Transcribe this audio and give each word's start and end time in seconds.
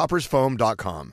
coffeetoppersfoam.com. 0.00 1.12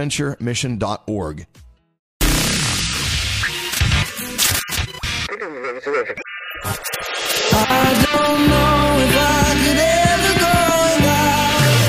Bonaventuremission.org. 0.00 1.46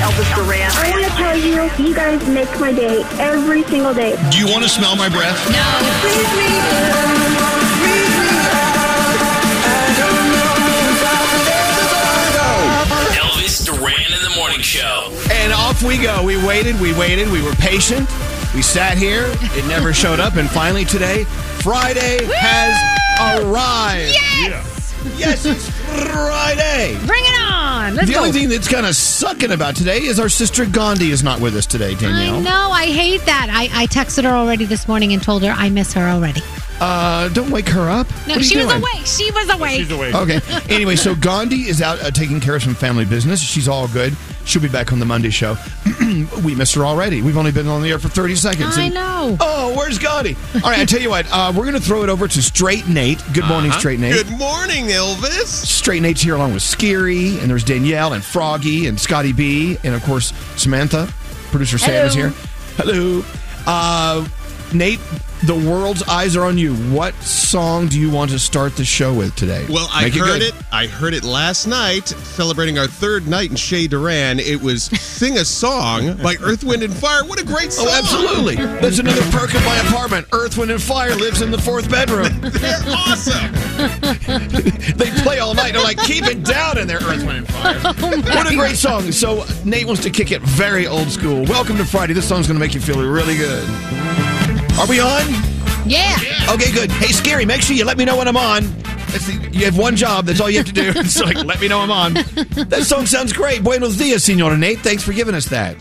Elvis 0.02 0.34
Duran. 0.34 0.70
I 0.74 0.90
want 0.90 1.04
to 1.04 1.10
tell 1.10 1.38
you, 1.38 1.88
you 1.88 1.94
guys 1.94 2.28
make 2.28 2.60
my 2.60 2.72
day 2.72 3.02
every 3.18 3.62
single 3.64 3.94
day. 3.94 4.16
Do 4.30 4.38
you 4.38 4.46
want 4.46 4.62
to 4.62 4.68
smell 4.68 4.94
my 4.94 5.08
breath? 5.08 5.38
Elvis 13.16 13.64
Duran 13.64 14.12
in 14.12 14.22
the 14.22 14.34
morning 14.36 14.60
show. 14.60 15.01
And 15.42 15.52
off 15.52 15.82
we 15.82 15.98
go. 15.98 16.22
We 16.22 16.36
waited, 16.46 16.80
we 16.80 16.96
waited, 16.96 17.28
we 17.28 17.42
were 17.42 17.50
patient. 17.54 18.08
We 18.54 18.62
sat 18.62 18.96
here. 18.96 19.24
It 19.26 19.66
never 19.66 19.92
showed 20.02 20.20
up. 20.20 20.36
And 20.36 20.48
finally 20.48 20.84
today, 20.84 21.24
Friday 21.24 22.24
has 22.32 23.42
arrived. 23.42 24.12
Yes! 24.12 24.94
Yes, 25.18 25.44
it's 25.44 25.68
Friday. 26.12 26.96
Bring 27.06 27.24
it 27.24 27.40
on! 27.42 27.96
Let's 27.96 28.06
the 28.06 28.14
go. 28.14 28.20
only 28.20 28.30
thing 28.30 28.48
that's 28.48 28.68
kind 28.68 28.86
of 28.86 28.94
sucking 28.94 29.50
about 29.50 29.74
today 29.74 30.02
is 30.04 30.20
our 30.20 30.28
sister 30.28 30.64
Gandhi 30.64 31.10
is 31.10 31.24
not 31.24 31.40
with 31.40 31.56
us 31.56 31.66
today, 31.66 31.96
Danielle. 31.96 32.36
I 32.36 32.40
know, 32.40 32.70
I 32.70 32.86
hate 32.86 33.24
that. 33.26 33.48
I, 33.50 33.82
I 33.82 33.86
texted 33.88 34.22
her 34.22 34.30
already 34.30 34.64
this 34.64 34.86
morning 34.86 35.12
and 35.12 35.20
told 35.20 35.42
her 35.42 35.50
I 35.50 35.70
miss 35.70 35.92
her 35.94 36.06
already. 36.08 36.42
Uh, 36.78 37.28
don't 37.30 37.50
wake 37.50 37.68
her 37.70 37.90
up. 37.90 38.08
No, 38.28 38.34
What 38.34 38.36
are 38.36 38.38
you 38.38 38.44
she 38.44 38.56
was 38.58 38.72
awake. 38.72 39.06
She 39.06 39.30
was 39.32 39.50
awake. 39.50 39.80
She's 39.80 39.90
awake. 39.90 40.14
Okay. 40.14 40.40
Anyway, 40.72 40.94
so 40.94 41.14
Gandhi 41.20 41.68
is 41.68 41.82
out 41.82 42.00
uh, 42.00 42.12
taking 42.12 42.38
care 42.38 42.54
of 42.54 42.62
some 42.62 42.76
family 42.76 43.04
business. 43.04 43.40
She's 43.40 43.66
all 43.66 43.88
good. 43.88 44.16
She'll 44.44 44.60
be 44.62 44.68
back 44.68 44.92
on 44.92 44.98
the 44.98 45.04
Monday 45.06 45.30
show. 45.30 45.56
we 46.44 46.54
missed 46.54 46.74
her 46.74 46.84
already. 46.84 47.22
We've 47.22 47.36
only 47.36 47.52
been 47.52 47.68
on 47.68 47.80
the 47.80 47.90
air 47.90 47.98
for 47.98 48.08
30 48.08 48.34
seconds. 48.34 48.76
I 48.76 48.84
and- 48.84 48.94
know. 48.94 49.36
Oh, 49.40 49.74
where's 49.76 49.98
Gotti? 49.98 50.36
All 50.62 50.70
right, 50.70 50.80
I 50.80 50.84
tell 50.84 51.00
you 51.00 51.10
what. 51.10 51.26
Uh, 51.30 51.52
we're 51.56 51.62
going 51.62 51.74
to 51.76 51.80
throw 51.80 52.02
it 52.02 52.08
over 52.08 52.26
to 52.28 52.42
Straight 52.42 52.88
Nate. 52.88 53.22
Good 53.32 53.46
morning, 53.46 53.70
Uh-huh. 53.70 53.78
Straight 53.78 54.00
Nate. 54.00 54.14
Good 54.14 54.36
morning, 54.38 54.86
Elvis. 54.86 55.46
Straight 55.46 56.02
Nate's 56.02 56.20
here 56.22 56.34
along 56.34 56.52
with 56.54 56.62
Scary, 56.62 57.38
and 57.38 57.48
there's 57.48 57.64
Danielle 57.64 58.12
and 58.14 58.22
Froggy 58.24 58.86
and 58.88 58.98
Scotty 59.00 59.32
B, 59.32 59.78
and 59.84 59.94
of 59.94 60.02
course 60.02 60.32
Samantha. 60.56 61.08
Producer 61.50 61.78
Sam 61.78 62.06
is 62.06 62.14
here. 62.14 62.30
Hello. 62.76 63.22
Uh, 63.66 64.26
Nate, 64.74 65.00
the 65.44 65.54
world's 65.54 66.02
eyes 66.04 66.36
are 66.36 66.44
on 66.44 66.56
you. 66.56 66.74
What 66.94 67.14
song 67.16 67.88
do 67.88 67.98
you 67.98 68.10
want 68.10 68.30
to 68.30 68.38
start 68.38 68.76
the 68.76 68.84
show 68.84 69.12
with 69.12 69.34
today? 69.34 69.66
Well, 69.68 69.88
I 69.90 70.04
Make 70.04 70.14
heard 70.14 70.40
good. 70.40 70.42
it, 70.42 70.54
I 70.70 70.86
heard 70.86 71.14
it 71.14 71.24
last 71.24 71.66
night, 71.66 72.08
celebrating 72.08 72.78
our 72.78 72.86
third 72.86 73.26
night 73.26 73.50
in 73.50 73.56
Chez 73.56 73.88
Duran. 73.88 74.38
It 74.38 74.62
was 74.62 74.84
"Sing 74.84 75.38
a 75.38 75.44
Song" 75.44 76.16
by 76.22 76.36
Earth, 76.40 76.62
Wind, 76.64 76.82
and 76.82 76.94
Fire. 76.94 77.24
What 77.24 77.40
a 77.40 77.44
great 77.44 77.66
oh, 77.66 77.70
song! 77.70 77.86
Oh, 77.88 77.98
absolutely. 77.98 78.56
That's 78.56 78.98
another 78.98 79.22
perk 79.36 79.54
of 79.54 79.64
my 79.64 79.76
apartment. 79.88 80.28
Earth, 80.32 80.56
Wind, 80.56 80.70
and 80.70 80.82
Fire 80.82 81.14
lives 81.16 81.42
in 81.42 81.50
the 81.50 81.60
fourth 81.60 81.90
bedroom. 81.90 82.40
They're 82.40 82.82
awesome. 82.86 83.52
they 84.96 85.10
play 85.22 85.40
all 85.40 85.54
night. 85.54 85.72
They're 85.72 85.82
like, 85.82 85.98
keep 85.98 86.24
it 86.24 86.44
down 86.44 86.78
in 86.78 86.86
there, 86.86 86.98
Earth, 86.98 87.24
Wind, 87.26 87.38
and 87.38 87.48
Fire. 87.48 87.80
Oh, 88.04 88.20
what 88.20 88.50
a 88.50 88.56
great 88.56 88.76
song. 88.76 89.12
So, 89.12 89.44
Nate 89.64 89.86
wants 89.86 90.02
to 90.02 90.10
kick 90.10 90.32
it 90.32 90.42
very 90.42 90.86
old 90.86 91.10
school. 91.10 91.44
Welcome 91.44 91.76
to 91.76 91.84
Friday. 91.84 92.14
This 92.14 92.28
song's 92.28 92.46
going 92.46 92.58
to 92.58 92.60
make 92.60 92.74
you 92.74 92.80
feel 92.80 93.00
really 93.06 93.36
good. 93.36 94.31
Are 94.78 94.86
we 94.88 95.00
on? 95.00 95.22
Yeah. 95.86 96.16
Okay, 96.50 96.72
good. 96.72 96.90
Hey, 96.90 97.12
Scary, 97.12 97.44
make 97.44 97.62
sure 97.62 97.76
you 97.76 97.84
let 97.84 97.96
me 97.98 98.04
know 98.04 98.16
when 98.16 98.26
I'm 98.26 98.36
on. 98.36 98.64
That's 99.12 99.26
the, 99.26 99.50
you 99.52 99.64
have 99.64 99.76
one 99.76 99.94
job. 99.94 100.24
That's 100.24 100.40
all 100.40 100.48
you 100.50 100.58
have 100.58 100.66
to 100.66 100.72
do. 100.72 100.92
It's 100.96 101.20
like, 101.20 101.36
let 101.44 101.60
me 101.60 101.68
know 101.68 101.80
I'm 101.80 101.90
on. 101.90 102.14
That 102.14 102.84
song 102.84 103.06
sounds 103.06 103.32
great. 103.32 103.62
Buenos 103.62 103.96
dias, 103.96 104.24
Senora 104.24 104.56
Nate. 104.56 104.78
Thanks 104.80 105.02
for 105.02 105.12
giving 105.12 105.34
us 105.34 105.46
that. 105.46 105.76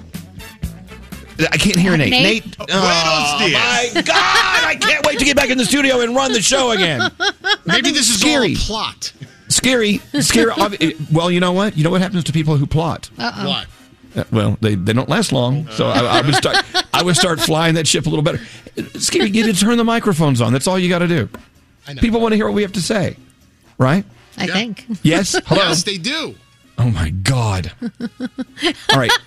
I 1.40 1.58
can't 1.58 1.78
hear 1.78 1.96
Nate. 1.98 2.12
Nate? 2.12 2.46
Nate. 2.46 2.56
Oh, 2.60 2.66
Buenos 2.66 2.82
oh, 2.84 3.94
my 3.96 4.02
God. 4.02 4.16
I 4.16 4.78
can't 4.80 5.06
wait 5.06 5.18
to 5.20 5.26
get 5.26 5.36
back 5.36 5.50
in 5.50 5.58
the 5.58 5.66
studio 5.66 6.02
and 6.02 6.16
run 6.16 6.34
the 6.34 6.42
show 6.42 6.72
again. 6.72 7.10
Maybe 7.66 7.92
this 7.92 8.10
is 8.10 8.20
Scary. 8.20 8.56
all 8.56 8.62
plot. 8.62 9.14
Scary. 9.48 9.98
Scary. 10.20 10.52
Well, 11.12 11.32
you 11.32 11.40
know 11.40 11.54
what? 11.54 11.78
You 11.78 11.84
know 11.84 11.90
what 11.90 12.02
happens 12.02 12.26
to 12.26 12.34
people 12.34 12.58
who 12.58 12.68
plot? 12.68 13.10
What? 13.16 13.68
Uh, 14.16 14.24
Well, 14.32 14.58
they, 14.62 14.76
they 14.76 14.94
don't 14.94 15.10
last 15.10 15.32
long, 15.32 15.68
so 15.72 15.88
I, 15.88 16.20
I 16.20 16.22
would 16.22 16.36
start 16.36 16.58
I 16.94 17.04
would 17.04 17.16
start 17.16 17.40
flying 17.40 17.76
that 17.76 17.88
ship 17.88 18.06
a 18.06 18.10
little 18.10 18.24
better. 18.24 18.40
Scary, 19.00 19.30
you 19.30 19.46
need 19.46 19.56
to 19.56 19.60
turn 19.66 19.78
the 19.78 19.84
microphones 19.84 20.42
on. 20.42 20.54
That's 20.54 20.68
all 20.68 20.78
you 20.80 20.90
got 20.90 21.00
to 21.00 21.08
do. 21.08 21.30
People 21.98 22.20
want 22.22 22.32
to 22.32 22.36
hear 22.36 22.46
what 22.46 22.54
we 22.56 22.62
have 22.62 22.72
to 22.74 22.82
say, 22.82 23.18
right? 23.78 24.06
I 24.38 24.48
think. 24.48 24.86
Yes. 25.04 25.36
Hello. 25.46 25.62
Yes, 25.62 25.84
they 25.84 25.98
do. 25.98 26.36
Oh 26.78 26.90
my 26.90 27.10
God. 27.10 27.72
All 28.92 28.98
right. 28.98 29.12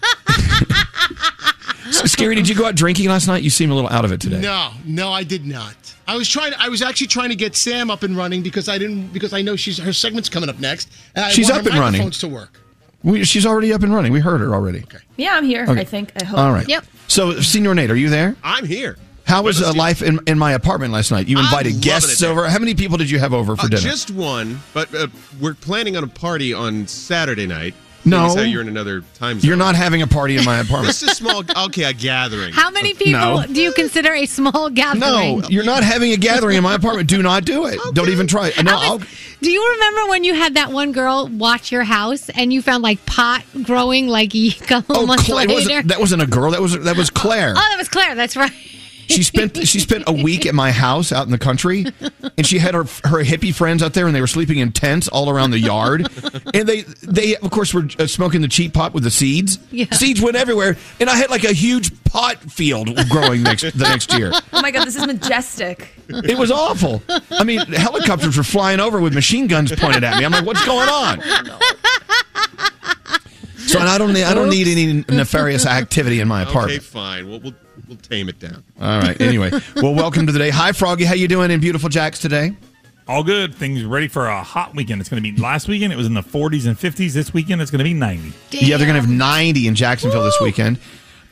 Scary, 1.91 2.35
did 2.35 2.49
you 2.49 2.55
go 2.55 2.65
out 2.67 2.75
drinking 2.75 3.09
last 3.09 3.27
night? 3.27 3.43
You 3.43 3.51
seem 3.51 3.71
a 3.71 3.75
little 3.75 3.91
out 3.91 4.05
of 4.05 4.13
it 4.13 4.21
today. 4.21 4.41
No, 4.41 4.71
no, 4.85 5.13
I 5.13 5.23
did 5.23 5.45
not. 5.47 5.75
I 6.07 6.17
was 6.17 6.29
trying. 6.29 6.53
I 6.59 6.69
was 6.69 6.83
actually 6.83 7.07
trying 7.09 7.29
to 7.31 7.37
get 7.37 7.55
Sam 7.57 7.91
up 7.91 8.03
and 8.03 8.17
running 8.17 8.43
because 8.43 8.69
I 8.69 8.79
didn't 8.79 9.09
because 9.13 9.33
I 9.33 9.43
know 9.43 9.57
she's 9.57 9.79
her 9.79 9.93
segment's 9.93 10.29
coming 10.29 10.49
up 10.49 10.59
next. 10.59 10.91
And 11.15 11.25
I 11.27 11.31
She's 11.31 11.49
want 11.51 11.61
up 11.61 11.65
her 11.67 11.71
and 11.73 11.81
running. 11.81 11.93
microphones 12.01 12.19
to 12.21 12.29
work. 12.29 12.59
We, 13.05 13.25
she's 13.25 13.47
already 13.47 13.73
up 13.73 13.83
and 13.83 13.95
running. 13.95 14.12
We 14.12 14.21
heard 14.21 14.41
her 14.41 14.55
already. 14.55 14.79
Okay. 14.81 14.99
Yeah, 15.17 15.35
I'm 15.35 15.45
here. 15.45 15.65
Okay. 15.69 15.81
I 15.83 15.85
think. 15.85 16.11
I 16.21 16.25
hope. 16.25 16.39
All 16.39 16.51
right. 16.53 16.67
Yep. 16.69 16.85
So, 17.06 17.39
Senior 17.41 17.75
Nate, 17.75 17.91
are 17.91 17.97
you 17.97 18.09
there? 18.09 18.35
I'm 18.43 18.65
here. 18.65 18.97
How 19.27 19.43
was 19.43 19.62
uh, 19.62 19.73
life 19.75 20.03
in, 20.03 20.21
in 20.27 20.39
my 20.39 20.53
apartment 20.53 20.93
last 20.93 21.11
night? 21.11 21.29
You 21.29 21.39
invited 21.39 21.81
guests 21.81 22.23
it. 22.23 22.27
over. 22.27 22.49
How 22.49 22.59
many 22.59 22.75
people 22.75 22.97
did 22.99 23.09
you 23.11 23.19
have 23.19 23.33
over 23.33 23.56
for 23.56 23.67
Uh, 23.67 23.69
dinner? 23.69 23.83
Just 23.83 24.11
one, 24.11 24.61
but 24.75 24.95
uh, 24.95 25.06
we're 25.41 25.55
planning 25.55 25.97
on 25.97 26.05
a 26.05 26.06
party 26.09 26.53
on 26.53 26.87
Saturday 26.87 27.47
night. 27.47 27.75
No. 28.05 28.35
How 28.35 28.41
you're 28.43 28.61
in 28.61 28.69
another 28.69 29.03
time 29.15 29.41
zone. 29.41 29.49
You're 29.49 29.56
not 29.56 29.75
having 29.75 30.03
a 30.03 30.06
party 30.06 30.37
in 30.37 30.45
my 30.45 30.59
apartment. 30.61 30.87
Just 30.97 31.03
a 31.03 31.15
small, 31.15 31.43
okay, 31.67 31.85
a 31.85 31.93
gathering. 31.93 32.53
How 32.53 32.71
many 32.71 32.95
people 32.95 33.12
No. 33.41 33.47
do 33.47 33.61
you 33.61 33.73
consider 33.73 34.12
a 34.12 34.27
small 34.27 34.71
gathering? 34.71 35.01
no, 35.41 35.49
you're 35.49 35.65
not 35.65 35.83
having 35.83 36.12
a 36.12 36.17
gathering 36.17 36.56
in 36.56 36.62
my 36.62 36.75
apartment. 36.75 37.09
Do 37.09 37.23
not 37.23 37.45
do 37.45 37.67
it. 37.67 37.79
Don't 37.95 38.09
even 38.11 38.27
try. 38.27 38.49
it. 38.49 38.62
No, 38.65 38.77
I'll, 38.77 38.99
Do 38.99 39.51
you 39.51 39.71
remember 39.75 40.11
when 40.11 40.25
you 40.25 40.35
had 40.35 40.55
that 40.55 40.71
one 40.73 40.93
girl 40.93 41.29
watch 41.29 41.73
your 41.73 41.85
house 41.85 42.29
and 42.31 42.53
you 42.53 42.62
found 42.62 42.83
like 42.83 43.05
pot 43.06 43.43
growing 43.62 44.09
like 44.09 44.35
a 44.35 44.50
couple 44.53 44.97
oh, 44.99 45.07
months 45.07 45.25
Cla- 45.25 45.43
it 45.43 45.49
later? 45.49 45.55
wasn't, 45.55 45.89
that 45.89 46.00
wasn't 46.00 46.23
a 46.23 46.27
girl. 46.27 46.50
That 46.50 46.61
was 46.62 46.79
that 46.85 46.97
was 46.97 47.11
Claire. 47.11 47.50
Oh, 47.57 47.67
that 47.71 47.77
was 47.79 47.89
Claire. 47.89 48.15
That's 48.15 48.37
right. 48.37 48.53
She 49.09 49.23
spent 49.23 49.56
she 49.67 49.81
spent 49.81 50.05
a 50.06 50.12
week 50.12 50.47
at 50.47 50.55
my 50.55 50.71
house 50.73 51.12
out 51.12 51.27
in 51.27 51.33
the 51.33 51.39
country, 51.39 51.87
and 52.37 52.47
she 52.47 52.59
had 52.59 52.75
her 52.75 52.85
her 53.05 53.25
hippie 53.25 53.55
friends 53.55 53.83
out 53.83 53.95
there, 53.95 54.06
and 54.06 54.15
they 54.15 54.21
were 54.21 54.27
sleeping 54.27 54.59
in 54.59 54.73
tents 54.73 55.09
all 55.09 55.31
around 55.31 55.51
the 55.51 55.59
yard. 55.59 56.09
And 56.53 56.69
they 56.69 56.83
they 57.03 57.37
of 57.37 57.51
course 57.51 57.75
were 57.75 57.87
uh, 57.99 58.06
smoking 58.06 58.41
the 58.41 58.49
cheap 58.49 58.75
pot 58.75 58.95
with 58.95 59.05
the 59.05 59.11
seeds. 59.11 59.59
Yeah. 59.71 59.87
Seeds 59.93 60.21
went 60.21 60.37
everywhere, 60.37 60.77
and 61.01 61.11
I 61.11 61.17
had 61.17 61.31
like 61.31 61.45
a 61.45 61.53
huge 61.53 62.05
pot 62.05 62.39
field 62.39 62.89
growing 63.09 63.43
next 63.43 63.62
the 63.62 63.85
next 63.85 64.12
year. 64.15 64.33
Oh 64.53 64.62
my 64.62 64.71
god, 64.71 64.87
this 64.87 64.97
is 64.97 65.07
majestic. 65.07 65.89
It 66.09 66.39
was 66.39 66.50
awful. 66.50 67.03
I 67.31 67.45
mean, 67.45 67.61
helicopters 67.61 68.37
were 68.37 68.43
flying 68.43 68.81
over 68.81 69.00
with 69.00 69.15
machine 69.15 69.47
guns 69.47 69.73
pointed 69.73 70.05
at 70.05 70.19
me. 70.19 70.25
I'm 70.25 70.33
like, 70.33 70.47
what's 70.47 70.65
going 70.65 70.89
on? 70.89 71.21
So 73.67 73.81
I 73.81 73.99
don't 73.99 74.12
need 74.12 74.25
I 74.25 74.35
don't 74.35 74.50
need 74.50 74.69
any 74.69 75.05
nefarious 75.09 75.67
activity 75.67 76.21
in 76.21 76.29
my 76.29 76.43
apartment. 76.43 76.79
Okay, 76.79 76.79
fine. 76.79 77.29
We'll, 77.29 77.41
we'll 77.41 77.55
we'll 77.89 77.97
tame 77.99 78.29
it 78.29 78.39
down. 78.39 78.63
All 78.81 79.01
right. 79.01 79.21
Anyway, 79.21 79.51
well, 79.77 79.95
welcome 79.95 80.27
to 80.27 80.33
the 80.33 80.39
day. 80.39 80.51
Hi, 80.51 80.73
Froggy. 80.73 81.05
How 81.05 81.15
you 81.15 81.29
doing 81.29 81.51
in 81.51 81.61
beautiful 81.61 81.89
Jacks 81.89 82.19
today? 82.19 82.57
All 83.07 83.23
good. 83.23 83.55
Things 83.55 83.85
ready 83.85 84.09
for 84.09 84.27
a 84.27 84.43
hot 84.43 84.75
weekend. 84.75 85.01
It's 85.01 85.11
going 85.11 85.23
to 85.23 85.31
be 85.31 85.37
last 85.41 85.69
weekend. 85.69 85.93
It 85.93 85.97
was 85.97 86.07
in 86.07 86.15
the 86.15 86.23
40s 86.23 86.67
and 86.67 86.79
50s. 86.79 87.13
This 87.13 87.35
weekend 87.35 87.61
it's 87.61 87.71
going 87.71 87.81
to 87.81 87.85
be 87.85 87.93
90. 87.93 88.33
Yeah, 88.51 88.79
they're 88.79 88.87
going 88.87 88.95
to 88.95 89.01
have 89.03 89.11
90 89.11 89.69
in 89.69 89.75
Jacksonville 89.75 90.25
this 90.25 90.41
weekend. 90.41 90.79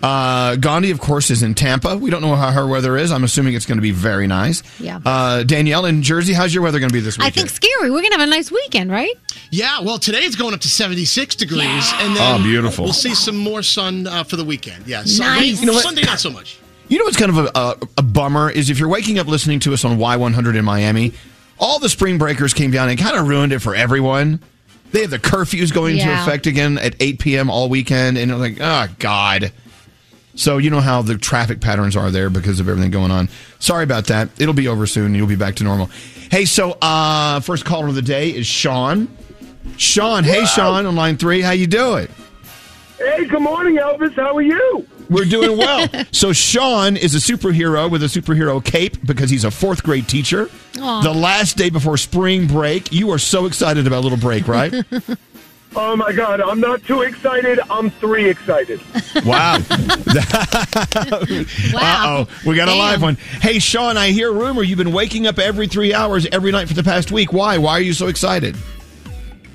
Uh, 0.03 0.57
Gandhi, 0.57 0.91
of 0.91 0.99
course, 1.01 1.31
is 1.31 1.43
in 1.45 1.55
Tampa. 1.55 1.97
We 1.97 2.11
don't 2.11 2.23
know 2.23 2.35
how 2.35 2.51
her 2.51 2.67
weather 2.67 2.97
is. 2.97 3.13
I'm 3.13 3.23
assuming 3.23 3.55
it's 3.55 3.67
going 3.67 3.79
to 3.79 3.83
be 3.83 3.93
very 3.93 4.27
nice. 4.27 4.63
Yeah. 4.81 4.99
Uh, 5.05 5.45
Danielle 5.45 5.85
in 5.87 6.03
Jersey, 6.03 6.33
how's 6.33 6.53
your 6.53 6.65
weather 6.65 6.81
going 6.81 6.91
to 6.91 6.93
be 6.93 7.01
this 7.01 7.17
weekend? 7.17 7.33
I 7.33 7.35
think 7.35 7.51
scary. 7.51 7.91
We're 7.91 8.03
gonna 8.03 8.17
have 8.19 8.27
a 8.29 8.31
nice 8.31 8.51
weekend, 8.51 8.91
right? 8.91 9.13
Yeah, 9.51 9.81
well, 9.81 9.99
today 9.99 10.21
it's 10.21 10.35
going 10.37 10.55
up 10.55 10.61
to 10.61 10.69
76 10.69 11.35
degrees, 11.37 11.93
and 11.99 12.17
then 12.17 12.41
Oh, 12.41 12.43
beautiful. 12.43 12.85
We'll 12.85 12.93
see 12.95 13.15
some 13.15 13.37
more 13.37 13.63
sun 13.63 14.07
uh, 14.07 14.25
for 14.25 14.37
the 14.37 14.45
weekend. 14.45 14.87
Yeah, 14.87 14.99
Nice. 15.01 15.17
Sunday, 15.19 15.45
You 15.47 15.67
know 15.67 15.73
what? 15.75 15.83
Sunday 15.85 16.03
not 16.03 16.19
so 16.21 16.31
much. 16.31 16.59
You 16.89 16.99
know 16.99 17.05
what's 17.05 17.17
kind 17.17 17.31
of 17.31 17.39
a, 17.39 17.51
a, 17.59 17.77
a 17.99 18.03
bummer 18.03 18.51
is 18.51 18.71
if 18.71 18.79
you're 18.79 18.89
waking 18.89 19.19
up 19.19 19.27
listening 19.29 19.61
to 19.61 19.73
us 19.73 19.85
on 19.85 19.99
Y100 19.99 20.57
in 20.57 20.65
Miami, 20.65 21.13
all 21.59 21.79
the 21.79 21.89
spring 21.89 22.19
breakers 22.19 22.53
came 22.55 22.71
down 22.71 22.89
and 22.89 22.99
kind 22.99 23.17
of 23.17 23.29
ruined 23.29 23.53
it 23.53 23.61
for 23.61 23.75
everyone. 23.75 24.41
They 24.91 25.03
have 25.03 25.11
the 25.11 25.19
curfews 25.19 25.73
going 25.73 25.95
into 25.97 26.07
Yeah. 26.09 26.23
effect 26.23 26.47
again 26.47 26.77
at 26.79 26.95
8 27.01 27.19
p.m. 27.19 27.51
all 27.51 27.69
weekend, 27.69 28.19
and 28.19 28.29
you're 28.31 28.39
like, 28.39 28.59
oh, 28.61 28.89
God. 28.99 29.53
So 30.34 30.58
you 30.58 30.70
know 30.70 30.81
how 30.81 31.02
the 31.02 31.19
traffic 31.19 31.61
patterns 31.61 31.96
are 31.96 32.11
there 32.11 32.31
because 32.31 32.58
of 32.58 32.69
everything 32.69 32.90
going 32.90 33.11
on. 33.11 33.29
Sorry 33.58 33.84
about 33.84 34.06
that. 34.06 34.29
It'll 34.40 34.55
be 34.55 34.69
over 34.69 34.87
soon. 34.87 35.14
You'll 35.14 35.26
be 35.26 35.37
back 35.37 35.56
to 35.56 35.64
normal. 35.64 35.87
Hey, 36.31 36.46
so 36.46 36.73
uh, 36.81 37.40
first 37.40 37.64
caller 37.64 37.88
of 37.88 37.94
the 37.94 38.02
day 38.02 38.31
is 38.31 38.46
Sean. 38.46 39.14
Sean, 39.76 40.25
hey 40.25 40.44
Sean 40.44 40.87
on 40.87 40.96
line 40.96 41.17
three, 41.17 41.40
how 41.40 41.52
you 41.52 41.67
doing? 41.67 42.08
Hey, 42.99 43.26
good 43.26 43.43
morning, 43.43 43.76
Elvis. 43.76 44.14
How 44.14 44.37
are 44.37 44.43
you? 44.43 44.87
We're 45.11 45.25
doing 45.25 45.58
well. 45.58 45.88
so 46.12 46.32
Sean 46.32 46.96
is 46.96 47.14
a 47.14 47.19
superhero 47.19 47.90
with 47.90 48.02
a 48.02 48.06
superhero 48.06 48.64
cape 48.64 49.05
because 49.05 49.29
he's 49.29 49.44
a 49.44 49.50
fourth 49.50 49.82
grade 49.82 50.08
teacher. 50.08 50.49
Aw. 50.81 51.02
The 51.02 51.12
last 51.12 51.56
day 51.56 51.69
before 51.69 51.96
spring 51.96 52.46
break, 52.46 52.93
you 52.93 53.11
are 53.11 53.19
so 53.19 53.46
excited 53.46 53.87
about 53.87 54.05
little 54.05 54.19
break, 54.19 54.49
right? 54.49 54.73
Oh 55.75 55.97
my 55.97 56.13
God, 56.13 56.41
I'm 56.41 56.61
not 56.61 56.83
too 56.85 57.03
excited. 57.03 57.59
I'm 57.71 57.91
three 57.91 58.29
excited. 58.29 58.81
wow. 59.25 59.59
Uh 61.75 62.05
oh, 62.05 62.29
we 62.47 62.55
got 62.55 62.69
a 62.69 62.75
live 62.75 63.03
one. 63.03 63.17
Hey 63.17 63.59
Sean, 63.59 63.97
I 63.97 64.11
hear 64.11 64.29
a 64.29 64.33
rumor 64.33 64.63
you've 64.63 64.79
been 64.79 64.93
waking 64.93 65.27
up 65.27 65.39
every 65.39 65.67
three 65.67 65.95
hours 65.95 66.27
every 66.31 66.53
night 66.53 66.69
for 66.69 66.75
the 66.75 66.83
past 66.83 67.11
week. 67.11 67.33
Why? 67.33 67.59
Why 67.59 67.73
are 67.73 67.81
you 67.81 67.93
so 67.93 68.09
excited? 68.09 68.57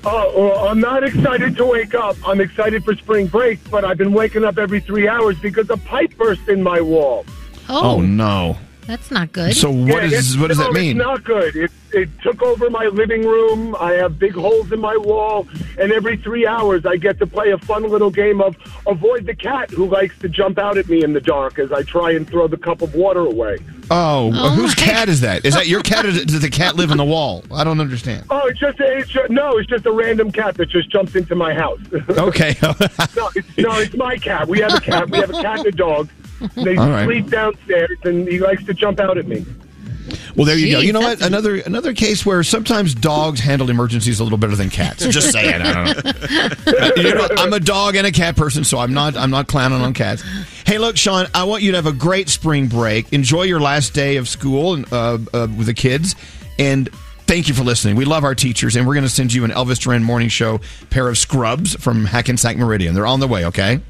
Oh, 0.04 0.32
well, 0.40 0.68
I'm 0.68 0.80
not 0.80 1.04
excited 1.04 1.56
to 1.56 1.66
wake 1.66 1.94
up. 1.94 2.16
I'm 2.26 2.40
excited 2.40 2.84
for 2.84 2.94
spring 2.94 3.26
break, 3.26 3.58
but 3.70 3.84
I've 3.84 3.98
been 3.98 4.12
waking 4.12 4.44
up 4.44 4.58
every 4.58 4.80
three 4.80 5.08
hours 5.08 5.38
because 5.38 5.68
a 5.70 5.76
pipe 5.76 6.16
burst 6.16 6.48
in 6.48 6.62
my 6.62 6.80
wall. 6.80 7.24
Oh, 7.68 8.00
no. 8.00 8.56
That's 8.88 9.10
not 9.10 9.32
good. 9.32 9.54
So 9.54 9.70
what 9.70 10.02
Yeah, 10.02 10.18
is 10.18 10.38
what 10.38 10.48
does 10.48 10.56
that 10.56 10.72
mean? 10.72 10.96
It's 10.96 11.06
not 11.06 11.22
good. 11.22 11.54
It, 11.54 11.70
it 11.92 12.08
took 12.22 12.40
over 12.42 12.70
my 12.70 12.86
living 12.86 13.22
room. 13.22 13.76
I 13.78 13.92
have 13.92 14.18
big 14.18 14.32
holes 14.32 14.72
in 14.72 14.80
my 14.80 14.96
wall, 14.96 15.46
and 15.78 15.92
every 15.92 16.16
three 16.16 16.46
hours 16.46 16.86
I 16.86 16.96
get 16.96 17.18
to 17.18 17.26
play 17.26 17.50
a 17.50 17.58
fun 17.58 17.82
little 17.82 18.10
game 18.10 18.40
of 18.40 18.56
avoid 18.86 19.26
the 19.26 19.34
cat 19.34 19.70
who 19.70 19.86
likes 19.86 20.18
to 20.20 20.28
jump 20.30 20.58
out 20.58 20.78
at 20.78 20.88
me 20.88 21.04
in 21.04 21.12
the 21.12 21.20
dark 21.20 21.58
as 21.58 21.70
I 21.70 21.82
try 21.82 22.12
and 22.12 22.26
throw 22.26 22.48
the 22.48 22.56
cup 22.56 22.80
of 22.80 22.94
water 22.94 23.20
away. 23.20 23.58
Oh, 23.90 24.30
oh 24.34 24.50
whose 24.54 24.74
cat 24.74 25.10
is 25.10 25.20
that? 25.20 25.44
Is 25.44 25.52
that 25.54 25.66
your 25.66 25.82
cat 25.82 26.06
or 26.06 26.12
does 26.12 26.40
the 26.40 26.50
cat 26.50 26.76
live 26.76 26.90
in 26.90 26.96
the 26.96 27.04
wall? 27.04 27.44
I 27.52 27.64
don't 27.64 27.80
understand. 27.80 28.24
Oh, 28.30 28.46
it's 28.46 28.58
just, 28.58 28.80
it's 28.80 29.10
just 29.10 29.30
no, 29.30 29.58
it's 29.58 29.68
just 29.68 29.84
a 29.84 29.92
random 29.92 30.32
cat 30.32 30.54
that 30.56 30.70
just 30.70 30.88
jumps 30.90 31.14
into 31.14 31.34
my 31.34 31.52
house. 31.52 31.80
Okay. 32.18 32.56
no, 32.62 32.74
it's, 33.34 33.58
no, 33.58 33.78
it's 33.78 33.94
my 33.94 34.16
cat. 34.16 34.48
We 34.48 34.60
have 34.60 34.74
a 34.74 34.80
cat. 34.80 35.10
We 35.10 35.18
have 35.18 35.30
a 35.30 35.40
cat 35.42 35.58
and 35.58 35.66
a 35.66 35.72
dog. 35.72 36.08
They 36.54 36.76
All 36.76 36.90
right. 36.90 37.04
sleep 37.04 37.30
downstairs, 37.30 37.98
and 38.04 38.28
he 38.28 38.38
likes 38.38 38.64
to 38.64 38.74
jump 38.74 39.00
out 39.00 39.18
at 39.18 39.26
me. 39.26 39.44
Well, 40.36 40.46
there 40.46 40.56
you 40.56 40.70
go. 40.70 40.78
You 40.80 40.92
know 40.92 41.00
what? 41.00 41.20
Another 41.20 41.56
another 41.56 41.92
case 41.92 42.24
where 42.24 42.42
sometimes 42.42 42.94
dogs 42.94 43.40
handle 43.40 43.70
emergencies 43.70 44.20
a 44.20 44.22
little 44.24 44.38
better 44.38 44.56
than 44.56 44.70
cats. 44.70 45.06
Just 45.08 45.32
saying. 45.32 45.60
I 45.62 45.72
don't 45.72 46.04
know. 46.04 46.90
you 46.96 47.14
know, 47.14 47.28
I'm 47.36 47.52
a 47.52 47.60
dog 47.60 47.96
and 47.96 48.06
a 48.06 48.12
cat 48.12 48.36
person, 48.36 48.64
so 48.64 48.78
I'm 48.78 48.94
not 48.94 49.16
I'm 49.16 49.30
not 49.30 49.48
clowning 49.48 49.80
on 49.80 49.94
cats. 49.94 50.22
Hey, 50.64 50.78
look, 50.78 50.96
Sean, 50.96 51.26
I 51.34 51.44
want 51.44 51.62
you 51.62 51.72
to 51.72 51.76
have 51.76 51.86
a 51.86 51.92
great 51.92 52.28
spring 52.28 52.68
break. 52.68 53.12
Enjoy 53.12 53.42
your 53.42 53.60
last 53.60 53.94
day 53.94 54.16
of 54.16 54.28
school 54.28 54.74
and, 54.74 54.92
uh, 54.92 55.18
uh, 55.32 55.48
with 55.56 55.66
the 55.66 55.74
kids, 55.74 56.14
and. 56.58 56.88
Thank 57.28 57.46
you 57.46 57.52
for 57.52 57.62
listening. 57.62 57.96
We 57.96 58.06
love 58.06 58.24
our 58.24 58.34
teachers, 58.34 58.74
and 58.74 58.86
we're 58.86 58.94
going 58.94 59.04
to 59.04 59.10
send 59.10 59.34
you 59.34 59.44
an 59.44 59.50
Elvis 59.50 59.78
Duran 59.78 60.02
Morning 60.02 60.30
Show 60.30 60.60
pair 60.88 61.10
of 61.10 61.18
scrubs 61.18 61.74
from 61.74 62.06
Hackensack 62.06 62.56
Meridian. 62.56 62.94
They're 62.94 63.04
on 63.04 63.20
the 63.20 63.28
way, 63.28 63.44
okay? 63.44 63.82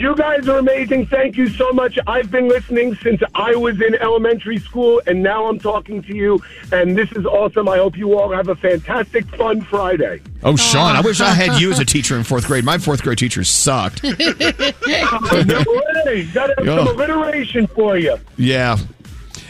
You 0.00 0.16
guys 0.16 0.48
are 0.48 0.56
amazing. 0.56 1.04
Thank 1.08 1.36
you 1.36 1.50
so 1.50 1.72
much. 1.72 1.98
I've 2.06 2.30
been 2.30 2.48
listening 2.48 2.94
since 2.96 3.20
I 3.34 3.54
was 3.54 3.82
in 3.82 3.94
elementary 3.96 4.56
school, 4.56 5.02
and 5.06 5.22
now 5.22 5.44
I'm 5.44 5.58
talking 5.58 6.02
to 6.04 6.16
you, 6.16 6.42
and 6.72 6.96
this 6.96 7.12
is 7.12 7.26
awesome. 7.26 7.68
I 7.68 7.76
hope 7.76 7.98
you 7.98 8.18
all 8.18 8.32
have 8.32 8.48
a 8.48 8.54
fantastic, 8.54 9.26
fun 9.36 9.60
Friday. 9.60 10.22
Oh, 10.42 10.56
Sean, 10.56 10.96
I 10.96 11.02
wish 11.02 11.20
I 11.20 11.34
had 11.34 11.60
you 11.60 11.70
as 11.70 11.80
a 11.80 11.84
teacher 11.84 12.16
in 12.16 12.24
fourth 12.24 12.46
grade. 12.46 12.64
My 12.64 12.78
fourth 12.78 13.02
grade 13.02 13.18
teachers 13.18 13.48
sucked. 13.50 14.02
No 14.04 15.64
way. 16.06 16.24
Gotta 16.34 16.54
have 16.58 16.64
some 16.66 16.88
alliteration 16.88 17.66
for 17.66 17.98
you. 17.98 18.16
Yeah. 18.38 18.78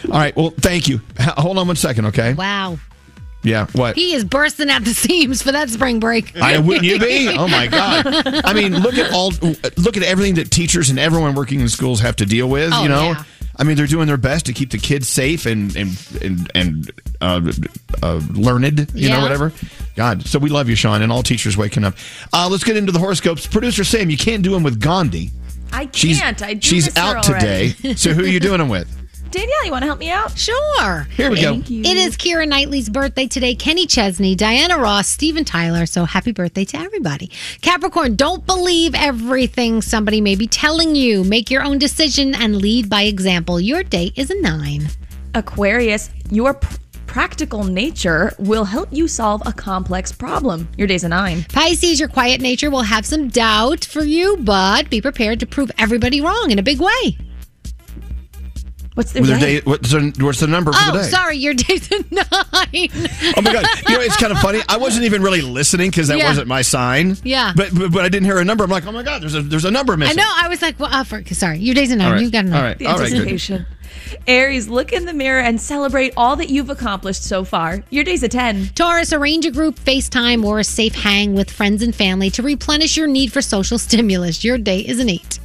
All 0.06 0.10
right. 0.18 0.34
Well, 0.36 0.50
thank 0.50 0.88
you. 0.88 1.00
H- 1.18 1.28
hold 1.30 1.58
on 1.58 1.66
one 1.68 1.76
second, 1.76 2.06
okay? 2.06 2.34
Wow. 2.34 2.78
Yeah. 3.42 3.66
What? 3.72 3.96
He 3.96 4.14
is 4.14 4.24
bursting 4.24 4.70
at 4.70 4.84
the 4.84 4.90
seams 4.94 5.42
for 5.42 5.52
that 5.52 5.70
spring 5.70 6.00
break. 6.00 6.36
I 6.36 6.58
wouldn't 6.58 6.84
you 6.84 6.98
be? 6.98 7.28
Oh 7.40 7.48
my 7.48 7.68
God! 7.68 8.06
I 8.44 8.52
mean, 8.52 8.80
look 8.80 8.98
at 8.98 9.12
all, 9.12 9.30
look 9.76 9.96
at 9.96 10.02
everything 10.02 10.34
that 10.34 10.50
teachers 10.50 10.90
and 10.90 10.98
everyone 10.98 11.34
working 11.34 11.60
in 11.60 11.68
schools 11.68 12.00
have 12.00 12.16
to 12.16 12.26
deal 12.26 12.48
with. 12.48 12.70
Oh, 12.72 12.82
you 12.82 12.88
know, 12.88 13.12
yeah. 13.12 13.24
I 13.56 13.64
mean, 13.64 13.76
they're 13.76 13.86
doing 13.86 14.06
their 14.06 14.16
best 14.16 14.46
to 14.46 14.52
keep 14.52 14.70
the 14.70 14.78
kids 14.78 15.08
safe 15.08 15.46
and 15.46 15.74
and 15.76 16.18
and 16.22 16.50
and 16.54 16.90
uh, 17.20 17.52
uh, 18.02 18.20
learned. 18.32 18.90
You 18.94 19.08
know, 19.08 19.20
whatever. 19.22 19.52
God, 19.96 20.26
so 20.26 20.38
we 20.38 20.50
love 20.50 20.68
you, 20.68 20.76
Sean, 20.76 21.02
and 21.02 21.10
all 21.12 21.22
teachers 21.22 21.56
waking 21.56 21.84
up. 21.84 21.94
Uh, 22.32 22.48
let's 22.50 22.64
get 22.64 22.76
into 22.76 22.92
the 22.92 22.98
horoscopes. 22.98 23.46
Producer 23.46 23.84
Sam, 23.84 24.10
you 24.10 24.16
can't 24.16 24.42
do 24.42 24.50
them 24.50 24.62
with 24.62 24.80
Gandhi. 24.80 25.30
I 25.72 25.86
can't. 25.86 25.96
She's 25.96 26.22
I 26.22 26.32
do 26.54 26.60
she's 26.60 26.86
miss 26.86 26.96
her 26.96 27.02
out 27.02 27.28
already. 27.28 27.72
today. 27.72 27.94
so 27.94 28.12
who 28.12 28.22
are 28.24 28.28
you 28.28 28.40
doing 28.40 28.58
them 28.58 28.68
with? 28.68 28.96
Danielle, 29.30 29.64
you 29.64 29.70
want 29.70 29.82
to 29.82 29.86
help 29.86 30.00
me 30.00 30.10
out? 30.10 30.36
Sure. 30.36 31.02
Here 31.16 31.30
we 31.30 31.40
go. 31.40 31.52
You. 31.52 31.82
It 31.82 31.96
is 31.96 32.16
Keira 32.16 32.48
Knightley's 32.48 32.88
birthday 32.88 33.28
today. 33.28 33.54
Kenny 33.54 33.86
Chesney, 33.86 34.34
Diana 34.34 34.76
Ross, 34.76 35.06
Steven 35.06 35.44
Tyler. 35.44 35.86
So 35.86 36.04
happy 36.04 36.32
birthday 36.32 36.64
to 36.64 36.78
everybody. 36.78 37.30
Capricorn, 37.60 38.16
don't 38.16 38.44
believe 38.44 38.92
everything 38.94 39.82
somebody 39.82 40.20
may 40.20 40.34
be 40.34 40.48
telling 40.48 40.96
you. 40.96 41.22
Make 41.22 41.48
your 41.48 41.62
own 41.62 41.78
decision 41.78 42.34
and 42.34 42.56
lead 42.56 42.90
by 42.90 43.02
example. 43.02 43.60
Your 43.60 43.84
date 43.84 44.14
is 44.16 44.30
a 44.30 44.40
nine. 44.40 44.88
Aquarius, 45.34 46.10
your 46.30 46.54
p- 46.54 46.76
practical 47.06 47.62
nature 47.62 48.32
will 48.40 48.64
help 48.64 48.88
you 48.90 49.06
solve 49.06 49.42
a 49.46 49.52
complex 49.52 50.10
problem. 50.10 50.68
Your 50.76 50.88
day's 50.88 51.04
a 51.04 51.08
nine. 51.08 51.44
Pisces, 51.52 52.00
your 52.00 52.08
quiet 52.08 52.40
nature 52.40 52.70
will 52.70 52.82
have 52.82 53.06
some 53.06 53.28
doubt 53.28 53.84
for 53.84 54.02
you, 54.02 54.38
but 54.38 54.90
be 54.90 55.00
prepared 55.00 55.38
to 55.38 55.46
prove 55.46 55.70
everybody 55.78 56.20
wrong 56.20 56.50
in 56.50 56.58
a 56.58 56.62
big 56.64 56.80
way. 56.80 57.16
What's 59.00 59.14
With 59.14 59.26
their 59.28 59.38
day, 59.38 59.60
what's, 59.64 59.90
the, 59.90 60.12
what's 60.20 60.40
the 60.40 60.46
number 60.46 60.72
for 60.72 60.78
Oh, 60.82 60.92
the 60.92 60.98
day? 61.04 61.08
sorry, 61.08 61.36
your 61.38 61.54
day's 61.54 61.90
a 61.90 61.94
nine. 62.10 62.90
Oh 63.34 63.40
my 63.42 63.50
god! 63.50 63.64
You 63.88 63.94
know 63.94 64.00
it's 64.02 64.18
kind 64.18 64.30
of 64.30 64.38
funny. 64.40 64.60
I 64.68 64.76
wasn't 64.76 65.06
even 65.06 65.22
really 65.22 65.40
listening 65.40 65.88
because 65.90 66.08
that 66.08 66.18
Yeah. 66.18 66.28
wasn't 66.28 66.48
my 66.48 66.60
sign. 66.60 67.16
Yeah. 67.24 67.54
But, 67.56 67.70
but 67.74 67.92
but 67.92 68.04
I 68.04 68.10
didn't 68.10 68.26
hear 68.26 68.38
a 68.38 68.44
number. 68.44 68.62
I'm 68.62 68.68
like, 68.68 68.86
oh 68.86 68.92
my 68.92 69.02
god! 69.02 69.22
There's 69.22 69.34
a 69.34 69.40
there's 69.40 69.64
a 69.64 69.70
number 69.70 69.96
missing. 69.96 70.18
I 70.18 70.22
know. 70.22 70.30
I 70.36 70.48
was 70.48 70.60
like, 70.60 70.78
well, 70.78 70.92
uh, 70.92 71.02
for, 71.04 71.24
sorry, 71.32 71.60
your 71.60 71.74
day's 71.74 71.90
a 71.90 71.96
nine. 71.96 72.08
All 72.08 72.12
right. 72.12 72.22
You 72.22 72.30
got 72.30 72.44
a 72.44 72.48
nine. 72.48 72.58
All 72.58 72.62
right. 72.62 72.78
The 72.78 72.86
All 72.88 72.98
right. 72.98 73.08
Good. 73.08 73.12
anticipation. 73.20 73.64
Aries, 74.26 74.68
look 74.68 74.92
in 74.92 75.06
the 75.06 75.14
mirror 75.14 75.40
and 75.40 75.58
celebrate 75.58 76.12
all 76.16 76.36
that 76.36 76.50
you've 76.50 76.68
accomplished 76.68 77.24
so 77.24 77.42
far. 77.44 77.82
Your 77.90 78.04
day's 78.04 78.22
a 78.22 78.28
10. 78.28 78.70
Taurus, 78.74 79.12
arrange 79.12 79.46
a 79.46 79.50
group 79.50 79.76
FaceTime 79.80 80.44
or 80.44 80.58
a 80.58 80.64
safe 80.64 80.94
hang 80.94 81.34
with 81.34 81.50
friends 81.50 81.82
and 81.82 81.94
family 81.94 82.28
to 82.30 82.42
replenish 82.42 82.96
your 82.96 83.06
need 83.06 83.32
for 83.32 83.40
social 83.40 83.78
stimulus. 83.78 84.44
Your 84.44 84.58
day 84.58 84.80
is 84.80 85.00
an 85.00 85.08
eight. 85.08 85.38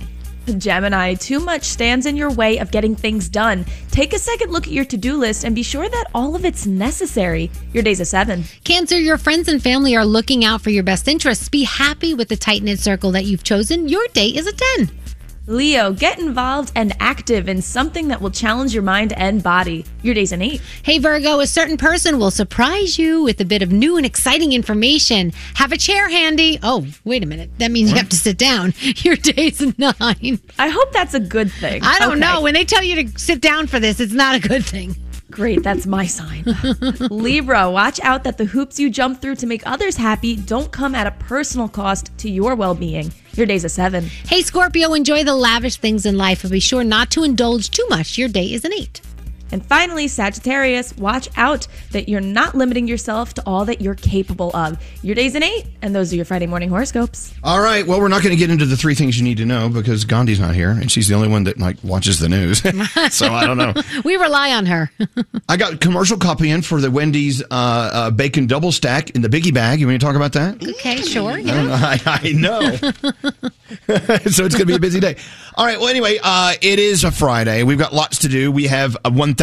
Gemini, 0.53 1.13
too 1.13 1.39
much 1.39 1.63
stands 1.63 2.05
in 2.05 2.15
your 2.15 2.31
way 2.31 2.57
of 2.57 2.71
getting 2.71 2.95
things 2.95 3.29
done. 3.29 3.65
Take 3.91 4.13
a 4.13 4.19
second 4.19 4.51
look 4.51 4.67
at 4.67 4.73
your 4.73 4.85
to 4.85 4.97
do 4.97 5.17
list 5.17 5.43
and 5.43 5.55
be 5.55 5.63
sure 5.63 5.89
that 5.89 6.05
all 6.13 6.35
of 6.35 6.45
it's 6.45 6.65
necessary. 6.65 7.51
Your 7.73 7.83
day's 7.83 7.99
a 7.99 8.05
7. 8.05 8.43
Cancer, 8.63 8.99
your 8.99 9.17
friends 9.17 9.47
and 9.47 9.61
family 9.61 9.95
are 9.95 10.05
looking 10.05 10.45
out 10.45 10.61
for 10.61 10.69
your 10.69 10.83
best 10.83 11.07
interests. 11.07 11.49
Be 11.49 11.63
happy 11.63 12.13
with 12.13 12.29
the 12.29 12.37
tight 12.37 12.63
knit 12.63 12.79
circle 12.79 13.11
that 13.11 13.25
you've 13.25 13.43
chosen. 13.43 13.87
Your 13.87 14.05
day 14.13 14.27
is 14.27 14.47
a 14.47 14.53
10. 14.77 15.04
Leo, 15.47 15.91
get 15.93 16.17
involved 16.17 16.71
and 16.75 16.93
active 16.99 17.47
in 17.47 17.61
something 17.61 18.07
that 18.07 18.19
will 18.19 18.31
challenge 18.31 18.73
your 18.73 18.81
mind 18.81 19.13
and 19.13 19.43
body. 19.43 19.85
Your 20.01 20.15
day's 20.15 20.31
an 20.31 20.41
8. 20.41 20.59
Hey, 20.83 20.97
Virgo, 20.97 21.39
a 21.39 21.45
certain 21.47 21.77
person 21.77 22.17
will 22.17 22.31
surprise 22.31 22.97
you 22.97 23.21
with 23.23 23.39
a 23.39 23.45
bit 23.45 23.61
of 23.61 23.71
new 23.71 23.95
and 23.97 24.05
exciting 24.05 24.53
information. 24.53 25.31
Have 25.55 25.71
a 25.71 25.77
chair 25.77 26.09
handy. 26.09 26.57
Oh, 26.63 26.87
wait 27.03 27.23
a 27.23 27.27
minute. 27.27 27.51
That 27.59 27.69
means 27.71 27.91
you 27.91 27.97
have 27.97 28.09
to 28.09 28.15
sit 28.15 28.37
down. 28.39 28.73
Your 28.97 29.15
day's 29.17 29.61
a 29.61 29.73
nine. 29.77 30.39
I 30.57 30.69
hope 30.69 30.91
that's 30.91 31.13
a 31.13 31.19
good 31.19 31.51
thing. 31.51 31.83
I 31.83 31.99
don't 31.99 32.11
Okay. 32.13 32.19
know. 32.21 32.41
When 32.41 32.53
they 32.55 32.65
tell 32.65 32.83
you 32.83 33.03
to 33.07 33.19
sit 33.19 33.39
down 33.39 33.67
for 33.67 33.79
this, 33.79 33.99
it's 33.99 34.13
not 34.13 34.35
a 34.35 34.39
good 34.39 34.65
thing. 34.65 34.95
Great, 35.35 35.63
that's 35.63 35.85
my 35.85 36.05
sign. 36.05 36.45
Libra, 37.11 37.69
watch 37.69 37.99
out 37.99 38.23
that 38.23 38.37
the 38.37 38.45
hoops 38.45 38.79
you 38.79 38.89
jump 38.89 39.21
through 39.21 39.35
to 39.35 39.45
make 39.45 39.67
others 39.67 39.97
happy 39.97 40.37
don't 40.37 40.71
come 40.71 40.95
at 40.95 41.07
a 41.07 41.11
personal 41.11 41.67
cost 41.67 42.09
to 42.19 42.29
your 42.29 42.55
well 42.55 42.73
being. 42.73 43.11
Your 43.33 43.45
day's 43.45 43.65
a 43.65 43.69
7. 43.69 44.05
Hey, 44.05 44.41
Scorpio, 44.41 44.93
enjoy 44.93 45.25
the 45.25 45.35
lavish 45.35 45.75
things 45.75 46.05
in 46.05 46.17
life, 46.17 46.43
but 46.43 46.51
be 46.51 46.61
sure 46.61 46.85
not 46.85 47.11
to 47.11 47.23
indulge 47.23 47.69
too 47.69 47.85
much. 47.89 48.17
Your 48.17 48.29
day 48.29 48.53
is 48.53 48.63
an 48.63 48.71
eight. 48.71 49.01
And 49.55 49.65
finally, 49.65 50.09
Sagittarius, 50.09 50.97
watch 50.97 51.29
out 51.37 51.65
that 51.91 52.09
you're 52.09 52.19
not 52.19 52.55
limiting 52.55 52.89
yourself 52.89 53.35
to 53.35 53.43
all 53.45 53.63
that 53.63 53.79
you're 53.79 53.95
capable 53.95 54.53
of. 54.53 54.77
Your 55.01 55.15
day's 55.15 55.33
an 55.33 55.43
8, 55.43 55.65
and 55.81 55.95
those 55.95 56.11
are 56.11 56.17
your 56.17 56.25
Friday 56.25 56.45
morning 56.45 56.67
horoscopes. 56.67 57.33
All 57.41 57.61
right. 57.61 57.87
Well, 57.87 58.01
we're 58.01 58.09
not 58.09 58.21
going 58.21 58.35
to 58.35 58.37
get 58.37 58.49
into 58.49 58.65
the 58.65 58.75
three 58.75 58.95
things 58.95 59.17
you 59.17 59.23
need 59.23 59.37
to 59.37 59.45
know 59.45 59.69
because 59.69 60.03
Gandhi's 60.03 60.41
not 60.41 60.55
here, 60.55 60.71
and 60.71 60.91
she's 60.91 61.07
the 61.07 61.15
only 61.15 61.29
one 61.29 61.45
that 61.45 61.57
like 61.57 61.77
watches 61.85 62.19
the 62.19 62.27
news. 62.27 62.59
so 63.15 63.27
I 63.27 63.47
don't 63.47 63.57
know. 63.57 63.73
We 64.03 64.17
rely 64.17 64.51
on 64.51 64.65
her. 64.65 64.91
I 65.49 65.55
got 65.55 65.79
commercial 65.79 66.17
copy 66.17 66.49
in 66.49 66.61
for 66.61 66.81
the 66.81 66.91
Wendy's 66.91 67.41
uh, 67.41 67.45
uh, 67.49 68.11
bacon 68.11 68.45
double 68.45 68.73
stack 68.73 69.11
in 69.11 69.21
the 69.21 69.29
biggie 69.29 69.53
bag. 69.53 69.79
You 69.79 69.87
want 69.87 70.01
to 70.01 70.05
talk 70.05 70.17
about 70.17 70.33
that? 70.33 70.61
okay, 70.61 70.97
sure. 70.97 71.31
I, 71.31 71.41
know. 71.41 71.69
I, 71.71 71.99
I 72.05 72.31
know. 72.33 72.59
so 74.29 74.45
it's 74.45 74.53
going 74.53 74.59
to 74.59 74.65
be 74.65 74.75
a 74.75 74.79
busy 74.79 74.99
day. 74.99 75.15
All 75.55 75.65
right. 75.65 75.79
Well, 75.79 75.87
anyway, 75.87 76.19
uh, 76.21 76.53
it 76.61 76.79
is 76.79 77.05
a 77.05 77.11
Friday. 77.11 77.63
We've 77.63 77.79
got 77.79 77.93
lots 77.93 78.19
to 78.19 78.27
do. 78.27 78.51
We 78.51 78.67
have 78.67 78.95
a 79.05 79.09
$1,000 79.09 79.35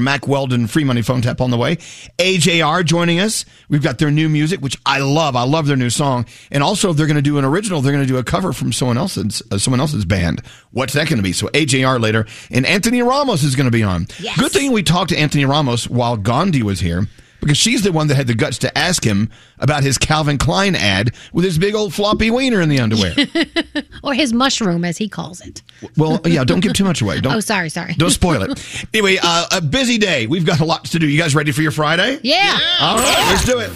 Mack 0.00 0.28
Weldon 0.28 0.66
free 0.66 0.84
money 0.84 1.02
phone 1.02 1.22
tap 1.22 1.40
on 1.40 1.50
the 1.50 1.56
way. 1.56 1.76
AJR 2.18 2.84
joining 2.84 3.20
us. 3.20 3.44
We've 3.68 3.82
got 3.82 3.98
their 3.98 4.10
new 4.10 4.28
music, 4.28 4.60
which 4.60 4.76
I 4.84 4.98
love. 4.98 5.36
I 5.36 5.44
love 5.44 5.66
their 5.66 5.76
new 5.76 5.90
song. 5.90 6.26
And 6.50 6.62
also, 6.62 6.90
if 6.90 6.96
they're 6.96 7.06
going 7.06 7.16
to 7.16 7.22
do 7.22 7.38
an 7.38 7.44
original, 7.44 7.80
they're 7.80 7.92
going 7.92 8.06
to 8.06 8.12
do 8.12 8.18
a 8.18 8.24
cover 8.24 8.52
from 8.52 8.72
someone 8.72 8.98
else's 8.98 9.42
uh, 9.50 9.58
someone 9.58 9.80
else's 9.80 10.04
band. 10.04 10.42
What's 10.70 10.92
that 10.94 11.08
going 11.08 11.18
to 11.18 11.22
be? 11.22 11.32
So 11.32 11.48
AJR 11.48 12.00
later, 12.00 12.26
and 12.50 12.66
Anthony 12.66 13.02
Ramos 13.02 13.42
is 13.42 13.56
going 13.56 13.66
to 13.66 13.70
be 13.70 13.82
on. 13.82 14.06
Yes. 14.20 14.38
Good 14.38 14.52
thing 14.52 14.72
we 14.72 14.82
talked 14.82 15.10
to 15.10 15.18
Anthony 15.18 15.44
Ramos 15.44 15.88
while 15.88 16.16
Gandhi 16.16 16.62
was 16.62 16.80
here. 16.80 17.06
Because 17.40 17.58
she's 17.58 17.82
the 17.82 17.92
one 17.92 18.08
that 18.08 18.14
had 18.16 18.26
the 18.26 18.34
guts 18.34 18.58
to 18.58 18.76
ask 18.76 19.04
him 19.04 19.30
about 19.58 19.82
his 19.82 19.98
Calvin 19.98 20.38
Klein 20.38 20.74
ad 20.74 21.12
with 21.32 21.44
his 21.44 21.58
big 21.58 21.74
old 21.74 21.94
floppy 21.94 22.30
wiener 22.30 22.60
in 22.60 22.68
the 22.68 22.80
underwear. 22.80 23.14
Or 24.02 24.14
his 24.14 24.32
mushroom, 24.32 24.84
as 24.84 24.98
he 24.98 25.08
calls 25.08 25.40
it. 25.40 25.62
Well, 25.96 26.20
yeah, 26.24 26.44
don't 26.44 26.60
give 26.60 26.74
too 26.74 26.84
much 26.84 27.02
away. 27.02 27.20
Don't, 27.20 27.34
Oh, 27.36 27.40
sorry, 27.40 27.68
sorry. 27.68 27.94
Don't 27.94 28.10
spoil 28.10 28.42
it. 28.42 28.86
Anyway, 28.94 29.18
uh, 29.20 29.46
a 29.50 29.60
busy 29.60 29.98
day. 29.98 30.26
We've 30.28 30.46
got 30.46 30.60
a 30.60 30.64
lot 30.64 30.84
to 30.86 30.98
do. 31.00 31.08
You 31.08 31.18
guys 31.18 31.34
ready 31.34 31.50
for 31.50 31.62
your 31.62 31.72
Friday? 31.72 32.20
Yeah. 32.22 32.56
All 32.80 32.98
right, 32.98 33.26
let's 33.30 33.44
do 33.44 33.58
it. 33.58 33.70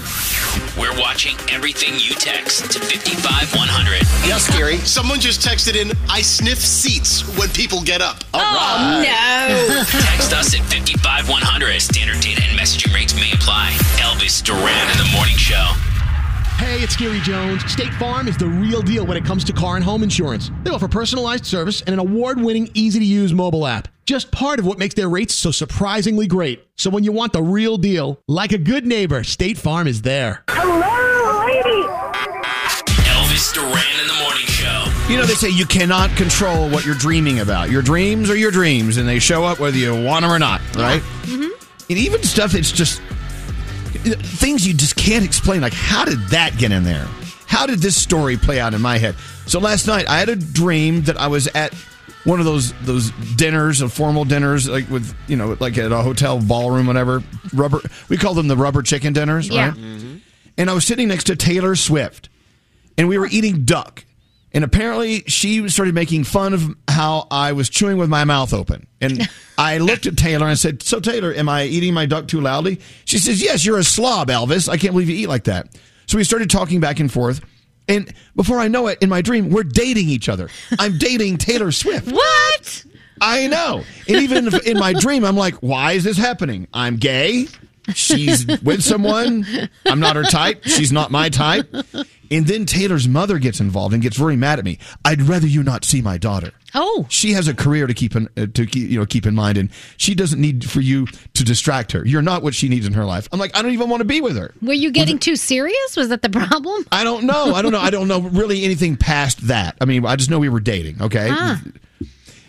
We're 0.79 0.99
watching 1.01 1.37
everything 1.51 1.95
you 1.95 2.15
text 2.15 2.71
to 2.73 2.79
55100. 2.81 4.01
Yes, 4.27 4.49
Gary. 4.57 4.77
Someone 4.79 5.19
just 5.21 5.41
texted 5.41 5.75
in, 5.75 5.91
I 6.09 6.23
sniff 6.23 6.59
seats 6.59 7.23
when 7.37 7.49
people 7.51 7.83
get 7.83 8.01
up. 8.01 8.23
Oh 8.35 9.03
no. 9.03 9.83
Text 10.01 10.33
us 10.33 10.55
at 10.55 10.61
55100. 10.63 11.81
Standard 11.81 12.21
data 12.21 12.43
and 12.49 12.59
messaging 12.59 12.95
rates 12.95 13.15
may 13.15 13.33
apply. 13.33 13.71
Elvis 13.99 14.43
Duran 14.43 14.91
in 14.93 14.99
the 14.99 15.11
morning 15.13 15.37
show. 15.37 15.67
Hey, 16.61 16.83
it's 16.83 16.95
Gary 16.95 17.21
Jones. 17.21 17.65
State 17.73 17.93
Farm 17.95 18.29
is 18.29 18.37
the 18.37 18.47
real 18.47 18.83
deal 18.83 19.07
when 19.07 19.17
it 19.17 19.25
comes 19.25 19.45
to 19.45 19.53
car 19.55 19.77
and 19.77 19.85
home 19.85 20.03
insurance. 20.03 20.51
They 20.63 20.69
offer 20.69 20.89
personalized 20.89 21.47
service 21.47 21.81
and 21.81 21.95
an 21.95 21.99
award 21.99 22.39
winning, 22.39 22.69
easy 22.75 22.99
to 22.99 23.05
use 23.05 23.33
mobile 23.33 23.67
app. 23.67 23.89
Just 24.05 24.31
part 24.31 24.59
of 24.59 24.67
what 24.67 24.79
makes 24.79 24.95
their 24.95 25.09
rates 25.09 25.35
so 25.35 25.53
surprisingly 25.53 26.27
great. 26.27 26.63
So 26.77 26.91
when 26.91 27.03
you 27.03 27.13
want 27.13 27.33
the 27.33 27.43
real 27.43 27.79
deal, 27.79 28.21
like 28.29 28.53
a 28.53 28.59
good 28.59 28.87
neighbor, 28.87 29.25
State 29.25 29.57
Farm 29.57 29.89
is 29.89 30.03
there. 30.03 30.45
Hello, 30.51 31.47
lady. 31.47 31.89
Elvis 33.09 33.55
Duran 33.55 34.01
in 34.03 34.07
the 34.07 34.23
morning 34.23 34.45
show. 34.45 34.85
You 35.09 35.17
know, 35.17 35.25
they 35.25 35.33
say 35.33 35.49
you 35.49 35.65
cannot 35.65 36.15
control 36.15 36.69
what 36.69 36.85
you're 36.85 36.95
dreaming 36.95 37.41
about. 37.41 37.71
Your 37.71 37.81
dreams 37.81 38.29
are 38.29 38.37
your 38.37 38.51
dreams, 38.51 38.99
and 38.99 39.09
they 39.09 39.19
show 39.19 39.45
up 39.45 39.61
whether 39.61 39.79
you 39.79 39.95
want 40.05 40.25
them 40.25 40.31
or 40.31 40.39
not, 40.39 40.61
right? 40.77 41.01
Mm-hmm. 41.23 41.49
And 41.89 41.99
even 41.99 42.23
stuff 42.23 42.53
that's 42.53 42.71
just 42.71 43.01
things 43.93 44.67
you 44.67 44.75
just 44.75 44.97
can't 44.97 45.25
explain. 45.25 45.61
Like, 45.61 45.73
how 45.73 46.05
did 46.05 46.19
that 46.29 46.57
get 46.59 46.73
in 46.73 46.85
there? 46.85 47.07
How 47.47 47.67
did 47.67 47.81
this 47.81 47.97
story 48.01 48.37
play 48.37 48.61
out 48.61 48.75
in 48.75 48.81
my 48.81 48.99
head? 48.99 49.17
So 49.47 49.59
last 49.59 49.87
night, 49.87 50.09
I 50.09 50.19
had 50.19 50.29
a 50.29 50.37
dream 50.37 51.03
that 51.03 51.17
I 51.17 51.27
was 51.27 51.49
at 51.49 51.75
one 52.25 52.39
of 52.39 52.45
those 52.45 52.73
those 52.83 53.11
dinners, 53.37 53.81
of 53.81 53.93
formal 53.93 54.25
dinners, 54.25 54.69
like 54.69 54.89
with 54.91 55.15
you 55.27 55.37
know, 55.37 55.57
like 55.59 55.77
at 55.79 55.91
a 55.91 56.03
hotel 56.03 56.41
ballroom, 56.41 56.87
whatever. 56.87 57.23
Rubber, 57.53 57.81
we 58.09 58.17
call 58.17 58.35
them 58.35 58.47
the 58.49 58.57
rubber 58.57 58.83
chicken 58.83 59.13
dinners, 59.13 59.49
Yeah. 59.49 59.69
right? 59.69 59.75
Mm-hmm. 59.77 60.17
And 60.59 60.71
I 60.71 60.75
was 60.75 60.87
sitting 60.87 61.09
next 61.09 61.25
to 61.25 61.37
Taylor 61.37 61.75
Swift, 61.75 62.29
and 62.99 63.09
we 63.09 63.19
were 63.19 63.27
eating 63.31 63.65
duck. 63.65 64.05
And 64.53 64.65
apparently, 64.65 65.21
she 65.27 65.69
started 65.69 65.95
making 65.95 66.25
fun 66.25 66.55
of 66.55 66.75
how 66.89 67.29
I 67.31 67.53
was 67.53 67.69
chewing 67.69 67.99
with 67.99 68.09
my 68.09 68.25
mouth 68.25 68.53
open. 68.53 68.87
And 69.01 69.29
I 69.59 69.79
looked 69.79 70.07
at 70.07 70.17
Taylor 70.17 70.49
and 70.49 70.59
said, 70.59 70.83
"So, 70.83 70.99
Taylor, 71.01 71.33
am 71.33 71.49
I 71.49 71.65
eating 71.65 71.95
my 71.95 72.07
duck 72.07 72.27
too 72.27 72.41
loudly?" 72.41 72.81
She 73.05 73.19
says, 73.19 73.41
"Yes, 73.43 73.65
you're 73.65 73.79
a 73.79 73.85
slob, 73.85 74.29
Elvis. 74.29 74.69
I 74.69 74.77
can't 74.77 74.93
believe 74.93 75.09
you 75.09 75.17
eat 75.17 75.29
like 75.29 75.45
that." 75.45 75.79
So 76.07 76.19
we 76.19 76.25
started 76.25 76.51
talking 76.51 76.81
back 76.81 76.99
and 76.99 77.13
forth. 77.13 77.41
And 77.87 78.13
before 78.37 78.59
I 78.59 78.69
know 78.69 78.87
it, 78.89 78.99
in 79.01 79.09
my 79.09 79.21
dream, 79.21 79.51
we're 79.51 79.65
dating 79.65 80.09
each 80.09 80.29
other. 80.29 80.49
I'm 80.79 80.99
dating 80.99 81.39
Taylor 81.39 81.73
Swift. 81.73 82.11
What? 82.11 82.85
I 83.21 83.47
know. 83.49 83.85
And 84.09 84.17
even 84.17 84.55
in 84.65 84.79
my 84.79 84.93
dream, 84.93 85.25
I'm 85.25 85.37
like, 85.37 85.55
why 85.57 85.93
is 85.93 86.05
this 86.05 86.17
happening? 86.17 86.67
I'm 86.73 86.97
gay. 86.97 87.47
She's 87.95 88.47
with 88.63 88.83
someone. 88.83 89.47
I'm 89.87 90.01
not 90.01 90.17
her 90.17 90.25
type. 90.25 90.65
She's 90.65 90.93
not 90.93 91.11
my 91.11 91.29
type. 91.29 91.75
And 92.33 92.47
then 92.47 92.65
Taylor's 92.65 93.09
mother 93.09 93.39
gets 93.39 93.59
involved 93.59 93.93
and 93.93 94.03
gets 94.03 94.17
very 94.17 94.37
mad 94.37 94.61
at 94.61 94.65
me. 94.65 94.79
I'd 95.05 95.23
rather 95.23 95.49
you 95.49 95.65
not 95.65 95.85
see 95.85 96.01
my 96.01 96.17
daughter. 96.17 96.53
Oh. 96.75 97.07
She 97.09 97.33
has 97.33 97.49
a 97.49 97.55
career 97.55 97.89
to 97.89 97.95
keep 97.95 98.15
in, 98.15 98.29
uh, 98.37 98.47
to 98.55 98.67
keep, 98.67 98.89
you 98.89 99.01
know 99.01 99.05
keep 99.07 99.27
in 99.27 99.35
mind, 99.35 99.59
and 99.59 99.71
she 99.97 100.15
doesn't 100.15 100.41
need 100.41 100.71
for 100.71 100.81
you 100.81 101.07
to 101.35 101.45
distract 101.45 101.91
her. 101.91 102.07
You're 102.07 102.23
not 102.23 102.45
what 102.45 102.55
she 102.55 102.69
needs 102.69 102.87
in 102.87 102.93
her 102.93 103.05
life. 103.05 103.29
I'm 103.33 103.41
like, 103.41 103.57
I 103.57 103.63
don't 103.63 103.73
even 103.73 103.89
want 103.89 104.01
to 104.03 104.05
be 104.05 104.21
with 104.21 104.37
her. 104.37 104.55
Were 104.63 104.73
you 104.73 104.93
getting 104.93 105.19
too 105.19 105.35
serious? 105.35 105.97
Was 105.97 106.11
that 106.11 106.23
the 106.23 106.31
problem? 106.31 106.87
I 106.93 107.03
don't 107.03 107.25
know. 107.25 107.53
I 107.55 107.63
don't 107.63 107.73
know. 107.73 107.81
I 107.81 107.91
don't 107.91 108.07
know 108.07 108.21
really 108.21 108.63
anything 108.65 108.97
past 108.97 109.49
that. 109.49 109.77
I 109.81 109.85
mean, 109.85 110.07
I 110.07 110.15
just 110.15 110.31
know 110.31 110.39
we 110.39 110.49
were 110.49 110.61
dating. 110.61 111.03
Okay. 111.03 111.29
Ah. 111.33 111.61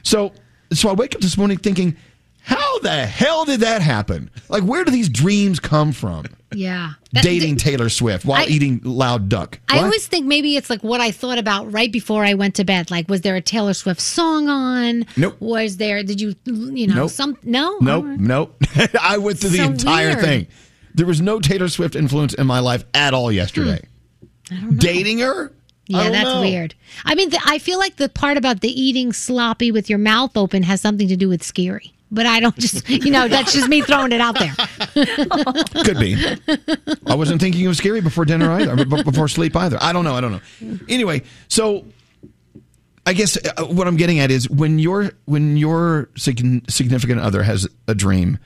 So, 0.03 0.33
so 0.71 0.89
I 0.89 0.93
wake 0.93 1.15
up 1.15 1.21
this 1.21 1.37
morning 1.37 1.57
thinking, 1.57 1.97
how 2.43 2.79
the 2.79 3.05
hell 3.05 3.45
did 3.45 3.59
that 3.61 3.81
happen? 3.81 4.29
Like, 4.49 4.63
where 4.63 4.83
do 4.83 4.91
these 4.91 5.09
dreams 5.09 5.59
come 5.59 5.91
from? 5.91 6.25
Yeah. 6.53 6.93
That- 7.13 7.23
Dating 7.23 7.55
Taylor 7.55 7.87
Swift 7.89 8.25
while 8.25 8.41
I- 8.41 8.45
eating 8.47 8.81
loud 8.83 9.29
duck. 9.29 9.59
I 9.69 9.79
always 9.79 10.05
think 10.07 10.25
maybe 10.25 10.57
it's 10.57 10.69
like 10.69 10.83
what 10.83 10.99
I 10.99 11.11
thought 11.11 11.37
about 11.37 11.71
right 11.71 11.91
before 11.91 12.25
I 12.25 12.33
went 12.33 12.55
to 12.55 12.63
bed. 12.65 12.91
Like, 12.91 13.07
was 13.09 13.21
there 13.21 13.35
a 13.35 13.41
Taylor 13.41 13.73
Swift 13.73 14.01
song 14.01 14.49
on? 14.49 15.05
Nope. 15.15 15.37
Was 15.39 15.77
there? 15.77 16.03
Did 16.03 16.19
you, 16.19 16.33
you 16.45 16.87
know, 16.87 16.95
Nope. 16.95 17.11
some? 17.11 17.37
No. 17.43 17.77
Nope, 17.79 18.05
right. 18.05 18.19
nope. 18.19 18.61
I 19.01 19.17
went 19.17 19.39
through 19.39 19.51
the 19.51 19.57
So 19.59 19.63
entire 19.65 20.07
weird. 20.09 20.19
thing. 20.21 20.47
There 20.93 21.05
was 21.05 21.21
no 21.21 21.39
Taylor 21.39 21.69
Swift 21.69 21.95
influence 21.95 22.33
in 22.33 22.47
my 22.47 22.59
life 22.59 22.83
at 22.93 23.13
all 23.13 23.31
yesterday. 23.31 23.81
Dating 24.75 25.19
her? 25.19 25.47
Hmm. 25.47 25.53
Yeah, 25.87 26.09
that's 26.09 26.25
know. 26.25 26.41
weird. 26.41 26.75
I 27.05 27.15
mean, 27.15 27.29
the, 27.29 27.39
I 27.45 27.59
feel 27.59 27.77
like 27.79 27.95
the 27.97 28.09
part 28.09 28.37
about 28.37 28.61
the 28.61 28.69
eating 28.81 29.13
sloppy 29.13 29.71
with 29.71 29.89
your 29.89 29.99
mouth 29.99 30.35
open 30.37 30.63
has 30.63 30.81
something 30.81 31.07
to 31.07 31.15
do 31.17 31.29
with 31.29 31.43
scary. 31.43 31.93
But 32.11 32.25
I 32.25 32.39
don't 32.39 32.57
just, 32.57 32.87
you 32.89 33.09
know, 33.11 33.27
that's 33.27 33.53
just 33.53 33.67
me 33.69 33.81
throwing 33.81 34.11
it 34.11 34.21
out 34.21 34.37
there. 34.37 34.53
Could 35.85 35.99
be. 35.99 36.15
I 37.07 37.15
wasn't 37.15 37.41
thinking 37.41 37.65
of 37.67 37.75
scary 37.75 38.01
before 38.01 38.25
dinner 38.25 38.51
either, 38.51 38.85
b- 38.85 39.03
before 39.03 39.27
sleep 39.27 39.55
either. 39.55 39.77
I 39.81 39.93
don't 39.93 40.03
know. 40.03 40.15
I 40.15 40.21
don't 40.21 40.31
know. 40.33 40.77
Anyway, 40.89 41.23
so 41.47 41.85
I 43.05 43.13
guess 43.13 43.37
uh, 43.37 43.65
what 43.65 43.87
I'm 43.87 43.97
getting 43.97 44.19
at 44.19 44.29
is 44.31 44.49
when 44.49 44.77
your 44.79 45.11
when 45.25 45.57
your 45.57 46.09
significant 46.17 47.19
other 47.21 47.41
has 47.43 47.67
a 47.87 47.95
dream 47.95 48.37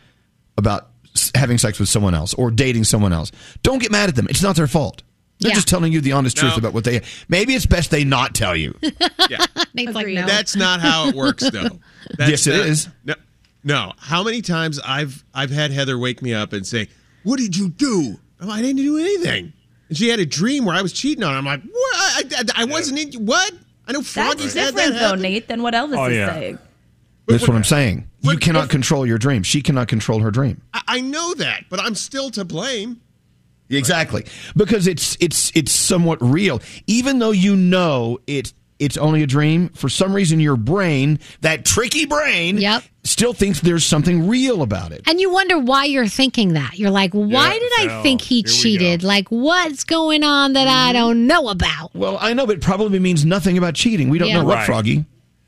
about 0.57 0.89
having 1.33 1.57
sex 1.57 1.79
with 1.79 1.89
someone 1.89 2.13
else 2.13 2.33
or 2.35 2.51
dating 2.51 2.83
someone 2.83 3.11
else, 3.13 3.31
don't 3.63 3.79
get 3.79 3.91
mad 3.91 4.09
at 4.09 4.15
them. 4.15 4.27
It's 4.29 4.43
not 4.43 4.55
their 4.55 4.67
fault. 4.67 5.01
They're 5.39 5.49
Yeah. 5.49 5.55
just 5.55 5.67
telling 5.67 5.91
you 5.91 5.99
the 5.99 6.13
honest 6.13 6.37
truth 6.37 6.53
No. 6.53 6.57
about 6.59 6.73
what 6.73 6.85
they. 6.85 7.01
Maybe 7.27 7.55
it's 7.55 7.65
best 7.65 7.91
they 7.91 8.05
not 8.05 8.33
tell 8.35 8.55
you. 8.55 8.73
Nate's 9.73 9.93
like, 9.93 10.07
no. 10.07 10.25
That's 10.25 10.55
not 10.55 10.79
how 10.79 11.09
it 11.09 11.15
works, 11.15 11.49
though. 11.49 11.77
That's 12.17 12.31
Yes, 12.31 12.47
it 12.47 12.51
not- 12.57 12.65
is. 12.67 12.89
No, 13.03 13.15
no. 13.65 13.91
How 13.97 14.23
many 14.23 14.41
times 14.41 14.79
I've 14.79 15.25
I've 15.33 15.49
had 15.51 15.71
Heather 15.71 15.97
wake 15.99 16.21
me 16.21 16.33
up 16.33 16.53
and 16.53 16.65
say, 16.65 16.87
"What 17.23 17.37
did 17.39 17.57
you 17.57 17.67
do?" 17.69 18.17
I'm 18.39 18.47
like, 18.47 18.59
I 18.59 18.61
didn't 18.61 18.77
do 18.81 18.97
anything. 18.97 19.51
And 19.89 19.97
she 19.97 20.07
had 20.09 20.19
a 20.19 20.25
dream 20.25 20.63
where 20.65 20.75
I 20.75 20.81
was 20.81 20.93
cheating 20.93 21.23
on 21.23 21.31
her. 21.31 21.37
I'm 21.37 21.45
like, 21.45 21.61
what? 21.63 21.95
I, 21.95 22.23
I, 22.57 22.61
I 22.63 22.65
wasn't 22.65 22.99
in. 23.15 23.25
What? 23.25 23.53
I 23.87 23.91
know 23.91 24.01
Froggy 24.01 24.43
That's 24.43 24.53
said 24.53 24.65
different 24.71 24.93
that 24.93 24.99
though, 24.99 25.05
happened. 25.05 25.21
Nate, 25.21 25.47
than 25.47 25.61
what 25.61 25.73
Elvis 25.73 25.97
Oh, 25.97 26.05
is 26.05 26.15
yeah. 26.17 26.33
saying. 26.33 26.59
That's 27.27 27.47
what 27.47 27.55
I'm 27.55 27.63
saying. 27.63 28.07
You 28.21 28.37
cannot 28.37 28.69
control 28.69 29.05
your 29.05 29.17
dream. 29.17 29.43
She 29.43 29.61
cannot 29.61 29.87
control 29.87 30.19
her 30.19 30.31
dream. 30.31 30.61
I, 30.73 30.81
I 30.87 31.01
know 31.01 31.33
that, 31.35 31.65
but 31.69 31.79
I'm 31.79 31.95
still 31.95 32.29
to 32.31 32.45
blame. 32.45 33.01
Exactly. 33.69 34.25
Because 34.55 34.85
it's 34.87 35.17
it's 35.19 35.51
it's 35.55 35.71
somewhat 35.71 36.19
real. 36.21 36.61
Even 36.87 37.19
though 37.19 37.31
you 37.31 37.55
know 37.55 38.19
it 38.27 38.53
it's 38.79 38.97
only 38.97 39.23
a 39.23 39.27
dream, 39.27 39.69
for 39.69 39.87
some 39.89 40.13
reason 40.13 40.39
your 40.39 40.57
brain, 40.57 41.19
that 41.41 41.63
tricky 41.65 42.05
brain, 42.05 42.57
Yep. 42.57 42.83
still 43.03 43.33
thinks 43.33 43.61
there's 43.61 43.85
something 43.85 44.27
real 44.27 44.61
about 44.61 44.91
it. 44.91 45.01
And 45.07 45.19
you 45.21 45.31
wonder 45.31 45.57
why 45.57 45.85
you're 45.85 46.07
thinking 46.07 46.53
that. 46.53 46.77
You're 46.77 46.89
like, 46.91 47.13
why 47.13 47.53
Yeah, 47.53 47.59
did 47.59 47.71
I 47.91 48.03
think 48.03 48.21
he 48.21 48.37
here 48.37 48.43
cheated? 48.43 49.03
Like, 49.03 49.29
what's 49.29 49.83
going 49.85 50.23
on 50.23 50.53
that 50.53 50.67
I 50.67 50.91
don't 50.91 51.25
know 51.27 51.47
about? 51.49 51.95
Well, 51.95 52.17
I 52.19 52.33
know, 52.33 52.45
but 52.45 52.57
it 52.57 52.61
probably 52.61 52.99
means 52.99 53.23
nothing 53.25 53.57
about 53.57 53.75
cheating. 53.75 54.09
We 54.09 54.17
don't 54.17 54.27
Yeah. 54.27 54.39
know 54.39 54.45
what, 54.45 54.55
Right. 54.57 54.65
Froggy. 54.65 55.05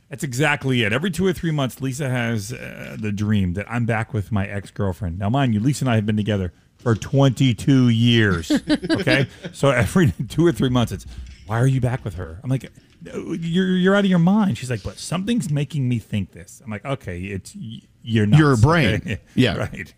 That's 0.10 0.24
exactly 0.24 0.84
it. 0.84 0.94
Every 0.94 1.12
two 1.12 1.26
or 1.26 1.34
three 1.34 1.52
months, 1.52 1.82
Lisa 1.82 2.10
has 2.10 2.54
uh, 2.54 2.96
the 2.98 3.12
dream 3.12 3.56
that 3.56 3.66
I'm 3.70 3.86
back 3.86 4.14
with 4.14 4.32
my 4.32 4.48
ex 4.48 4.72
girlfriend. 4.72 5.20
Now, 5.20 5.30
mind 5.30 5.54
you, 5.54 5.60
Lisa 5.60 5.84
and 5.84 5.90
I 5.90 5.96
have 5.96 6.06
been 6.06 6.16
together 6.16 6.54
for 6.78 6.96
22 6.96 7.90
years. 7.90 8.50
Okay, 8.90 9.28
so 9.52 9.70
every 9.72 10.14
two 10.30 10.46
or 10.46 10.54
three 10.54 10.70
months, 10.70 10.94
it's 10.94 11.06
why 11.46 11.60
are 11.60 11.68
you 11.68 11.82
back 11.82 12.06
with 12.06 12.16
her? 12.16 12.40
I'm 12.42 12.50
like, 12.50 12.64
"No, 12.64 12.70
you're 13.16 13.76
you're 13.78 13.96
out 13.96 14.04
of 14.06 14.10
your 14.10 14.20
mind. 14.20 14.58
She's 14.58 14.70
like, 14.70 14.84
but 14.84 14.98
something's 14.98 15.50
making 15.50 15.88
me 15.88 16.00
think 16.00 16.32
this. 16.32 16.62
I'm 16.64 16.72
like, 16.72 16.86
okay, 16.86 17.20
it's 17.20 17.56
you're 18.02 18.26
not 18.26 18.40
Your 18.40 18.58
brain. 18.58 19.18
Yeah. 19.36 19.56
right. 19.58 19.94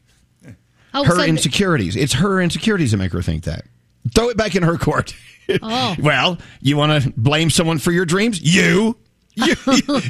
Oh, 0.94 1.04
her 1.04 1.12
so 1.12 1.18
th- 1.18 1.30
insecurities. 1.30 1.96
It's 1.96 2.14
her 2.14 2.42
insecurities 2.42 2.92
that 2.92 2.98
make 2.98 3.12
her 3.12 3.22
think 3.22 3.44
that. 3.44 3.66
Throw 4.16 4.30
it 4.30 4.38
back 4.38 4.56
in 4.56 4.64
her 4.64 4.78
court. 4.78 5.16
Oh. 5.64 5.96
well, 6.00 6.38
you 6.62 6.78
want 6.78 7.02
to 7.04 7.10
blame 7.18 7.50
someone 7.50 7.80
for 7.80 7.92
your 7.92 8.06
dreams? 8.06 8.40
You. 8.40 8.96
You, 9.40 9.56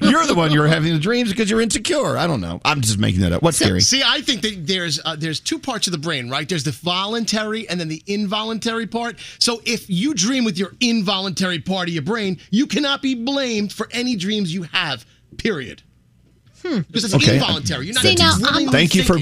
you're 0.01 0.25
the 0.25 0.33
one 0.36 0.51
you're 0.51 0.67
having 0.67 0.93
the 0.93 1.00
dreams 1.00 1.29
because 1.29 1.50
you're 1.50 1.62
insecure. 1.62 2.17
I 2.17 2.27
don't 2.27 2.41
know. 2.41 2.59
I'm 2.65 2.81
just 2.81 2.98
making 2.98 3.21
that 3.21 3.31
up. 3.31 3.43
What's 3.43 3.57
scary? 3.57 3.81
See, 3.81 4.01
I 4.05 4.21
think 4.21 4.41
that 4.41 4.65
there's 4.65 5.00
uh, 5.03 5.15
there's 5.15 5.39
two 5.39 5.59
parts 5.59 5.88
of 5.88 5.91
the 5.91 6.00
brain, 6.00 6.29
right? 6.29 6.48
There's 6.48 6.63
the 6.63 6.71
voluntary 6.71 7.67
and 7.69 7.79
then 7.79 7.88
the 7.88 8.03
involuntary 8.07 8.88
part. 8.88 9.19
So 9.39 9.62
if 9.65 9.89
you 9.89 10.13
dream 10.13 10.45
with 10.45 10.57
your 10.57 10.74
involuntary 10.79 11.59
part 11.59 11.88
of 11.88 11.93
your 11.93 12.03
brain, 12.03 12.39
you 12.50 12.67
cannot 12.67 13.01
be 13.01 13.15
blamed 13.15 13.71
for 13.71 13.88
any 13.91 14.15
dreams 14.15 14.53
you 14.53 14.63
have. 14.63 15.05
Period. 15.38 15.83
Because 16.63 17.06
it's 17.06 17.13
Okay. 17.13 17.36
involuntary. 17.36 17.86
You're 17.88 17.96
not 17.96 18.04
See, 18.04 18.16
now, 18.16 18.36
willingly 18.39 18.63
I'm- 18.66 18.72
Thank 18.72 18.96
you 18.96 19.04
for 19.04 19.18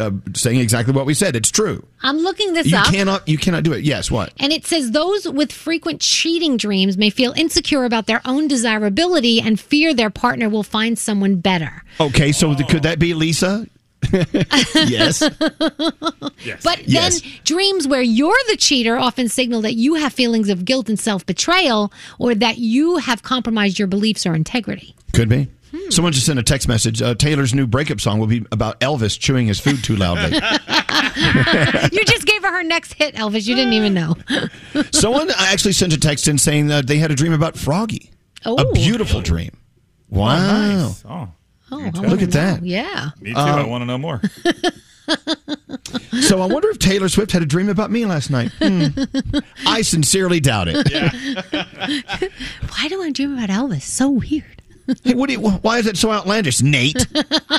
uh, 0.00 0.10
saying 0.34 0.60
exactly 0.60 0.92
what 0.94 1.06
we 1.06 1.14
said. 1.14 1.36
It's 1.36 1.50
true. 1.50 1.84
I'm 2.02 2.18
looking 2.18 2.52
this 2.52 2.66
You 2.66 2.76
up. 2.78 2.86
cannot. 2.92 3.26
You 3.28 3.38
cannot 3.38 3.62
do 3.62 3.72
it. 3.72 3.84
Yes. 3.84 4.10
What? 4.10 4.32
And 4.38 4.52
it 4.52 4.66
says 4.66 4.90
those 4.90 5.28
with 5.28 5.52
frequent 5.52 6.00
cheating 6.00 6.56
dreams 6.56 6.96
may 6.98 7.10
feel 7.10 7.32
insecure 7.32 7.84
about 7.84 8.06
their 8.06 8.20
own 8.24 8.48
desirability 8.48 9.40
and 9.40 9.58
fear 9.58 9.94
their 9.94 10.10
partner 10.10 10.48
will 10.48 10.62
find 10.64 10.98
someone 10.98 11.36
better. 11.36 11.82
Okay. 12.00 12.32
So 12.32 12.54
th- 12.54 12.68
could 12.68 12.82
that 12.82 12.98
be 12.98 13.14
Lisa? 13.14 13.66
yes. 14.12 15.22
But 16.62 16.88
Yes. 16.88 17.20
then 17.20 17.30
dreams 17.44 17.86
where 17.86 18.02
you're 18.02 18.34
the 18.48 18.56
cheater 18.56 18.96
often 18.98 19.28
signal 19.28 19.60
that 19.62 19.74
you 19.74 19.94
have 19.94 20.12
feelings 20.12 20.48
of 20.48 20.64
guilt 20.64 20.88
and 20.88 20.98
self 20.98 21.24
betrayal 21.24 21.92
or 22.18 22.34
that 22.34 22.58
you 22.58 22.96
have 22.98 23.22
compromised 23.22 23.78
your 23.78 23.88
beliefs 23.88 24.26
or 24.26 24.34
integrity. 24.34 24.94
Could 25.12 25.28
be. 25.28 25.48
Someone 25.90 26.12
just 26.12 26.26
sent 26.26 26.38
a 26.38 26.42
text 26.42 26.68
message. 26.68 27.00
Uh, 27.02 27.14
Taylor's 27.14 27.54
new 27.54 27.66
breakup 27.66 28.00
song 28.00 28.18
will 28.18 28.26
be 28.26 28.44
about 28.52 28.78
Elvis 28.80 29.18
chewing 29.18 29.46
his 29.46 29.58
food 29.60 29.82
too 29.82 29.96
loudly. 29.96 30.36
you 31.92 32.04
just 32.04 32.26
gave 32.26 32.42
her 32.42 32.52
her 32.52 32.62
next 32.62 32.94
hit, 32.94 33.14
Elvis. 33.14 33.46
You 33.46 33.54
didn't 33.54 33.72
even 33.74 33.94
know. 33.94 34.16
Someone 34.92 35.30
actually 35.38 35.72
sent 35.72 35.92
a 35.92 35.98
text 35.98 36.28
in 36.28 36.38
saying 36.38 36.66
that 36.68 36.86
they 36.86 36.98
had 36.98 37.10
a 37.10 37.14
dream 37.14 37.32
about 37.32 37.56
Froggy. 37.56 38.10
Oh. 38.44 38.56
A 38.56 38.72
beautiful 38.72 39.20
dream. 39.20 39.56
Wow. 40.10 40.36
nice. 40.36 41.04
Oh, 41.08 41.28
Oh, 41.70 41.80
I 41.80 41.84
Me 41.84 41.90
too. 41.90 41.98
wanna 42.00 42.08
Look 42.10 42.22
at 42.22 42.34
know. 42.34 42.40
that. 42.40 42.62
Yeah. 42.66 43.10
me 43.20 43.32
too. 43.32 43.38
Uh, 43.38 43.56
I 43.62 43.66
want 43.66 43.80
to 43.82 43.86
know 43.86 43.98
more. 43.98 44.20
So 46.22 46.40
I 46.40 46.46
wonder 46.46 46.70
if 46.70 46.78
Taylor 46.78 47.08
Swift 47.08 47.32
had 47.32 47.42
a 47.42 47.46
dream 47.46 47.68
about 47.68 47.90
me 47.90 48.06
last 48.06 48.30
night. 48.30 48.52
Hmm. 48.60 48.86
I 49.66 49.82
sincerely 49.82 50.38
doubt 50.40 50.68
it. 50.70 50.86
Why 52.68 52.88
do 52.88 53.02
I 53.02 53.10
dream 53.10 53.36
about 53.36 53.48
Elvis? 53.48 53.82
So 53.82 54.08
weird. 54.10 54.61
Hey, 55.04 55.14
what 55.14 55.28
do 55.28 55.34
you, 55.34 55.40
why 55.40 55.78
is 55.78 55.86
it 55.86 55.96
so 55.96 56.10
outlandish, 56.10 56.60
Nate? 56.60 57.06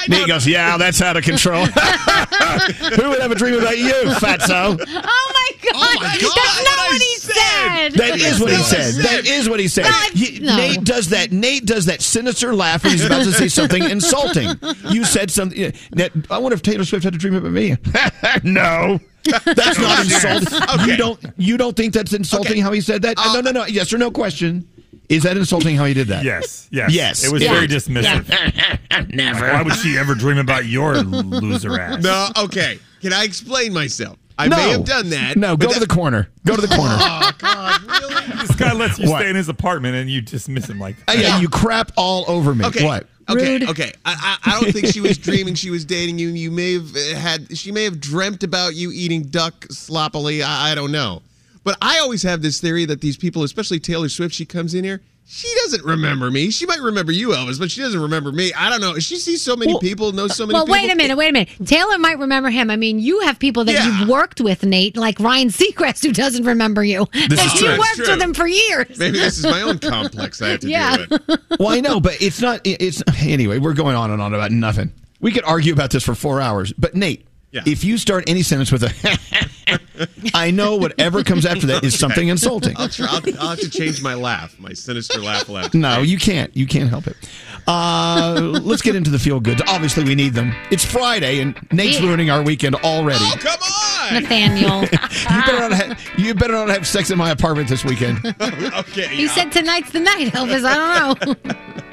Nate 0.09 0.27
goes, 0.27 0.45
yeah, 0.45 0.77
that's 0.79 1.01
out 1.01 1.17
of 1.17 1.23
control. 1.23 1.65
Who 1.65 3.09
would 3.09 3.19
ever 3.19 3.35
dream 3.35 3.55
about 3.59 3.77
you, 3.77 3.93
fatso? 4.19 4.77
Oh 4.79 5.31
my 5.33 5.51
god! 5.61 5.73
Oh, 5.75 6.33
that's 6.35 6.63
not 6.63 6.77
what 6.77 7.01
he 7.01 7.15
said. 7.17 7.91
That 7.93 8.19
is 8.19 8.39
what 8.39 8.51
he 8.51 8.57
said. 8.63 8.93
That 9.03 9.25
is 9.25 9.49
what 9.49 9.59
he 9.59 9.67
said. 9.67 9.85
He- 10.13 10.39
no. 10.39 10.55
Nate 10.57 10.83
does 10.83 11.09
that. 11.09 11.31
Nate 11.31 11.65
does 11.65 11.85
that 11.85 12.01
sinister 12.01 12.53
laugh 12.53 12.83
when 12.83 12.91
he's 12.93 13.05
about 13.05 13.23
to 13.23 13.31
say 13.33 13.47
something 13.47 13.83
insulting. 13.83 14.49
You 14.89 15.05
said 15.05 15.31
something. 15.31 15.57
yeah, 15.59 15.71
Nat, 15.95 16.11
I 16.29 16.37
wonder 16.37 16.55
if 16.55 16.61
Taylor 16.61 16.83
Swift 16.85 17.03
had 17.05 17.15
a 17.15 17.17
dream 17.17 17.35
about 17.35 17.51
me. 17.51 17.75
no. 18.43 18.99
That's 19.45 19.79
not 19.79 20.03
insulting. 20.03 20.89
You 20.89 20.97
don't. 20.97 21.19
You 21.37 21.57
don't 21.57 21.75
think 21.77 21.93
that's 21.93 22.13
insulting 22.13 22.61
how 22.61 22.71
he 22.73 22.81
said 22.81 23.01
that? 23.03 23.17
Uh, 23.17 23.33
no, 23.35 23.41
no, 23.41 23.51
no. 23.51 23.65
Yes 23.65 23.93
or 23.93 23.97
no 23.97 24.11
question. 24.11 24.67
Is 25.15 25.23
that 25.23 25.37
insulting 25.37 25.75
how 25.75 25.85
he 25.85 25.93
did 25.93 26.07
that? 26.07 26.23
Yes, 26.23 26.67
yes, 26.71 26.91
Yes. 26.91 27.23
It 27.23 27.31
was 27.31 27.41
Yeah. 27.41 27.53
very 27.53 27.67
dismissive. 27.67 29.09
Never. 29.13 29.47
Why 29.47 29.61
would 29.61 29.75
she 29.75 29.97
ever 29.97 30.15
dream 30.15 30.37
about 30.37 30.65
your 30.65 30.95
loser 30.97 31.79
ass? 31.79 32.03
No, 32.03 32.29
okay. 32.37 32.79
Can 33.01 33.13
I 33.13 33.23
explain 33.23 33.73
myself? 33.73 34.17
I 34.37 34.47
no. 34.47 34.55
may 34.57 34.69
have 34.71 34.85
done 34.85 35.09
that. 35.11 35.37
No, 35.37 35.55
but 35.55 35.67
go 35.67 35.73
to 35.73 35.79
the 35.79 35.87
corner. 35.87 36.27
Go 36.45 36.55
to 36.55 36.61
the 36.61 36.67
corner. 36.75 36.95
Oh 36.99 37.31
God, 37.37 37.81
really? 37.83 38.13
This 38.47 38.55
guy 38.55 38.73
lets 38.73 38.97
you 38.99 39.09
What? 39.09 39.19
stay 39.19 39.29
in 39.29 39.35
his 39.35 39.47
apartment 39.47 39.95
and 39.95 40.09
you 40.09 40.21
dismiss 40.21 40.67
him 40.69 40.79
like 40.79 40.95
Uh, 41.07 41.13
yeah, 41.17 41.39
you 41.39 41.47
crap 41.47 41.91
all 41.97 42.25
over 42.27 42.55
me. 42.55 42.65
Okay. 42.65 42.83
What? 42.83 43.07
Okay. 43.29 43.53
Rude. 43.59 43.69
Okay. 43.69 43.93
I, 44.05 44.37
I 44.43 44.51
I 44.51 44.59
don't 44.61 44.73
think 44.73 44.87
she 44.87 44.99
was 45.01 45.17
dreaming. 45.17 45.55
She 45.55 45.69
was 45.69 45.85
dating 45.85 46.19
you. 46.19 46.29
You 46.29 46.51
may 46.51 46.73
have 46.73 46.93
uh, 46.95 47.15
had. 47.15 47.57
She 47.57 47.71
may 47.71 47.83
have 47.85 47.99
dreamt 48.01 48.43
about 48.43 48.75
you 48.75 48.91
eating 48.91 49.23
duck 49.23 49.65
sloppily. 49.71 50.43
I, 50.43 50.71
I 50.71 50.75
don't 50.75 50.91
know. 50.91 51.21
But 51.63 51.77
I 51.81 51.99
always 51.99 52.23
have 52.23 52.41
this 52.41 52.59
theory 52.59 52.85
that 52.85 53.01
these 53.01 53.17
people, 53.17 53.43
especially 53.43 53.79
Taylor 53.79 54.09
Swift, 54.09 54.33
she 54.35 54.45
comes 54.45 54.73
in 54.73 54.83
here. 54.83 55.01
She 55.25 55.47
doesn't 55.63 55.85
remember 55.85 56.29
me. 56.29 56.51
She 56.51 56.65
might 56.65 56.81
remember 56.81 57.13
you, 57.13 57.29
Elvis, 57.29 57.57
but 57.57 57.71
she 57.71 57.79
doesn't 57.79 58.01
remember 58.01 58.33
me. 58.33 58.51
I 58.53 58.69
don't 58.69 58.81
know. 58.81 58.99
She 58.99 59.15
sees 59.15 59.41
so 59.41 59.55
many 59.55 59.79
people, 59.79 60.11
knows 60.11 60.35
so 60.35 60.45
many 60.45 60.55
Well, 60.55 60.65
people. 60.65 60.73
wait 60.81 60.91
a 60.91 60.95
minute, 60.97 61.15
wait 61.15 61.29
a 61.29 61.31
minute. 61.31 61.49
Taylor 61.65 61.97
might 61.97 62.19
remember 62.19 62.49
him. 62.49 62.69
I 62.69 62.75
mean, 62.75 62.99
you 62.99 63.21
have 63.21 63.39
people 63.39 63.63
that 63.63 63.71
Yeah. 63.71 63.99
you've 64.01 64.09
worked 64.09 64.41
with, 64.41 64.63
Nate, 64.65 64.97
like 64.97 65.21
Ryan 65.21 65.47
Seacrest, 65.47 66.03
who 66.05 66.11
doesn't 66.11 66.43
remember 66.43 66.83
you. 66.83 67.07
This 67.29 67.39
is 67.41 67.53
you 67.61 67.67
true. 67.67 67.77
worked 67.79 67.95
True. 67.95 68.09
with 68.09 68.21
him 68.21 68.33
for 68.33 68.45
years. 68.47 68.99
Maybe 68.99 69.17
this 69.17 69.37
is 69.37 69.45
my 69.45 69.61
own 69.61 69.79
complex 69.79 70.41
I 70.41 70.49
have 70.49 70.59
to 70.59 70.67
Yeah. 70.67 70.97
deal 70.97 71.07
with. 71.09 71.39
Well, 71.57 71.69
I 71.69 71.79
know, 71.79 72.01
but 72.01 72.21
it's 72.21 72.41
not. 72.41 72.59
It's 72.65 73.01
anyway. 73.21 73.59
We're 73.59 73.73
going 73.73 73.95
on 73.95 74.11
and 74.11 74.21
on 74.21 74.33
about 74.33 74.51
nothing. 74.51 74.91
We 75.21 75.31
could 75.31 75.45
argue 75.45 75.71
about 75.71 75.91
this 75.91 76.03
for 76.03 76.15
four 76.15 76.41
hours. 76.41 76.73
But 76.73 76.95
Nate, 76.95 77.25
Yeah. 77.53 77.61
if 77.67 77.83
you 77.83 77.99
start 77.99 78.23
any 78.27 78.41
sentence 78.41 78.71
with 78.71 78.81
a, 78.83 79.79
I 80.33 80.49
know 80.49 80.75
whatever 80.75 81.23
comes 81.23 81.45
after 81.45 81.67
that 81.67 81.83
is 81.83 81.97
something 81.97 82.27
insulting. 82.27 82.75
I'll, 82.77 82.89
try, 82.89 83.05
I'll, 83.07 83.21
I'll 83.39 83.49
have 83.49 83.59
to 83.59 83.69
change 83.69 84.01
my 84.01 84.15
laugh, 84.15 84.59
my 84.59 84.73
sinister 84.73 85.19
laugh. 85.19 85.47
Laugh. 85.47 85.71
No, 85.75 86.01
you 86.01 86.17
can't. 86.17 86.55
You 86.57 86.65
can't 86.65 86.89
help 86.89 87.05
it. 87.05 87.15
Uh, 87.67 88.59
let's 88.63 88.81
get 88.81 88.95
into 88.95 89.11
the 89.11 89.19
feel 89.19 89.39
goods. 89.39 89.61
Obviously, 89.67 90.03
we 90.03 90.15
need 90.15 90.33
them. 90.33 90.53
It's 90.71 90.83
Friday, 90.83 91.39
and 91.41 91.55
Nate's 91.71 91.99
Yeah. 91.99 92.07
ruining 92.07 92.29
our 92.31 92.41
weekend 92.41 92.75
already. 92.77 93.19
Oh, 93.23 93.35
come 93.39 93.59
on. 93.61 94.21
Nathaniel. 94.21 94.85
You 95.33 95.41
better 95.45 95.59
not 95.59 95.71
have, 95.71 96.09
you 96.17 96.33
better 96.33 96.53
not 96.53 96.69
have 96.69 96.87
sex 96.87 97.09
in 97.09 97.17
my 97.17 97.29
apartment 97.31 97.69
this 97.69 97.85
weekend. 97.85 98.17
okay. 98.41 99.15
you 99.15 99.27
said 99.27 99.51
tonight's 99.51 99.91
the 99.91 99.99
night, 99.99 100.33
Elvis. 100.33 100.65
I 100.65 101.13
don't 101.15 101.45
know. 101.45 101.83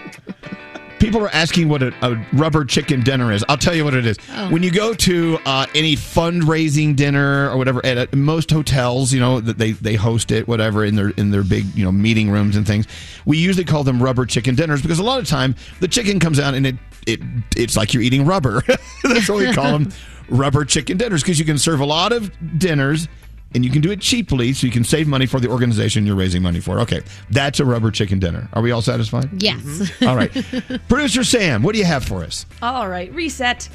People 1.00 1.24
are 1.24 1.30
asking 1.30 1.68
what 1.70 1.82
a, 1.82 1.94
a 2.02 2.26
rubber 2.34 2.64
chicken 2.64 3.00
dinner 3.00 3.32
is. 3.32 3.42
I'll 3.48 3.56
tell 3.56 3.74
you 3.74 3.84
what 3.84 3.94
it 3.94 4.04
is. 4.04 4.18
Oh. 4.32 4.50
When 4.50 4.62
you 4.62 4.70
go 4.70 4.92
to 4.92 5.38
uh, 5.46 5.66
any 5.74 5.96
fundraising 5.96 6.94
dinner 6.94 7.50
or 7.50 7.56
whatever 7.56 7.84
at 7.84 7.96
uh, 7.96 8.06
most 8.14 8.50
hotels, 8.50 9.10
you 9.12 9.18
know 9.18 9.40
that 9.40 9.56
they 9.56 9.72
they 9.72 9.94
host 9.94 10.30
it, 10.30 10.46
whatever 10.46 10.84
in 10.84 10.96
their 10.96 11.08
in 11.10 11.30
their 11.30 11.42
big 11.42 11.64
you 11.74 11.84
know 11.84 11.90
meeting 11.90 12.30
rooms 12.30 12.54
and 12.54 12.66
things. 12.66 12.86
We 13.24 13.38
usually 13.38 13.64
call 13.64 13.82
them 13.82 14.02
rubber 14.02 14.26
chicken 14.26 14.54
dinners 14.54 14.82
because 14.82 14.98
a 14.98 15.02
lot 15.02 15.20
of 15.20 15.26
time 15.26 15.56
the 15.80 15.88
chicken 15.88 16.20
comes 16.20 16.38
out 16.38 16.52
and 16.52 16.66
it 16.66 16.76
it 17.06 17.20
it's 17.56 17.76
like 17.76 17.94
you're 17.94 18.02
eating 18.02 18.26
rubber. 18.26 18.62
That's 19.02 19.28
what 19.28 19.38
we 19.38 19.52
call 19.54 19.72
them, 19.72 19.92
rubber 20.28 20.66
chicken 20.66 20.98
dinners, 20.98 21.22
because 21.22 21.38
you 21.38 21.46
can 21.46 21.56
serve 21.56 21.80
a 21.80 21.86
lot 21.86 22.12
of 22.12 22.30
dinners 22.58 23.08
and 23.54 23.64
you 23.64 23.70
can 23.70 23.80
do 23.80 23.90
it 23.90 24.00
cheaply, 24.00 24.52
so 24.52 24.66
you 24.66 24.72
can 24.72 24.84
save 24.84 25.08
money 25.08 25.26
for 25.26 25.40
the 25.40 25.48
organization 25.48 26.06
you're 26.06 26.16
raising 26.16 26.42
money 26.42 26.60
for. 26.60 26.80
Okay, 26.80 27.02
that's 27.30 27.60
a 27.60 27.64
rubber 27.64 27.90
chicken 27.90 28.18
dinner. 28.18 28.48
Are 28.52 28.62
we 28.62 28.70
all 28.70 28.82
satisfied? 28.82 29.42
Yes. 29.42 29.60
Mm-hmm. 29.60 30.08
All 30.08 30.16
right. 30.16 30.80
Producer 30.88 31.24
Sam, 31.24 31.62
what 31.62 31.72
do 31.72 31.78
you 31.78 31.84
have 31.84 32.04
for 32.04 32.22
us? 32.22 32.46
All 32.62 32.88
right, 32.88 33.12
reset. 33.12 33.68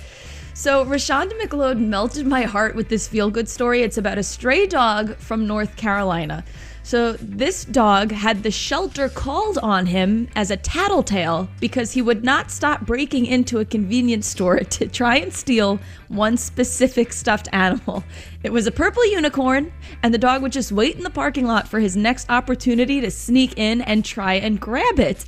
So, 0.53 0.85
Rashonda 0.85 1.33
McLeod 1.41 1.79
melted 1.79 2.25
my 2.25 2.43
heart 2.43 2.75
with 2.75 2.87
this 2.87 3.09
feel 3.09 3.29
good 3.29 3.49
story. 3.49 3.81
It's 3.81 3.97
about 3.97 4.17
a 4.17 4.23
stray 4.23 4.67
dog 4.67 5.17
from 5.17 5.45
North 5.47 5.75
Carolina. 5.75 6.45
So, 6.85 7.13
this 7.13 7.65
dog 7.65 8.11
had 8.11 8.43
the 8.43 8.51
shelter 8.51 9.09
called 9.09 9.57
on 9.57 9.87
him 9.87 10.27
as 10.35 10.51
a 10.51 10.57
tattletale 10.57 11.49
because 11.59 11.93
he 11.93 12.01
would 12.03 12.23
not 12.23 12.51
stop 12.51 12.85
breaking 12.85 13.25
into 13.25 13.57
a 13.57 13.65
convenience 13.65 14.27
store 14.27 14.59
to 14.59 14.87
try 14.87 15.15
and 15.15 15.33
steal 15.33 15.79
one 16.09 16.37
specific 16.37 17.11
stuffed 17.11 17.49
animal. 17.51 18.03
It 18.43 18.51
was 18.51 18.67
a 18.67 18.71
purple 18.71 19.03
unicorn, 19.03 19.73
and 20.03 20.13
the 20.13 20.19
dog 20.19 20.43
would 20.43 20.51
just 20.51 20.71
wait 20.71 20.95
in 20.95 21.01
the 21.01 21.09
parking 21.09 21.47
lot 21.47 21.67
for 21.67 21.79
his 21.79 21.97
next 21.97 22.29
opportunity 22.29 23.01
to 23.01 23.09
sneak 23.09 23.57
in 23.57 23.81
and 23.81 24.05
try 24.05 24.35
and 24.35 24.61
grab 24.61 24.99
it. 24.99 25.25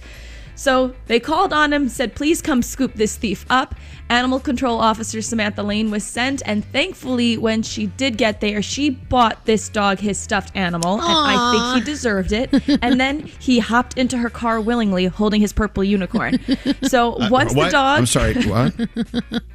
So 0.53 0.93
they 1.07 1.19
called 1.19 1.53
on 1.53 1.73
him, 1.73 1.89
said, 1.89 2.13
please 2.13 2.39
come 2.39 2.61
scoop 2.61 2.93
this 2.93 3.15
thief 3.15 3.47
up. 3.49 3.73
Animal 4.09 4.39
control 4.39 4.79
officer 4.79 5.21
Samantha 5.21 5.63
Lane 5.63 5.91
was 5.91 6.03
sent, 6.03 6.41
and 6.45 6.63
thankfully, 6.65 7.37
when 7.37 7.61
she 7.61 7.87
did 7.87 8.17
get 8.17 8.39
there, 8.41 8.61
she 8.61 8.89
bought 8.89 9.45
this 9.45 9.67
dog 9.69 9.99
his 9.99 10.17
stuffed 10.17 10.55
animal, 10.55 10.93
and 10.95 11.03
I 11.03 11.51
think 11.73 11.83
he 11.85 11.91
deserved 11.91 12.31
it. 12.31 12.51
and 12.81 12.99
then 12.99 13.19
he 13.39 13.59
hopped 13.59 13.97
into 13.97 14.17
her 14.17 14.29
car 14.29 14.61
willingly, 14.61 15.05
holding 15.05 15.41
his 15.41 15.51
purple 15.53 15.83
unicorn. 15.83 16.39
So 16.83 17.15
Uh, 17.27 17.29
once 17.31 17.53
what? 17.53 17.65
the 17.65 17.71
dog. 17.71 17.99
I'm 17.99 18.05
sorry. 18.05 18.33
What? 18.43 18.73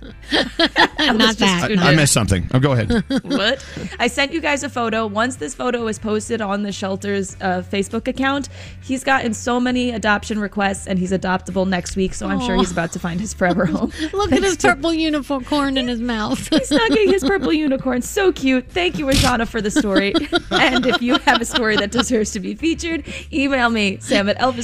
I'm 0.99 1.17
not 1.19 1.37
that. 1.37 1.71
I, 1.79 1.93
I 1.93 1.95
missed 1.95 2.13
something. 2.13 2.49
Oh, 2.53 2.59
go 2.59 2.73
ahead. 2.73 3.05
what? 3.23 3.65
I 3.99 4.07
sent 4.09 4.33
you 4.33 4.41
guys 4.41 4.63
a 4.63 4.69
photo. 4.69 5.07
Once 5.07 5.37
this 5.37 5.55
photo 5.55 5.85
was 5.85 5.99
posted 5.99 6.41
on 6.41 6.63
the 6.63 6.73
shelter's 6.73 7.37
uh, 7.41 7.63
Facebook 7.71 8.09
account, 8.09 8.49
he's 8.83 9.05
gotten 9.05 9.35
so 9.35 9.61
many 9.61 9.91
adoption 9.91 10.39
requests 10.39 10.87
and 10.87 10.99
he's 10.99 11.13
adoptable 11.13 11.67
next 11.69 11.97
week. 11.97 12.15
So 12.15 12.27
I'm 12.29 12.41
sure 12.41 12.57
he's 12.57 12.73
about 12.73 12.93
to 12.93 12.99
find 12.99 13.21
his 13.21 13.33
forever 13.35 13.67
home. 13.67 13.93
Look 14.13 14.33
at 14.33 14.42
his 14.43 14.57
purple 14.57 14.93
unicorn 14.93 15.77
in 15.77 15.89
his 15.89 16.01
mouth. 16.01 16.39
He's 16.49 16.71
snugging 16.71 17.09
his 17.11 17.25
purple 17.25 17.53
unicorn. 17.53 18.03
So 18.03 18.33
cute. 18.33 18.69
Thank 18.71 18.99
you, 18.99 19.07
Rashana, 19.07 19.47
for 19.49 19.61
the 19.61 19.71
story. 19.71 20.13
and 20.51 20.87
if 20.87 21.01
you 21.03 21.19
have 21.21 21.41
a 21.41 21.45
story 21.45 21.77
that 21.77 21.91
deserves 21.91 22.31
to 22.33 22.41
be 22.41 22.55
featured, 22.55 23.05
email 23.33 23.71
me, 23.71 23.99
sam 24.01 24.29
at 24.29 24.39
elvis 24.39 24.63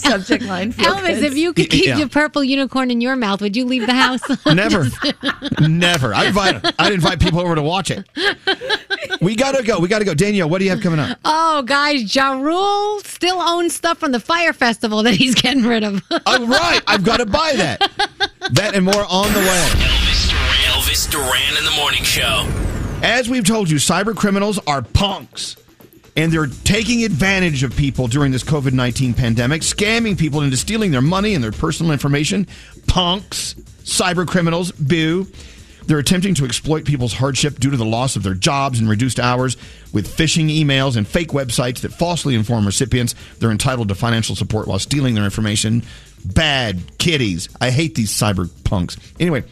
subject 0.00 0.44
line. 0.44 0.72
feel 0.72 0.92
Elvis, 0.94 1.06
goods. 1.06 1.22
if 1.22 1.36
you 1.36 1.52
could 1.52 1.70
keep 1.70 1.86
Yeah. 1.86 1.98
your 1.98 2.08
purple 2.08 2.42
unicorn 2.44 2.90
in 2.90 3.00
your 3.00 3.16
mouth, 3.16 3.40
would 3.40 3.56
you 3.56 3.64
leave 3.64 3.86
the 3.86 3.94
house? 3.94 4.20
Never. 4.46 4.86
Never. 5.60 6.14
I 6.14 6.26
invite 6.26 6.74
I'd 6.78 6.92
invite 6.92 7.20
people 7.20 7.40
over 7.40 7.54
to 7.54 7.62
watch 7.62 7.90
it. 7.90 8.06
We 9.20 9.36
gotta 9.36 9.62
go. 9.62 9.78
We 9.78 9.88
gotta 9.88 10.04
go. 10.04 10.14
Danielle, 10.14 10.48
what 10.48 10.58
do 10.58 10.64
you 10.64 10.70
have 10.70 10.80
coming 10.80 10.98
up? 11.00 11.18
Oh, 11.24 11.62
guys, 11.62 12.14
Ja 12.14 12.32
Rule 12.32 13.00
still 13.00 13.38
owns 13.40 13.74
stuff 13.74 13.98
from 13.98 14.12
the 14.12 14.20
Fyre 14.20 14.52
Festival 14.52 15.02
that 15.02 15.14
he's 15.14 15.34
getting 15.34 15.64
rid 15.64 15.84
of. 15.84 16.02
All 16.26 16.46
right. 16.46 16.80
I've 16.86 17.04
got 17.04 17.18
to 17.18 17.26
buy 17.26 17.52
that. 17.56 18.30
That 18.52 18.72
and 18.74 18.84
more 18.84 19.06
on 19.08 19.32
the 19.32 19.38
way. 19.38 19.68
Elvis 19.80 20.30
Duran, 20.30 20.52
Elvis 20.68 21.10
Duran 21.10 21.56
in 21.58 21.64
the 21.64 21.70
morning 21.70 22.02
show. 22.02 22.46
As 23.02 23.28
we've 23.28 23.44
told 23.44 23.70
you, 23.70 23.76
cyber 23.76 24.14
criminals 24.14 24.58
are 24.66 24.82
punks. 24.82 25.56
And 26.16 26.30
they're 26.30 26.46
taking 26.46 27.04
advantage 27.04 27.62
of 27.62 27.74
people 27.74 28.06
during 28.06 28.32
this 28.32 28.44
COVID 28.44 28.72
19 28.72 29.14
pandemic, 29.14 29.62
scamming 29.62 30.18
people 30.18 30.42
into 30.42 30.56
stealing 30.58 30.90
their 30.90 31.00
money 31.00 31.34
and 31.34 31.42
their 31.42 31.52
personal 31.52 31.90
information. 31.90 32.46
Punks, 32.86 33.54
cyber 33.82 34.26
criminals, 34.26 34.72
boo. 34.72 35.26
They're 35.86 35.98
attempting 35.98 36.34
to 36.36 36.44
exploit 36.44 36.84
people's 36.84 37.14
hardship 37.14 37.58
due 37.58 37.70
to 37.70 37.76
the 37.76 37.84
loss 37.84 38.14
of 38.16 38.22
their 38.22 38.34
jobs 38.34 38.78
and 38.78 38.88
reduced 38.88 39.18
hours 39.20 39.56
with 39.92 40.08
phishing 40.08 40.48
emails 40.48 40.96
and 40.96 41.06
fake 41.06 41.28
websites 41.28 41.80
that 41.80 41.92
falsely 41.92 42.34
inform 42.34 42.64
recipients 42.64 43.14
they're 43.38 43.50
entitled 43.50 43.88
to 43.88 43.94
financial 43.94 44.36
support 44.36 44.66
while 44.66 44.78
stealing 44.78 45.14
their 45.14 45.24
information. 45.24 45.82
Bad 46.24 46.98
kitties. 46.98 47.48
I 47.60 47.70
hate 47.70 47.94
these 47.94 48.10
cyber 48.10 48.48
punks. 48.64 48.96
Anyway, 49.20 49.44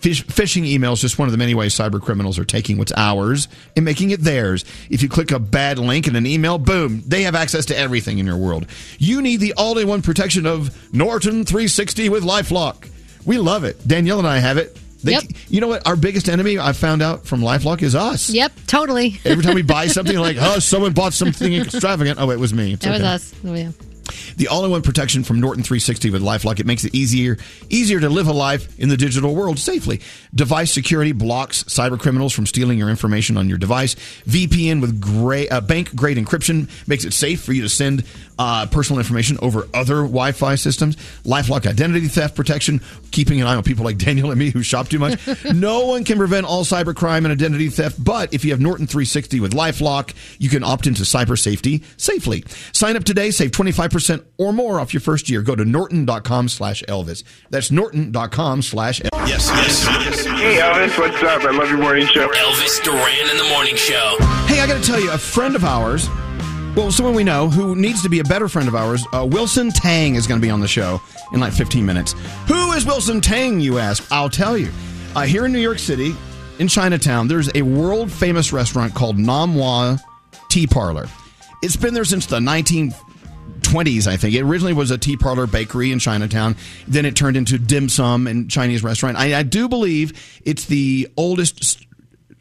Fish, 0.00 0.24
phishing 0.24 0.64
email 0.64 0.94
is 0.94 1.00
just 1.00 1.18
one 1.18 1.28
of 1.28 1.32
the 1.32 1.38
many 1.38 1.54
ways 1.54 1.74
cyber 1.74 2.00
criminals 2.00 2.38
are 2.38 2.44
taking 2.44 2.78
what's 2.78 2.92
ours 2.96 3.48
and 3.76 3.84
making 3.84 4.10
it 4.10 4.20
theirs. 4.20 4.64
If 4.88 5.02
you 5.02 5.10
click 5.10 5.30
a 5.30 5.38
bad 5.38 5.78
link 5.78 6.08
in 6.08 6.16
an 6.16 6.24
email, 6.24 6.56
boom, 6.56 7.02
they 7.06 7.22
have 7.24 7.34
access 7.34 7.66
to 7.66 7.76
everything 7.76 8.18
in 8.18 8.24
your 8.24 8.38
world. 8.38 8.66
You 8.98 9.20
need 9.20 9.40
the 9.40 9.52
all 9.58 9.76
in 9.76 9.86
one 9.86 10.00
protection 10.00 10.46
of 10.46 10.74
Norton 10.94 11.44
360 11.44 12.08
with 12.08 12.24
Lifelock. 12.24 12.88
We 13.26 13.36
love 13.36 13.64
it. 13.64 13.86
Danielle 13.86 14.18
and 14.20 14.26
I 14.26 14.38
have 14.38 14.56
it. 14.56 14.78
They, 15.04 15.12
Yep. 15.12 15.24
You 15.48 15.60
know 15.60 15.68
what? 15.68 15.86
Our 15.86 15.96
biggest 15.96 16.30
enemy 16.30 16.58
I 16.58 16.72
found 16.72 17.02
out 17.02 17.26
from 17.26 17.42
Lifelock 17.42 17.82
is 17.82 17.94
us. 17.94 18.30
Yep, 18.30 18.52
totally. 18.66 19.20
Every 19.26 19.44
time 19.44 19.54
we 19.54 19.62
buy 19.62 19.86
something, 19.88 20.16
like, 20.18 20.38
oh, 20.40 20.60
someone 20.60 20.94
bought 20.94 21.12
something 21.12 21.52
extravagant. 21.60 22.18
Oh, 22.18 22.30
it 22.30 22.38
was 22.38 22.54
me. 22.54 22.72
It's 22.72 22.86
That 22.86 22.92
was 22.92 23.02
us. 23.02 23.34
Oh, 23.44 23.52
yeah. 23.52 23.70
The 24.36 24.48
all-in-one 24.48 24.82
protection 24.82 25.24
from 25.24 25.40
Norton 25.40 25.62
360 25.62 26.10
with 26.10 26.22
LifeLock. 26.22 26.60
It 26.60 26.66
makes 26.66 26.84
it 26.84 26.94
easier 26.94 27.38
easier 27.68 28.00
to 28.00 28.08
live 28.08 28.26
a 28.26 28.32
life 28.32 28.78
in 28.78 28.88
the 28.88 28.96
digital 28.96 29.34
world 29.34 29.58
safely. 29.58 30.00
Device 30.34 30.72
security 30.72 31.12
blocks 31.12 31.64
cyber 31.64 31.98
criminals 31.98 32.32
from 32.32 32.46
stealing 32.46 32.78
your 32.78 32.88
information 32.88 33.36
on 33.36 33.48
your 33.48 33.58
device. 33.58 33.94
VPN 34.26 34.80
with 34.80 35.00
gray, 35.00 35.48
uh, 35.48 35.60
bank-grade 35.60 36.16
encryption 36.16 36.68
makes 36.88 37.04
it 37.04 37.12
safe 37.12 37.42
for 37.42 37.52
you 37.52 37.62
to 37.62 37.68
send 37.68 38.04
uh, 38.38 38.66
personal 38.66 38.98
information 38.98 39.36
over 39.42 39.68
other 39.74 39.96
Wi-Fi 39.96 40.54
systems. 40.54 40.96
LifeLock 41.24 41.66
identity 41.66 42.08
theft 42.08 42.34
protection, 42.34 42.80
keeping 43.10 43.40
an 43.40 43.46
eye 43.46 43.54
on 43.54 43.62
people 43.62 43.84
like 43.84 43.98
Danielle 43.98 44.30
and 44.30 44.38
me 44.38 44.50
who 44.50 44.62
shop 44.62 44.88
too 44.88 44.98
much. 44.98 45.20
no 45.54 45.86
one 45.86 46.04
can 46.04 46.16
prevent 46.16 46.46
all 46.46 46.64
cyber 46.64 46.96
crime 46.96 47.26
and 47.26 47.32
identity 47.32 47.68
theft, 47.68 48.02
but 48.02 48.32
if 48.32 48.44
you 48.44 48.52
have 48.52 48.60
Norton 48.60 48.86
360 48.86 49.40
with 49.40 49.52
LifeLock, 49.52 50.14
you 50.38 50.48
can 50.48 50.64
opt 50.64 50.86
into 50.86 51.02
cyber 51.02 51.38
safety 51.38 51.82
safely. 51.98 52.42
Sign 52.72 52.96
up 52.96 53.04
today, 53.04 53.30
save 53.30 53.50
25% 53.50 53.99
or 54.38 54.52
more 54.52 54.80
off 54.80 54.94
your 54.94 55.00
first 55.00 55.28
year. 55.28 55.42
Go 55.42 55.54
to 55.56 55.64
norton.com 55.64 56.48
slash 56.48 56.82
Elvis. 56.88 57.22
That's 57.50 57.70
norton.com 57.70 58.62
slash 58.62 59.00
Elvis. 59.00 59.28
Yes, 59.28 59.48
yes, 59.48 59.86
yes. 59.86 60.24
Hey, 60.24 60.58
Elvis, 60.60 60.96
what's 60.98 61.22
up? 61.22 61.42
I 61.42 61.50
love 61.50 61.68
your 61.68 61.78
morning 61.78 62.06
show. 62.06 62.28
Elvis 62.28 62.82
Duran 62.82 63.30
in 63.30 63.36
the 63.36 63.48
morning 63.52 63.76
show. 63.76 64.16
Hey, 64.46 64.60
I 64.60 64.66
got 64.66 64.82
to 64.82 64.86
tell 64.86 65.00
you, 65.00 65.10
a 65.12 65.18
friend 65.18 65.54
of 65.56 65.64
ours, 65.64 66.08
well, 66.76 66.92
someone 66.92 67.14
we 67.14 67.24
know 67.24 67.48
who 67.48 67.74
needs 67.74 68.02
to 68.02 68.08
be 68.08 68.20
a 68.20 68.24
better 68.24 68.48
friend 68.48 68.68
of 68.68 68.74
ours, 68.76 69.04
uh, 69.12 69.26
Wilson 69.28 69.70
Tang 69.70 70.14
is 70.14 70.26
going 70.26 70.40
to 70.40 70.44
be 70.44 70.50
on 70.50 70.60
the 70.60 70.68
show 70.68 71.00
in 71.32 71.40
like 71.40 71.52
15 71.52 71.84
minutes. 71.84 72.14
Who 72.46 72.72
is 72.72 72.86
Wilson 72.86 73.20
Tang, 73.20 73.60
you 73.60 73.78
ask? 73.78 74.06
I'll 74.12 74.30
tell 74.30 74.56
you. 74.56 74.70
Uh, 75.16 75.22
here 75.22 75.46
in 75.46 75.52
New 75.52 75.58
York 75.58 75.80
City, 75.80 76.14
in 76.60 76.68
Chinatown, 76.68 77.26
there's 77.26 77.50
a 77.54 77.62
world 77.62 78.12
famous 78.12 78.52
restaurant 78.52 78.94
called 78.94 79.18
Nom 79.18 79.54
Wah 79.56 79.96
Tea 80.48 80.66
Parlor. 80.66 81.08
It's 81.62 81.76
been 81.76 81.94
there 81.94 82.04
since 82.04 82.26
the 82.26 82.38
1920s, 83.60 84.06
I 84.06 84.16
think. 84.16 84.34
It 84.34 84.42
originally 84.42 84.72
was 84.72 84.90
a 84.90 84.98
tea 84.98 85.16
parlor 85.16 85.46
bakery 85.46 85.92
in 85.92 85.98
Chinatown. 85.98 86.56
Then 86.86 87.04
it 87.04 87.16
turned 87.16 87.36
into 87.36 87.58
dim 87.58 87.88
sum 87.88 88.26
and 88.26 88.50
Chinese 88.50 88.82
restaurant. 88.82 89.16
I, 89.16 89.38
I 89.38 89.42
do 89.42 89.68
believe 89.68 90.40
it's 90.44 90.66
the 90.66 91.08
oldest 91.16 91.86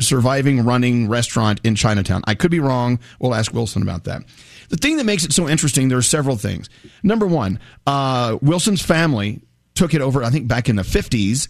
surviving 0.01 0.63
running 0.63 1.09
restaurant 1.09 1.59
in 1.63 1.75
Chinatown. 1.75 2.21
I 2.25 2.35
could 2.35 2.51
be 2.51 2.59
wrong. 2.59 2.99
We'll 3.19 3.35
ask 3.35 3.53
Wilson 3.53 3.81
about 3.81 4.05
that. 4.05 4.23
The 4.69 4.77
thing 4.77 4.97
that 4.97 5.03
makes 5.03 5.25
it 5.25 5.33
so 5.33 5.49
interesting, 5.49 5.89
there 5.89 5.97
are 5.97 6.03
several 6.03 6.37
things. 6.37 6.69
Number 7.03 7.27
one, 7.27 7.59
uh, 7.85 8.37
Wilson's 8.41 8.81
family 8.81 9.41
took 9.73 9.93
it 9.93 10.01
over, 10.01 10.23
I 10.23 10.29
think, 10.29 10.47
back 10.47 10.69
in 10.69 10.75
the 10.75 10.83
50s. 10.83 11.47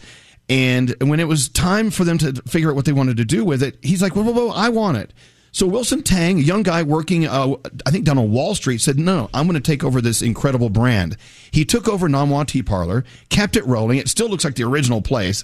And 0.47 0.95
when 1.01 1.19
it 1.19 1.27
was 1.27 1.49
time 1.49 1.91
for 1.91 2.03
them 2.03 2.17
to 2.19 2.33
figure 2.47 2.69
out 2.69 2.75
what 2.75 2.85
they 2.85 2.91
wanted 2.91 3.17
to 3.17 3.25
do 3.25 3.45
with 3.45 3.61
it, 3.61 3.77
he's 3.83 4.01
like, 4.01 4.15
whoa, 4.15 4.23
whoa, 4.23 4.31
whoa, 4.31 4.49
I 4.49 4.69
want 4.69 4.97
it. 4.97 5.13
So 5.51 5.65
Wilson 5.67 6.03
Tang, 6.03 6.37
a 6.37 6.41
young 6.41 6.63
guy 6.63 6.83
working, 6.83 7.27
uh, 7.27 7.55
I 7.85 7.91
think 7.91 8.05
down 8.05 8.17
on 8.17 8.31
Wall 8.31 8.55
Street, 8.55 8.81
said, 8.81 8.99
"No, 8.99 9.29
I'm 9.33 9.47
going 9.47 9.61
to 9.61 9.71
take 9.71 9.83
over 9.83 10.01
this 10.01 10.21
incredible 10.21 10.69
brand." 10.69 11.17
He 11.51 11.65
took 11.65 11.87
over 11.87 12.07
Nom 12.07 12.29
Wah 12.29 12.43
Tea 12.43 12.63
Parlor, 12.63 13.03
kept 13.29 13.55
it 13.55 13.65
rolling. 13.65 13.97
It 13.97 14.09
still 14.09 14.29
looks 14.29 14.43
like 14.43 14.55
the 14.55 14.63
original 14.63 15.01
place. 15.01 15.43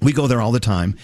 We 0.00 0.12
go 0.12 0.26
there 0.26 0.40
all 0.40 0.52
the 0.52 0.60
time. 0.60 0.96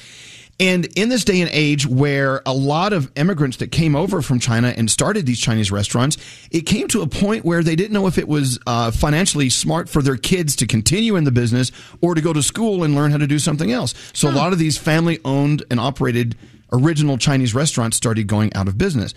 And 0.60 0.86
in 0.98 1.08
this 1.08 1.24
day 1.24 1.40
and 1.40 1.48
age 1.52 1.86
where 1.86 2.42
a 2.44 2.52
lot 2.52 2.92
of 2.92 3.12
immigrants 3.14 3.58
that 3.58 3.70
came 3.70 3.94
over 3.94 4.20
from 4.22 4.40
China 4.40 4.74
and 4.76 4.90
started 4.90 5.24
these 5.24 5.38
Chinese 5.38 5.70
restaurants, 5.70 6.16
it 6.50 6.62
came 6.62 6.88
to 6.88 7.02
a 7.02 7.06
point 7.06 7.44
where 7.44 7.62
they 7.62 7.76
didn't 7.76 7.92
know 7.92 8.08
if 8.08 8.18
it 8.18 8.26
was 8.26 8.58
uh, 8.66 8.90
financially 8.90 9.50
smart 9.50 9.88
for 9.88 10.02
their 10.02 10.16
kids 10.16 10.56
to 10.56 10.66
continue 10.66 11.14
in 11.14 11.22
the 11.22 11.30
business 11.30 11.70
or 12.00 12.16
to 12.16 12.20
go 12.20 12.32
to 12.32 12.42
school 12.42 12.82
and 12.82 12.96
learn 12.96 13.12
how 13.12 13.18
to 13.18 13.26
do 13.28 13.38
something 13.38 13.70
else. 13.70 13.94
So 14.14 14.28
a 14.28 14.32
lot 14.32 14.52
of 14.52 14.58
these 14.58 14.76
family 14.76 15.20
owned 15.24 15.64
and 15.70 15.78
operated 15.78 16.36
original 16.72 17.18
Chinese 17.18 17.54
restaurants 17.54 17.96
started 17.96 18.26
going 18.26 18.52
out 18.54 18.68
of 18.68 18.76
business. 18.78 19.14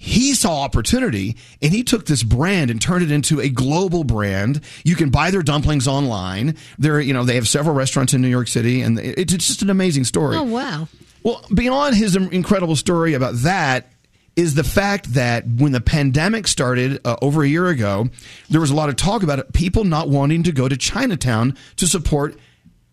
he 0.00 0.32
saw 0.32 0.60
opportunity 0.62 1.36
and 1.60 1.72
he 1.72 1.82
took 1.82 2.06
this 2.06 2.22
brand 2.22 2.70
and 2.70 2.80
turned 2.80 3.02
it 3.02 3.10
into 3.10 3.40
a 3.40 3.48
global 3.48 4.04
brand. 4.04 4.60
You 4.84 4.94
can 4.94 5.10
buy 5.10 5.32
their 5.32 5.42
dumplings 5.42 5.88
online. 5.88 6.56
They're, 6.78 7.00
you 7.00 7.12
know, 7.12 7.24
they 7.24 7.34
have 7.34 7.48
several 7.48 7.74
restaurants 7.74 8.14
in 8.14 8.20
New 8.22 8.28
York 8.28 8.46
City 8.46 8.80
and 8.82 8.96
it's 9.00 9.32
just 9.32 9.62
an 9.62 9.70
amazing 9.70 10.04
story. 10.04 10.36
Oh, 10.36 10.44
wow. 10.44 10.86
Well, 11.24 11.44
beyond 11.52 11.96
his 11.96 12.14
incredible 12.14 12.76
story 12.76 13.14
about 13.14 13.34
that 13.38 13.90
is 14.36 14.54
the 14.54 14.62
fact 14.62 15.14
that 15.14 15.44
when 15.48 15.72
the 15.72 15.80
pandemic 15.80 16.46
started 16.46 17.00
uh, 17.04 17.16
over 17.20 17.42
a 17.42 17.48
year 17.48 17.66
ago, 17.66 18.08
there 18.50 18.60
was 18.60 18.70
a 18.70 18.74
lot 18.76 18.88
of 18.88 18.94
talk 18.94 19.24
about 19.24 19.40
it, 19.40 19.52
people 19.52 19.82
not 19.82 20.08
wanting 20.08 20.44
to 20.44 20.52
go 20.52 20.68
to 20.68 20.76
Chinatown 20.76 21.56
to 21.74 21.88
support 21.88 22.38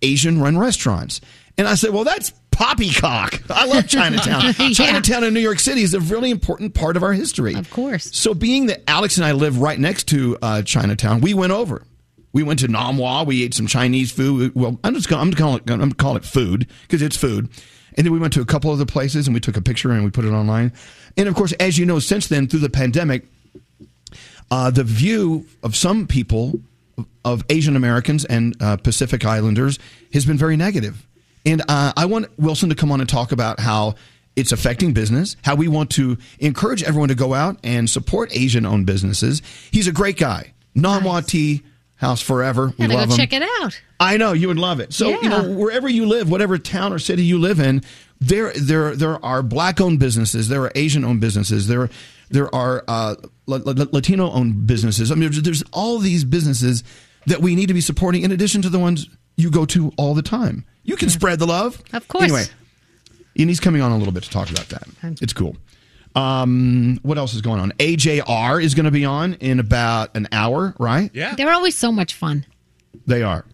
Asian 0.02 0.42
run 0.42 0.58
restaurants. 0.58 1.22
And 1.56 1.68
I 1.68 1.76
said, 1.76 1.92
well, 1.92 2.04
that's 2.04 2.34
poppycock. 2.56 3.42
I 3.50 3.66
love 3.66 3.88
Chinatown. 3.88 4.54
Yeah. 4.58 4.70
Chinatown 4.70 5.24
in 5.24 5.34
New 5.34 5.40
York 5.40 5.60
City 5.60 5.82
is 5.82 5.94
a 5.94 6.00
really 6.00 6.32
important 6.32 6.74
part 6.74 6.98
of 6.98 7.04
our 7.04 7.14
history. 7.14 7.56
Of 7.56 7.70
course. 7.70 8.10
So, 8.16 8.34
being 8.34 8.68
that 8.68 8.84
Alex 8.90 9.18
and 9.18 9.26
I 9.26 9.34
live 9.34 9.60
right 9.60 9.80
next 9.80 10.06
to 10.10 10.38
uh, 10.42 10.62
Chinatown, 10.62 11.22
we 11.22 11.34
went 11.34 11.52
over. 11.52 11.84
We 12.34 12.44
went 12.44 12.60
to 12.60 12.68
Nam 12.68 12.86
Nom 12.86 12.98
Wah. 12.98 13.24
We 13.24 13.44
ate 13.44 13.54
some 13.54 13.68
Chinese 13.68 14.12
food. 14.12 14.54
Well, 14.56 14.80
I'm 14.84 14.94
just 14.94 15.08
gonna, 15.10 15.22
I'm 15.22 15.32
calling 15.34 15.58
it, 15.58 15.70
I'm 15.70 15.80
gonna 15.80 15.94
call 15.96 16.18
it 16.18 16.26
food 16.26 16.68
because 16.82 17.02
it's 17.02 17.18
food. 17.18 17.50
And 17.98 18.06
then 18.06 18.12
we 18.12 18.20
went 18.20 18.34
to 18.34 18.42
a 18.42 18.46
couple 18.46 18.72
other 18.72 18.86
places 18.86 19.28
and 19.28 19.34
we 19.34 19.40
took 19.40 19.56
a 19.56 19.62
picture 19.62 19.92
and 19.92 20.04
we 20.04 20.12
put 20.12 20.26
it 20.26 20.32
online. 20.32 20.74
And 21.18 21.30
of 21.30 21.36
course, 21.36 21.54
as 21.54 21.78
you 21.78 21.86
know, 21.86 22.00
since 22.00 22.28
then 22.28 22.48
through 22.48 22.60
the 22.60 22.70
pandemic, 22.70 23.26
uh, 24.52 24.70
the 24.70 24.84
view 24.84 25.48
of 25.64 25.76
some 25.76 26.08
people 26.08 26.60
of 27.24 27.44
Asian 27.50 27.76
Americans 27.76 28.26
and 28.26 28.56
uh, 28.62 28.78
Pacific 28.78 29.26
Islanders 29.26 29.80
has 30.14 30.26
been 30.26 30.38
very 30.38 30.58
negative. 30.58 31.08
And 31.46 31.62
uh, 31.68 31.94
I 31.96 32.06
want 32.06 32.28
Wilson 32.40 32.70
to 32.70 32.76
come 32.76 32.92
on 32.92 33.00
and 33.00 33.10
talk 33.10 33.32
about 33.32 33.60
how 33.60 33.96
it's 34.36 34.52
affecting 34.52 34.94
business, 34.94 35.38
how 35.44 35.56
we 35.56 35.68
want 35.68 35.92
to 35.92 36.18
encourage 36.40 36.84
everyone 36.84 37.10
to 37.10 37.16
go 37.16 37.34
out 37.34 37.58
and 37.64 37.90
support 37.90 38.36
Asian 38.36 38.66
owned 38.66 38.86
businesses. 38.86 39.42
He's 39.72 39.88
a 39.88 39.92
great 39.92 40.18
guy. 40.18 40.54
Nom 40.74 41.04
Wah 41.06 41.22
Tea 41.22 41.64
House 41.96 42.22
Forever. 42.22 42.74
We 42.78 42.88
love 42.88 43.08
go 43.08 43.14
him. 43.14 43.18
check 43.18 43.34
it 43.34 43.44
out. 43.62 43.82
I 44.00 44.18
know 44.18 44.34
you 44.34 44.50
would 44.50 44.60
love 44.60 44.82
it. 44.82 44.92
So 44.94 45.08
you 45.08 45.30
know 45.30 45.54
wherever 45.54 45.88
you 45.88 46.06
live, 46.06 46.30
whatever 46.30 46.58
town 46.58 46.92
or 46.92 47.00
city 47.00 47.24
you 47.24 47.40
live 47.40 47.60
in, 47.60 47.82
there 48.20 48.52
there 48.54 48.96
there 48.96 49.24
are 49.24 49.42
black 49.42 49.80
owned 49.80 50.00
businesses, 50.00 50.50
there 50.50 50.62
are 50.64 50.72
Asian 50.76 51.06
owned 51.06 51.22
businesses, 51.22 51.68
there 51.68 51.90
there 52.30 52.54
are 52.54 52.84
uh, 52.88 53.16
Latino 53.48 54.30
owned 54.32 54.68
businesses. 54.68 55.12
I 55.12 55.16
mean, 55.16 55.32
there's 55.32 55.64
all 55.72 56.00
these 56.00 56.26
businesses 56.26 56.84
that 57.28 57.40
we 57.40 57.56
need 57.56 57.68
to 57.68 57.74
be 57.74 57.82
supporting 57.82 58.24
in 58.24 58.32
addition 58.32 58.62
to 58.64 58.70
the 58.70 58.80
ones 58.80 59.08
you 59.38 59.52
go 59.52 59.66
to 59.66 59.92
all 59.98 60.14
the 60.14 60.22
time. 60.22 60.66
You 60.84 60.96
can 60.96 61.10
spread 61.10 61.40
the 61.40 61.48
love, 61.48 61.82
Of 61.94 62.08
course. 62.08 62.24
Anyway, 62.24 62.44
and 63.38 63.50
he's 63.50 63.60
coming 63.60 63.82
on 63.82 63.92
a 63.92 63.98
little 63.98 64.14
bit 64.14 64.24
to 64.24 64.30
talk 64.30 64.50
about 64.50 64.70
that. 64.70 64.88
It's 65.22 65.34
cool. 65.34 65.56
Um, 66.16 67.00
what 67.04 67.18
else 67.18 67.34
is 67.34 67.42
going 67.42 67.60
on? 67.60 67.72
AJR 67.74 68.64
is 68.64 68.74
going 68.74 68.86
to 68.86 68.92
be 68.92 69.04
on 69.04 69.34
in 69.36 69.60
about 69.60 70.16
an 70.16 70.28
hour, 70.32 70.74
right? 70.80 71.12
Yeah. 71.14 71.36
They're 71.36 71.52
always 71.52 71.76
so 71.76 71.92
much 71.92 72.14
fun. 72.14 72.46
They 73.06 73.22
are. 73.24 73.46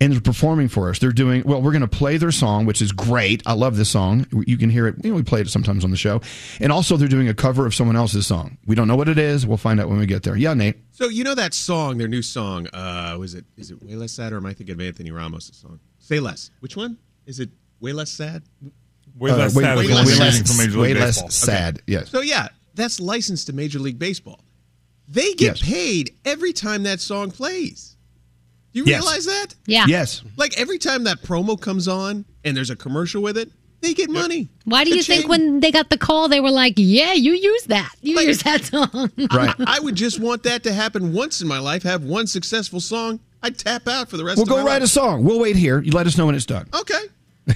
And 0.00 0.12
they're 0.12 0.20
performing 0.20 0.68
for 0.68 0.90
us. 0.90 1.00
They're 1.00 1.10
doing, 1.10 1.42
well, 1.44 1.60
we're 1.60 1.72
going 1.72 1.82
to 1.82 1.88
play 1.88 2.18
their 2.18 2.30
song, 2.30 2.66
which 2.66 2.80
is 2.80 2.92
great. 2.92 3.42
I 3.46 3.54
love 3.54 3.76
this 3.76 3.88
song. 3.88 4.26
You 4.46 4.56
can 4.56 4.70
hear 4.70 4.86
it. 4.86 4.94
You 5.02 5.10
know, 5.10 5.16
we 5.16 5.24
play 5.24 5.40
it 5.40 5.48
sometimes 5.48 5.84
on 5.84 5.90
the 5.90 5.96
show. 5.96 6.20
And 6.60 6.70
also, 6.70 6.96
they're 6.96 7.08
doing 7.08 7.28
a 7.28 7.34
cover 7.34 7.66
of 7.66 7.74
someone 7.74 7.96
else's 7.96 8.24
song. 8.24 8.58
We 8.64 8.76
don't 8.76 8.86
know 8.86 8.94
what 8.94 9.08
it 9.08 9.18
is. 9.18 9.44
We'll 9.44 9.56
find 9.56 9.80
out 9.80 9.88
when 9.88 9.98
we 9.98 10.06
get 10.06 10.22
there. 10.22 10.36
Yeah, 10.36 10.54
Nate. 10.54 10.76
So 10.92 11.08
you 11.08 11.24
know 11.24 11.34
that 11.34 11.52
song, 11.52 11.98
their 11.98 12.06
new 12.06 12.22
song. 12.22 12.68
Uh, 12.72 13.16
was 13.18 13.34
it 13.34 13.44
is 13.56 13.72
it 13.72 13.82
way 13.82 13.96
less 13.96 14.12
sad, 14.12 14.32
or 14.32 14.36
am 14.36 14.46
I 14.46 14.52
thinking 14.52 14.74
of 14.74 14.80
Anthony 14.80 15.10
Ramos' 15.10 15.50
song? 15.52 15.80
Say 15.98 16.20
less. 16.20 16.50
Which 16.60 16.76
one 16.76 16.98
is 17.26 17.40
it? 17.40 17.50
Way 17.80 17.92
less 17.92 18.10
sad. 18.10 18.44
Way 19.16 19.32
less 19.32 19.52
sad 19.52 19.78
is 19.78 19.84
the 19.88 19.94
one 19.94 20.06
they're 20.06 20.26
using 20.26 20.56
Major 20.58 20.78
way 20.78 20.94
less 20.94 21.34
sad. 21.34 21.82
Yes. 21.88 22.08
So 22.10 22.20
yeah, 22.20 22.48
that's 22.74 23.00
licensed 23.00 23.48
to 23.48 23.52
Major 23.52 23.80
League 23.80 23.98
Baseball. 23.98 24.40
They 25.08 25.34
get 25.34 25.60
paid 25.60 26.14
every 26.24 26.52
time 26.52 26.84
that 26.84 27.00
song 27.00 27.30
plays. 27.32 27.96
Do 28.84 28.84
you 28.84 28.90
Yes. 28.96 29.02
realize 29.02 29.24
that? 29.26 29.54
Yeah. 29.66 29.86
Yes. 29.88 30.22
Like 30.36 30.58
every 30.58 30.78
time 30.78 31.04
that 31.04 31.22
promo 31.22 31.60
comes 31.60 31.88
on 31.88 32.24
and 32.44 32.56
there's 32.56 32.70
a 32.70 32.76
commercial 32.76 33.22
with 33.22 33.36
it, 33.36 33.50
they 33.80 33.92
get 33.94 34.08
money. 34.10 34.48
Why 34.64 34.84
do 34.84 34.94
you 34.94 35.02
think 35.02 35.28
when 35.28 35.60
they 35.60 35.70
got 35.70 35.90
the 35.90 35.98
call, 35.98 36.28
they 36.28 36.40
were 36.40 36.50
like, 36.50 36.74
yeah, 36.76 37.12
you 37.12 37.32
use 37.32 37.64
that. 37.64 37.92
You 38.02 38.18
use 38.20 38.42
that 38.42 38.64
song. 38.64 39.10
Right. 39.32 39.54
I 39.66 39.80
would 39.80 39.94
just 39.94 40.20
want 40.20 40.42
that 40.44 40.62
to 40.64 40.72
happen 40.72 41.12
once 41.12 41.40
in 41.40 41.48
my 41.48 41.58
life. 41.58 41.82
Have 41.82 42.02
one 42.04 42.26
successful 42.26 42.80
song. 42.80 43.20
I'd 43.42 43.56
tap 43.58 43.86
out 43.88 44.08
for 44.10 44.16
the 44.16 44.24
rest 44.24 44.36
We'll 44.38 44.44
of 44.44 44.48
go 44.48 44.56
my 44.58 44.62
write 44.64 44.82
a 44.82 44.88
song. 44.88 45.22
We'll 45.24 45.38
wait 45.40 45.54
here. 45.56 45.80
You 45.80 45.92
let 45.92 46.06
us 46.06 46.16
know 46.18 46.26
when 46.26 46.34
it's 46.34 46.46
done. 46.46 46.68
Okay. 46.74 47.02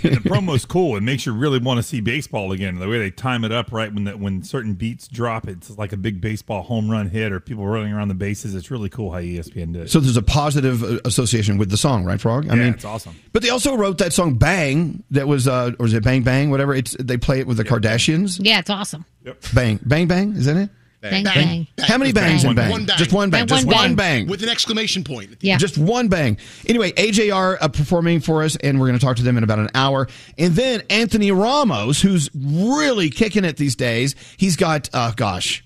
And 0.02 0.16
the 0.16 0.20
promo's 0.28 0.64
cool. 0.64 0.96
It 0.96 1.02
makes 1.02 1.26
you 1.26 1.32
really 1.32 1.58
want 1.58 1.78
to 1.78 1.82
see 1.82 2.00
baseball 2.00 2.52
again. 2.52 2.78
The 2.78 2.88
way 2.88 2.98
they 2.98 3.10
time 3.10 3.44
it 3.44 3.52
up, 3.52 3.70
right 3.72 3.92
when 3.92 4.04
the, 4.04 4.16
when 4.16 4.42
certain 4.42 4.74
beats 4.74 5.06
drop, 5.06 5.46
it's 5.46 5.70
like 5.76 5.92
a 5.92 5.96
big 5.96 6.20
baseball 6.20 6.62
home 6.62 6.90
run 6.90 7.10
hit 7.10 7.30
or 7.30 7.40
people 7.40 7.66
running 7.66 7.92
around 7.92 8.08
the 8.08 8.14
bases. 8.14 8.54
It's 8.54 8.70
really 8.70 8.88
cool 8.88 9.10
how 9.12 9.18
ESPN 9.18 9.72
did. 9.74 9.82
it. 9.82 9.90
So 9.90 10.00
there's 10.00 10.16
a 10.16 10.22
positive 10.22 10.82
uh, 10.82 10.98
association 11.04 11.58
with 11.58 11.70
the 11.70 11.76
song, 11.76 12.04
right, 12.04 12.20
Frog? 12.20 12.46
I 12.48 12.54
Yeah, 12.54 12.62
mean, 12.62 12.74
it's 12.74 12.84
awesome. 12.84 13.14
But 13.32 13.42
they 13.42 13.50
also 13.50 13.74
wrote 13.76 13.98
that 13.98 14.12
song 14.12 14.34
"Bang" 14.34 15.02
that 15.10 15.28
was, 15.28 15.46
uh, 15.46 15.72
or 15.78 15.86
is 15.86 15.94
it 15.94 16.02
"Bang 16.02 16.22
Bang"? 16.22 16.50
Whatever. 16.50 16.74
It's 16.74 16.96
they 16.98 17.16
play 17.18 17.40
it 17.40 17.46
with 17.46 17.58
the 17.58 17.64
Kardashians. 17.64 18.40
yeah, 18.42 18.60
it's 18.60 18.70
awesome. 18.70 19.04
Yep. 19.24 19.42
Bang, 19.54 19.80
bang, 19.84 20.06
bang. 20.08 20.32
Is 20.36 20.46
that 20.46 20.56
it? 20.56 20.70
Bang, 21.02 21.24
bang. 21.24 21.66
How 21.80 21.98
many 21.98 22.12
bangs 22.12 22.44
in 22.44 22.54
bang? 22.54 22.70
One 22.70 22.86
bang. 22.86 22.96
Just 22.96 23.12
one 23.12 23.28
bang. 23.30 23.40
Bang, 23.40 23.48
Just 23.48 23.66
one 23.66 23.74
one 23.74 23.94
bang. 23.96 24.22
bang. 24.22 24.28
With 24.30 24.42
an 24.42 24.48
exclamation 24.48 25.02
point. 25.02 25.36
Yeah. 25.40 25.56
Just 25.58 25.76
one 25.76 26.06
bang. 26.08 26.38
Anyway, 26.66 26.92
AJR 26.92 27.58
uh, 27.60 27.68
performing 27.68 28.20
for 28.20 28.42
us, 28.44 28.54
and 28.56 28.78
we're 28.80 28.86
going 28.86 28.98
to 28.98 29.04
talk 29.04 29.16
to 29.16 29.22
them 29.24 29.36
in 29.36 29.42
about 29.44 29.58
an 29.58 29.68
hour. 29.74 30.06
And 30.38 30.54
then 30.54 30.82
Anthony 30.90 31.32
Ramos, 31.32 32.00
who's 32.00 32.30
really 32.34 33.10
kicking 33.10 33.44
it 33.44 33.56
these 33.56 33.74
days. 33.74 34.14
He's 34.36 34.54
got, 34.56 34.88
uh, 34.92 35.12
gosh, 35.16 35.64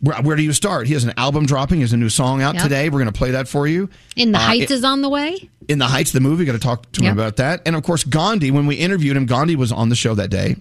where, 0.00 0.16
where 0.22 0.36
do 0.36 0.42
you 0.44 0.52
start? 0.52 0.86
He 0.86 0.92
has 0.92 1.02
an 1.04 1.14
album 1.16 1.46
dropping. 1.46 1.78
He 1.78 1.82
has 1.82 1.92
a 1.92 1.96
new 1.96 2.08
song 2.08 2.40
out 2.40 2.54
Yep. 2.54 2.62
today. 2.62 2.88
We're 2.88 3.00
going 3.00 3.12
to 3.12 3.18
play 3.18 3.32
that 3.32 3.48
for 3.48 3.66
you. 3.66 3.90
In 4.14 4.30
the 4.32 4.38
Uh, 4.38 4.42
Heights 4.42 4.70
it- 4.70 4.74
is 4.76 4.84
on 4.84 5.02
the 5.02 5.08
way. 5.08 5.50
in 5.68 5.78
the 5.78 5.86
Heights, 5.86 6.12
the 6.12 6.20
movie. 6.20 6.44
Got 6.44 6.52
to 6.52 6.58
talk 6.60 6.92
to 6.92 7.02
him 7.02 7.12
about 7.12 7.36
that. 7.36 7.62
And 7.66 7.74
of 7.74 7.82
course, 7.82 8.04
Gandhi. 8.04 8.52
When 8.52 8.66
we 8.66 8.76
interviewed 8.76 9.16
him, 9.16 9.26
Gandhi 9.26 9.56
was 9.56 9.72
on 9.72 9.88
the 9.88 9.96
show 9.96 10.14
that 10.14 10.30
day. 10.30 10.56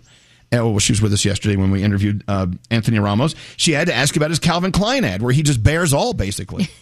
Uh, 0.53 0.57
well, 0.69 0.79
she 0.79 0.93
was 0.93 1.01
with 1.01 1.11
us 1.13 1.25
yesterday 1.25 1.55
when 1.55 1.71
we 1.71 1.83
interviewed 1.83 2.23
uh, 2.27 2.47
Anthony 2.71 2.99
Ramos. 2.99 3.35
She 3.57 3.71
had 3.73 3.87
to 3.87 3.93
ask 3.93 4.15
about 4.15 4.29
his 4.29 4.39
Calvin 4.39 4.71
Klein 4.71 5.03
ad, 5.03 5.21
where 5.21 5.33
he 5.33 5.41
just 5.43 5.61
bears 5.63 5.93
all 5.93 6.13
basically. 6.13 6.67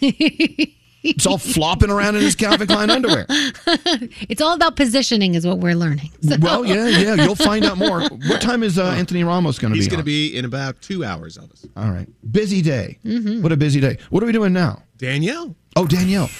it's 1.02 1.26
all 1.26 1.38
flopping 1.38 1.90
around 1.90 2.16
in 2.16 2.22
his 2.22 2.34
Calvin 2.36 2.66
Klein 2.66 2.90
underwear. 2.90 3.26
it's 3.28 4.40
all 4.40 4.54
about 4.54 4.76
positioning, 4.76 5.34
is 5.34 5.46
what 5.46 5.58
we're 5.58 5.74
learning. 5.74 6.10
So- 6.22 6.36
Well, 6.40 6.64
yeah, 6.64 6.88
yeah. 6.88 7.14
You'll 7.14 7.34
find 7.34 7.64
out 7.64 7.76
more. 7.78 8.02
What 8.02 8.40
time 8.40 8.62
is 8.62 8.78
uh, 8.78 8.84
Anthony 8.96 9.24
Ramos 9.24 9.58
going 9.58 9.72
to 9.72 9.74
be? 9.74 9.80
He's 9.80 9.88
going 9.88 9.98
to 10.00 10.04
be 10.04 10.36
in 10.36 10.44
about 10.44 10.80
two 10.80 11.04
hours, 11.04 11.36
Elvis. 11.36 11.68
All 11.76 11.90
right. 11.90 12.08
Busy 12.32 12.62
day. 12.62 12.98
Mhm. 13.04 13.42
What 13.42 13.52
a 13.52 13.56
busy 13.56 13.80
day. 13.80 13.98
What 14.10 14.22
are 14.22 14.26
we 14.26 14.32
doing 14.32 14.52
now? 14.52 14.82
Danielle. 14.98 15.54
Oh, 15.76 15.86
Danielle. 15.86 16.30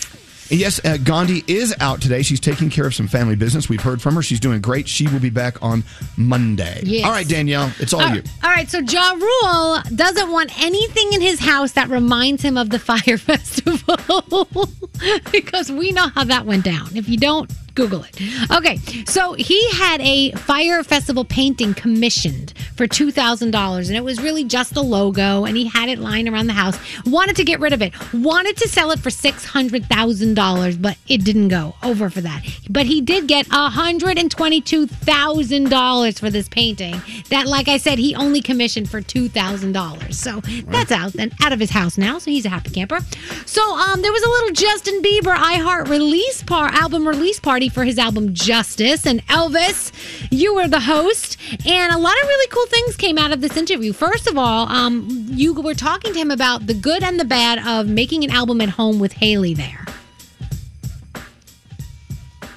Yes, 0.50 0.80
uh, 0.84 0.98
Gandhi 0.98 1.42
is 1.46 1.74
out 1.80 2.00
today. 2.02 2.22
She's 2.22 2.40
taking 2.40 2.68
care 2.70 2.86
of 2.86 2.94
some 2.94 3.08
family 3.08 3.34
business. 3.34 3.68
We've 3.68 3.80
heard 3.80 4.00
from 4.02 4.14
her. 4.14 4.22
She's 4.22 4.40
doing 4.40 4.60
great. 4.60 4.86
She 4.88 5.08
will 5.08 5.18
be 5.20 5.30
back 5.30 5.62
on 5.62 5.82
Monday. 6.16 6.80
Yes. 6.84 7.04
All 7.06 7.12
right, 7.12 7.26
Danielle, 7.26 7.72
it's 7.78 7.92
all 7.92 8.02
All- 8.02 8.14
you. 8.14 8.22
all 8.42 8.50
right, 8.50 8.68
so 8.68 8.78
Ja 8.80 9.12
Rule 9.12 9.78
doesn't 9.94 10.30
want 10.30 10.56
anything 10.62 11.12
in 11.12 11.20
his 11.20 11.40
house 11.40 11.72
that 11.72 11.88
reminds 11.88 12.42
him 12.42 12.56
of 12.58 12.70
the 12.70 12.78
Fyre 12.84 13.16
Festival 13.18 14.68
because 15.32 15.72
we 15.72 15.92
know 15.92 16.08
how 16.08 16.24
that 16.24 16.44
went 16.46 16.64
down. 16.64 16.88
If 16.94 17.08
you 17.08 17.16
don't, 17.16 17.50
Google 17.74 18.04
it. 18.04 18.20
Okay, 18.52 18.76
so 19.04 19.32
he 19.32 19.68
had 19.70 20.00
a 20.00 20.30
Fyre 20.32 20.84
Festival 20.84 21.24
painting 21.24 21.74
commissioned 21.74 22.52
for 22.76 22.86
$2,000, 22.86 23.88
and 23.88 23.96
it 23.96 24.04
was 24.04 24.22
really 24.22 24.44
just 24.44 24.76
a 24.76 24.80
logo, 24.80 25.44
and 25.44 25.56
he 25.56 25.66
had 25.66 25.88
it 25.88 25.98
lying 25.98 26.28
around 26.28 26.46
the 26.46 26.52
house. 26.52 26.78
Wanted 27.04 27.34
to 27.36 27.44
get 27.44 27.58
rid 27.60 27.72
of 27.72 27.82
it, 27.82 27.92
wanted 28.12 28.56
to 28.58 28.68
sell 28.68 28.92
it 28.92 29.00
for 29.00 29.10
$600,000, 29.10 30.82
but 30.82 30.96
it 31.08 31.24
didn't 31.24 31.48
go 31.48 31.74
over 31.82 32.10
for 32.10 32.20
that. 32.20 32.44
But 32.70 32.86
he 32.86 33.00
did 33.00 33.26
get 33.26 33.46
$122,000 33.46 36.18
for 36.18 36.30
this 36.30 36.48
painting 36.48 37.02
that, 37.30 37.46
like 37.46 37.66
I 37.66 37.78
said, 37.78 37.98
he 37.98 38.14
only 38.14 38.40
commissioned 38.40 38.88
for 38.88 39.00
$2,000. 39.00 40.14
So 40.14 40.40
that's 40.70 40.92
out 40.92 41.16
and 41.16 41.32
out 41.42 41.52
of 41.52 41.58
his 41.58 41.70
house 41.70 41.98
now, 41.98 42.18
so 42.18 42.30
he's 42.30 42.46
a 42.46 42.50
happy 42.50 42.70
camper. 42.70 43.00
So 43.46 43.76
um, 43.76 44.00
there 44.02 44.12
was 44.12 44.22
a 44.22 44.28
little 44.28 44.50
Justin 44.50 45.02
Bieber 45.02 45.34
iHeart 45.34 45.88
release 45.88 46.44
par 46.44 46.68
album 46.68 47.08
release 47.08 47.40
party 47.40 47.63
for 47.68 47.84
his 47.84 47.98
album 47.98 48.34
Justice, 48.34 49.06
and 49.06 49.26
Elvis, 49.26 49.92
you 50.30 50.54
were 50.54 50.68
the 50.68 50.80
host, 50.80 51.36
and 51.66 51.92
a 51.92 51.98
lot 51.98 52.14
of 52.22 52.28
really 52.28 52.46
cool 52.48 52.66
things 52.66 52.96
came 52.96 53.18
out 53.18 53.32
of 53.32 53.40
this 53.40 53.56
interview. 53.56 53.92
First 53.92 54.26
of 54.26 54.38
all, 54.38 54.68
um, 54.68 55.06
you 55.30 55.54
were 55.54 55.74
talking 55.74 56.12
to 56.12 56.18
him 56.18 56.30
about 56.30 56.66
the 56.66 56.74
good 56.74 57.02
and 57.02 57.18
the 57.18 57.24
bad 57.24 57.58
of 57.66 57.88
making 57.88 58.24
an 58.24 58.30
album 58.30 58.60
at 58.60 58.70
home 58.70 58.98
with 58.98 59.12
Hailey 59.12 59.54
there. 59.54 59.84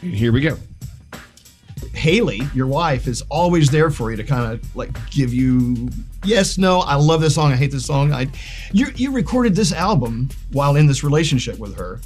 Here 0.02 0.32
we 0.32 0.42
go. 0.42 0.58
Hailey, 1.94 2.42
your 2.54 2.68
wife, 2.68 3.08
is 3.08 3.24
always 3.30 3.70
there 3.70 3.90
for 3.90 4.12
you 4.12 4.18
to 4.18 4.24
kind 4.24 4.54
of 4.54 4.76
like 4.76 4.92
give 5.10 5.34
you 5.34 5.90
yes, 6.24 6.58
no, 6.58 6.80
I 6.82 6.96
love 6.96 7.22
this 7.22 7.36
song, 7.36 7.52
I 7.52 7.56
hate 7.56 7.72
this 7.72 7.86
song. 7.86 8.14
I 8.14 8.28
you 8.72 8.88
you 8.96 9.12
recorded 9.12 9.56
this 9.56 9.74
album 9.74 10.30
while 10.52 10.76
in 10.76 10.86
this 10.86 11.04
relationship 11.04 11.58
with 11.58 11.76
her, 11.78 12.00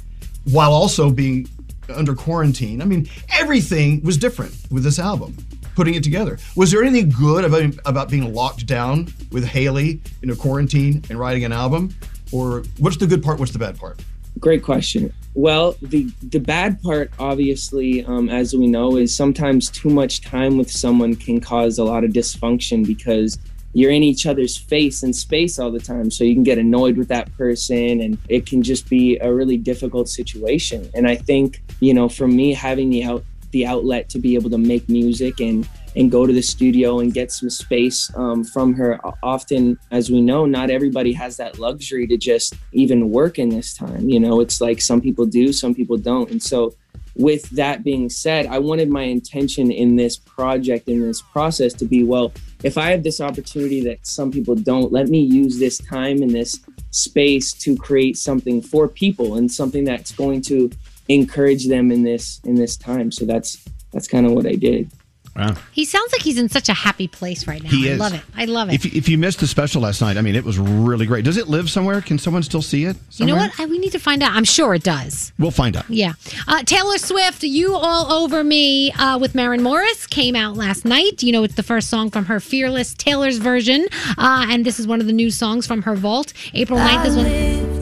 while 0.44 0.72
also 0.72 1.10
being 1.10 1.48
under 1.88 2.14
quarantine. 2.14 2.80
I 2.82 2.84
mean, 2.84 3.08
everything 3.32 4.02
was 4.02 4.16
different 4.16 4.54
with 4.70 4.84
this 4.84 4.98
album. 4.98 5.36
putting 5.74 5.94
it 5.94 6.02
together. 6.04 6.38
Was 6.54 6.70
there 6.70 6.82
anything 6.84 7.10
good 7.10 7.44
about 7.44 7.74
about 7.86 8.10
being 8.10 8.34
locked 8.34 8.66
down 8.66 9.12
with 9.30 9.44
Hailey 9.44 10.00
in 10.22 10.30
a 10.30 10.36
quarantine 10.36 11.02
and 11.08 11.18
writing 11.18 11.44
an 11.44 11.52
album, 11.52 11.94
or 12.30 12.62
what's 12.78 12.96
the 12.98 13.06
good 13.06 13.22
part? 13.22 13.38
What's 13.38 13.52
the 13.52 13.58
bad 13.58 13.78
part? 13.78 14.00
Great 14.38 14.62
question. 14.62 15.12
Well, 15.34 15.76
the 15.80 16.10
the 16.22 16.40
bad 16.40 16.82
part, 16.82 17.10
obviously, 17.18 18.04
um, 18.04 18.28
as 18.28 18.54
we 18.54 18.66
know, 18.66 18.96
is 18.96 19.16
sometimes 19.16 19.70
too 19.70 19.88
much 19.88 20.20
time 20.20 20.58
with 20.58 20.70
someone 20.70 21.14
can 21.14 21.40
cause 21.40 21.78
a 21.78 21.84
lot 21.84 22.04
of 22.04 22.10
dysfunction 22.10 22.86
because 22.86 23.38
you're 23.72 23.90
in 23.90 24.02
each 24.02 24.26
other's 24.26 24.56
face 24.56 25.02
and 25.02 25.14
space 25.14 25.58
all 25.58 25.70
the 25.70 25.80
time. 25.80 26.10
So 26.10 26.24
you 26.24 26.34
can 26.34 26.42
get 26.42 26.58
annoyed 26.58 26.96
with 26.96 27.08
that 27.08 27.32
person, 27.36 28.00
and 28.00 28.18
it 28.28 28.46
can 28.46 28.62
just 28.62 28.88
be 28.88 29.18
a 29.18 29.32
really 29.32 29.56
difficult 29.56 30.08
situation. 30.08 30.90
And 30.94 31.08
I 31.08 31.16
think, 31.16 31.62
you 31.80 31.94
know, 31.94 32.08
for 32.08 32.28
me, 32.28 32.52
having 32.52 32.90
the 32.90 33.04
out 33.04 33.24
the 33.52 33.66
outlet 33.66 34.08
to 34.08 34.18
be 34.18 34.34
able 34.34 34.48
to 34.48 34.58
make 34.58 34.88
music 34.88 35.40
and 35.40 35.68
and 35.94 36.10
go 36.10 36.26
to 36.26 36.32
the 36.32 36.42
studio 36.42 37.00
and 37.00 37.12
get 37.12 37.30
some 37.30 37.50
space 37.50 38.10
um, 38.16 38.44
from 38.44 38.74
her. 38.74 38.98
Often, 39.22 39.78
as 39.90 40.10
we 40.10 40.20
know, 40.20 40.46
not 40.46 40.70
everybody 40.70 41.12
has 41.12 41.36
that 41.36 41.58
luxury 41.58 42.06
to 42.06 42.16
just 42.16 42.54
even 42.72 43.10
work 43.10 43.38
in 43.38 43.50
this 43.50 43.74
time. 43.74 44.08
You 44.08 44.18
know, 44.18 44.40
it's 44.40 44.60
like 44.60 44.80
some 44.80 45.00
people 45.00 45.26
do, 45.26 45.52
some 45.52 45.74
people 45.74 45.96
don't. 45.98 46.30
And 46.30 46.42
so, 46.42 46.74
with 47.16 47.48
that 47.50 47.84
being 47.84 48.08
said, 48.08 48.46
I 48.46 48.58
wanted 48.58 48.88
my 48.88 49.02
intention 49.02 49.70
in 49.70 49.96
this 49.96 50.16
project, 50.16 50.88
in 50.88 51.00
this 51.00 51.20
process, 51.20 51.72
to 51.74 51.84
be 51.84 52.04
well, 52.04 52.32
if 52.62 52.78
I 52.78 52.90
have 52.90 53.02
this 53.02 53.20
opportunity 53.20 53.82
that 53.84 54.06
some 54.06 54.30
people 54.30 54.54
don't, 54.54 54.92
let 54.92 55.08
me 55.08 55.20
use 55.20 55.58
this 55.58 55.78
time 55.78 56.22
and 56.22 56.30
this 56.30 56.60
space 56.90 57.52
to 57.54 57.76
create 57.76 58.16
something 58.16 58.62
for 58.62 58.88
people 58.88 59.36
and 59.36 59.50
something 59.50 59.84
that's 59.84 60.12
going 60.12 60.42
to 60.42 60.70
encourage 61.08 61.66
them 61.66 61.90
in 61.90 62.02
this 62.02 62.40
in 62.44 62.54
this 62.54 62.76
time. 62.76 63.10
So 63.10 63.24
that's 63.24 63.64
that's 63.92 64.08
kind 64.08 64.26
of 64.26 64.32
what 64.32 64.46
I 64.46 64.54
did. 64.54 64.90
Wow. 65.34 65.54
He 65.72 65.86
sounds 65.86 66.12
like 66.12 66.20
he's 66.20 66.38
in 66.38 66.50
such 66.50 66.68
a 66.68 66.74
happy 66.74 67.08
place 67.08 67.46
right 67.46 67.62
now. 67.62 67.70
He 67.70 67.88
I 67.88 67.92
is. 67.92 67.98
love 67.98 68.12
it. 68.12 68.20
I 68.36 68.44
love 68.44 68.68
it. 68.68 68.74
If, 68.74 68.84
if 68.94 69.08
you 69.08 69.16
missed 69.16 69.40
the 69.40 69.46
special 69.46 69.80
last 69.80 70.02
night, 70.02 70.18
I 70.18 70.20
mean, 70.20 70.34
it 70.34 70.44
was 70.44 70.58
really 70.58 71.06
great. 71.06 71.24
Does 71.24 71.38
it 71.38 71.48
live 71.48 71.70
somewhere? 71.70 72.02
Can 72.02 72.18
someone 72.18 72.42
still 72.42 72.60
see 72.60 72.84
it? 72.84 72.96
you 73.16 73.24
know 73.24 73.36
what? 73.36 73.50
I, 73.58 73.64
we 73.64 73.78
need 73.78 73.92
to 73.92 73.98
find 73.98 74.22
out. 74.22 74.32
I'm 74.32 74.44
sure 74.44 74.74
it 74.74 74.82
does. 74.82 75.32
We'll 75.38 75.50
find 75.50 75.74
out. 75.76 75.88
Yeah. 75.88 76.12
Uh, 76.46 76.62
Taylor 76.64 76.98
Swift, 76.98 77.42
You 77.44 77.74
All 77.74 78.12
Over 78.12 78.44
Me 78.44 78.92
uh, 78.92 79.18
with 79.18 79.34
Maren 79.34 79.62
Morris 79.62 80.06
came 80.06 80.36
out 80.36 80.56
last 80.56 80.84
night. 80.84 81.22
You 81.22 81.32
know, 81.32 81.44
it's 81.44 81.54
the 81.54 81.62
first 81.62 81.88
song 81.88 82.10
from 82.10 82.26
her 82.26 82.38
Fearless 82.38 82.92
Taylor's 82.94 83.38
version. 83.38 83.86
Uh, 84.18 84.46
and 84.50 84.66
this 84.66 84.78
is 84.78 84.86
one 84.86 85.00
of 85.00 85.06
the 85.06 85.12
new 85.14 85.30
songs 85.30 85.66
from 85.66 85.82
her 85.82 85.94
vault. 85.94 86.34
April 86.52 86.78
9th 86.78 87.06
is 87.06 87.16
when. 87.16 87.81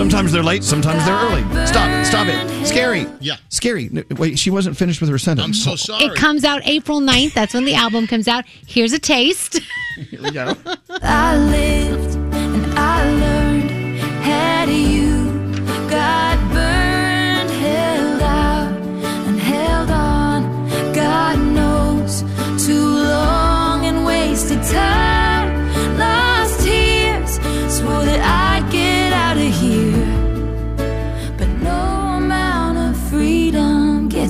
Sometimes 0.00 0.32
they're 0.32 0.42
late, 0.42 0.64
sometimes 0.64 1.04
they're 1.04 1.14
early. 1.14 1.42
Stop, 1.66 2.06
stop 2.06 2.26
it. 2.26 2.66
Scary. 2.66 3.04
Yeah. 3.20 3.36
Scary. 3.50 3.90
No, 3.92 4.02
Wait, 4.16 4.38
she 4.38 4.48
wasn't 4.48 4.74
finished 4.74 5.02
with 5.02 5.10
her 5.10 5.18
sentence. 5.18 5.44
I'm 5.46 5.52
so 5.52 5.76
sorry. 5.76 6.04
It 6.06 6.14
comes 6.14 6.42
out 6.42 6.62
April 6.64 7.02
9th. 7.02 7.34
That's 7.34 7.52
when 7.52 7.66
the 7.66 7.74
album 7.74 8.06
comes 8.06 8.26
out. 8.26 8.46
Here's 8.66 8.94
a 8.94 8.98
taste. 8.98 9.60
Here 10.08 10.22
we 10.22 10.30
go. 10.30 10.56
I 11.02 11.36
lived 11.36 12.16
and 12.34 12.78
I 12.78 13.12
learned 13.12 14.00
how 14.24 14.64
to 14.64 14.72
you 14.72 14.99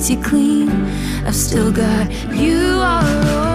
you 0.09 0.21
clean. 0.21 0.69
I've 1.25 1.35
still 1.35 1.71
got 1.71 2.11
you 2.33 2.79
all 2.81 3.05
over. 3.05 3.50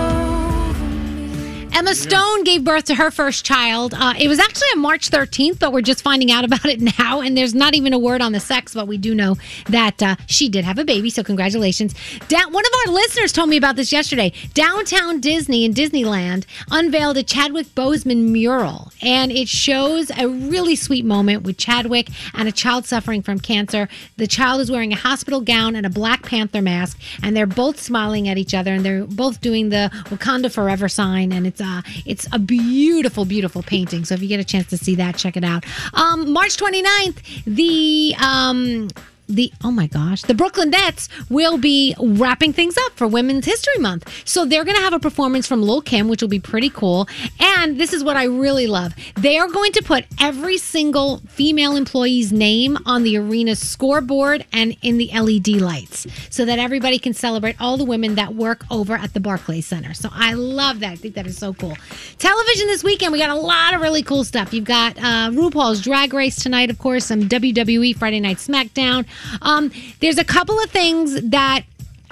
Emma 1.76 1.94
Stone 1.94 2.44
gave 2.44 2.64
birth 2.64 2.84
to 2.84 2.94
her 2.94 3.10
first 3.10 3.44
child. 3.44 3.92
Uh, 3.92 4.14
it 4.18 4.28
was 4.28 4.38
actually 4.38 4.68
on 4.74 4.80
March 4.80 5.10
13th, 5.10 5.58
but 5.58 5.74
we're 5.74 5.82
just 5.82 6.00
finding 6.00 6.30
out 6.30 6.42
about 6.46 6.64
it 6.64 6.80
now. 6.80 7.20
And 7.20 7.36
there's 7.36 7.54
not 7.54 7.74
even 7.74 7.92
a 7.92 7.98
word 7.98 8.22
on 8.22 8.32
the 8.32 8.40
sex, 8.40 8.72
but 8.72 8.88
we 8.88 8.96
do 8.96 9.14
know 9.14 9.36
that 9.68 10.02
uh, 10.02 10.16
she 10.26 10.48
did 10.48 10.64
have 10.64 10.78
a 10.78 10.84
baby. 10.84 11.10
So 11.10 11.22
congratulations. 11.22 11.94
Da- 12.28 12.48
one 12.48 12.64
of 12.64 12.72
our 12.86 12.94
listeners 12.94 13.30
told 13.30 13.50
me 13.50 13.58
about 13.58 13.76
this 13.76 13.92
yesterday. 13.92 14.32
Downtown 14.54 15.20
Disney 15.20 15.66
in 15.66 15.74
Disneyland 15.74 16.46
unveiled 16.70 17.18
a 17.18 17.22
Chadwick 17.22 17.66
Boseman 17.74 18.30
mural, 18.30 18.90
and 19.02 19.30
it 19.30 19.46
shows 19.46 20.10
a 20.16 20.28
really 20.28 20.76
sweet 20.76 21.04
moment 21.04 21.42
with 21.42 21.58
Chadwick 21.58 22.08
and 22.32 22.48
a 22.48 22.52
child 22.52 22.86
suffering 22.86 23.20
from 23.20 23.38
cancer. 23.38 23.86
The 24.16 24.26
child 24.26 24.62
is 24.62 24.70
wearing 24.70 24.94
a 24.94 24.96
hospital 24.96 25.42
gown 25.42 25.76
and 25.76 25.84
a 25.84 25.90
Black 25.90 26.22
Panther 26.22 26.62
mask, 26.62 26.98
and 27.22 27.36
they're 27.36 27.44
both 27.44 27.78
smiling 27.78 28.30
at 28.30 28.38
each 28.38 28.54
other, 28.54 28.72
and 28.72 28.82
they're 28.82 29.04
both 29.04 29.42
doing 29.42 29.68
the 29.68 29.90
Wakanda 30.06 30.50
Forever 30.50 30.88
sign, 30.88 31.32
and 31.34 31.46
it's 31.46 31.60
uh, 31.66 31.82
it's 32.04 32.26
a 32.32 32.38
beautiful, 32.38 33.24
beautiful 33.24 33.62
painting. 33.62 34.04
So 34.04 34.14
if 34.14 34.22
you 34.22 34.28
get 34.28 34.40
a 34.40 34.44
chance 34.44 34.68
to 34.68 34.78
see 34.78 34.94
that, 34.96 35.16
check 35.16 35.36
it 35.36 35.44
out. 35.44 35.64
Um, 35.94 36.32
March 36.32 36.56
29th, 36.56 37.44
the 37.44 38.14
um, 38.22 38.88
the 39.28 39.52
oh 39.64 39.70
my 39.70 39.86
gosh, 39.86 40.22
the 40.22 40.34
Brooklyn 40.34 40.70
Nets 40.70 41.08
will 41.28 41.58
be 41.58 41.94
wrapping 42.00 42.52
things 42.52 42.76
up 42.76 42.92
for 42.92 43.06
Women's 43.06 43.46
History 43.46 43.78
Month. 43.78 44.10
So 44.24 44.44
they're 44.44 44.64
going 44.64 44.76
to 44.76 44.82
have 44.82 44.92
a 44.92 45.00
performance 45.00 45.46
from 45.46 45.62
Lil 45.62 45.80
Kim, 45.80 46.08
which 46.08 46.22
will 46.22 46.28
be 46.28 46.40
pretty 46.40 46.70
cool. 46.70 47.08
And 47.40 47.78
this 47.78 47.92
is 47.92 48.04
what 48.04 48.16
I 48.16 48.24
really 48.24 48.66
love: 48.66 48.94
they 49.16 49.38
are 49.38 49.48
going 49.48 49.72
to 49.72 49.82
put 49.82 50.04
every 50.20 50.58
single 50.58 51.18
female 51.28 51.76
employee's 51.76 52.32
name 52.32 52.78
on 52.86 53.02
the 53.02 53.16
arena 53.16 53.56
scoreboard 53.56 54.44
and 54.52 54.76
in 54.82 54.98
the 54.98 55.10
LED 55.12 55.48
lights, 55.60 56.06
so 56.30 56.44
that 56.44 56.58
everybody 56.58 56.98
can 56.98 57.14
celebrate 57.14 57.60
all 57.60 57.76
the 57.76 57.84
women 57.84 58.14
that 58.16 58.34
work 58.34 58.64
over 58.70 58.94
at 58.94 59.14
the 59.14 59.20
Barclays 59.20 59.66
Center. 59.66 59.94
So 59.94 60.08
I 60.12 60.34
love 60.34 60.80
that. 60.80 60.92
I 60.92 60.96
think 60.96 61.14
that 61.14 61.26
is 61.26 61.36
so 61.36 61.54
cool. 61.54 61.76
Television 62.18 62.66
this 62.66 62.84
weekend, 62.84 63.12
we 63.12 63.18
got 63.18 63.30
a 63.30 63.34
lot 63.34 63.74
of 63.74 63.80
really 63.80 64.02
cool 64.02 64.24
stuff. 64.24 64.52
You've 64.52 64.64
got 64.64 64.96
uh, 64.98 65.30
RuPaul's 65.30 65.80
Drag 65.80 66.12
Race 66.12 66.36
tonight, 66.36 66.70
of 66.70 66.78
course, 66.78 67.06
some 67.06 67.22
WWE 67.22 67.96
Friday 67.96 68.20
Night 68.20 68.36
SmackDown. 68.36 69.06
Um, 69.42 69.70
there's 70.00 70.18
a 70.18 70.24
couple 70.24 70.58
of 70.60 70.70
things 70.70 71.20
that 71.22 71.62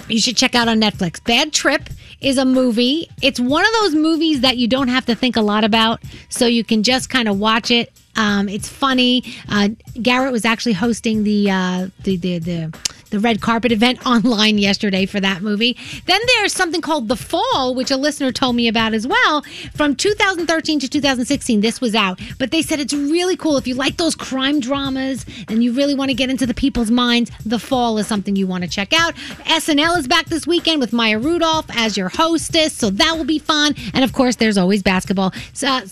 you 0.09 0.21
should 0.21 0.37
check 0.37 0.55
out 0.55 0.69
on 0.69 0.81
Netflix. 0.81 1.23
Bad 1.25 1.53
Trip 1.53 1.89
is 2.21 2.39
a 2.39 2.45
movie. 2.45 3.09
It's 3.23 3.41
one 3.41 3.65
of 3.65 3.73
those 3.81 3.95
movies 3.95 4.41
that 4.41 4.57
you 4.57 4.69
don't 4.69 4.89
have 4.89 5.07
to 5.07 5.15
think 5.15 5.37
a 5.37 5.43
lot 5.43 5.65
about, 5.65 6.03
so 6.29 6.47
you 6.47 6.65
can 6.65 6.83
just 6.83 7.11
kind 7.11 7.29
of 7.29 7.39
watch 7.39 7.71
it. 7.71 7.93
Um, 8.17 8.49
it's 8.49 8.69
funny. 8.69 9.25
Uh, 9.49 9.71
Garrett 10.01 10.33
was 10.33 10.45
actually 10.45 10.75
hosting 10.75 11.25
the, 11.25 11.51
uh, 11.51 11.89
the 12.05 12.17
the 12.17 12.39
the 12.39 12.79
the 13.15 13.21
red 13.21 13.41
carpet 13.41 13.71
event 13.71 14.05
online 14.07 14.59
yesterday 14.59 15.07
for 15.07 15.21
that 15.21 15.41
movie. 15.41 15.79
Then 16.07 16.21
there's 16.27 16.53
something 16.53 16.81
called 16.81 17.09
The 17.09 17.17
Fall, 17.17 17.75
which 17.75 17.91
a 17.91 17.97
listener 17.97 18.33
told 18.33 18.57
me 18.57 18.69
about 18.69 18.93
as 18.93 19.07
well. 19.07 19.43
From 19.75 19.95
2013 19.95 20.81
to 20.81 20.89
2016, 20.89 21.61
this 21.61 21.81
was 21.81 21.95
out. 21.95 22.21
But 22.39 22.51
they 22.51 22.61
said 22.61 22.81
it's 22.81 22.93
really 22.93 23.37
cool 23.37 23.57
if 23.57 23.67
you 23.67 23.75
like 23.75 23.97
those 23.97 24.15
crime 24.15 24.59
dramas 24.61 25.25
and 25.49 25.63
you 25.63 25.73
really 25.73 25.95
want 25.95 26.11
to 26.11 26.15
get 26.15 26.29
into 26.29 26.45
the 26.45 26.55
people's 26.55 26.91
minds. 26.91 27.31
The 27.47 27.59
Fall 27.59 27.99
is 27.99 28.07
something 28.09 28.35
you 28.35 28.49
want 28.49 28.65
to 28.65 28.71
check 28.71 28.93
out. 28.93 29.15
SNL 29.45 29.97
is 29.99 30.09
back 30.09 30.27
this 30.27 30.47
weekend 30.47 30.81
with 30.81 30.93
Maya 30.93 31.19
Rudolph 31.19 31.67
as 31.77 31.97
your 31.97 32.09
hostess, 32.09 32.73
so 32.73 32.91
that 32.91 33.17
will 33.17 33.25
be 33.25 33.39
fun. 33.39 33.75
And 33.95 34.03
of 34.03 34.13
course, 34.13 34.37
there's 34.37 34.59
always 34.59 34.83
basketball. 34.83 35.33
So, 35.53 35.69
uh, 35.69 35.87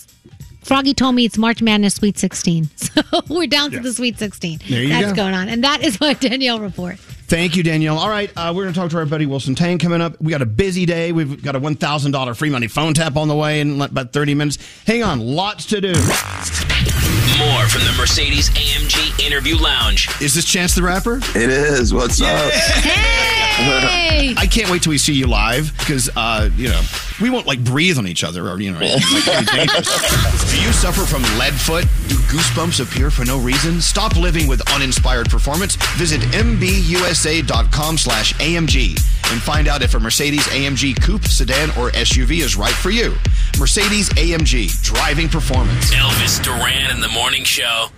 Froggy 0.62 0.94
told 0.94 1.14
me 1.14 1.24
it's 1.24 1.36
March 1.38 1.60
Madness 1.62 1.94
Sweet 1.96 2.18
16. 2.18 2.68
So 2.92 3.02
we're 3.30 3.46
down 3.46 3.70
to 3.70 3.80
the 3.80 3.92
Sweet 3.92 4.18
16. 4.18 4.60
There 4.68 4.82
you 4.82 4.88
That's 4.90 5.08
go. 5.12 5.16
going 5.16 5.34
on. 5.34 5.48
And 5.48 5.64
that 5.64 5.82
is 5.82 5.98
my 5.98 6.12
Danielle 6.12 6.60
report. 6.60 6.98
Thank 6.98 7.56
you, 7.56 7.62
Danielle. 7.62 7.96
All 7.98 8.10
right, 8.10 8.30
uh, 8.36 8.52
we're 8.54 8.64
going 8.64 8.74
to 8.74 8.78
talk 8.78 8.90
to 8.90 8.98
our 8.98 9.06
buddy 9.06 9.24
Wilson 9.24 9.54
Tang 9.54 9.78
coming 9.78 10.02
up. 10.02 10.20
We 10.20 10.30
got 10.30 10.42
a 10.42 10.46
busy 10.46 10.84
day. 10.84 11.12
We've 11.12 11.42
got 11.42 11.56
a 11.56 11.60
$1,000 11.60 12.36
free 12.36 12.50
money 12.50 12.68
phone 12.68 12.92
tap 12.92 13.16
on 13.16 13.28
the 13.28 13.34
way 13.34 13.60
in 13.60 13.80
about 13.80 14.12
30 14.12 14.34
minutes. 14.34 14.58
Hang 14.86 15.02
on, 15.02 15.20
lots 15.20 15.64
to 15.66 15.80
do. 15.80 15.92
More 15.92 17.66
from 17.68 17.84
the 17.84 17.94
Mercedes 17.98 18.50
AMG 18.50 19.24
Interview 19.26 19.56
Lounge. 19.56 20.08
Is 20.20 20.34
this 20.34 20.44
Chance 20.44 20.74
the 20.74 20.82
Rapper? 20.82 21.16
It 21.34 21.48
is. 21.48 21.94
What's 21.94 22.20
up? 22.20 22.52
Hey! 22.52 23.41
I 23.58 24.46
can't 24.50 24.70
wait 24.70 24.82
till 24.82 24.90
we 24.90 24.98
see 24.98 25.14
you 25.14 25.26
live 25.26 25.76
because, 25.78 26.10
uh, 26.16 26.48
you 26.56 26.68
know, 26.68 26.80
we 27.20 27.30
won't 27.30 27.46
like 27.46 27.62
breathe 27.62 27.98
on 27.98 28.06
each 28.06 28.24
other 28.24 28.48
or, 28.48 28.60
you 28.60 28.72
know, 28.72 28.78
anything 28.82 29.14
like 29.14 29.24
that'd 29.24 29.46
be 29.46 29.56
dangerous. 29.56 30.50
Do 30.50 30.60
you 30.60 30.72
suffer 30.72 31.02
from 31.04 31.22
lead 31.38 31.54
foot? 31.54 31.84
Do 32.08 32.16
goosebumps 32.32 32.80
appear 32.82 33.10
for 33.10 33.24
no 33.24 33.38
reason? 33.38 33.80
Stop 33.80 34.16
living 34.16 34.46
with 34.48 34.62
uninspired 34.72 35.28
performance. 35.30 35.76
Visit 35.96 36.20
mbusa.com 36.32 37.98
slash 37.98 38.34
AMG 38.34 38.90
and 39.32 39.40
find 39.40 39.68
out 39.68 39.82
if 39.82 39.94
a 39.94 40.00
Mercedes 40.00 40.46
AMG 40.48 41.00
coupe, 41.02 41.24
sedan, 41.24 41.70
or 41.70 41.90
SUV 41.90 42.40
is 42.40 42.56
right 42.56 42.74
for 42.74 42.90
you. 42.90 43.14
Mercedes 43.58 44.08
AMG, 44.10 44.82
driving 44.82 45.28
performance. 45.28 45.90
Elvis 45.94 46.42
Duran 46.42 46.90
in 46.90 47.00
the 47.00 47.08
morning 47.08 47.44
show. 47.44 47.88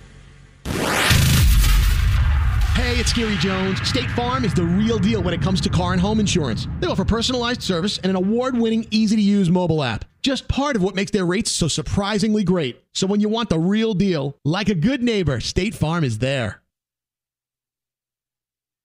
Hey, 2.75 2.99
it's 2.99 3.13
Gary 3.13 3.37
Jones. 3.37 3.81
State 3.87 4.11
Farm 4.11 4.43
is 4.43 4.53
the 4.53 4.63
real 4.63 4.99
deal 4.99 5.23
when 5.23 5.33
it 5.33 5.41
comes 5.41 5.61
to 5.61 5.69
car 5.69 5.93
and 5.93 6.01
home 6.01 6.19
insurance. 6.19 6.67
They 6.81 6.87
offer 6.87 7.05
personalized 7.05 7.63
service 7.63 7.99
and 7.99 8.09
an 8.09 8.17
award 8.17 8.57
winning, 8.57 8.85
easy 8.91 9.15
to 9.15 9.21
use 9.21 9.49
mobile 9.49 9.81
app. 9.81 10.03
Just 10.21 10.49
part 10.49 10.75
of 10.75 10.83
what 10.83 10.93
makes 10.93 11.11
their 11.11 11.25
rates 11.25 11.51
so 11.51 11.69
surprisingly 11.69 12.43
great. 12.43 12.83
So 12.93 13.07
when 13.07 13.21
you 13.21 13.29
want 13.29 13.47
the 13.47 13.57
real 13.57 13.93
deal, 13.93 14.37
like 14.43 14.67
a 14.67 14.75
good 14.75 15.01
neighbor, 15.01 15.39
State 15.39 15.73
Farm 15.73 16.03
is 16.03 16.17
there. 16.17 16.61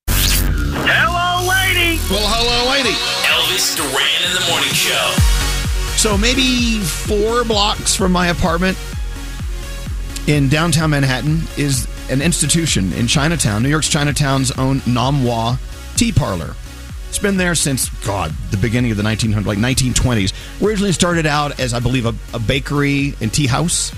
Hello, 0.06 1.48
lady. 1.48 1.98
Well, 2.08 2.28
hello, 2.30 2.70
lady. 2.70 2.94
Elvis 3.26 3.74
Duran 3.74 4.22
in 4.24 4.34
the 4.34 4.46
morning 4.48 4.72
show. 4.72 5.14
So 5.96 6.16
maybe 6.16 6.78
four 6.78 7.44
blocks 7.44 7.96
from 7.96 8.12
my 8.12 8.28
apartment 8.28 8.78
in 10.28 10.48
downtown 10.48 10.90
Manhattan 10.90 11.40
is 11.56 11.88
an 12.10 12.20
institution 12.20 12.92
in 12.92 13.06
Chinatown, 13.06 13.62
New 13.62 13.68
York's 13.68 13.88
Chinatown's 13.88 14.50
own 14.58 14.82
Nom 14.86 15.24
Wah 15.24 15.56
Tea 15.96 16.12
Parlor. 16.12 16.54
It's 17.08 17.18
been 17.18 17.36
there 17.36 17.54
since 17.54 17.88
God, 18.04 18.32
the 18.50 18.56
beginning 18.56 18.90
of 18.90 18.96
the 18.96 19.02
1900s, 19.02 19.46
like 19.46 19.58
1920s. 19.58 20.32
Originally 20.62 20.92
started 20.92 21.26
out 21.26 21.58
as, 21.58 21.72
I 21.72 21.80
believe, 21.80 22.06
a, 22.06 22.14
a 22.34 22.38
bakery 22.38 23.14
and 23.20 23.32
tea 23.32 23.46
house, 23.46 23.92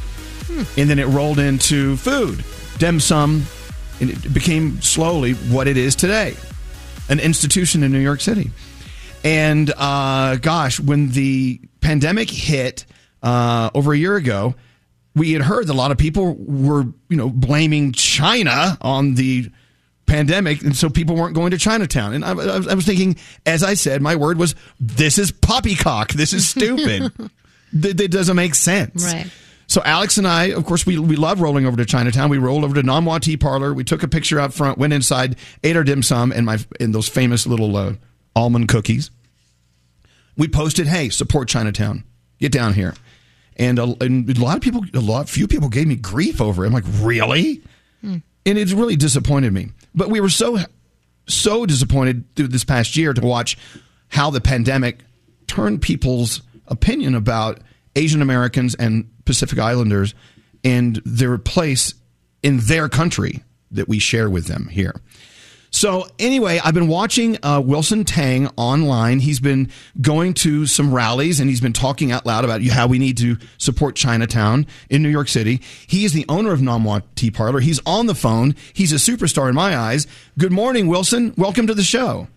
and 0.76 0.88
then 0.88 0.98
it 0.98 1.06
rolled 1.06 1.38
into 1.38 1.96
food, 1.96 2.44
dim 2.78 3.00
sum, 3.00 3.44
and 4.00 4.10
it 4.10 4.32
became 4.32 4.80
slowly 4.80 5.32
what 5.32 5.68
it 5.68 5.76
is 5.76 5.94
today, 5.94 6.36
an 7.08 7.20
institution 7.20 7.82
in 7.82 7.92
New 7.92 7.98
York 7.98 8.20
City. 8.20 8.50
And 9.24 9.72
uh, 9.76 10.36
gosh, 10.36 10.80
when 10.80 11.10
the 11.10 11.60
pandemic 11.80 12.30
hit 12.30 12.84
uh, 13.22 13.70
over 13.74 13.92
a 13.92 13.96
year 13.96 14.16
ago, 14.16 14.54
we 15.14 15.32
had 15.32 15.42
heard 15.42 15.66
that 15.66 15.72
a 15.72 15.74
lot 15.74 15.90
of 15.90 15.98
people 15.98 16.34
were, 16.38 16.84
you 17.08 17.16
know, 17.16 17.28
blaming 17.30 17.92
China 17.92 18.78
on 18.80 19.14
the 19.14 19.50
pandemic, 20.06 20.62
and 20.62 20.76
so 20.76 20.88
people 20.90 21.16
weren't 21.16 21.34
going 21.34 21.50
to 21.52 21.58
Chinatown. 21.58 22.12
And 22.14 22.24
I, 22.24 22.30
I 22.30 22.34
was- 22.34 22.68
I 22.68 22.74
was 22.74 22.84
thinking, 22.84 23.16
as 23.46 23.62
I 23.62 23.74
said, 23.74 24.02
my 24.02 24.16
word 24.16 24.38
was, 24.38 24.54
"This 24.80 25.18
is 25.18 25.30
poppycock. 25.30 26.12
This 26.12 26.32
is 26.32 26.48
stupid. 26.48 27.12
that, 27.74 27.96
that 27.96 28.10
doesn't 28.10 28.36
make 28.36 28.54
sense." 28.54 29.04
Right. 29.12 29.30
So 29.68 29.80
Alex 29.84 30.18
and 30.18 30.26
I, 30.28 30.46
of 30.46 30.66
course, 30.66 30.84
we 30.84 30.98
we 30.98 31.16
love 31.16 31.40
rolling 31.40 31.64
over 31.64 31.76
to 31.78 31.84
Chinatown. 31.86 32.28
We 32.28 32.36
rolled 32.38 32.64
over 32.64 32.74
to 32.74 32.82
Nom 32.82 33.06
Wah 33.06 33.18
Tea 33.18 33.36
Parlor. 33.38 33.72
We 33.72 33.84
took 33.84 34.02
a 34.02 34.08
picture 34.08 34.38
out 34.38 34.52
front, 34.52 34.76
went 34.76 34.92
inside, 34.92 35.36
ate 35.64 35.76
our 35.76 35.84
dim 35.84 36.02
sum 36.02 36.30
and 36.32 36.44
my 36.44 36.58
and 36.78 36.94
those 36.94 37.08
famous 37.08 37.46
little 37.46 37.74
uh, 37.76 37.94
almond 38.36 38.68
cookies. 38.68 39.10
We 40.36 40.48
posted, 40.48 40.86
"Hey, 40.88 41.08
support 41.08 41.48
Chinatown. 41.48 42.04
Get 42.38 42.52
down 42.52 42.74
here." 42.74 42.94
And 43.62 43.78
a, 43.78 43.94
and 44.00 44.28
a 44.28 44.40
lot 44.40 44.56
of 44.56 44.62
people, 44.62 44.84
a 44.92 44.98
lot, 44.98 45.28
few 45.28 45.46
people 45.46 45.68
gave 45.68 45.86
me 45.86 45.94
grief 45.94 46.40
over 46.40 46.64
it. 46.64 46.66
I'm 46.66 46.72
like, 46.72 46.84
really? 47.00 47.62
Hmm. 48.00 48.16
And 48.44 48.58
it's 48.58 48.72
really 48.72 48.96
disappointed 48.96 49.52
me. 49.52 49.68
But 49.94 50.08
we 50.08 50.20
were 50.20 50.28
so 50.28 50.58
so 51.28 51.64
disappointed 51.64 52.24
through 52.34 52.48
this 52.48 52.64
past 52.64 52.96
year 52.96 53.14
to 53.14 53.20
watch 53.20 53.56
how 54.08 54.30
the 54.30 54.40
pandemic 54.40 54.98
turned 55.46 55.80
people's 55.80 56.42
opinion 56.66 57.14
about 57.14 57.60
Asian 57.94 58.20
Americans 58.20 58.74
and 58.74 59.08
Pacific 59.24 59.60
Islanders 59.60 60.12
and 60.64 61.00
their 61.04 61.38
place 61.38 61.94
in 62.42 62.58
their 62.58 62.88
country 62.88 63.44
that 63.70 63.88
we 63.88 64.00
share 64.00 64.28
with 64.28 64.46
them 64.46 64.66
here. 64.68 65.00
So 65.75 66.07
anyway, 66.18 66.61
I've 66.62 66.75
been 66.75 66.87
watching 66.87 67.39
uh, 67.43 67.61
Wilson 67.64 68.05
Tang 68.05 68.49
online. 68.57 69.20
He's 69.20 69.41
been 69.41 69.70
going 70.01 70.35
to 70.35 70.66
some 70.66 70.95
rallies 70.95 71.41
and 71.41 71.49
he's 71.49 71.62
been 71.62 71.73
talking 71.73 72.12
out 72.12 72.27
loud 72.27 72.45
about 72.45 72.62
how 72.64 72.87
we 72.87 72.99
need 72.99 73.16
to 73.18 73.39
support 73.57 73.97
Chinatown 73.97 74.66
in 74.91 75.03
New 75.03 75.09
York 75.09 75.29
City. 75.29 75.62
He 75.87 76.05
is 76.05 76.12
the 76.12 76.27
owner 76.29 76.53
of 76.53 76.61
Nom 76.61 76.85
Wah 76.85 77.01
Tea 77.14 77.31
Parlor. 77.31 77.61
He's 77.61 77.81
on 77.87 78.07
the 78.07 78.14
phone. 78.14 78.55
He's 78.75 78.93
a 78.93 78.97
superstar 78.97 79.49
in 79.49 79.55
my 79.55 79.75
eyes. 79.75 80.07
Good 80.39 80.53
morning, 80.53 80.89
Wilson. 80.89 81.33
Welcome 81.39 81.66
to 81.66 81.75
the 81.75 81.83
show. 81.83 82.29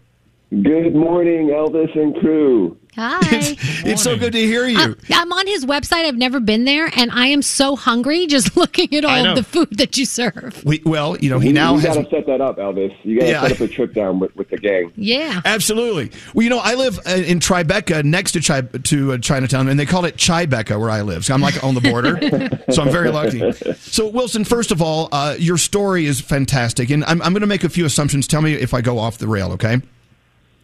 Good 0.52 0.94
morning, 0.96 1.48
Elvis 1.48 1.98
and 2.00 2.16
crew. 2.18 2.78
Hi. 2.96 3.20
It's 3.88 4.02
so 4.02 4.18
good 4.18 4.34
to 4.34 4.40
hear 4.40 4.66
you. 4.66 4.80
I'm, 4.80 4.96
I'm 5.14 5.32
on 5.32 5.46
his 5.46 5.64
website. 5.64 6.06
I've 6.06 6.16
never 6.18 6.40
been 6.40 6.66
there, 6.66 6.90
and 6.96 7.12
I 7.12 7.28
am 7.28 7.44
so 7.44 7.76
hungry 7.76 8.26
just 8.26 8.58
looking 8.58 8.96
at 8.96 9.06
all 9.06 9.28
of 9.28 9.36
the 9.36 9.44
food 9.44 9.78
that 9.78 9.96
you 9.98 10.06
serve. 10.06 10.64
We, 10.66 10.82
well, 10.86 11.16
you 11.18 11.30
know, 11.30 11.38
he 11.38 11.50
we, 11.50 11.54
now 11.54 11.76
we 11.76 11.82
has. 11.82 11.96
gotta 11.96 12.10
set 12.10 12.26
that 12.26 12.42
up, 12.42 12.58
Elvis. 12.58 12.96
You 13.04 13.20
gotta 13.20 13.32
Yeah. 13.32 13.42
set 13.42 13.52
up 13.52 13.60
a 13.60 13.68
trip 13.68 13.94
down 13.94 14.20
with, 14.20 14.36
with 14.36 14.50
the 14.50 14.58
gang. 14.58 14.92
Yeah. 14.96 15.42
Absolutely. 15.46 16.12
Well, 16.34 16.44
you 16.44 16.50
know, 16.50 16.58
I 16.58 16.74
live 16.74 16.98
uh, 17.06 17.12
in 17.12 17.40
Tribeca, 17.40 18.04
next 18.04 18.32
to 18.32 18.42
Chi- 18.42 18.62
to 18.62 19.14
uh, 19.14 19.18
Chinatown, 19.20 19.68
and 19.68 19.80
they 19.80 19.86
call 19.86 20.06
it 20.06 20.16
Chibeca 20.18 20.80
where 20.80 20.90
I 20.90 21.02
live. 21.02 21.26
So 21.26 21.34
I'm 21.36 21.42
like 21.42 21.64
on 21.64 21.76
the 21.76 21.82
border. 21.82 22.18
so 22.72 22.82
I'm 22.82 22.92
very 22.92 23.12
lucky. 23.12 23.52
So 23.76 24.08
Wilson, 24.08 24.46
first 24.46 24.72
of 24.72 24.82
all, 24.82 25.10
uh, 25.12 25.36
your 25.38 25.58
story 25.58 26.06
is 26.08 26.22
fantastic, 26.22 26.90
and 26.90 27.04
I'm, 27.06 27.22
I'm 27.22 27.34
going 27.34 27.42
to 27.42 27.48
make 27.48 27.64
a 27.64 27.70
few 27.70 27.86
assumptions. 27.86 28.26
Tell 28.28 28.42
me 28.42 28.54
if 28.54 28.74
I 28.74 28.82
go 28.82 28.98
off 28.98 29.20
the 29.20 29.28
rail, 29.28 29.52
okay? 29.54 29.82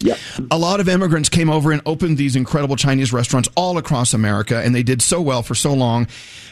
Yeah. 0.02 0.18
A 0.49 0.58
lot 0.58 0.80
of 0.80 0.89
immigrants 0.89 1.30
came 1.30 1.49
over 1.49 1.72
and 1.72 1.82
opened 1.86 2.18
these 2.18 2.36
incredible 2.36 2.76
Chinese 2.76 3.14
restaurants 3.14 3.49
all 3.56 3.78
across 3.78 4.14
America, 4.14 4.58
and 4.58 4.74
they 4.74 4.84
did 4.84 5.02
so 5.02 5.22
well 5.22 5.43
for 5.43 5.56
so 5.56 5.74
long. 5.74 6.08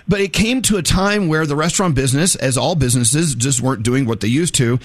But 0.07 0.21
it 0.21 0.33
came 0.33 0.61
to 0.63 0.77
a 0.77 0.81
time 0.81 1.27
where 1.27 1.45
the 1.45 1.55
restaurant 1.55 1.95
business, 1.95 2.35
as 2.35 2.57
all 2.57 2.75
businesses, 2.75 3.35
just 3.35 3.61
weren't 3.61 3.83
doing 3.83 4.05
what 4.05 4.21
they 4.21 4.27
used 4.27 4.55
to. 4.55 4.79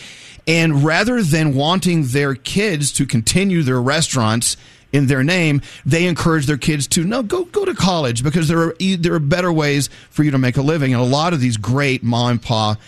And 0.47 0.85
rather 0.85 1.23
than 1.23 1.55
wanting 1.55 2.05
their 2.09 2.35
kids 2.35 2.93
to 2.93 3.07
continue 3.07 3.63
their 3.63 3.81
restaurants 3.81 4.57
in 4.93 5.07
their 5.07 5.25
name, 5.25 5.63
they 5.87 6.07
encourage 6.07 6.47
their 6.47 6.59
kids 6.59 6.87
to 6.89 7.05
no 7.05 7.23
go 7.23 7.45
go 7.47 7.65
to 7.65 7.75
college 7.75 8.23
because 8.23 8.49
there 8.49 8.61
are 8.61 8.75
there 8.79 9.15
are 9.15 9.19
better 9.19 9.53
ways 9.53 9.89
for 10.11 10.23
you 10.23 10.31
to 10.31 10.39
make 10.39 10.57
a 10.57 10.63
living. 10.63 10.93
And 10.93 11.03
a 11.03 11.07
lot 11.07 11.33
of 11.33 11.41
these 11.41 11.57
great 11.57 12.03
mom 12.03 12.31
and 12.33 12.43
pop 12.43 12.79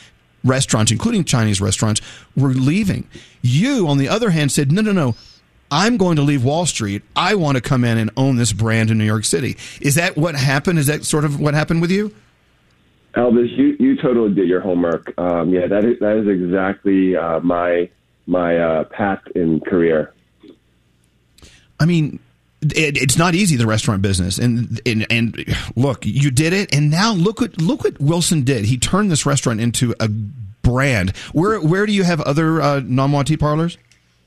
restaurants, 0.45 0.93
including 0.93 1.25
Chinese 1.25 1.61
restaurants, 1.61 2.01
were 2.37 2.51
leaving. 2.51 3.09
You, 3.43 3.89
on 3.89 3.99
the 3.99 4.09
other 4.09 4.31
hand, 4.31 4.53
said, 4.53 4.73
no, 4.73 4.83
no, 4.83 4.93
no. 4.93 5.15
I'm 5.71 5.97
going 5.97 6.17
to 6.17 6.23
leave 6.23 6.45
Wall 6.45 6.67
Street. 6.67 7.03
I 7.15 7.35
want 7.35 7.57
to 7.57 7.61
come 7.61 7.85
in 7.85 7.99
and 7.99 8.11
own 8.17 8.37
this 8.37 8.53
brand 8.53 8.91
in 8.91 8.99
New 8.99 9.05
York 9.05 9.25
City. 9.25 9.57
Is 9.81 9.95
that 9.97 10.17
what 10.17 10.35
happened? 10.35 10.79
Is 10.79 10.87
that 10.87 11.05
sort 11.05 11.25
of 11.25 11.41
what 11.41 11.55
happened 11.55 11.81
with 11.81 11.91
you? 11.91 12.15
Elvis, 13.15 13.57
you, 13.57 13.77
you 13.81 13.97
totally 13.97 14.35
did 14.35 14.49
your 14.49 14.61
homework. 14.61 15.13
Um, 15.19 15.51
yeah, 15.51 15.67
that 15.67 15.85
is, 15.85 15.99
that 16.01 16.17
is 16.19 16.29
exactly 16.29 17.17
uh, 17.17 17.41
my 17.41 17.89
my 18.27 18.59
uh, 18.59 18.85
path 18.85 19.23
in 19.35 19.61
career. 19.61 20.13
I 21.81 21.87
mean, 21.87 22.19
it, 22.63 22.97
it's 22.97 23.17
not 23.17 23.35
easy 23.35 23.57
the 23.57 23.67
restaurant 23.67 24.03
business, 24.03 24.39
and, 24.39 24.81
and 24.85 25.07
and 25.11 25.57
look, 25.77 26.05
you 26.05 26.31
did 26.31 26.53
it, 26.53 26.75
and 26.75 26.91
now 26.91 27.13
look 27.13 27.41
what 27.41 27.61
look 27.61 27.85
what 27.85 27.99
Wilson 28.01 28.43
did. 28.43 28.67
He 28.67 28.77
turned 28.77 29.11
this 29.11 29.25
restaurant 29.25 29.61
into 29.61 29.95
a 30.01 30.09
brand. 30.09 31.17
Where 31.33 31.61
where 31.61 31.87
do 31.87 31.93
you 31.93 32.03
have 32.03 32.21
other 32.21 32.61
uh, 32.61 32.81
Nom 32.85 33.13
Wah 33.13 33.23
tea 33.23 33.37
parlors 33.37 33.79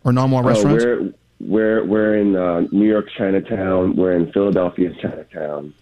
or 0.03 0.11
Nom 0.11 0.31
Wah 0.31 0.39
Uh, 0.39 0.43
restaurants? 0.43 1.15
We're 1.39 1.83
we're 1.85 2.15
in 2.17 2.35
uh, 2.35 2.61
New 2.71 2.87
York 2.87 3.07
Chinatown. 3.17 3.95
We're 3.95 4.13
in 4.13 4.31
Philadelphia's 4.31 4.95
Chinatown. 5.01 5.73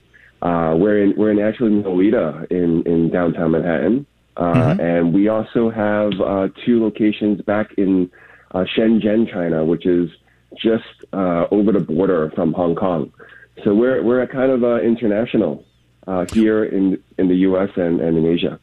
Uh, 0.42 0.76
we're 0.78 1.04
in 1.04 1.14
we're 1.18 1.32
in 1.32 1.40
actually 1.40 1.72
Nolita 1.72 2.46
in 2.52 2.84
in 2.84 3.10
downtown 3.10 3.52
Manhattan, 3.52 4.06
uh, 4.38 4.54
Mm-hmm. 4.54 4.80
and 4.80 5.14
we 5.14 5.28
also 5.30 5.70
have 5.70 6.12
uh, 6.22 6.48
two 6.66 6.84
locations 6.84 7.42
back 7.42 7.74
in 7.78 8.12
uh, 8.52 8.66
Shenzhen, 8.76 9.32
China, 9.32 9.66
which 9.66 9.86
is 9.86 10.10
just 10.56 10.86
uh, 11.14 11.46
over 11.52 11.72
the 11.72 11.80
border 11.80 12.32
from 12.36 12.54
Hong 12.54 12.76
Kong. 12.76 13.12
So 13.64 13.74
we're 13.74 14.04
we're 14.04 14.22
a 14.22 14.28
kind 14.28 14.52
of 14.52 14.64
uh, 14.64 14.80
international 14.82 15.66
uh, 16.06 16.26
here 16.32 16.64
in 16.64 17.02
in 17.18 17.28
the 17.30 17.36
U.S. 17.50 17.70
and, 17.76 18.00
and 18.00 18.16
in 18.18 18.26
Asia. 18.26 18.60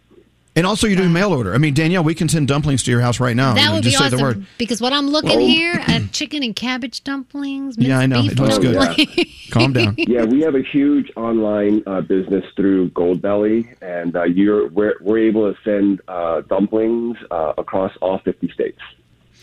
And 0.56 0.66
also, 0.66 0.86
you're 0.86 0.96
doing 0.96 1.12
mail 1.12 1.32
order. 1.32 1.52
I 1.52 1.58
mean, 1.58 1.74
Danielle, 1.74 2.04
we 2.04 2.14
can 2.14 2.28
send 2.28 2.46
dumplings 2.46 2.84
to 2.84 2.90
your 2.92 3.00
house 3.00 3.18
right 3.18 3.34
now. 3.34 3.54
That 3.54 3.60
You 3.62 3.66
know, 3.68 3.74
would 3.74 3.82
just 3.82 3.98
be 3.98 4.04
say 4.10 4.16
the 4.16 4.22
word. 4.22 4.46
because 4.56 4.80
what 4.80 4.92
I'm 4.92 5.08
looking 5.08 5.30
Well- 5.38 5.46
here 5.48 5.74
at 5.86 6.12
chicken 6.12 6.44
and 6.44 6.54
cabbage 6.54 7.02
dumplings. 7.02 7.76
Yeah, 7.76 7.98
I 7.98 8.06
know. 8.06 8.22
minced 8.22 8.38
It 8.38 8.40
looks 8.42 8.58
good. 8.58 8.74
dumplings. 8.74 9.48
Calm 9.50 9.72
down. 9.72 9.94
yeah, 9.98 10.24
we 10.24 10.42
have 10.42 10.54
a 10.54 10.62
huge 10.62 11.10
online 11.16 11.82
uh, 11.88 12.02
business 12.02 12.44
through 12.54 12.90
Goldbelly, 12.90 13.74
and 13.82 14.14
uh, 14.14 14.22
you're 14.24 14.68
we're, 14.68 14.94
we're 15.00 15.18
able 15.18 15.52
to 15.52 15.58
send 15.64 16.00
uh, 16.06 16.42
dumplings 16.42 17.16
uh, 17.32 17.54
across 17.58 17.90
all 18.00 18.18
50 18.20 18.48
states. 18.52 18.78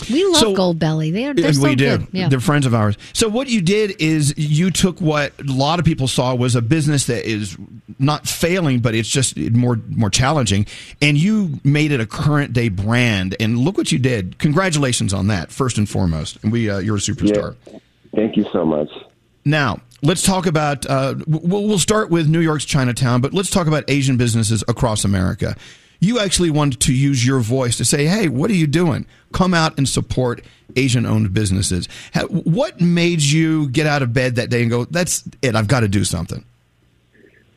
We 0.09 0.23
love 0.25 0.37
So- 0.37 0.55
Goldbelly. 0.55 1.11
They're, 1.13 1.33
they're 1.33 1.51
we 1.61 1.75
do. 1.75 1.97
good. 1.97 2.07
Yeah. 2.11 2.29
They're 2.29 2.39
friends 2.39 2.65
of 2.65 2.73
ours. 2.73 2.97
So 3.13 3.27
what 3.29 3.47
you 3.49 3.61
did 3.61 3.95
is 4.01 4.33
you 4.37 4.71
took 4.71 4.99
what 5.01 5.33
a 5.39 5.51
lot 5.51 5.79
of 5.79 5.85
people 5.85 6.07
saw 6.07 6.33
was 6.35 6.55
a 6.55 6.61
business 6.61 7.05
that 7.07 7.25
is 7.29 7.57
not 7.99 8.27
failing, 8.27 8.79
but 8.79 8.95
it's 8.95 9.09
just 9.09 9.37
more 9.37 9.79
more 9.89 10.09
challenging, 10.09 10.65
and 11.01 11.17
you 11.17 11.59
made 11.63 11.91
it 11.91 11.99
a 11.99 12.05
current 12.05 12.53
day 12.53 12.69
brand. 12.69 13.35
And 13.39 13.57
look 13.59 13.77
what 13.77 13.91
you 13.91 13.99
did. 13.99 14.37
Congratulations 14.39 15.13
on 15.13 15.27
that, 15.27 15.51
first 15.51 15.77
and 15.77 15.87
foremost. 15.87 16.37
And 16.43 16.51
we, 16.51 16.69
uh, 16.69 16.79
you're 16.79 16.95
a 16.95 16.99
superstar. 16.99 17.55
Thank 18.15 18.37
you 18.37 18.45
so 18.51 18.65
much. 18.65 18.89
Now, 19.45 19.79
let's 20.01 20.23
talk 20.23 20.45
about. 20.45 20.85
Uh, 20.85 21.15
we'll, 21.27 21.67
we'll 21.67 21.79
start 21.79 22.09
with 22.09 22.27
New 22.27 22.39
York's 22.39 22.65
Chinatown, 22.65 23.21
but 23.21 23.33
let's 23.33 23.49
talk 23.49 23.67
about 23.67 23.83
Asian 23.87 24.17
businesses 24.17 24.63
across 24.67 25.03
America. 25.03 25.55
You 25.99 26.19
actually 26.19 26.49
wanted 26.49 26.79
to 26.81 26.93
use 26.93 27.25
your 27.25 27.39
voice 27.41 27.77
to 27.77 27.85
say, 27.85 28.05
"Hey, 28.05 28.27
what 28.27 28.49
are 28.49 28.55
you 28.55 28.67
doing? 28.67 29.05
Come 29.33 29.53
out 29.53 29.77
and 29.77 29.87
support 29.87 30.43
Asian-owned 30.75 31.33
businesses." 31.33 31.87
What 32.29 32.79
made 32.81 33.21
you 33.21 33.69
get 33.69 33.87
out 33.87 34.01
of 34.01 34.13
bed 34.13 34.35
that 34.35 34.49
day 34.49 34.61
and 34.61 34.69
go, 34.69 34.85
"That's 34.85 35.23
it. 35.41 35.55
I've 35.55 35.67
got 35.67 35.81
to 35.81 35.87
do 35.87 36.03
something." 36.03 36.43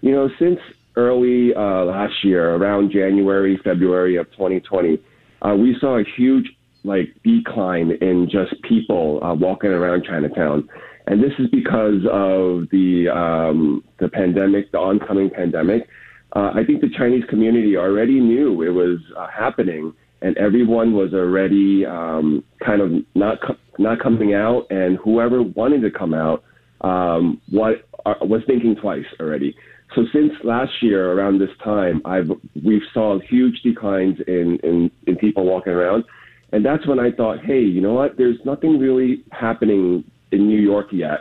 You 0.01 0.12
know, 0.12 0.31
since 0.39 0.61
early 0.97 1.55
uh, 1.55 1.85
last 1.85 2.25
year, 2.25 2.55
around 2.55 2.93
January, 2.93 3.59
February 3.64 4.16
of 4.16 4.31
2020, 4.33 4.99
uh, 5.43 5.55
we 5.55 5.77
saw 5.81 5.99
a 5.99 6.05
huge 6.16 6.55
like 6.85 7.14
decline 7.25 7.93
in 8.03 8.29
just 8.31 8.61
people 8.62 9.22
uh, 9.25 9.35
walking 9.35 9.70
around 9.70 10.05
Chinatown, 10.05 10.68
and 11.07 11.22
this 11.22 11.33
is 11.39 11.49
because 11.49 12.05
of 12.11 12.68
the 12.70 13.09
um, 13.09 13.83
the 13.99 14.09
pandemic, 14.09 14.70
the 14.72 14.79
oncoming 14.79 15.31
pandemic. 15.31 15.89
Uh, 16.35 16.53
I 16.55 16.64
think 16.64 16.81
the 16.81 16.91
Chinese 16.91 17.25
community 17.29 17.77
already 17.77 18.20
knew 18.20 18.61
it 18.62 18.70
was 18.70 18.99
uh, 19.16 19.29
happening, 19.29 19.95
and 20.25 20.39
everyone 20.39 20.95
was 20.95 21.12
already 21.12 21.85
um, 21.85 22.43
kind 22.64 22.81
of 22.81 22.91
not 23.14 23.43
co- 23.43 23.59
not 23.79 24.01
coming 24.01 24.33
out, 24.33 24.66
and 24.70 24.97
whoever 24.97 25.43
wanted 25.43 25.83
to 25.83 25.91
come 25.91 26.14
out 26.14 26.43
um, 26.81 27.41
what 27.51 27.87
uh, 28.07 28.14
was 28.22 28.41
thinking 28.47 28.75
twice 28.75 29.05
already. 29.20 29.55
So 29.95 30.07
since 30.14 30.33
last 30.43 30.72
year 30.83 31.12
around 31.12 31.41
this 31.41 31.51
time, 31.62 32.01
I've 32.07 32.31
we've 32.64 32.83
saw 32.95 33.18
huge 33.20 33.61
declines 33.62 34.16
in, 34.27 34.59
in 34.62 34.91
in 35.07 35.16
people 35.16 35.45
walking 35.45 35.75
around, 35.75 36.05
and 36.53 36.64
that's 36.64 36.87
when 36.87 36.99
I 36.99 37.11
thought, 37.12 37.45
hey, 37.45 37.61
you 37.61 37.83
know 37.83 37.93
what? 37.93 38.16
There's 38.16 38.39
nothing 38.47 38.79
really 38.79 39.25
happening 39.31 40.05
in 40.33 40.49
New 40.49 40.61
York 40.61 40.87
yet. 40.91 41.20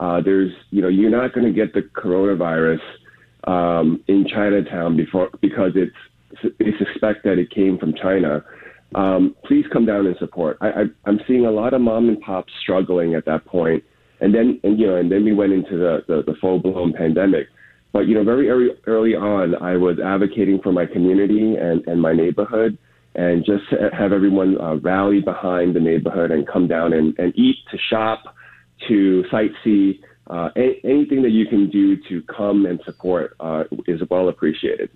Uh, 0.00 0.20
there's 0.20 0.50
you 0.70 0.82
know 0.82 0.88
you're 0.88 1.08
not 1.08 1.32
going 1.34 1.46
to 1.46 1.52
get 1.52 1.72
the 1.72 1.82
coronavirus 1.82 2.80
um, 3.44 4.02
in 4.08 4.26
Chinatown 4.26 4.96
before 4.96 5.30
because 5.40 5.72
it's 5.76 5.94
they 6.58 6.72
suspect 6.78 7.24
that 7.24 7.38
it 7.38 7.50
came 7.50 7.78
from 7.78 7.94
China. 7.94 8.44
Um, 8.94 9.36
please 9.44 9.64
come 9.72 9.86
down 9.86 10.06
and 10.06 10.16
support. 10.18 10.58
I, 10.60 10.84
I'm 11.04 11.20
seeing 11.28 11.46
a 11.46 11.50
lot 11.50 11.74
of 11.74 11.80
mom 11.80 12.08
and 12.08 12.20
pops 12.20 12.52
struggling 12.60 13.14
at 13.14 13.24
that 13.26 13.44
point, 13.44 13.84
and 14.20 14.34
then 14.34 14.60
and 14.64 14.78
you 14.78 14.86
know 14.86 14.96
and 14.96 15.10
then 15.10 15.24
we 15.24 15.32
went 15.32 15.52
into 15.52 15.76
the 15.76 16.04
the, 16.08 16.22
the 16.26 16.34
full 16.40 16.58
blown 16.58 16.92
pandemic. 16.92 17.46
But 17.92 18.06
you 18.06 18.14
know, 18.14 18.24
very 18.24 18.48
early, 18.48 18.68
early 18.86 19.14
on, 19.14 19.56
I 19.56 19.76
was 19.76 19.98
advocating 19.98 20.60
for 20.62 20.72
my 20.72 20.86
community 20.86 21.56
and, 21.56 21.86
and 21.86 22.00
my 22.00 22.12
neighborhood, 22.12 22.78
and 23.14 23.44
just 23.44 23.64
have 23.92 24.12
everyone 24.12 24.60
uh, 24.60 24.76
rally 24.76 25.20
behind 25.20 25.74
the 25.74 25.80
neighborhood 25.80 26.30
and 26.30 26.46
come 26.46 26.68
down 26.68 26.92
and, 26.92 27.18
and 27.18 27.36
eat, 27.36 27.56
to 27.70 27.78
shop, 27.90 28.36
to 28.88 29.24
sightsee. 29.32 30.00
Uh, 30.28 30.50
a- 30.56 30.80
anything 30.84 31.22
that 31.22 31.30
you 31.30 31.46
can 31.46 31.68
do 31.68 31.96
to 32.08 32.22
come 32.22 32.64
and 32.66 32.80
support 32.84 33.34
uh, 33.40 33.64
is 33.88 34.00
well 34.08 34.28
appreciated. 34.28 34.88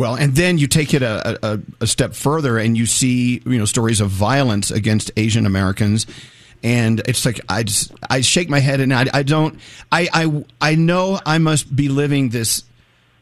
Well, 0.00 0.14
and 0.14 0.34
then 0.34 0.56
you 0.56 0.66
take 0.66 0.94
it 0.94 1.02
a, 1.02 1.38
a, 1.46 1.60
a 1.82 1.86
step 1.86 2.14
further, 2.14 2.56
and 2.56 2.74
you 2.74 2.86
see 2.86 3.42
you 3.44 3.58
know 3.58 3.66
stories 3.66 4.00
of 4.00 4.08
violence 4.08 4.70
against 4.70 5.10
Asian 5.18 5.44
Americans, 5.44 6.06
and 6.62 7.02
it's 7.06 7.26
like 7.26 7.38
I 7.50 7.64
just 7.64 7.92
I 8.08 8.22
shake 8.22 8.48
my 8.48 8.60
head, 8.60 8.80
and 8.80 8.94
I, 8.94 9.04
I 9.12 9.22
don't 9.22 9.60
I, 9.92 10.08
I 10.10 10.44
I 10.58 10.74
know 10.74 11.20
I 11.26 11.36
must 11.36 11.76
be 11.76 11.90
living 11.90 12.30
this 12.30 12.64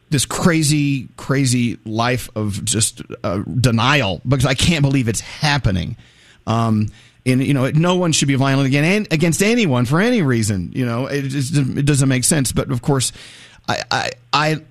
this 0.09 0.25
crazy 0.25 1.09
crazy 1.17 1.77
life 1.83 2.29
of 2.33 2.63
just 2.63 3.01
uh, 3.25 3.39
denial 3.39 4.21
because 4.25 4.45
I 4.45 4.53
can't 4.53 4.81
believe 4.81 5.09
it's 5.09 5.19
happening. 5.19 5.97
Um, 6.47 6.87
and 7.25 7.43
you 7.43 7.53
know, 7.53 7.69
no 7.71 7.97
one 7.97 8.13
should 8.13 8.29
be 8.29 8.35
violent 8.35 8.67
again 8.67 9.05
against 9.11 9.43
anyone 9.43 9.83
for 9.83 9.99
any 9.99 10.21
reason. 10.21 10.71
You 10.73 10.85
know, 10.85 11.07
it 11.07 11.23
just 11.23 11.57
it 11.57 11.85
doesn't 11.85 12.07
make 12.07 12.23
sense. 12.23 12.53
But 12.53 12.71
of 12.71 12.81
course, 12.81 13.11
I 13.67 13.83
I. 13.91 14.11
I 14.31 14.61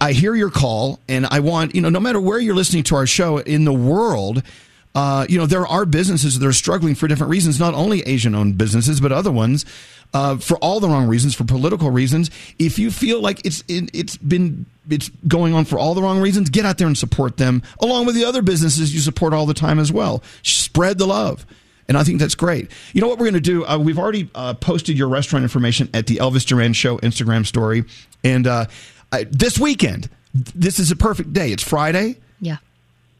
I 0.00 0.12
hear 0.12 0.34
your 0.34 0.50
call, 0.50 0.98
and 1.08 1.26
I 1.26 1.40
want 1.40 1.74
you 1.74 1.80
know, 1.80 1.88
no 1.88 2.00
matter 2.00 2.20
where 2.20 2.38
you're 2.38 2.54
listening 2.54 2.82
to 2.84 2.96
our 2.96 3.06
show 3.06 3.38
in 3.38 3.64
the 3.64 3.72
world, 3.72 4.42
uh, 4.94 5.26
you 5.28 5.38
know, 5.38 5.46
there 5.46 5.66
are 5.66 5.84
businesses 5.86 6.38
that 6.38 6.46
are 6.46 6.52
struggling 6.52 6.94
for 6.94 7.06
different 7.06 7.30
reasons. 7.30 7.60
Not 7.60 7.74
only 7.74 8.00
Asian-owned 8.02 8.58
businesses, 8.58 9.00
but 9.00 9.12
other 9.12 9.30
ones 9.30 9.64
uh, 10.14 10.36
for 10.38 10.56
all 10.58 10.80
the 10.80 10.88
wrong 10.88 11.06
reasons, 11.06 11.34
for 11.34 11.44
political 11.44 11.90
reasons. 11.90 12.30
If 12.58 12.78
you 12.78 12.90
feel 12.90 13.20
like 13.20 13.44
it's 13.44 13.62
it, 13.68 13.90
it's 13.92 14.16
been 14.16 14.66
it's 14.88 15.10
going 15.28 15.54
on 15.54 15.64
for 15.66 15.78
all 15.78 15.94
the 15.94 16.02
wrong 16.02 16.20
reasons, 16.20 16.50
get 16.50 16.64
out 16.64 16.78
there 16.78 16.86
and 16.86 16.96
support 16.96 17.36
them, 17.36 17.62
along 17.80 18.06
with 18.06 18.14
the 18.14 18.24
other 18.24 18.42
businesses 18.42 18.94
you 18.94 19.00
support 19.00 19.32
all 19.34 19.46
the 19.46 19.54
time 19.54 19.78
as 19.78 19.92
well. 19.92 20.22
Spread 20.42 20.98
the 20.98 21.06
love. 21.06 21.46
And 21.88 21.96
I 21.96 22.04
think 22.04 22.20
that's 22.20 22.34
great. 22.34 22.70
You 22.92 23.00
know 23.00 23.08
what 23.08 23.18
we're 23.18 23.30
going 23.30 23.34
to 23.34 23.40
do? 23.40 23.64
Uh, 23.64 23.78
we've 23.78 23.98
already 23.98 24.28
uh, 24.34 24.52
posted 24.54 24.98
your 24.98 25.08
restaurant 25.08 25.42
information 25.42 25.88
at 25.94 26.06
the 26.06 26.16
Elvis 26.16 26.44
Duran 26.44 26.74
Show 26.74 26.98
Instagram 26.98 27.46
story. 27.46 27.84
And 28.22 28.46
uh, 28.46 28.66
I, 29.12 29.24
this 29.24 29.58
weekend, 29.58 30.08
this 30.34 30.78
is 30.78 30.90
a 30.90 30.96
perfect 30.96 31.32
day. 31.32 31.52
It's 31.52 31.62
Friday. 31.62 32.16
Yeah. 32.40 32.58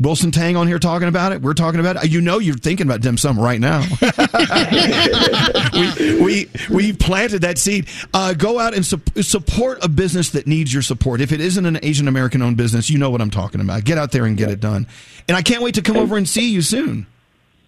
Wilson 0.00 0.30
Tang 0.30 0.56
on 0.56 0.68
here 0.68 0.78
talking 0.78 1.08
about 1.08 1.32
it. 1.32 1.42
We're 1.42 1.54
talking 1.54 1.80
about 1.80 1.96
it. 1.96 2.10
You 2.10 2.20
know, 2.20 2.38
you're 2.38 2.54
thinking 2.54 2.86
about 2.86 3.00
dim 3.00 3.18
sum 3.18 3.36
right 3.38 3.58
now. 3.58 3.80
we, 5.72 6.22
we 6.22 6.50
we 6.70 6.92
planted 6.92 7.40
that 7.40 7.58
seed. 7.58 7.88
Uh, 8.14 8.32
go 8.32 8.60
out 8.60 8.74
and 8.74 8.86
su- 8.86 9.00
support 9.22 9.84
a 9.84 9.88
business 9.88 10.30
that 10.30 10.46
needs 10.46 10.72
your 10.72 10.82
support. 10.82 11.20
If 11.20 11.32
it 11.32 11.40
isn't 11.40 11.66
an 11.66 11.80
Asian 11.82 12.06
American 12.06 12.42
owned 12.42 12.56
business, 12.56 12.88
you 12.88 12.96
know 12.96 13.10
what 13.10 13.20
I'm 13.20 13.30
talking 13.30 13.60
about. 13.60 13.82
Get 13.82 13.98
out 13.98 14.12
there 14.12 14.24
and 14.24 14.36
get 14.36 14.50
it 14.50 14.60
done. 14.60 14.86
And 15.26 15.36
I 15.36 15.42
can't 15.42 15.62
wait 15.62 15.74
to 15.74 15.82
come 15.82 15.96
over 15.96 16.16
and 16.16 16.28
see 16.28 16.48
you 16.48 16.62
soon. 16.62 17.08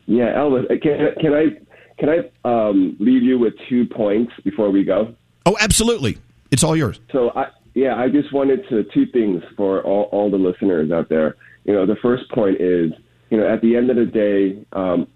Yeah, 0.06 0.32
Elvis, 0.36 0.66
uh, 0.66 0.76
can, 0.80 1.14
can 1.20 1.34
I 1.34 1.58
can 1.98 2.08
I 2.08 2.30
um, 2.48 2.96
leave 3.00 3.24
you 3.24 3.40
with 3.40 3.54
two 3.68 3.86
points 3.86 4.32
before 4.44 4.70
we 4.70 4.84
go? 4.84 5.16
Oh, 5.46 5.56
absolutely. 5.60 6.18
It's 6.52 6.62
all 6.62 6.76
yours. 6.76 7.00
So 7.10 7.32
I 7.34 7.48
yeah, 7.81 7.95
I 7.97 8.11
just 8.11 8.31
wanted 8.31 8.68
to 8.68 8.85
two 8.93 9.07
things 9.07 9.43
for 9.57 9.83
all, 9.83 10.03
all 10.12 10.31
the 10.31 10.37
listeners 10.37 10.93
out 10.93 11.09
there. 11.09 11.37
You 11.64 11.72
know, 11.72 11.87
the 11.87 11.97
first 12.03 12.31
point 12.31 12.61
is, 12.61 12.93
you 13.31 13.39
know, 13.39 13.49
at 13.49 13.62
the 13.62 13.74
end 13.74 13.89
of 13.89 13.97
the 13.97 14.05
day, 14.05 14.66
um, 14.72 15.09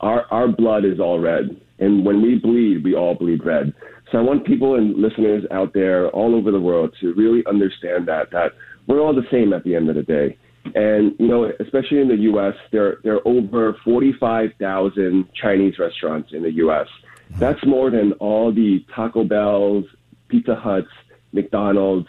our 0.00 0.24
our 0.30 0.48
blood 0.48 0.86
is 0.86 0.98
all 0.98 1.20
red, 1.20 1.60
and 1.78 2.06
when 2.06 2.22
we 2.22 2.36
bleed, 2.36 2.84
we 2.84 2.94
all 2.94 3.14
bleed 3.14 3.44
red. 3.44 3.74
So 4.10 4.16
I 4.16 4.22
want 4.22 4.46
people 4.46 4.76
and 4.76 4.96
listeners 4.96 5.44
out 5.50 5.74
there 5.74 6.08
all 6.08 6.34
over 6.34 6.50
the 6.50 6.60
world 6.60 6.96
to 7.02 7.12
really 7.12 7.44
understand 7.46 8.08
that 8.08 8.30
that 8.30 8.52
we're 8.86 9.00
all 9.00 9.14
the 9.14 9.28
same 9.30 9.52
at 9.52 9.62
the 9.64 9.76
end 9.76 9.90
of 9.90 9.96
the 9.96 10.02
day. 10.02 10.38
And 10.74 11.14
you 11.18 11.28
know, 11.28 11.52
especially 11.60 12.00
in 12.00 12.08
the 12.08 12.22
U.S., 12.32 12.54
there 12.72 12.96
there 13.04 13.16
are 13.16 13.28
over 13.28 13.76
forty 13.84 14.14
five 14.18 14.52
thousand 14.58 15.28
Chinese 15.34 15.78
restaurants 15.78 16.32
in 16.32 16.44
the 16.44 16.52
U.S. 16.64 16.88
That's 17.32 17.62
more 17.66 17.90
than 17.90 18.12
all 18.14 18.54
the 18.54 18.86
Taco 18.96 19.22
Bells, 19.24 19.84
Pizza 20.28 20.54
Huts, 20.54 20.88
McDonald's, 21.32 22.08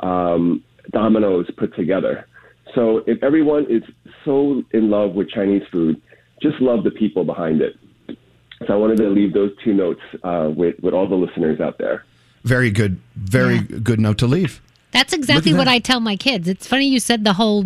um, 0.00 0.62
Domino's 0.90 1.50
put 1.56 1.74
together. 1.74 2.26
So 2.74 2.98
if 3.06 3.22
everyone 3.22 3.66
is 3.68 3.82
so 4.24 4.62
in 4.72 4.90
love 4.90 5.14
with 5.14 5.30
Chinese 5.30 5.62
food, 5.70 6.00
just 6.42 6.60
love 6.60 6.84
the 6.84 6.90
people 6.90 7.24
behind 7.24 7.60
it. 7.60 7.76
So 8.66 8.74
I 8.74 8.76
wanted 8.76 8.98
to 8.98 9.08
leave 9.08 9.32
those 9.32 9.52
two 9.64 9.72
notes 9.72 10.00
uh, 10.22 10.50
with 10.54 10.78
with 10.80 10.92
all 10.92 11.08
the 11.08 11.14
listeners 11.14 11.60
out 11.60 11.78
there. 11.78 12.04
Very 12.44 12.70
good. 12.70 13.00
Very 13.14 13.60
good 13.60 14.00
note 14.00 14.18
to 14.18 14.26
leave. 14.26 14.60
That's 14.90 15.12
exactly 15.12 15.52
Look 15.52 15.58
what 15.58 15.64
that. 15.66 15.72
I 15.72 15.78
tell 15.80 16.00
my 16.00 16.16
kids. 16.16 16.48
It's 16.48 16.66
funny 16.66 16.86
you 16.86 16.98
said 16.98 17.22
the 17.22 17.34
whole, 17.34 17.64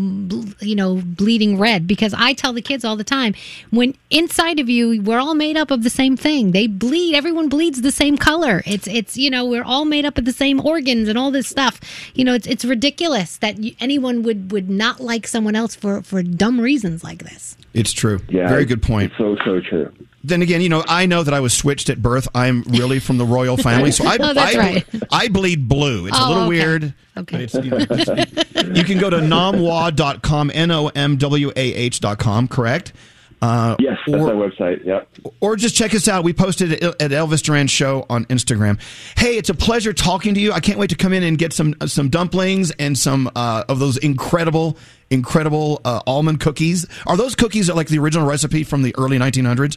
you 0.61 0.75
know, 0.75 1.01
bleeding 1.05 1.57
red 1.57 1.87
because 1.87 2.13
I 2.15 2.33
tell 2.33 2.53
the 2.53 2.61
kids 2.63 2.85
all 2.85 2.97
the 2.97 3.05
time 3.05 3.35
when 3.71 3.95
inside 4.11 4.59
of 4.59 4.69
you 4.69 5.01
we're 5.03 5.21
all 5.21 5.35
made 5.35 5.57
up 5.57 5.71
of 5.71 5.85
the 5.85 5.91
same 5.91 6.17
thing. 6.17 6.51
They 6.51 6.67
bleed. 6.67 7.15
Everyone 7.15 7.49
bleeds 7.49 7.83
the 7.83 7.93
same 7.93 8.17
color. 8.17 8.63
It's 8.67 8.89
it's 8.89 9.17
you 9.17 9.31
know 9.31 9.47
we're 9.47 9.63
all 9.65 9.85
made 9.85 10.05
up 10.05 10.19
of 10.19 10.25
the 10.25 10.33
same 10.33 10.61
organs 10.61 11.09
and 11.09 11.17
all 11.17 11.31
this 11.31 11.49
stuff. 11.49 11.81
You 12.15 12.25
know, 12.25 12.35
it's 12.35 12.47
it's 12.47 12.65
ridiculous 12.65 13.37
that 13.39 13.59
you, 13.59 13.75
anyone 13.81 14.25
would 14.25 14.51
would 14.51 14.69
not 14.69 15.01
like 15.01 15.27
someone 15.29 15.55
else 15.55 15.77
for 15.77 16.03
for 16.03 16.23
dumb 16.23 16.61
reasons 16.61 17.05
like 17.05 17.23
this. 17.23 17.57
It's 17.73 17.93
true. 17.93 18.21
Yeah, 18.29 18.49
Very 18.49 18.65
good 18.65 18.83
point. 18.83 19.13
So 19.17 19.37
so 19.45 19.61
true. 19.61 19.93
Then 20.25 20.41
again, 20.43 20.61
you 20.61 20.69
know, 20.69 20.85
I 20.87 21.07
know 21.07 21.23
that 21.25 21.35
I 21.35 21.41
was 21.41 21.53
switched 21.53 21.91
at 21.91 22.01
birth. 22.01 22.29
I'm 22.35 22.63
really 22.63 23.01
from 23.01 23.19
the 23.19 23.25
royal 23.25 23.57
family, 23.57 23.91
so 23.91 24.05
I 24.07 24.17
Oh, 24.21 24.33
that's 24.33 24.55
I, 24.55 24.59
right. 24.59 24.87
I 25.11 25.29
bleed 25.29 25.69
blue. 25.69 26.07
It's 26.07 26.17
a 26.17 26.23
Oh, 26.23 26.29
little 26.29 26.43
okay. 26.45 26.49
weird. 26.49 26.95
Okay. 27.17 27.37
But 27.37 27.41
it's, 27.41 27.55
you, 27.55 27.71
know, 27.71 27.77
it's- 27.79 28.77
you 28.77 28.85
can 28.85 28.99
go 28.99 29.11
to 29.11 29.17
nomwah.com, 29.19 30.51
N 30.55 30.71
O 30.71 30.89
M 30.95 31.17
W 31.17 31.51
A 31.57 31.75
H.com, 31.75 32.49
correct? 32.49 32.93
Uh, 33.41 33.75
yes, 33.81 33.99
that's 34.07 34.23
our 34.23 34.35
website. 34.35 34.85
Yep. 34.85 35.09
Or 35.41 35.57
just 35.57 35.75
check 35.75 35.93
us 35.97 36.07
out. 36.07 36.23
We 36.23 36.33
posted 36.33 36.71
it 36.75 36.85
at 36.85 37.11
Elvis 37.11 37.43
Duran 37.43 37.67
Show 37.67 38.07
on 38.09 38.25
Instagram. 38.27 38.79
Hey, 39.19 39.37
it's 39.37 39.49
a 39.51 39.55
pleasure 39.55 39.93
talking 39.93 40.35
to 40.35 40.41
you. 40.41 40.53
I 40.53 40.61
can't 40.61 40.79
wait 40.79 40.91
to 40.91 40.97
come 40.97 41.13
in 41.13 41.25
and 41.25 41.37
get 41.37 41.53
some 41.53 41.75
some 41.87 42.09
dumplings 42.09 42.71
and 42.71 42.97
some 42.97 43.29
uh, 43.35 43.65
of 43.69 43.81
those 43.81 43.97
incredible, 43.97 44.79
incredible 45.11 45.81
uh, 45.85 46.01
almond 46.07 46.39
cookies. 46.39 46.87
Are 47.05 47.17
those 47.17 47.35
cookies 47.35 47.69
like 47.69 47.89
the 47.89 47.99
original 47.99 48.29
recipe 48.29 48.63
from 48.63 48.83
the 48.83 48.95
early 48.97 49.19
1900s? 49.19 49.77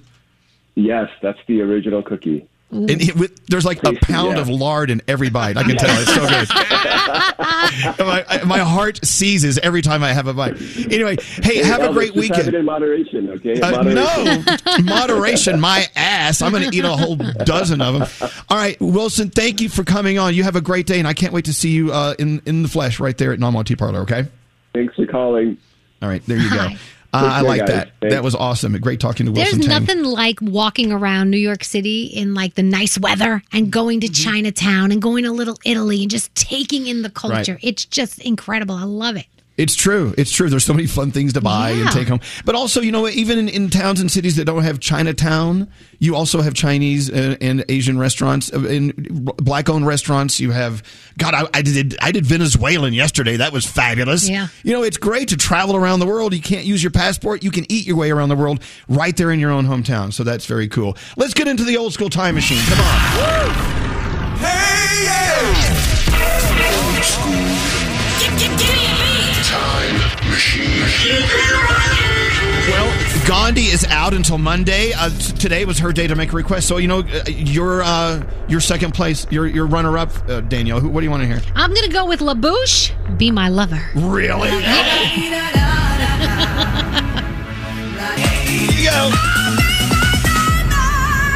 Yes, 0.75 1.09
that's 1.21 1.39
the 1.47 1.61
original 1.61 2.03
cookie. 2.03 2.47
And 2.71 2.89
it, 2.89 3.15
with, 3.15 3.45
there's 3.45 3.63
like 3.63 3.81
a 3.83 3.93
pound 3.93 4.35
yeah. 4.35 4.41
of 4.41 4.49
lard 4.49 4.89
in 4.89 5.01
every 5.07 5.29
bite. 5.29 5.55
I 5.55 5.63
can 5.63 5.77
tell 5.77 5.89
it's 5.97 6.13
so 6.13 6.27
good. 6.27 6.49
my, 8.05 8.43
my 8.43 8.59
heart 8.59 9.05
seizes 9.05 9.57
every 9.59 9.81
time 9.81 10.03
I 10.03 10.11
have 10.11 10.27
a 10.27 10.33
bite. 10.33 10.59
Anyway, 10.91 11.15
hey, 11.21 11.63
have 11.63 11.81
a 11.81 11.93
great 11.93 12.13
just 12.13 12.35
Have 12.35 12.37
it 12.37 12.45
weekend. 12.45 12.55
in 12.55 12.65
moderation, 12.65 13.29
okay? 13.29 13.61
Uh, 13.61 13.83
moderation. 13.83 14.45
no, 14.77 14.83
moderation, 14.83 15.59
my 15.59 15.87
ass. 15.95 16.41
I'm 16.41 16.51
going 16.51 16.69
to 16.69 16.75
eat 16.75 16.83
a 16.83 16.89
whole 16.89 17.15
dozen 17.15 17.81
of 17.81 17.93
them. 18.19 18.31
All 18.49 18.57
right, 18.57 18.75
Wilson, 18.81 19.29
thank 19.29 19.61
you 19.61 19.69
for 19.69 19.83
coming 19.83 20.17
on. 20.17 20.33
You 20.33 20.43
have 20.43 20.57
a 20.57 20.61
great 20.61 20.87
day, 20.87 20.99
and 20.99 21.07
I 21.07 21.13
can't 21.13 21.31
wait 21.31 21.45
to 21.45 21.53
see 21.53 21.69
you 21.69 21.93
uh, 21.93 22.15
in 22.19 22.41
in 22.45 22.63
the 22.63 22.69
flesh 22.69 22.99
right 22.99 23.17
there 23.17 23.31
at 23.31 23.39
Non 23.39 23.63
Tea 23.63 23.75
Parlor. 23.75 24.01
Okay. 24.01 24.25
Thanks 24.73 24.95
for 24.95 25.05
calling. 25.05 25.57
All 26.01 26.09
right, 26.09 26.25
there 26.25 26.37
you 26.37 26.49
go. 26.49 26.69
Hi. 27.19 27.25
Uh, 27.27 27.39
I 27.39 27.41
like 27.41 27.59
guys. 27.61 27.69
that. 27.69 27.91
Thanks. 28.01 28.15
That 28.15 28.23
was 28.23 28.35
awesome. 28.35 28.77
Great 28.79 28.99
talking 28.99 29.25
to 29.25 29.31
There's 29.31 29.57
Tang. 29.57 29.67
nothing 29.67 30.03
like 30.03 30.39
walking 30.41 30.91
around 30.91 31.29
New 31.31 31.37
York 31.37 31.63
City 31.63 32.05
in 32.05 32.33
like 32.33 32.55
the 32.55 32.63
nice 32.63 32.97
weather 32.97 33.41
and 33.51 33.71
going 33.71 34.01
to 34.01 34.09
Chinatown 34.09 34.91
and 34.91 35.01
going 35.01 35.23
to 35.23 35.31
Little 35.31 35.57
Italy 35.65 36.01
and 36.01 36.11
just 36.11 36.33
taking 36.35 36.87
in 36.87 37.01
the 37.01 37.09
culture. 37.09 37.53
Right. 37.53 37.63
It's 37.63 37.85
just 37.85 38.19
incredible. 38.19 38.75
I 38.75 38.83
love 38.83 39.15
it. 39.15 39.25
It's 39.57 39.73
true. 39.75 40.13
It's 40.17 40.31
true. 40.31 40.49
There's 40.49 40.65
so 40.65 40.73
many 40.73 40.85
fun 40.85 41.11
things 41.11 41.31
to 41.33 41.41
buy 41.41 41.71
Yeah. 41.71 41.83
and 41.83 41.91
take 41.91 42.09
home. 42.09 42.19
But 42.43 42.55
also, 42.55 42.81
you 42.81 42.91
know, 42.91 43.07
even 43.07 43.39
in, 43.39 43.47
in 43.47 43.69
towns 43.69 44.01
and 44.01 44.11
cities 44.11 44.35
that 44.35 44.43
don't 44.43 44.63
have 44.63 44.81
Chinatown, 44.81 45.69
you 45.99 46.13
also 46.13 46.41
have 46.41 46.53
Chinese 46.53 47.09
and, 47.09 47.37
and 47.41 47.63
Asian 47.69 47.97
restaurants, 47.97 48.51
uh, 48.53 48.59
in 48.65 48.91
black-owned 48.97 49.87
restaurants. 49.87 50.41
You 50.41 50.51
have 50.51 50.83
God. 51.17 51.33
I, 51.33 51.47
I 51.53 51.61
did 51.61 51.95
I 52.01 52.11
did 52.11 52.25
Venezuelan 52.25 52.93
yesterday. 52.93 53.37
That 53.37 53.53
was 53.53 53.65
fabulous. 53.65 54.27
Yeah. 54.27 54.47
You 54.63 54.73
know, 54.73 54.83
it's 54.83 54.97
great 54.97 55.29
to 55.29 55.37
travel 55.37 55.77
around 55.77 56.01
the 56.01 56.05
world. 56.05 56.33
You 56.33 56.41
can't 56.41 56.65
use 56.65 56.83
your 56.83 56.91
passport. 56.91 57.41
You 57.41 57.51
can 57.51 57.65
eat 57.71 57.87
your 57.87 57.95
way 57.95 58.11
around 58.11 58.27
the 58.29 58.35
world 58.35 58.61
right 58.89 59.15
there 59.15 59.31
in 59.31 59.39
your 59.39 59.51
own 59.51 59.65
hometown. 59.65 60.11
So 60.11 60.23
that's 60.25 60.45
very 60.45 60.67
cool. 60.67 60.97
Let's 61.15 61.33
get 61.33 61.47
into 61.47 61.63
the 61.63 61.77
old 61.77 61.93
school 61.93 62.09
time 62.09 62.35
machine. 62.35 62.61
Come 62.67 62.79
on. 62.81 62.85
Time 68.19 68.41
machine. 68.41 68.84
Well, 72.67 73.25
Gandhi 73.25 73.67
is 73.67 73.85
out 73.85 74.13
until 74.13 74.37
Monday. 74.37 74.91
Uh, 74.91 75.09
today 75.39 75.63
was 75.63 75.79
her 75.79 75.93
day 75.93 76.07
to 76.07 76.15
make 76.15 76.33
a 76.33 76.35
request. 76.35 76.67
So 76.67 76.75
you 76.75 76.89
know, 76.89 76.99
uh, 76.99 77.23
your 77.27 77.81
uh, 77.83 78.21
your 78.49 78.59
second 78.59 78.93
place, 78.93 79.25
your 79.31 79.47
your 79.47 79.65
runner 79.65 79.97
up, 79.97 80.11
uh, 80.27 80.41
Danielle. 80.41 80.81
Who, 80.81 80.89
what 80.89 80.99
do 80.99 81.05
you 81.05 81.11
want 81.11 81.23
to 81.23 81.27
hear? 81.27 81.39
I'm 81.55 81.73
gonna 81.73 81.87
go 81.87 82.05
with 82.05 82.19
La 82.19 82.33
Bouche. 82.33 82.91
Be 83.17 83.31
my 83.31 83.47
lover. 83.47 83.81
Really? 83.95 84.49
you 84.49 84.59
go. 88.89 89.11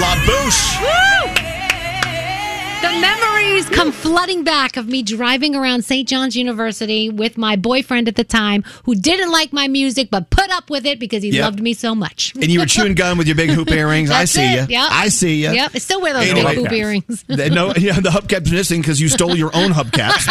La 0.02 0.16
Bouche. 0.26 1.39
The 2.82 2.90
memories 3.02 3.70
come 3.70 3.92
flooding 3.92 4.44
back 4.46 4.78
of 4.78 4.88
me 4.88 5.04
driving 5.04 5.54
around 5.54 5.84
St. 5.84 6.08
John's 6.08 6.36
University 6.38 7.10
with 7.10 7.38
my 7.38 7.58
boyfriend 7.58 8.08
at 8.08 8.16
the 8.16 8.24
time 8.24 8.64
who 8.86 8.96
didn't 8.96 9.32
like 9.32 9.52
my 9.52 9.68
music 9.68 10.10
but 10.10 10.30
put 10.30 10.50
up 10.50 10.70
with 10.70 10.86
it 10.86 10.98
because 10.98 11.22
he 11.22 11.30
Yep. 11.30 11.44
loved 11.44 11.60
me 11.62 11.74
so 11.74 11.94
much. 11.94 12.34
And 12.36 12.48
you 12.50 12.60
were 12.62 12.66
chewing 12.66 12.96
gum 12.96 13.18
with 13.18 13.28
your 13.28 13.36
big 13.36 13.50
hoop 13.50 13.70
earrings. 13.72 14.10
I 14.12 14.24
see 14.26 14.54
you. 14.54 14.66
Yep. 14.70 14.88
I 14.92 15.10
see 15.10 15.44
you. 15.44 15.52
Yep. 15.52 15.72
I 15.76 15.78
still 15.80 16.02
wear 16.02 16.14
those 16.14 16.30
Anyway. 16.30 16.56
big 16.56 16.64
hoop 16.64 16.72
earrings. 16.72 17.24
The- 17.28 17.50
no, 17.50 17.74
yeah, 17.76 18.00
the 18.00 18.10
hubcap's 18.10 18.50
missing 18.50 18.80
because 18.82 19.02
you 19.02 19.10
stole 19.10 19.36
your 19.36 19.54
own 19.54 19.72
hubcaps, 19.72 20.26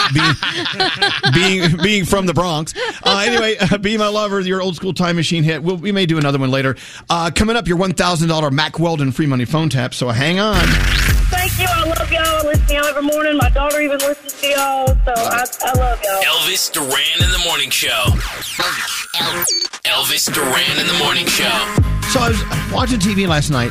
being 1.34 1.34
being 1.68 1.82
being 1.82 2.04
from 2.06 2.24
the 2.26 2.34
Bronx. 2.34 2.72
Uh, 3.02 3.24
anyway, 3.26 3.56
uh, 3.58 3.76
be 3.78 3.98
my 3.98 4.08
lover, 4.08 4.40
your 4.40 4.62
old 4.62 4.74
school 4.74 4.94
time 4.94 5.16
machine 5.16 5.44
hit. 5.44 5.62
We'll, 5.62 5.76
we 5.76 5.92
may 5.92 6.06
do 6.06 6.16
another 6.18 6.38
one 6.38 6.50
later. 6.50 6.76
Uh, 7.10 7.30
coming 7.34 7.56
up, 7.56 7.68
your 7.68 7.76
one 7.76 7.92
thousand 7.92 8.28
dollar 8.28 8.50
Mack 8.50 8.78
Weldon 8.78 9.12
free 9.12 9.26
money 9.26 9.44
phone 9.44 9.68
tap. 9.68 9.92
So 9.92 10.08
hang 10.08 10.38
on. 10.40 10.64
Listen 12.48 12.66
to 12.66 12.74
y'all 12.74 12.84
every 12.86 13.02
morning. 13.02 13.36
My 13.36 13.50
daughter 13.50 13.80
even 13.80 13.98
listens 13.98 14.32
to 14.40 14.46
y'all. 14.48 14.86
So 14.88 15.12
I, 15.14 15.44
I 15.62 15.72
love 15.78 16.00
y'all. 16.02 16.22
Elvis 16.22 16.72
Duran 16.72 17.22
in 17.22 17.30
the 17.30 17.42
morning 17.44 17.70
show. 17.70 18.04
Elvis 19.84 20.32
Duran 20.32 20.78
in 20.80 20.86
the 20.86 20.98
morning 21.02 21.26
show. 21.26 21.44
So 22.10 22.20
I 22.20 22.28
was 22.30 22.72
watching 22.72 22.98
TV 22.98 23.26
last 23.28 23.50
night, 23.50 23.70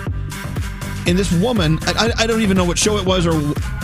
and 1.07 1.17
this 1.17 1.31
woman, 1.33 1.79
I, 1.83 2.07
I- 2.17 2.23
I 2.23 2.27
don't 2.27 2.41
even 2.41 2.57
know 2.57 2.65
what 2.65 2.77
show 2.77 2.97
it 2.97 3.05
was 3.05 3.25
or 3.25 3.33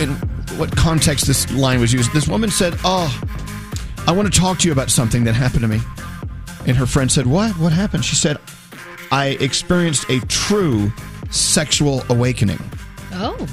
in 0.02 0.12
what 0.58 0.76
context 0.76 1.26
this 1.26 1.52
line 1.52 1.80
was 1.80 1.92
used. 1.94 2.12
This 2.14 2.28
woman 2.28 2.50
said, 2.52 2.76
Oh, 2.84 3.10
I 4.08 4.12
want 4.12 4.32
to 4.32 4.40
talk 4.40 4.60
to 4.60 4.68
you 4.68 4.72
about 4.72 4.90
something 4.92 5.24
that 5.24 5.34
happened 5.34 5.62
to 5.62 5.68
me. 5.68 5.80
And 6.68 6.78
her 6.78 6.86
friend 6.86 7.12
said, 7.12 7.26
What? 7.26 7.52
What 7.58 7.72
happened? 7.74 8.06
She 8.06 8.16
said, 8.16 8.38
I 9.12 9.38
experienced 9.40 10.10
a 10.10 10.20
true 10.28 10.92
sexual 11.32 12.04
awakening. 12.10 12.60
Oh. 13.14 13.48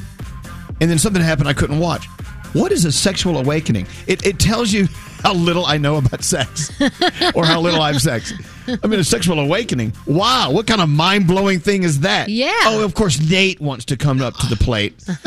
And 0.81 0.91
then 0.91 0.99
something 0.99 1.23
happened 1.23 1.49
I 1.49 1.53
couldn't 1.53 1.79
watch. 1.79 2.07
What 2.53 2.73
is 2.73 2.85
a 2.85 2.91
sexual 2.91 3.39
awakening? 3.39 3.87
It, 4.09 4.27
it 4.27 4.39
tells 4.41 4.73
you 4.73 4.89
how 5.23 5.35
little 5.35 5.67
I 5.67 5.77
know 5.79 5.97
about 5.97 6.25
sex 6.25 6.71
or 7.35 7.45
how 7.45 7.61
little 7.61 7.81
I 7.81 7.93
have 7.93 8.03
sex. 8.03 8.33
I 8.83 8.87
mean, 8.87 8.99
a 8.99 9.05
sexual 9.05 9.39
awakening. 9.39 9.93
Wow, 10.07 10.51
what 10.51 10.67
kind 10.67 10.81
of 10.81 10.89
mind 10.89 11.27
blowing 11.27 11.61
thing 11.61 11.83
is 11.83 12.01
that? 12.01 12.29
Yeah. 12.29 12.53
Oh, 12.65 12.85
of 12.85 12.95
course, 12.95 13.21
Nate 13.31 13.61
wants 13.61 13.85
to 13.87 13.97
come 13.97 14.21
up 14.21 14.35
to 14.39 14.47
the 14.47 14.57
plate. 14.57 14.95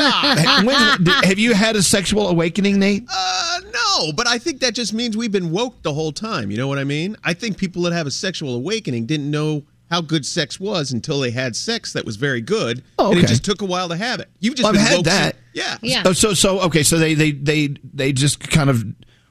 When- 0.64 1.06
have 1.24 1.38
you 1.38 1.54
had 1.54 1.76
a 1.76 1.82
sexual 1.82 2.28
awakening, 2.28 2.78
Nate? 2.78 3.04
Uh, 3.10 3.60
no, 3.72 4.12
but 4.12 4.26
I 4.26 4.38
think 4.38 4.60
that 4.60 4.74
just 4.74 4.92
means 4.92 5.16
we've 5.16 5.32
been 5.32 5.50
woke 5.50 5.80
the 5.82 5.92
whole 5.92 6.12
time. 6.12 6.50
You 6.50 6.56
know 6.56 6.68
what 6.68 6.78
I 6.78 6.84
mean? 6.84 7.16
I 7.24 7.32
think 7.34 7.56
people 7.56 7.82
that 7.82 7.92
have 7.92 8.06
a 8.06 8.10
sexual 8.10 8.54
awakening 8.54 9.06
didn't 9.06 9.30
know 9.30 9.64
how 9.94 10.00
good 10.00 10.26
sex 10.26 10.58
was 10.58 10.90
until 10.92 11.20
they 11.20 11.30
had 11.30 11.54
sex 11.54 11.92
that 11.92 12.04
was 12.04 12.16
very 12.16 12.40
good, 12.40 12.82
Oh, 12.98 13.12
and 13.12 13.20
it 13.20 13.28
just 13.28 13.44
took 13.44 13.62
a 13.62 13.64
while 13.64 13.88
to 13.90 13.96
have 13.96 14.18
it. 14.18 14.28
You've 14.40 14.56
just 14.56 14.64
Well, 14.64 14.74
I've 14.80 14.88
had 14.88 15.04
that. 15.04 15.34
since- 15.36 15.44
Yeah. 15.54 15.76
yeah. 16.04 16.12
So 16.12 16.34
so 16.34 16.60
okay. 16.62 16.82
So 16.82 16.98
they 16.98 17.14
they 17.14 17.30
they 17.30 17.76
they 17.94 18.12
just 18.12 18.40
kind 18.40 18.68
of 18.70 18.84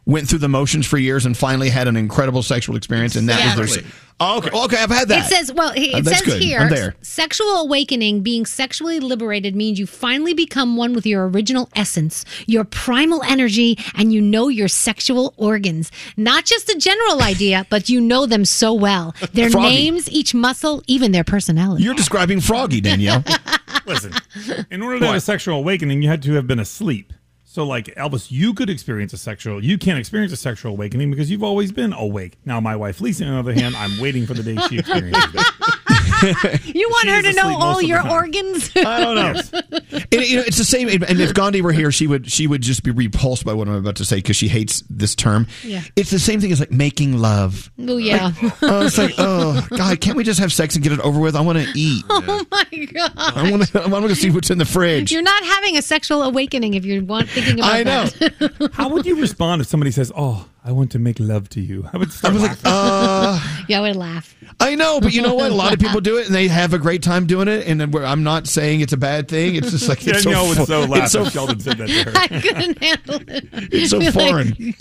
went 0.06 0.28
through 0.28 0.40
the 0.40 0.50
motions 0.50 0.86
for 0.86 0.98
years 0.98 1.26
and 1.26 1.38
finally 1.38 1.70
had 1.70 1.88
an 1.88 1.96
incredible 1.96 2.44
sexual 2.44 2.76
experience, 2.76 3.16
and 3.16 3.30
that 3.30 3.44
was 3.46 3.56
their. 3.56 3.64
Exactly. 3.80 3.92
Oh, 4.20 4.38
okay, 4.38 4.50
okay, 4.52 4.78
I've 4.78 4.90
had 4.92 5.08
that. 5.08 5.26
It 5.26 5.36
says, 5.36 5.52
well, 5.52 5.74
it 5.76 5.96
Uh, 5.96 6.04
says 6.04 6.22
good. 6.22 6.42
here, 6.42 6.70
there. 6.70 6.96
sexual 7.02 7.56
awakening, 7.58 8.22
being 8.22 8.46
sexually 8.46 9.00
liberated, 9.00 9.56
means 9.56 9.80
you 9.80 9.88
finally 9.88 10.34
become 10.36 10.78
one 10.78 10.94
with 10.94 11.06
your 11.06 11.28
original 11.28 11.68
essence, 11.76 12.24
your 12.46 12.64
primal 12.64 13.24
energy, 13.24 13.78
and 13.96 14.14
you 14.14 14.22
know 14.22 14.50
your 14.50 14.68
sexual 14.68 15.34
organs. 15.36 15.92
Not 16.16 16.46
just 16.46 16.70
a 16.70 16.78
general 16.78 17.22
idea, 17.34 17.66
but 17.72 17.90
you 17.90 18.00
know 18.00 18.26
them 18.28 18.46
so 18.46 18.72
well. 18.74 19.16
Their 19.34 19.50
Froggy. 19.50 19.68
names, 19.70 20.10
each 20.12 20.34
muscle, 20.36 20.84
even 20.86 21.12
their 21.12 21.24
personality. 21.26 21.84
You're 21.84 21.96
describing 21.96 22.40
Froggy, 22.40 22.82
Danielle. 22.82 23.24
Listen, 23.88 24.14
in 24.70 24.84
order 24.84 25.00
to 25.00 25.06
have 25.08 25.16
a 25.16 25.22
sexual 25.22 25.58
awakening, 25.58 26.02
you 26.04 26.08
had 26.10 26.22
to 26.24 26.34
have 26.34 26.46
been 26.46 26.60
asleep. 26.60 27.12
So, 27.54 27.64
like 27.64 27.94
Elvis, 27.94 28.32
you 28.32 28.56
could 28.56 28.68
experience 28.68 29.14
a 29.14 29.18
sexual. 29.20 29.64
You 29.64 29.78
can't 29.78 30.00
experience 30.00 30.34
a 30.34 30.38
sexual 30.38 30.72
awakening 30.72 31.12
because 31.12 31.30
you've 31.30 31.44
always 31.44 31.72
been 31.72 31.94
awake. 31.94 32.40
Now, 32.46 32.60
my 32.60 32.76
wife 32.76 33.00
Lisa, 33.00 33.26
on 33.26 33.34
the 33.34 33.38
other 33.38 33.54
hand, 33.54 33.76
I'm 33.76 34.00
waiting 34.00 34.26
for 34.26 34.34
the 34.34 34.42
day 34.42 34.58
she 34.70 34.80
experiences 34.80 35.36
it. 35.36 35.93
you 36.66 36.90
want 36.90 37.10
her 37.10 37.22
to 37.22 37.34
know 37.34 37.58
all 37.58 37.82
your 37.82 38.00
time. 38.00 38.12
organs? 38.12 38.72
I 38.76 39.00
don't 39.00 39.16
know. 39.16 39.60
And, 40.12 40.22
you 40.22 40.38
know, 40.38 40.44
it's 40.46 40.58
the 40.58 40.64
same. 40.64 40.88
And 40.90 41.20
if 41.20 41.34
Gandhi 41.34 41.62
were 41.62 41.72
here, 41.72 41.92
she 41.92 42.08
would 42.08 42.32
she 42.32 42.48
would 42.48 42.62
just 42.62 42.84
be 42.84 42.92
repulsed 42.92 43.46
by 43.46 43.54
what 43.54 43.68
I'm 43.68 43.76
about 43.76 43.98
to 43.98 44.06
say 44.06 44.18
because 44.18 44.36
she 44.36 44.48
hates 44.48 44.84
this 44.90 45.16
term. 45.16 45.48
Yeah. 45.64 45.82
It's 45.96 46.12
the 46.12 46.20
same 46.20 46.40
thing 46.40 46.52
as 46.52 46.60
like 46.60 46.72
making 46.72 47.18
love. 47.18 47.72
Oh, 47.80 47.98
yeah. 47.98 48.32
Oh, 48.62 48.86
it's 48.86 48.98
like, 48.98 49.14
oh 49.18 49.66
God, 49.70 50.00
can't 50.02 50.18
we 50.18 50.24
just 50.24 50.40
have 50.40 50.54
sex 50.54 50.76
and 50.76 50.84
get 50.84 50.94
it 50.94 51.00
over 51.02 51.20
with? 51.20 51.36
I 51.36 51.42
want 51.42 51.60
to 51.60 51.68
eat. 51.76 52.04
oh, 52.10 52.46
my 52.52 52.66
God. 52.94 53.12
I 53.16 53.52
want 53.52 53.68
to. 53.68 53.82
I 53.82 53.88
want 53.88 54.08
to 54.08 54.16
see 54.16 54.30
what's 54.32 54.50
in 54.50 54.58
the 54.58 54.66
fridge. 54.66 55.12
You're 55.12 55.22
not 55.22 55.44
having 55.44 55.78
a 55.78 55.82
sexual 55.82 56.24
awakening 56.24 56.74
if 56.74 56.86
you're 56.86 57.04
want, 57.04 57.30
thinking 57.30 57.60
about 57.60 57.76
it. 57.76 57.80
I 57.80 57.84
know. 57.84 58.06
that. 58.06 58.72
How 58.74 58.90
would 58.90 59.06
you 59.06 59.20
respond 59.20 59.62
if 59.62 59.68
somebody 59.68 59.92
says, 59.92 60.12
"Oh, 60.16 60.48
I 60.66 60.72
want 60.72 60.92
to 60.94 61.00
make 61.00 61.20
love 61.20 61.50
to 61.50 61.62
you"? 61.62 61.88
I 61.92 61.98
would 61.98 62.12
start 62.12 62.32
I 62.32 62.34
was 62.36 62.42
like, 62.44 62.64
laughing. 62.64 62.72
uh, 62.72 63.66
yeah, 63.68 63.80
I 63.80 63.82
would 63.82 63.96
laugh. 63.98 64.34
I 64.60 64.76
know, 64.76 65.02
but 65.02 65.14
you 65.14 65.22
know 65.22 65.34
what? 65.34 65.52
A 65.52 65.56
lot 65.56 65.74
of 65.74 65.80
people 65.80 66.00
do 66.00 66.18
it, 66.18 66.28
and 66.28 66.34
they 66.36 66.48
have 66.48 66.74
a 66.74 66.78
great 66.78 67.04
time 67.04 67.26
doing 67.26 67.48
it. 67.48 67.68
And 67.68 67.94
we're- 67.94 68.06
I'm 68.06 68.24
not 68.24 68.48
saying 68.48 68.82
it's 68.82 68.94
a 68.94 68.98
bad 68.98 69.28
thing. 69.28 69.56
It's 69.56 69.72
just 69.72 69.90
like 69.90 70.06
it's 70.08 70.24
Danielle 70.24 70.44
so, 70.54 70.60
would 70.60 70.68
so 70.68 70.86
fu- 70.86 70.92
laugh 70.92 71.04
it's 71.04 71.12
so 71.12 71.24
if 71.24 71.34
Sheldon 71.34 71.60
said 71.60 71.78
that 71.80 71.88
to 71.88 72.04
her. 72.04 72.12
I 72.16 72.28
couldn't 72.42 72.82
handle 72.82 73.16
it. 73.28 73.50
It's 73.74 73.92
so 73.92 74.00
Be 74.00 74.06
like- 74.12 74.14
foreign. 74.14 74.74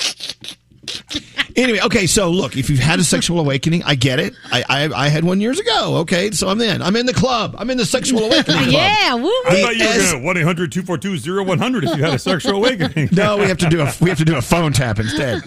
Anyway, 1.55 1.81
okay, 1.85 2.07
so 2.07 2.31
look, 2.31 2.57
if 2.57 2.71
you've 2.71 2.79
had 2.79 2.99
a 2.99 3.05
sexual 3.05 3.39
awakening, 3.39 3.83
I 3.83 3.95
get 3.95 4.19
it. 4.19 4.33
I, 4.51 4.65
I 4.71 5.05
I 5.05 5.09
had 5.09 5.23
one 5.23 5.39
years 5.39 5.61
ago. 5.61 5.97
Okay, 5.99 6.31
so 6.31 6.49
I'm 6.49 6.59
in. 6.63 6.81
I'm 6.81 6.97
in 6.97 7.05
the 7.05 7.13
club. 7.13 7.55
I'm 7.59 7.69
in 7.69 7.77
the 7.77 7.85
sexual 7.85 8.21
awakening 8.25 8.71
club. 8.71 8.73
yeah, 8.73 9.13
woo 9.15 9.29
I 9.47 9.61
thought 9.61 9.77
you 9.77 9.85
were 9.85 9.91
Yes. 9.91 10.13
going 10.13 10.23
to 10.23 10.27
1 10.29 10.37
800 10.39 10.73
242 10.73 11.45
0100 11.45 11.85
if 11.85 11.97
you 11.99 12.03
had 12.03 12.15
a 12.15 12.19
sexual 12.19 12.55
awakening. 12.55 13.11
No, 13.13 13.37
we 13.37 13.45
have 13.49 13.59
to 13.59 13.69
do 13.69 13.83
a 13.83 13.93
we 14.01 14.09
have 14.09 14.17
to 14.19 14.25
do 14.25 14.37
a 14.37 14.41
phone 14.41 14.73
tap 14.73 14.99
instead. 14.99 15.43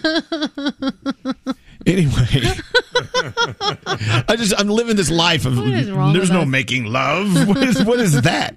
Anyway, 1.86 2.12
I 4.28 4.36
just 4.38 4.54
I'm 4.58 4.68
living 4.70 4.96
this 4.96 5.12
life 5.12 5.46
of 5.46 5.56
there's 5.56 6.32
no 6.32 6.42
us? 6.42 6.48
making 6.48 6.86
love. 6.86 7.34
What 7.48 7.58
is 7.58 7.84
what 7.84 8.00
is 8.00 8.22
that? 8.24 8.56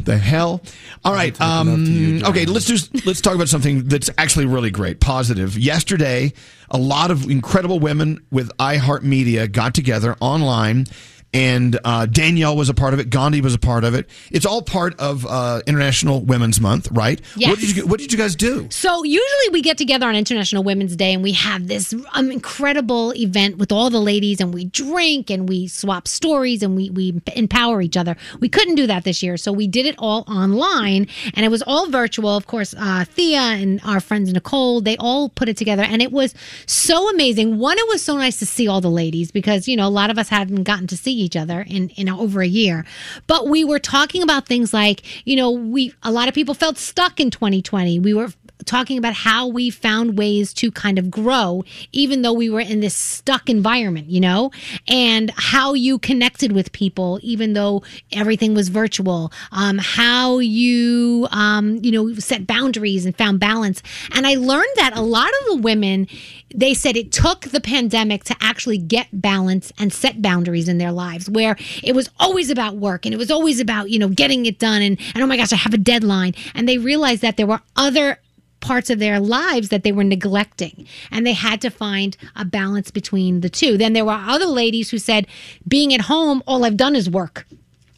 the 0.00 0.18
hell? 0.18 0.62
All 1.04 1.14
right. 1.14 1.38
Um, 1.40 2.22
okay, 2.24 2.44
let's 2.44 2.66
do 2.66 2.76
let's 3.06 3.20
talk 3.20 3.34
about 3.34 3.48
something 3.48 3.84
that's 3.88 4.10
actually 4.18 4.46
really 4.46 4.70
great, 4.70 5.00
positive. 5.00 5.58
Yesterday, 5.58 6.32
a 6.70 6.78
lot 6.78 7.10
of 7.10 7.30
incredible 7.30 7.78
women 7.80 8.24
with 8.30 8.50
iHeartMedia 8.58 9.50
got 9.50 9.74
together 9.74 10.16
online. 10.20 10.86
And 11.34 11.80
uh, 11.84 12.06
Danielle 12.06 12.56
was 12.56 12.68
a 12.68 12.74
part 12.74 12.94
of 12.94 13.00
it. 13.00 13.10
Gandhi 13.10 13.40
was 13.40 13.54
a 13.54 13.58
part 13.58 13.82
of 13.82 13.92
it. 13.92 14.08
It's 14.30 14.46
all 14.46 14.62
part 14.62 14.98
of 15.00 15.26
uh, 15.26 15.62
International 15.66 16.20
Women's 16.20 16.60
Month, 16.60 16.88
right? 16.92 17.20
Yes. 17.36 17.50
What 17.50 17.58
did 17.58 17.76
you 17.76 17.86
What 17.86 17.98
did 17.98 18.12
you 18.12 18.18
guys 18.18 18.36
do? 18.36 18.68
So 18.70 19.02
usually 19.02 19.48
we 19.50 19.60
get 19.60 19.76
together 19.76 20.06
on 20.06 20.14
International 20.14 20.62
Women's 20.62 20.94
Day 20.94 21.12
and 21.12 21.24
we 21.24 21.32
have 21.32 21.66
this 21.66 21.92
um, 22.12 22.30
incredible 22.30 23.12
event 23.16 23.58
with 23.58 23.72
all 23.72 23.90
the 23.90 24.00
ladies 24.00 24.40
and 24.40 24.54
we 24.54 24.66
drink 24.66 25.28
and 25.28 25.48
we 25.48 25.66
swap 25.66 26.06
stories 26.06 26.62
and 26.62 26.76
we 26.76 26.90
we 26.90 27.20
empower 27.34 27.82
each 27.82 27.96
other. 27.96 28.16
We 28.38 28.48
couldn't 28.48 28.76
do 28.76 28.86
that 28.86 29.02
this 29.02 29.20
year, 29.20 29.36
so 29.36 29.52
we 29.52 29.66
did 29.66 29.86
it 29.86 29.96
all 29.98 30.24
online 30.28 31.08
and 31.34 31.44
it 31.44 31.48
was 31.48 31.62
all 31.62 31.90
virtual. 31.90 32.36
Of 32.36 32.46
course, 32.46 32.76
uh, 32.78 33.04
Thea 33.06 33.40
and 33.40 33.80
our 33.84 33.98
friends 33.98 34.32
Nicole 34.32 34.80
they 34.80 34.96
all 34.98 35.30
put 35.30 35.48
it 35.48 35.56
together 35.56 35.82
and 35.82 36.00
it 36.00 36.12
was 36.12 36.32
so 36.66 37.10
amazing. 37.10 37.58
One, 37.58 37.76
it 37.76 37.88
was 37.88 38.04
so 38.04 38.16
nice 38.16 38.38
to 38.38 38.46
see 38.46 38.68
all 38.68 38.80
the 38.80 38.90
ladies 38.90 39.32
because 39.32 39.66
you 39.66 39.76
know 39.76 39.88
a 39.88 39.90
lot 39.90 40.10
of 40.10 40.18
us 40.18 40.28
hadn't 40.28 40.62
gotten 40.62 40.86
to 40.86 40.96
see 40.96 41.23
each 41.24 41.36
other 41.36 41.62
in 41.62 41.88
in 41.90 42.08
over 42.08 42.42
a 42.42 42.46
year, 42.46 42.84
but 43.26 43.48
we 43.48 43.64
were 43.64 43.78
talking 43.78 44.22
about 44.22 44.46
things 44.46 44.72
like 44.72 45.02
you 45.26 45.36
know 45.36 45.50
we 45.50 45.92
a 46.02 46.12
lot 46.12 46.28
of 46.28 46.34
people 46.34 46.54
felt 46.54 46.78
stuck 46.78 47.18
in 47.18 47.30
2020. 47.30 47.98
We 47.98 48.14
were 48.14 48.28
talking 48.64 48.98
about 48.98 49.14
how 49.14 49.46
we 49.46 49.70
found 49.70 50.18
ways 50.18 50.52
to 50.54 50.70
kind 50.70 50.98
of 50.98 51.10
grow, 51.10 51.64
even 51.92 52.22
though 52.22 52.32
we 52.32 52.50
were 52.50 52.60
in 52.60 52.80
this 52.80 52.94
stuck 52.94 53.48
environment, 53.48 54.08
you 54.08 54.20
know, 54.20 54.50
and 54.88 55.30
how 55.36 55.74
you 55.74 55.98
connected 55.98 56.52
with 56.52 56.72
people, 56.72 57.18
even 57.22 57.52
though 57.52 57.82
everything 58.12 58.54
was 58.54 58.68
virtual, 58.68 59.32
um, 59.52 59.78
how 59.78 60.38
you, 60.38 61.28
um, 61.30 61.76
you 61.82 61.92
know, 61.92 62.14
set 62.14 62.46
boundaries 62.46 63.06
and 63.06 63.16
found 63.16 63.40
balance. 63.40 63.82
And 64.12 64.26
I 64.26 64.34
learned 64.34 64.74
that 64.76 64.96
a 64.96 65.02
lot 65.02 65.30
of 65.40 65.56
the 65.56 65.62
women, 65.62 66.06
they 66.54 66.74
said 66.74 66.96
it 66.96 67.12
took 67.12 67.42
the 67.42 67.60
pandemic 67.60 68.24
to 68.24 68.36
actually 68.40 68.78
get 68.78 69.08
balance 69.12 69.72
and 69.78 69.92
set 69.92 70.22
boundaries 70.22 70.68
in 70.68 70.78
their 70.78 70.92
lives 70.92 71.28
where 71.28 71.56
it 71.82 71.94
was 71.94 72.08
always 72.18 72.50
about 72.50 72.76
work 72.76 73.04
and 73.04 73.14
it 73.14 73.18
was 73.18 73.30
always 73.30 73.60
about, 73.60 73.90
you 73.90 73.98
know, 73.98 74.08
getting 74.08 74.46
it 74.46 74.58
done 74.58 74.82
and, 74.82 74.98
and 75.14 75.22
oh 75.22 75.26
my 75.26 75.36
gosh, 75.36 75.52
I 75.52 75.56
have 75.56 75.74
a 75.74 75.78
deadline. 75.78 76.34
And 76.54 76.68
they 76.68 76.78
realized 76.78 77.22
that 77.22 77.36
there 77.36 77.46
were 77.46 77.60
other 77.76 78.18
parts 78.64 78.88
of 78.88 78.98
their 78.98 79.20
lives 79.20 79.68
that 79.68 79.82
they 79.82 79.92
were 79.92 80.04
neglecting 80.04 80.86
and 81.10 81.26
they 81.26 81.34
had 81.34 81.60
to 81.60 81.70
find 81.70 82.16
a 82.34 82.44
balance 82.46 82.90
between 82.90 83.42
the 83.42 83.50
two. 83.50 83.76
Then 83.76 83.92
there 83.92 84.06
were 84.06 84.12
other 84.12 84.46
ladies 84.46 84.90
who 84.90 84.98
said, 84.98 85.26
being 85.68 85.92
at 85.92 86.02
home, 86.02 86.42
all 86.46 86.64
I've 86.64 86.78
done 86.78 86.96
is 86.96 87.10
work 87.10 87.46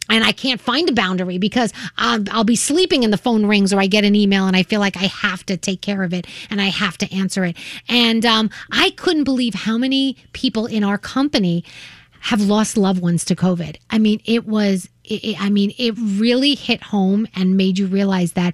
and 0.09 0.23
I 0.23 0.33
can't 0.33 0.59
find 0.59 0.89
a 0.89 0.93
boundary 0.93 1.37
because 1.37 1.71
I'll, 1.97 2.23
I'll 2.31 2.43
be 2.43 2.57
sleeping 2.57 3.05
and 3.05 3.13
the 3.13 3.17
phone 3.17 3.45
rings 3.45 3.73
or 3.73 3.79
I 3.79 3.87
get 3.87 4.03
an 4.03 4.15
email 4.15 4.45
and 4.45 4.55
I 4.55 4.63
feel 4.63 4.81
like 4.81 4.97
I 4.97 5.05
have 5.05 5.45
to 5.45 5.55
take 5.55 5.81
care 5.81 6.03
of 6.03 6.13
it 6.13 6.27
and 6.49 6.61
I 6.61 6.67
have 6.67 6.97
to 6.99 7.13
answer 7.15 7.45
it. 7.45 7.55
And 7.87 8.25
um, 8.25 8.49
I 8.69 8.91
couldn't 8.91 9.23
believe 9.23 9.53
how 9.53 9.77
many 9.77 10.17
people 10.33 10.65
in 10.65 10.83
our 10.83 10.97
company 10.97 11.63
have 12.21 12.41
lost 12.41 12.77
loved 12.77 13.01
ones 13.01 13.23
to 13.25 13.35
COVID. 13.35 13.77
I 13.89 13.99
mean, 13.99 14.21
it 14.25 14.47
was. 14.47 14.89
It, 15.09 15.41
I 15.41 15.49
mean, 15.49 15.73
it 15.77 15.95
really 15.97 16.53
hit 16.53 16.83
home 16.83 17.27
and 17.33 17.55
made 17.55 17.77
you 17.79 17.87
realize 17.87 18.33
that 18.33 18.53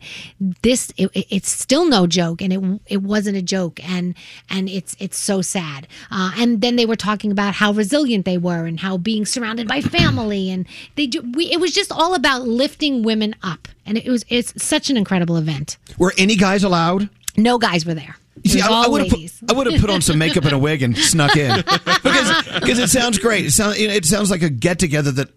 this 0.62 0.94
it- 0.98 1.10
it's 1.32 1.50
still 1.50 1.86
no 1.88 2.06
joke, 2.06 2.42
and 2.44 2.54
it 2.54 2.82
it 2.88 3.02
wasn't 3.02 3.38
a 3.38 3.42
joke, 3.42 3.80
and 3.84 4.14
and 4.50 4.70
it's 4.70 4.96
it's 5.00 5.18
so 5.18 5.42
sad. 5.42 5.88
Uh, 6.12 6.32
and 6.38 6.62
then 6.62 6.76
they 6.76 6.86
were 6.86 6.96
talking 6.96 7.32
about 7.32 7.56
how 7.56 7.72
resilient 7.72 8.26
they 8.26 8.38
were, 8.38 8.66
and 8.68 8.80
how 8.82 8.98
being 8.98 9.26
surrounded 9.26 9.68
by 9.68 9.82
family, 9.82 10.52
and 10.52 10.68
they 10.96 11.08
do. 11.08 11.22
We, 11.34 11.46
it 11.52 11.60
was 11.60 11.72
just 11.74 11.92
all 11.92 12.14
about 12.14 12.44
lifting 12.48 13.02
women 13.02 13.34
up, 13.42 13.68
and 13.86 13.98
it 13.98 14.08
was 14.08 14.24
it's 14.30 14.54
such 14.64 14.92
an 14.92 14.98
incredible 14.98 15.38
event. 15.38 15.78
Were 15.98 16.14
any 16.20 16.36
guys 16.36 16.64
allowed? 16.64 17.10
No 17.38 17.58
guys 17.58 17.86
were 17.86 17.94
there. 17.94 18.16
See, 18.46 18.62
I, 18.62 18.68
I 18.68 18.88
would 18.88 19.02
have 19.02 19.12
put. 19.12 19.32
I 19.50 19.54
would 19.54 19.72
have 19.72 19.80
put 19.80 19.90
on 19.90 20.02
some 20.02 20.18
makeup 20.18 20.44
and 20.44 20.54
a 20.54 20.58
wig 20.58 20.82
and 20.82 20.98
snuck 20.98 21.38
in 21.38 21.56
because 21.86 22.44
because 22.60 22.80
it 22.80 22.90
sounds 22.90 23.20
great. 23.20 23.46
It 23.46 23.52
sounds 23.52 23.78
it 23.78 24.06
sounds 24.06 24.32
like 24.32 24.42
a 24.42 24.50
get 24.50 24.80
together 24.80 25.12
that 25.12 25.30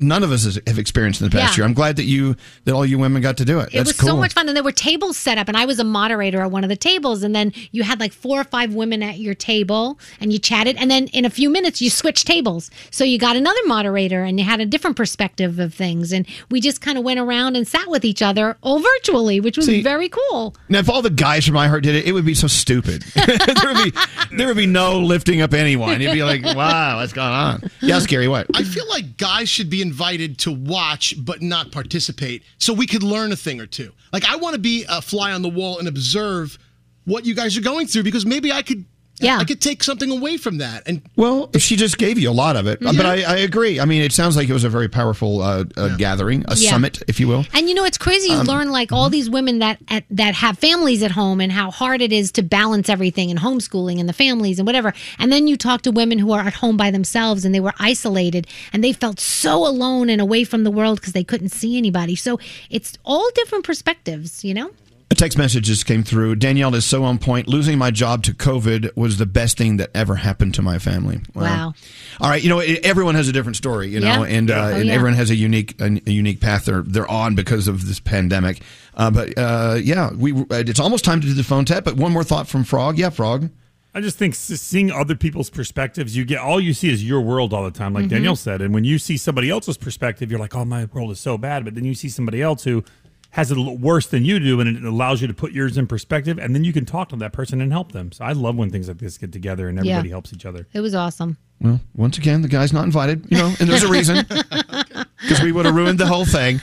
none 0.00 0.22
of 0.22 0.30
us 0.30 0.58
have 0.66 0.78
experienced 0.78 1.20
in 1.20 1.28
the 1.28 1.36
past 1.36 1.52
Yeah. 1.56 1.62
year. 1.62 1.66
I'm 1.66 1.74
glad 1.74 1.96
that 1.96 2.04
you 2.04 2.36
that 2.64 2.72
all 2.74 2.86
you 2.86 2.98
women 2.98 3.20
got 3.22 3.36
to 3.38 3.44
do 3.44 3.58
it. 3.60 3.68
It 3.72 3.78
That's 3.78 3.88
was 3.90 3.96
cool. 3.96 4.08
so 4.10 4.16
much 4.16 4.32
fun. 4.32 4.46
And 4.48 4.56
there 4.56 4.62
were 4.64 4.72
tables 4.72 5.16
set 5.16 5.38
up, 5.38 5.48
and 5.48 5.56
I 5.56 5.64
was 5.64 5.78
a 5.78 5.84
moderator 5.84 6.40
at 6.40 6.50
one 6.50 6.62
of 6.64 6.70
the 6.70 6.76
tables. 6.76 7.22
And 7.22 7.34
then 7.34 7.52
you 7.72 7.82
had 7.82 7.98
like 8.00 8.12
four 8.12 8.40
or 8.40 8.44
five 8.44 8.74
women 8.74 9.02
at 9.02 9.18
your 9.18 9.34
table, 9.34 9.98
and 10.20 10.32
you 10.32 10.38
chatted. 10.38 10.76
And 10.78 10.90
then 10.90 11.08
in 11.08 11.24
a 11.24 11.30
few 11.30 11.50
minutes, 11.50 11.80
you 11.82 11.90
switched 11.90 12.26
tables. 12.26 12.70
So 12.90 13.04
you 13.04 13.18
got 13.18 13.36
another 13.36 13.58
moderator, 13.66 14.22
and 14.24 14.38
you 14.38 14.44
had 14.44 14.60
a 14.60 14.66
different 14.66 14.96
perspective 14.96 15.58
of 15.58 15.74
things. 15.74 16.12
And 16.12 16.26
we 16.50 16.60
just 16.60 16.80
kind 16.80 16.96
of 16.98 17.04
went 17.04 17.18
around 17.18 17.56
and 17.56 17.66
sat 17.66 17.88
with 17.88 18.04
each 18.04 18.22
other 18.22 18.56
all 18.62 18.78
virtually, 18.80 19.40
which 19.40 19.56
was 19.56 19.66
See- 19.66 19.82
very 19.82 20.08
cool. 20.08 20.54
Now, 20.68 20.78
if 20.78 20.88
all 20.88 21.02
the 21.02 21.10
guys 21.10 21.46
from 21.46 21.56
iHeart 21.56 21.82
did 21.82 21.94
it, 21.96 22.06
it 22.06 22.12
would 22.12 22.24
be 22.26 22.34
so 22.34 22.46
stupid. 22.46 23.02
there 23.14 23.74
would 23.74 23.92
be 23.92 23.98
there 24.36 24.46
would 24.46 24.56
be 24.56 24.66
no 24.66 25.00
lifting 25.00 25.40
up 25.40 25.54
anyone. 25.54 26.00
You'd 26.00 26.12
be 26.12 26.22
like, 26.22 26.44
"Wow, 26.56 26.98
what's 27.00 27.12
going 27.12 27.26
on?" 27.28 27.70
Yeah, 27.80 27.98
scary. 27.98 28.28
What? 28.28 28.46
I 28.54 28.62
feel 28.62 28.88
like 28.88 29.16
guys 29.16 29.48
should 29.48 29.68
be 29.70 29.82
invited 29.88 30.38
to 30.38 30.52
watch 30.52 31.14
but 31.24 31.40
not 31.40 31.72
participate 31.72 32.42
so 32.58 32.72
we 32.74 32.86
could 32.86 33.02
learn 33.02 33.32
a 33.32 33.36
thing 33.36 33.58
or 33.60 33.66
two. 33.66 33.90
Like 34.12 34.24
I 34.24 34.36
want 34.36 34.54
to 34.54 34.60
be 34.60 34.84
a 34.88 35.00
fly 35.00 35.32
on 35.32 35.40
the 35.42 35.48
wall 35.48 35.78
and 35.78 35.88
observe 35.88 36.58
what 37.04 37.24
you 37.24 37.34
guys 37.34 37.56
are 37.56 37.62
going 37.62 37.86
through 37.86 38.02
because 38.02 38.26
maybe 38.26 38.52
I 38.52 38.62
could 38.62 38.84
yeah. 39.20 39.38
I 39.38 39.44
could 39.44 39.60
take 39.60 39.82
something 39.82 40.10
away 40.10 40.36
from 40.36 40.58
that. 40.58 40.82
And 40.86 41.02
Well, 41.16 41.50
she 41.58 41.76
just 41.76 41.98
gave 41.98 42.18
you 42.18 42.30
a 42.30 42.32
lot 42.32 42.56
of 42.56 42.66
it, 42.66 42.80
but 42.80 43.04
I, 43.04 43.22
I 43.22 43.36
agree. 43.38 43.80
I 43.80 43.84
mean, 43.84 44.02
it 44.02 44.12
sounds 44.12 44.36
like 44.36 44.48
it 44.48 44.52
was 44.52 44.64
a 44.64 44.68
very 44.68 44.88
powerful 44.88 45.42
uh, 45.42 45.64
uh, 45.76 45.96
gathering, 45.96 46.44
a 46.48 46.54
Yeah. 46.56 46.70
summit, 46.70 47.02
if 47.08 47.18
you 47.20 47.28
will. 47.28 47.44
And 47.52 47.68
you 47.68 47.74
know, 47.74 47.84
it's 47.84 47.98
crazy. 47.98 48.28
You 48.30 48.38
Um, 48.38 48.46
learn 48.46 48.70
like 48.70 48.92
all 48.92 49.10
these 49.10 49.28
women 49.30 49.58
that 49.60 49.78
at, 49.88 50.04
that 50.10 50.34
have 50.36 50.58
families 50.58 51.02
at 51.02 51.12
home 51.12 51.40
and 51.40 51.50
how 51.52 51.70
hard 51.70 52.00
it 52.02 52.12
is 52.12 52.30
to 52.32 52.42
balance 52.42 52.88
everything 52.88 53.30
and 53.30 53.40
homeschooling 53.40 53.98
and 54.00 54.08
the 54.08 54.12
families 54.12 54.58
and 54.58 54.66
whatever. 54.66 54.92
And 55.18 55.32
then 55.32 55.46
you 55.46 55.56
talk 55.56 55.82
to 55.82 55.90
women 55.90 56.18
who 56.18 56.32
are 56.32 56.40
at 56.42 56.54
home 56.54 56.76
by 56.76 56.90
themselves 56.90 57.44
and 57.44 57.54
they 57.54 57.60
were 57.60 57.74
isolated 57.78 58.46
and 58.72 58.82
they 58.84 58.92
felt 58.92 59.20
so 59.20 59.66
alone 59.66 60.08
and 60.10 60.20
away 60.20 60.44
from 60.44 60.64
the 60.64 60.70
world 60.70 61.00
because 61.00 61.12
they 61.12 61.24
couldn't 61.24 61.50
see 61.50 61.76
anybody. 61.76 62.14
So 62.16 62.38
it's 62.70 62.96
all 63.04 63.28
different 63.34 63.64
perspectives, 63.64 64.44
you 64.44 64.54
know. 64.54 64.70
A 65.10 65.14
text 65.14 65.38
message 65.38 65.64
just 65.64 65.86
came 65.86 66.02
through. 66.02 66.36
Danielle 66.36 66.74
is 66.74 66.84
so 66.84 67.02
on 67.02 67.16
point. 67.18 67.48
Losing 67.48 67.78
my 67.78 67.90
job 67.90 68.22
to 68.24 68.34
COVID 68.34 68.94
was 68.94 69.16
the 69.16 69.24
best 69.24 69.56
thing 69.56 69.78
that 69.78 69.90
ever 69.94 70.16
happened 70.16 70.52
to 70.56 70.62
my 70.62 70.78
family. 70.78 71.20
Wow. 71.34 71.72
All 72.20 72.28
right, 72.28 72.42
you 72.42 72.50
know, 72.50 72.58
everyone 72.58 73.14
has 73.14 73.26
a 73.26 73.32
different 73.32 73.56
story, 73.56 73.88
you 73.88 74.00
know, 74.00 74.22
Yeah. 74.24 74.36
and 74.36 74.50
uh, 74.50 74.54
Oh, 74.54 74.74
and 74.74 74.86
yeah. 74.86 74.92
everyone 74.92 75.14
has 75.14 75.30
a 75.30 75.34
unique 75.34 75.80
a, 75.80 75.98
a 76.06 76.10
unique 76.10 76.40
path 76.42 76.66
they're 76.66 76.82
they're 76.82 77.10
on 77.10 77.34
because 77.34 77.68
of 77.68 77.86
this 77.86 78.00
pandemic. 78.00 78.60
Uh, 78.94 79.10
but 79.10 79.32
uh, 79.38 79.78
yeah, 79.82 80.10
we 80.14 80.34
it's 80.50 80.78
almost 80.80 81.06
time 81.06 81.22
to 81.22 81.26
do 81.26 81.32
the 81.32 81.42
phone 81.44 81.64
tap. 81.64 81.84
But 81.84 81.96
one 81.96 82.12
more 82.12 82.24
thought 82.24 82.46
from 82.46 82.64
Frog. 82.64 82.98
Yeah, 82.98 83.08
Frog. 83.08 83.48
I 83.94 84.02
just 84.02 84.18
think 84.18 84.34
seeing 84.34 84.92
other 84.92 85.14
people's 85.16 85.48
perspectives, 85.48 86.14
you 86.14 86.26
get 86.26 86.38
all 86.38 86.60
you 86.60 86.74
see 86.74 86.90
is 86.92 87.02
your 87.02 87.22
world 87.22 87.54
all 87.54 87.64
the 87.64 87.70
time, 87.70 87.94
like 87.94 88.04
Mhm. 88.04 88.10
Danielle 88.10 88.36
said. 88.36 88.60
And 88.60 88.74
when 88.74 88.84
you 88.84 88.98
see 88.98 89.16
somebody 89.16 89.48
else's 89.48 89.78
perspective, 89.78 90.30
you're 90.30 90.38
like, 90.38 90.54
"Oh, 90.54 90.66
my 90.66 90.84
world 90.92 91.10
is 91.12 91.18
so 91.18 91.38
bad." 91.38 91.64
But 91.64 91.74
then 91.74 91.84
you 91.86 91.94
see 91.94 92.10
somebody 92.10 92.42
else 92.42 92.64
who 92.64 92.84
has 93.30 93.50
it 93.50 93.56
a 93.56 93.60
little 93.60 93.76
worse 93.76 94.06
than 94.06 94.24
you 94.24 94.38
do, 94.40 94.60
and 94.60 94.76
it 94.76 94.84
allows 94.84 95.20
you 95.20 95.26
to 95.28 95.34
put 95.34 95.52
yours 95.52 95.76
in 95.76 95.86
perspective, 95.86 96.38
and 96.38 96.54
then 96.54 96.64
you 96.64 96.72
can 96.72 96.84
talk 96.86 97.10
to 97.10 97.16
that 97.16 97.32
person 97.32 97.60
and 97.60 97.70
help 97.72 97.92
them. 97.92 98.10
So 98.10 98.24
I 98.24 98.32
love 98.32 98.56
when 98.56 98.70
things 98.70 98.88
like 98.88 98.98
this 98.98 99.18
get 99.18 99.32
together 99.32 99.68
and 99.68 99.76
Yeah. 99.84 99.92
everybody 99.92 100.08
helps 100.10 100.32
each 100.32 100.46
other. 100.46 100.66
It 100.72 100.80
was 100.80 100.94
awesome. 100.94 101.36
Well, 101.60 101.80
once 101.94 102.16
again, 102.18 102.42
the 102.42 102.48
guy's 102.48 102.72
not 102.72 102.84
invited, 102.84 103.26
you 103.30 103.36
know, 103.36 103.52
and 103.58 103.68
there's 103.68 103.82
a 103.82 103.88
reason 103.88 104.24
because 104.28 105.42
we 105.42 105.50
would 105.52 105.66
have 105.66 105.74
ruined 105.74 105.98
the 105.98 106.06
whole 106.06 106.24
thing. 106.24 106.58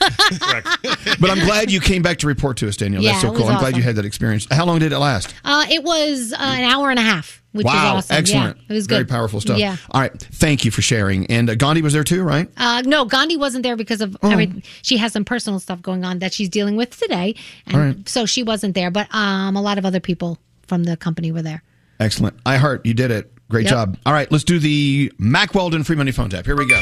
but 1.20 1.30
I'm 1.30 1.44
glad 1.44 1.70
you 1.70 1.80
came 1.80 2.02
back 2.02 2.18
to 2.18 2.26
report 2.26 2.56
to 2.58 2.68
us, 2.68 2.76
Danielle. 2.76 3.02
Yeah, 3.02 3.12
That's 3.12 3.22
so 3.22 3.32
cool. 3.34 3.46
I'm 3.48 3.58
glad 3.60 3.76
you 3.76 3.82
had 3.82 3.96
that 3.96 4.04
experience. 4.04 4.46
How 4.50 4.64
long 4.64 4.78
did 4.78 4.92
it 4.92 4.98
last? 4.98 5.34
Uh, 5.44 5.66
it 5.70 5.82
was 5.82 6.32
uh, 6.32 6.36
an 6.38 6.64
hour 6.64 6.90
and 6.90 6.98
a 6.98 7.02
half, 7.02 7.42
which 7.56 7.64
wow, 7.66 7.94
was 7.96 8.04
awesome. 8.04 8.16
excellent. 8.16 8.56
Yeah, 8.58 8.62
it 8.68 8.72
was 8.74 8.86
Very 8.86 9.04
powerful 9.04 9.40
stuff. 9.40 9.58
Yeah. 9.58 9.76
All 9.90 10.00
right. 10.00 10.12
Thank 10.12 10.64
you 10.64 10.70
for 10.70 10.82
sharing. 10.82 11.26
And 11.26 11.48
uh, 11.50 11.54
Gandhi 11.54 11.82
was 11.82 11.92
there 11.92 12.04
too, 12.04 12.22
right? 12.22 12.48
Uh, 12.56 12.82
no, 12.84 13.04
Gandhi 13.04 13.36
wasn't 13.36 13.62
there 13.62 13.76
because 13.76 14.00
of 14.00 14.16
Oh. 14.22 14.30
every, 14.30 14.62
she 14.82 14.96
has 14.98 15.12
some 15.12 15.24
personal 15.24 15.58
stuff 15.58 15.82
going 15.82 16.04
on 16.04 16.18
that 16.20 16.32
she's 16.32 16.48
dealing 16.48 16.76
with 16.76 16.98
today, 16.98 17.34
and 17.66 17.74
All 17.76 17.82
right. 17.82 18.08
so 18.08 18.26
she 18.26 18.42
wasn't 18.42 18.74
there. 18.74 18.90
But 18.90 19.12
um, 19.14 19.56
a 19.56 19.62
lot 19.62 19.78
of 19.78 19.84
other 19.86 20.00
people 20.00 20.38
from 20.66 20.84
the 20.84 20.96
company 20.96 21.32
were 21.32 21.42
there. 21.42 21.62
Excellent. 22.00 22.36
I 22.44 22.56
heart 22.58 22.84
you 22.84 22.94
did 22.94 23.10
it. 23.10 23.32
Great 23.48 23.64
Yep. 23.64 23.70
job. 23.70 23.98
All 24.04 24.12
right, 24.12 24.30
let's 24.32 24.44
do 24.44 24.58
the 24.58 25.12
Mack 25.18 25.54
Weldon 25.54 25.84
free 25.84 25.96
money 25.96 26.10
phone 26.12 26.28
tap. 26.30 26.44
Here 26.44 26.56
we 26.56 26.66
go. 26.68 26.80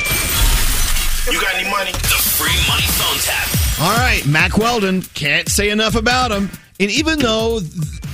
You 1.31 1.41
got 1.41 1.55
any 1.55 1.71
money? 1.71 1.93
The 1.93 1.99
free 1.99 2.57
money 2.69 2.87
phone 2.87 3.19
tap. 3.21 3.49
All 3.81 3.97
right, 3.97 4.25
Mack 4.27 4.57
Weldon. 4.59 5.03
Can't 5.03 5.49
say 5.49 5.71
enough 5.71 5.95
about 5.95 6.31
him. 6.31 6.51
And 6.81 6.91
even 6.91 7.21
though 7.21 7.61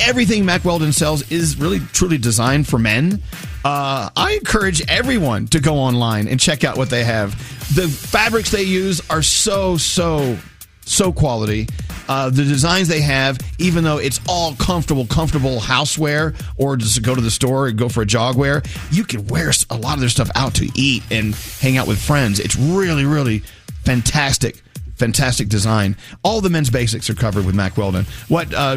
everything 0.03 0.45
Mack 0.45 0.65
Weldon 0.65 0.93
sells 0.93 1.31
is 1.31 1.57
really 1.59 1.79
truly 1.79 2.19
designed 2.19 2.69
for 2.69 2.79
men, 2.79 3.23
uh, 3.65 4.11
I 4.15 4.33
encourage 4.33 4.87
everyone 4.89 5.47
to 5.49 5.61
go 5.61 5.77
online 5.77 6.29
and 6.29 6.39
check 6.39 6.63
out 6.63 6.77
what 6.77 6.91
they 6.91 7.05
have. 7.05 7.33
The 7.75 7.89
fabrics 7.89 8.51
they 8.51 8.63
use 8.63 9.01
are 9.09 9.23
so, 9.23 9.79
so, 9.79 10.37
so 10.83 11.11
quality. 11.11 11.69
Uh, 12.07 12.29
the 12.29 12.45
designs 12.45 12.89
they 12.89 13.01
have, 13.01 13.39
even 13.59 13.83
though 13.83 13.99
it's 13.99 14.21
all 14.29 14.55
comfortable, 14.57 15.07
comfortable 15.07 15.61
houseware, 15.61 16.39
or 16.59 16.77
just 16.77 17.03
go 17.03 17.15
to 17.15 17.21
the 17.21 17.31
store 17.31 17.69
and 17.69 17.79
go 17.79 17.89
for 17.89 18.03
a 18.03 18.07
jog 18.07 18.37
wear, 18.37 18.63
you 18.91 19.05
can 19.05 19.27
wear 19.29 19.53
a 19.71 19.77
lot 19.77 19.95
of 19.95 20.01
their 20.01 20.09
stuff 20.09 20.31
out 20.35 20.55
to 20.55 20.69
eat 20.75 21.03
and 21.11 21.35
hang 21.61 21.79
out 21.79 21.87
with 21.87 22.01
friends. 22.01 22.41
It's 22.41 22.57
really, 22.57 23.07
really 23.07 23.39
fantastic 23.85 24.63
fantastic 25.01 25.49
design. 25.49 25.97
All 26.23 26.41
the 26.41 26.51
men's 26.51 26.71
basics 26.71 27.09
are 27.11 27.15
covered 27.15 27.45
with 27.47 27.55
Mack 27.55 27.77
Weldon. 27.77 28.05
What 28.29 28.53
uh, 28.55 28.77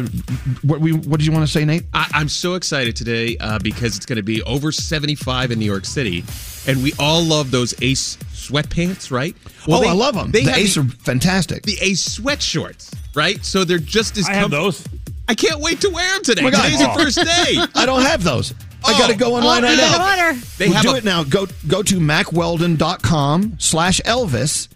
what 0.62 0.80
we 0.80 0.92
what 0.92 1.18
did 1.20 1.26
you 1.26 1.32
want 1.32 1.46
to 1.46 1.52
say, 1.52 1.64
Nate? 1.64 1.84
I, 1.92 2.10
I'm 2.14 2.28
so 2.28 2.54
excited 2.54 2.96
today 2.96 3.36
uh, 3.38 3.58
because 3.60 3.96
it's 3.96 4.06
going 4.06 4.16
to 4.16 4.22
be 4.22 4.42
over 4.42 4.72
75 4.72 5.52
in 5.52 5.58
New 5.58 5.64
York 5.66 5.84
City, 5.84 6.24
and 6.66 6.82
we 6.82 6.92
all 6.98 7.22
love 7.22 7.50
those 7.50 7.74
Ace 7.82 8.16
sweatpants, 8.32 9.10
right? 9.12 9.36
oh, 9.68 9.80
they- 9.80 9.88
I 9.88 9.92
love 9.92 10.14
them. 10.14 10.30
They 10.32 10.44
the 10.44 10.54
Ace 10.56 10.74
the, 10.74 10.80
are 10.80 10.84
fantastic. 10.84 11.62
the 11.62 11.76
Ace 11.80 12.02
sweat 12.02 12.42
shorts, 12.42 12.90
right? 13.14 13.44
So 13.44 13.64
they're 13.64 13.78
just 13.78 14.16
as 14.18 14.26
I 14.28 14.32
have 14.34 14.50
those. 14.50 14.84
I 15.28 15.34
can't 15.34 15.60
wait 15.60 15.80
to 15.82 15.90
wear 15.90 16.10
them 16.14 16.22
today. 16.22 16.40
Oh 16.42 16.44
my 16.44 16.50
God. 16.50 16.64
Today's 16.64 16.80
the 16.80 16.88
first 17.02 17.16
day. 17.18 17.56
I 17.80 17.86
don't 17.86 18.02
have 18.02 18.22
those. 18.24 18.52
I 18.86 18.98
got 18.98 19.08
to 19.08 19.16
go 19.16 19.34
online 19.34 19.64
Oh, 19.64 19.68
right 19.68 19.70
you 19.70 19.76
now. 19.78 19.98
better 19.98 20.26
order. 20.32 20.40
They 20.58 20.68
have 20.68 20.82
do 20.82 20.90
a- 20.90 20.96
it 20.96 21.04
now. 21.04 21.24
Go 21.24 21.46
go 21.66 21.82
to 21.82 21.94
mackweldon.com 21.98 23.56
slash 23.58 24.00
Elvis 24.04 24.68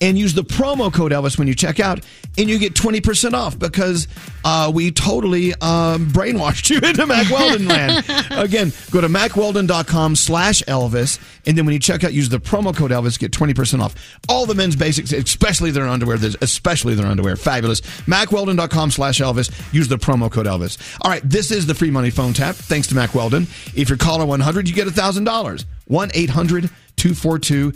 and 0.00 0.18
use 0.18 0.34
the 0.34 0.44
promo 0.44 0.92
code 0.92 1.12
Elvis 1.12 1.38
when 1.38 1.48
you 1.48 1.54
check 1.54 1.80
out, 1.80 2.04
and 2.36 2.48
you 2.48 2.58
get 2.58 2.74
20% 2.74 3.32
off 3.32 3.58
because 3.58 4.06
uh, 4.44 4.70
we 4.72 4.90
totally 4.90 5.52
um, 5.54 6.08
brainwashed 6.08 6.70
you 6.70 6.76
into 6.76 7.06
Mack 7.06 7.30
Weldon 7.30 7.66
land. 7.66 8.04
Again, 8.30 8.72
go 8.90 9.00
to 9.00 9.08
mackweldon.com 9.08 10.16
slash 10.16 10.62
Elvis, 10.64 11.18
and 11.46 11.56
then 11.56 11.66
when 11.66 11.72
you 11.72 11.80
check 11.80 12.04
out, 12.04 12.12
use 12.12 12.28
the 12.28 12.38
promo 12.38 12.74
code 12.74 12.90
Elvis, 12.90 13.18
get 13.18 13.32
20% 13.32 13.80
off. 13.80 13.94
All 14.28 14.46
the 14.46 14.54
men's 14.54 14.76
basics, 14.76 15.12
especially 15.12 15.70
their 15.70 15.88
underwear, 15.88 16.18
especially 16.40 16.94
their 16.94 17.06
underwear, 17.06 17.36
fabulous. 17.36 17.80
mackweldon.com 17.80 18.90
slash 18.90 19.20
Elvis, 19.20 19.50
use 19.72 19.88
the 19.88 19.96
promo 19.96 20.30
code 20.30 20.46
Elvis. 20.46 20.78
All 21.02 21.10
right, 21.10 21.22
this 21.28 21.50
is 21.50 21.66
the 21.66 21.74
free 21.74 21.90
money 21.90 22.10
phone 22.10 22.32
tap, 22.32 22.54
thanks 22.54 22.86
to 22.88 22.94
Mack 22.94 23.14
Weldon. 23.14 23.46
If 23.74 23.88
you're 23.88 23.98
caller 23.98 24.26
100, 24.26 24.68
you 24.68 24.74
get 24.74 24.88
$1,000. 24.88 25.64
1 25.88 26.10
800 26.12 26.70
242 26.98 27.72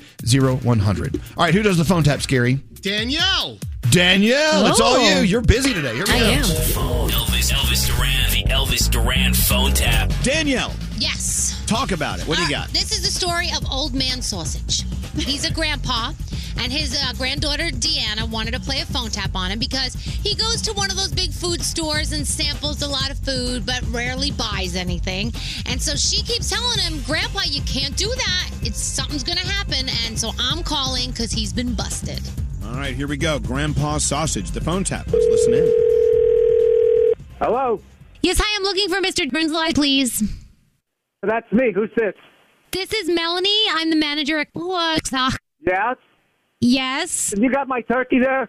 0100. 0.60 1.20
All 1.36 1.44
right, 1.44 1.54
who 1.54 1.62
does 1.62 1.76
the 1.78 1.84
phone 1.84 2.02
tap, 2.02 2.20
Scary? 2.22 2.54
Danielle. 2.80 3.58
Danielle, 3.90 4.66
it's 4.66 4.80
all 4.80 4.94
Oh. 4.96 5.16
you. 5.18 5.22
You're 5.22 5.42
busy 5.42 5.72
today. 5.74 5.94
Here 5.94 6.04
we 6.06 6.12
go. 6.12 6.42
Elvis, 7.12 7.52
Elvis 7.52 7.86
Duran, 7.86 8.30
the 8.30 8.44
Elvis 8.52 8.90
Duran 8.90 9.34
phone 9.34 9.72
tap. 9.72 10.10
Danielle, 10.22 10.72
Yes. 10.98 11.60
talk 11.66 11.92
about 11.92 12.20
it. 12.20 12.26
What 12.26 12.36
do 12.38 12.42
you 12.44 12.48
uh, 12.56 12.60
got? 12.60 12.68
This 12.72 12.92
is 12.92 13.02
the 13.02 13.10
story 13.10 13.48
of 13.56 13.64
Old 13.70 13.94
Man 13.94 14.22
Sausage. 14.22 14.82
He's 15.16 15.44
a 15.44 15.52
grandpa, 15.52 16.12
and 16.58 16.72
his 16.72 16.96
uh, 17.00 17.12
granddaughter 17.18 17.68
Deanna 17.68 18.28
wanted 18.28 18.54
to 18.54 18.60
play 18.60 18.80
a 18.80 18.86
phone 18.86 19.10
tap 19.10 19.34
on 19.34 19.50
him 19.50 19.58
because 19.58 19.94
he 19.94 20.34
goes 20.34 20.62
to 20.62 20.72
one 20.72 20.90
of 20.90 20.96
those 20.96 21.12
big 21.12 21.32
food 21.32 21.62
stores 21.62 22.12
and 22.12 22.26
samples 22.26 22.82
a 22.82 22.88
lot 22.88 23.10
of 23.10 23.18
food, 23.18 23.66
but 23.66 23.82
rarely 23.90 24.30
buys 24.30 24.76
anything. 24.76 25.32
And 25.66 25.80
so 25.80 25.94
she 25.96 26.22
keeps 26.22 26.50
telling 26.50 26.78
him, 26.78 27.02
"Grandpa, 27.06 27.40
you 27.46 27.62
can't 27.62 27.96
do 27.96 28.08
that. 28.08 28.50
It's 28.62 28.78
something's 28.78 29.24
gonna 29.24 29.40
happen." 29.40 29.88
And 30.06 30.18
so 30.18 30.30
I'm 30.38 30.62
calling 30.62 31.10
because 31.10 31.32
he's 31.32 31.52
been 31.52 31.74
busted. 31.74 32.20
All 32.64 32.74
right, 32.74 32.94
here 32.94 33.08
we 33.08 33.16
go. 33.16 33.38
Grandpa 33.38 33.98
Sausage, 33.98 34.50
the 34.50 34.60
phone 34.60 34.84
tap. 34.84 35.06
Let's 35.12 35.26
listen 35.26 35.54
in. 35.54 37.14
Hello. 37.40 37.80
Yes, 38.22 38.38
hi, 38.40 38.56
I'm 38.56 38.62
looking 38.62 38.88
for 38.88 39.00
Mr. 39.00 39.28
Brinsley, 39.28 39.74
please. 39.74 40.22
That's 41.22 41.50
me. 41.52 41.72
Who's 41.72 41.90
this? 41.96 42.14
This 42.70 42.92
is 42.92 43.08
Melanie. 43.08 43.64
I'm 43.70 43.90
the 43.90 43.96
manager 43.96 44.38
at 44.38 44.48
what? 44.52 45.10
Yes. 45.60 45.96
Yes. 46.62 47.34
You 47.36 47.50
got 47.50 47.66
my 47.66 47.80
turkey 47.80 48.20
there? 48.20 48.48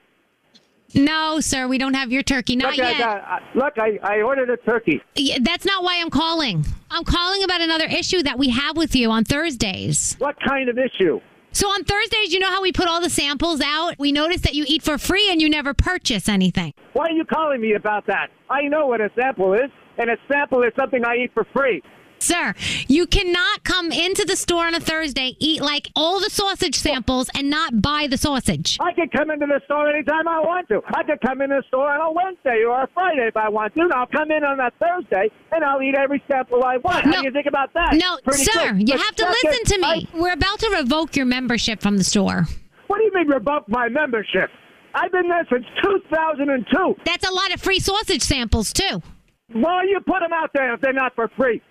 No, 0.93 1.39
sir, 1.39 1.67
we 1.67 1.79
don't 1.79 1.95
have 1.95 2.11
your 2.11 2.21
turkey. 2.21 2.55
Not 2.55 2.77
look, 2.77 2.85
I 2.85 2.91
yet. 2.91 2.99
got, 2.99 3.23
I, 3.23 3.39
look, 3.55 3.73
I, 3.77 3.99
I 4.03 4.21
ordered 4.21 4.51
a 4.51 4.57
turkey. 4.57 5.01
Yeah, 5.15 5.39
that's 5.41 5.65
not 5.65 5.83
why 5.83 5.99
I'm 5.99 6.11
calling. 6.11 6.63
I'm 6.91 7.03
calling 7.03 7.43
about 7.43 7.61
another 7.61 7.85
issue 7.85 8.21
that 8.21 8.37
we 8.37 8.49
have 8.49 8.77
with 8.77 8.95
you 8.95 9.09
on 9.09 9.25
Thursdays. 9.25 10.15
What 10.19 10.35
kind 10.47 10.69
of 10.69 10.77
issue? 10.77 11.19
So 11.53 11.67
on 11.69 11.83
Thursdays, 11.83 12.31
you 12.31 12.39
know 12.39 12.49
how 12.49 12.61
we 12.61 12.71
put 12.71 12.87
all 12.87 13.01
the 13.01 13.09
samples 13.09 13.61
out? 13.61 13.95
We 13.97 14.11
notice 14.11 14.41
that 14.41 14.53
you 14.53 14.65
eat 14.67 14.83
for 14.83 14.99
free 14.99 15.31
and 15.31 15.41
you 15.41 15.49
never 15.49 15.73
purchase 15.73 16.29
anything. 16.29 16.73
Why 16.93 17.07
are 17.07 17.11
you 17.11 17.25
calling 17.25 17.61
me 17.61 17.73
about 17.73 18.05
that? 18.05 18.29
I 18.49 18.63
know 18.63 18.85
what 18.85 19.01
a 19.01 19.09
sample 19.19 19.53
is, 19.55 19.71
and 19.97 20.11
a 20.11 20.17
sample 20.31 20.61
is 20.61 20.71
something 20.75 21.03
I 21.03 21.15
eat 21.15 21.31
for 21.33 21.45
free. 21.55 21.81
Sir, 22.23 22.53
you 22.87 23.05
cannot 23.05 23.63
come 23.65 23.91
into 23.91 24.23
the 24.23 24.37
store 24.37 24.65
on 24.65 24.75
a 24.75 24.79
Thursday, 24.79 25.35
eat 25.39 25.61
like 25.61 25.89
all 25.95 26.21
the 26.21 26.29
sausage 26.29 26.75
samples, 26.75 27.29
and 27.35 27.49
not 27.49 27.81
buy 27.81 28.07
the 28.09 28.17
sausage. 28.17 28.77
I 28.79 28.93
can 28.93 29.09
come 29.09 29.29
into 29.29 29.45
the 29.45 29.59
store 29.65 29.89
anytime 29.89 30.27
I 30.27 30.39
want 30.39 30.69
to. 30.69 30.81
I 30.87 31.03
can 31.03 31.17
come 31.25 31.41
in 31.41 31.49
the 31.49 31.61
store 31.67 31.91
on 31.91 31.99
a 31.99 32.11
Wednesday 32.11 32.63
or 32.63 32.83
a 32.83 32.87
Friday 32.93 33.27
if 33.27 33.35
I 33.35 33.49
want 33.49 33.73
to. 33.75 33.81
And 33.81 33.91
I'll 33.91 34.07
come 34.07 34.31
in 34.31 34.43
on 34.45 34.59
a 34.61 34.71
Thursday 34.79 35.29
and 35.51 35.63
I'll 35.65 35.81
eat 35.81 35.95
every 35.95 36.23
sample 36.31 36.63
I 36.63 36.77
want. 36.77 37.03
How 37.03 37.19
do 37.21 37.25
you 37.27 37.31
think 37.33 37.45
about 37.47 37.73
that? 37.73 37.95
No, 37.95 38.17
Pretty 38.23 38.45
sir, 38.45 38.71
good. 38.73 38.87
you 38.87 38.95
But 38.95 39.01
have 39.03 39.15
to 39.17 39.25
listen 39.43 39.65
to 39.65 39.77
me. 39.79 39.87
I- 39.87 40.07
We're 40.17 40.31
about 40.33 40.59
to 40.59 40.69
revoke 40.77 41.15
your 41.17 41.25
membership 41.25 41.81
from 41.81 41.97
the 41.97 42.03
store. 42.05 42.45
what 42.87 42.99
do 42.99 43.03
you 43.03 43.11
mean 43.13 43.27
revoke 43.27 43.67
my 43.67 43.89
membership? 43.89 44.49
I've 44.95 45.11
been 45.11 45.27
there 45.27 45.45
since 45.51 45.65
2002. 45.81 46.95
That's 47.03 47.27
a 47.27 47.33
lot 47.33 47.53
of 47.53 47.59
free 47.61 47.79
sausage 47.79 48.21
samples, 48.21 48.71
too. 48.71 49.01
Why 49.51 49.83
you 49.83 49.99
put 49.99 50.19
them 50.21 50.31
out 50.33 50.51
there 50.53 50.73
if 50.73 50.81
they're 50.81 50.93
not 50.93 51.13
for 51.15 51.27
free? 51.35 51.61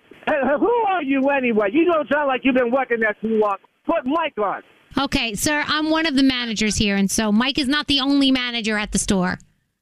Who 0.59 0.71
are 0.87 1.03
you 1.03 1.29
anyway? 1.29 1.69
You 1.71 1.85
don't 1.85 2.07
sound 2.11 2.27
like 2.27 2.41
you've 2.43 2.55
been 2.55 2.71
working 2.71 2.99
there 2.99 3.15
too 3.21 3.39
long. 3.39 3.57
Put 3.85 4.05
Mike 4.05 4.37
on. 4.37 4.61
Okay, 4.97 5.33
sir, 5.33 5.63
I'm 5.67 5.89
one 5.89 6.05
of 6.05 6.15
the 6.15 6.23
managers 6.23 6.77
here, 6.77 6.95
and 6.95 7.09
so 7.09 7.31
Mike 7.31 7.57
is 7.57 7.67
not 7.67 7.87
the 7.87 7.99
only 7.99 8.31
manager 8.31 8.77
at 8.77 8.91
the 8.91 8.99
store. 8.99 9.39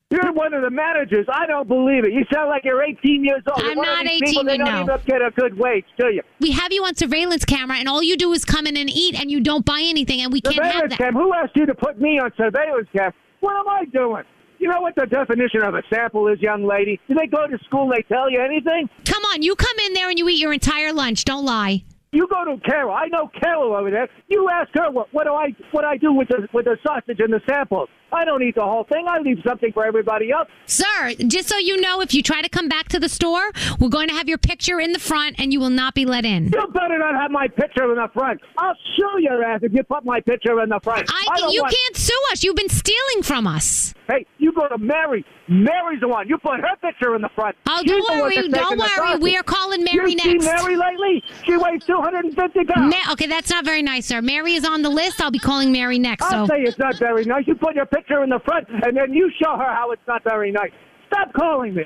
You're 0.10 0.34
one 0.34 0.54
of 0.54 0.62
the 0.62 0.70
managers. 0.70 1.26
I 1.32 1.46
don't 1.48 1.68
believe 1.70 2.04
it. 2.04 2.12
You 2.12 2.26
sound 2.34 2.50
like 2.50 2.66
you're 2.66 2.84
18 2.84 3.24
years 3.24 3.42
old. 3.48 3.60
I'm 3.60 3.66
You're 3.68 3.76
one 3.78 3.88
of 3.88 3.94
not 3.96 4.04
these 4.06 4.22
18, 4.24 4.28
people, 4.30 4.44
they 4.44 4.58
don't 4.58 4.68
no. 4.68 4.82
even 4.96 5.06
get 5.06 5.22
a 5.22 5.32
good 5.32 5.58
wage, 5.58 5.86
do 5.98 6.08
you? 6.08 6.22
We 6.42 6.52
have 6.52 6.74
you 6.74 6.84
on 6.84 6.96
surveillance 6.96 7.46
camera, 7.46 7.78
and 7.78 7.88
all 7.88 8.04
you 8.04 8.18
do 8.18 8.34
is 8.34 8.44
come 8.44 8.68
in 8.68 8.76
and 8.76 8.90
eat, 8.90 9.18
and 9.20 9.32
you 9.32 9.40
don't 9.40 9.66
buy 9.66 9.82
anything, 9.86 10.22
and 10.22 10.32
we 10.34 10.42
can't 10.42 10.56
have 10.56 10.66
Surveillance 10.66 10.92
that. 10.98 10.98
cam. 10.98 11.14
Who 11.14 11.34
asked 11.34 11.56
you 11.56 11.66
to 11.66 11.76
put 11.76 12.00
me 12.00 12.20
on 12.20 12.32
surveillance 12.36 12.90
cam? 12.96 13.14
What 13.40 13.56
am 13.56 13.70
I 13.70 13.86
doing? 13.86 14.24
You 14.62 14.68
know 14.68 14.80
what 14.80 14.94
the 14.94 15.08
definition 15.08 15.64
of 15.64 15.74
a 15.74 15.82
sample 15.92 16.28
is, 16.28 16.40
young 16.40 16.64
lady? 16.64 17.00
Do 17.08 17.16
they 17.16 17.26
go 17.26 17.48
to 17.48 17.58
school? 17.66 17.90
They 17.90 18.04
tell 18.04 18.30
you 18.30 18.40
anything? 18.40 18.88
Come 19.06 19.24
on, 19.34 19.42
you 19.42 19.56
come 19.56 19.76
in 19.88 19.94
there 19.94 20.08
and 20.08 20.20
you 20.20 20.30
eat 20.30 20.40
your 20.40 20.54
entire 20.54 20.94
lunch. 20.94 21.26
Don't 21.26 21.46
lie. 21.46 21.84
You 22.12 22.28
go 22.28 22.46
to 22.46 22.62
Carol. 22.62 22.94
I 22.94 23.08
know 23.08 23.32
Carol 23.42 23.74
over 23.74 23.90
there. 23.90 24.08
You 24.28 24.48
ask 24.54 24.70
her 24.76 24.92
what, 24.92 25.12
what 25.14 25.24
do 25.24 25.34
I 25.34 25.56
what 25.72 25.84
I 25.84 25.98
do 25.98 26.14
with 26.14 26.28
the 26.28 26.48
with 26.54 26.66
the 26.66 26.78
sausage 26.86 27.20
and 27.20 27.34
the 27.34 27.42
samples. 27.50 27.90
I 28.12 28.26
don't 28.26 28.44
eat 28.44 28.56
the 28.56 28.64
whole 28.64 28.84
thing. 28.84 29.06
I 29.08 29.20
leave 29.20 29.40
something 29.46 29.72
for 29.74 29.86
everybody 29.86 30.32
else. 30.32 30.50
Sir, 30.66 31.14
just 31.28 31.48
so 31.48 31.58
you 31.58 31.80
know, 31.80 32.02
if 32.02 32.14
you 32.14 32.22
try 32.22 32.42
to 32.42 32.50
come 32.50 32.68
back 32.68 32.90
to 32.90 33.00
the 33.00 33.10
store, 33.10 33.52
we're 33.80 33.90
going 33.90 34.08
to 34.10 34.14
have 34.14 34.28
your 34.28 34.38
picture 34.38 34.80
in 34.80 34.92
the 34.94 35.00
front, 35.00 35.36
and 35.40 35.54
you 35.54 35.60
will 35.60 35.70
not 35.70 35.94
be 35.94 36.06
let 36.06 36.26
in. 36.26 36.46
You 36.46 36.68
better 36.74 36.98
not 36.98 37.16
have 37.16 37.32
my 37.32 37.48
picture 37.48 37.90
in 37.92 37.98
the 37.98 38.10
front. 38.14 38.42
I'll 38.58 38.76
sue 38.96 39.22
your 39.22 39.44
ass 39.44 39.62
if 39.64 39.74
you 39.74 39.84
put 39.84 40.06
my 40.06 40.20
picture 40.20 40.62
in 40.62 40.70
the 40.70 40.80
front. 40.82 41.10
I, 41.10 41.40
don't 41.40 41.54
you 41.54 41.62
want- 41.62 41.74
can't 41.74 41.98
sue 41.98 42.22
us. 42.32 42.44
You've 42.44 42.56
been 42.56 42.70
stealing 42.70 43.24
from 43.24 43.48
us. 43.48 43.94
Hey, 44.08 44.26
you 44.40 44.52
go 44.52 44.68
to 44.68 44.78
Mary. 44.78 45.26
Mary's 45.48 46.02
the 46.02 46.08
one. 46.08 46.28
You 46.28 46.38
put 46.38 46.60
her 46.60 46.76
picture 46.82 47.16
in 47.16 47.22
the 47.22 47.30
front. 47.30 47.56
Oh, 47.68 47.80
She's 47.82 47.92
don't 47.92 48.20
worry, 48.20 48.50
don't 48.50 48.78
worry. 48.78 49.18
We 49.20 49.38
are 49.38 49.44
calling 49.44 49.84
Mary 49.84 50.12
you 50.12 50.20
see 50.20 50.34
next. 50.34 50.46
Mary 50.46 50.76
lately? 50.76 51.24
She 51.46 51.56
weighs 51.58 51.84
250 51.86 52.64
pounds. 52.66 52.94
Ma- 52.94 53.12
okay, 53.14 53.28
that's 53.28 53.50
not 53.50 53.64
very 53.64 53.82
nice, 53.82 54.06
sir. 54.06 54.22
Mary 54.22 54.54
is 54.54 54.66
on 54.66 54.82
the 54.82 54.90
list. 54.90 55.22
I'll 55.22 55.32
be 55.32 55.40
calling 55.40 55.72
Mary 55.72 56.00
next. 56.00 56.24
I'll 56.24 56.48
so 56.48 56.54
say 56.56 56.62
it's 56.62 56.78
not 56.78 56.96
very 56.96 57.26
nice. 57.26 57.48
You 57.48 57.56
put 57.56 57.76
your 57.76 57.86
picture 57.86 58.01
in 58.10 58.30
the 58.30 58.40
front, 58.46 58.68
and 58.70 58.96
then 58.96 59.14
you 59.14 59.32
show 59.42 59.58
her 59.58 59.76
how 59.76 59.92
it's 59.92 60.02
not 60.08 60.24
very 60.24 60.52
nice. 60.52 60.72
Stop 61.08 61.34
calling 61.34 61.74
me. 61.76 61.84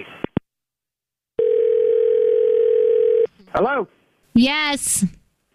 Hello? 3.53 3.88
Yes. 4.34 5.05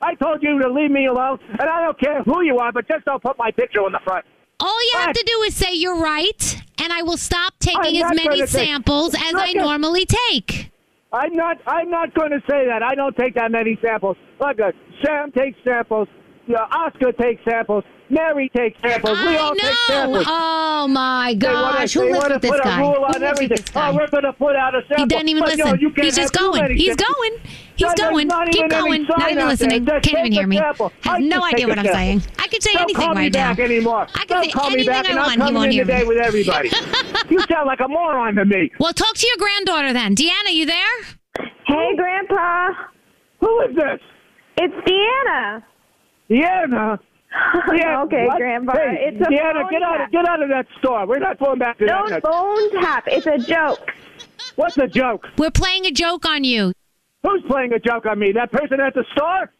I 0.00 0.14
told 0.14 0.42
you 0.42 0.58
to 0.60 0.70
leave 0.72 0.90
me 0.90 1.06
alone, 1.06 1.38
and 1.50 1.68
I 1.68 1.82
don't 1.84 2.00
care 2.00 2.22
who 2.22 2.42
you 2.42 2.58
are, 2.58 2.72
but 2.72 2.88
just 2.88 3.04
don't 3.04 3.22
put 3.22 3.36
my 3.38 3.50
picture 3.50 3.84
in 3.86 3.92
the 3.92 4.00
front. 4.02 4.24
All 4.58 4.82
you 4.92 4.98
have 4.98 5.12
to 5.14 5.22
do 5.24 5.42
is 5.42 5.54
say 5.54 5.74
you're 5.74 6.00
right, 6.00 6.62
and 6.78 6.92
I 6.92 7.02
will 7.02 7.16
stop 7.16 7.54
taking 7.60 8.02
as 8.02 8.10
many 8.14 8.38
gonna 8.40 8.46
samples 8.46 9.14
as 9.14 9.34
I 9.34 9.50
at- 9.50 9.56
normally 9.56 10.06
take. 10.06 10.70
I'm 11.12 11.34
not. 11.34 11.56
I'm 11.66 11.90
not 11.90 12.14
going 12.14 12.30
to 12.30 12.40
say 12.48 12.66
that. 12.66 12.84
I 12.84 12.94
don't 12.94 13.16
take 13.16 13.34
that 13.34 13.50
many 13.50 13.76
samples. 13.82 14.16
Look, 14.40 14.60
uh, 14.60 14.70
Sam 15.04 15.32
takes 15.32 15.58
samples. 15.64 16.06
Yeah, 16.50 16.66
Oscar 16.72 17.12
takes 17.12 17.44
samples. 17.44 17.84
Mary 18.08 18.50
takes 18.56 18.76
samples. 18.82 19.16
we 19.20 19.36
all 19.36 19.54
take 19.54 19.72
samples. 19.86 20.24
Oh 20.26 20.88
my 20.90 21.32
gosh! 21.34 21.94
they 21.94 22.00
Who 22.00 22.12
lives 22.12 22.28
with 22.28 22.42
this 22.42 22.50
oh, 22.52 22.60
guy? 22.64 22.78
Who 22.82 23.20
lives 23.20 23.40
with 23.40 23.48
this 23.50 23.60
guy? 23.68 23.90
Oh, 23.90 23.94
we're 23.94 24.08
going 24.08 24.24
to 24.24 24.32
put 24.32 24.56
out 24.56 24.74
a 24.74 24.80
sample. 24.88 24.96
He 25.04 25.06
doesn't 25.06 25.28
even 25.28 25.44
But, 25.44 25.56
listen. 25.56 25.78
you 25.78 25.90
can't 25.90 26.04
He's 26.06 26.16
just 26.16 26.34
have 26.34 26.42
too 26.44 26.50
going. 26.58 26.76
He's 26.76 26.86
samples. 26.88 27.14
going. 27.16 27.32
He's 27.76 27.86
No, 27.96 28.10
going. 28.10 28.26
not 28.26 28.48
Keep 28.50 28.68
going. 28.68 29.04
Not 29.04 29.30
even 29.30 29.46
listening. 29.46 29.84
there. 29.84 30.00
Can't 30.00 30.18
even 30.26 30.32
hear 30.32 30.48
me. 30.48 30.56
sample. 30.56 30.88
Has 31.02 31.14
I 31.14 31.18
no 31.20 31.44
idea 31.44 31.58
take 31.58 31.68
what 31.68 31.78
I'm 31.78 31.84
sample. 31.84 31.98
saying. 32.00 32.22
I 32.40 32.48
could 32.48 32.62
say 32.64 32.72
Don't 32.72 32.82
anything 32.82 33.04
call 33.04 33.14
me 33.14 33.20
right 33.22 33.32
back 33.32 33.58
now. 33.58 33.64
anymore. 33.64 34.06
I 34.12 34.18
could 34.18 34.28
Don't 34.28 34.44
say 34.46 34.50
call 34.50 34.70
me 34.70 34.74
anything 34.74 34.92
back, 34.92 35.06
I 35.06 35.10
and 35.10 35.18
want. 35.18 35.28
I'm 35.30 35.32
He 35.34 35.38
coming 35.38 35.54
won't 35.54 35.66
in 35.66 35.72
hear 35.72 35.84
today 35.84 36.00
me. 36.02 36.08
with 36.08 36.18
everybody. 36.18 36.68
you 37.30 37.38
sound 37.48 37.66
like 37.68 37.78
a 37.80 37.86
moron 37.88 38.34
to 38.34 38.44
me. 38.44 38.72
Well, 38.80 38.92
talk 38.92 39.14
to 39.14 39.26
your 39.26 39.36
granddaughter 39.38 39.92
then. 39.92 40.16
Deanna, 40.16 40.50
you 40.52 40.66
there? 40.66 40.96
Hey, 41.66 41.94
Grandpa. 41.96 42.70
Who 43.40 43.60
is 43.70 43.76
this? 43.76 44.00
It's 44.56 44.74
Deanna. 44.88 45.62
Deanna. 46.30 46.98
Deanna, 47.68 48.02
okay, 48.06 48.26
what? 48.26 48.38
Grandpa. 48.38 48.72
Hey, 48.72 49.12
it's 49.12 49.20
a 49.20 49.24
Deanna, 49.30 49.62
phone 49.62 49.70
get 49.70 49.82
out, 49.82 50.00
of, 50.00 50.10
get 50.10 50.28
out 50.28 50.42
of 50.42 50.48
that 50.48 50.66
store. 50.78 51.06
We're 51.06 51.18
not 51.18 51.38
going 51.38 51.58
back 51.58 51.78
to 51.78 51.86
No 51.86 52.08
that. 52.08 52.22
phone 52.22 52.70
tap. 52.82 53.04
It's 53.06 53.26
a 53.26 53.38
joke. 53.38 53.78
What's 54.56 54.76
a 54.78 54.86
joke? 54.86 55.26
We're 55.38 55.50
playing 55.50 55.86
a 55.86 55.90
joke 55.90 56.26
on 56.26 56.44
you. 56.44 56.72
Who's 57.22 57.42
playing 57.48 57.72
a 57.72 57.78
joke 57.78 58.06
on 58.06 58.18
me? 58.18 58.32
That 58.32 58.50
person 58.50 58.80
at 58.80 58.94
the 58.94 59.04
store? 59.12 59.52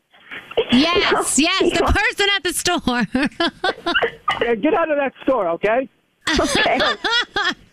Yes, 0.73 1.39
yes, 1.39 1.79
the 1.79 1.85
person 1.85 2.27
at 2.37 2.43
the 2.43 2.53
store. 2.53 3.07
Yeah, 4.41 4.55
get 4.55 4.73
out 4.73 4.91
of 4.91 4.97
that 4.97 5.12
store, 5.23 5.49
okay? 5.49 5.87
Okay. 6.39 6.79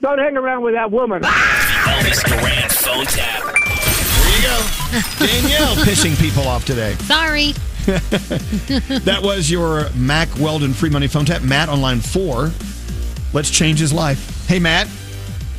Don't 0.01 0.19
hang 0.19 0.35
around 0.35 0.63
with 0.63 0.73
that 0.73 0.91
woman. 0.91 1.21
Elvis 1.21 2.23
Duran 2.27 2.69
phone 2.69 3.05
tap. 3.05 3.96
There 4.37 4.45
you 4.45 5.01
go. 5.01 5.25
Danielle 5.25 5.75
pissing 5.85 6.19
people 6.19 6.47
off 6.47 6.65
today. 6.65 6.95
Sorry. 6.95 7.53
That 9.05 9.21
was 9.23 9.49
your 9.49 9.89
Mack 9.91 10.27
Weldon 10.37 10.73
free 10.73 10.89
money 10.89 11.07
phone 11.07 11.23
tap. 11.23 11.41
Matt 11.41 11.69
on 11.69 11.79
line 11.79 12.01
four. 12.01 12.51
Let's 13.31 13.49
change 13.49 13.79
his 13.79 13.93
life. 13.93 14.45
Hey, 14.47 14.59
Matt. 14.59 14.87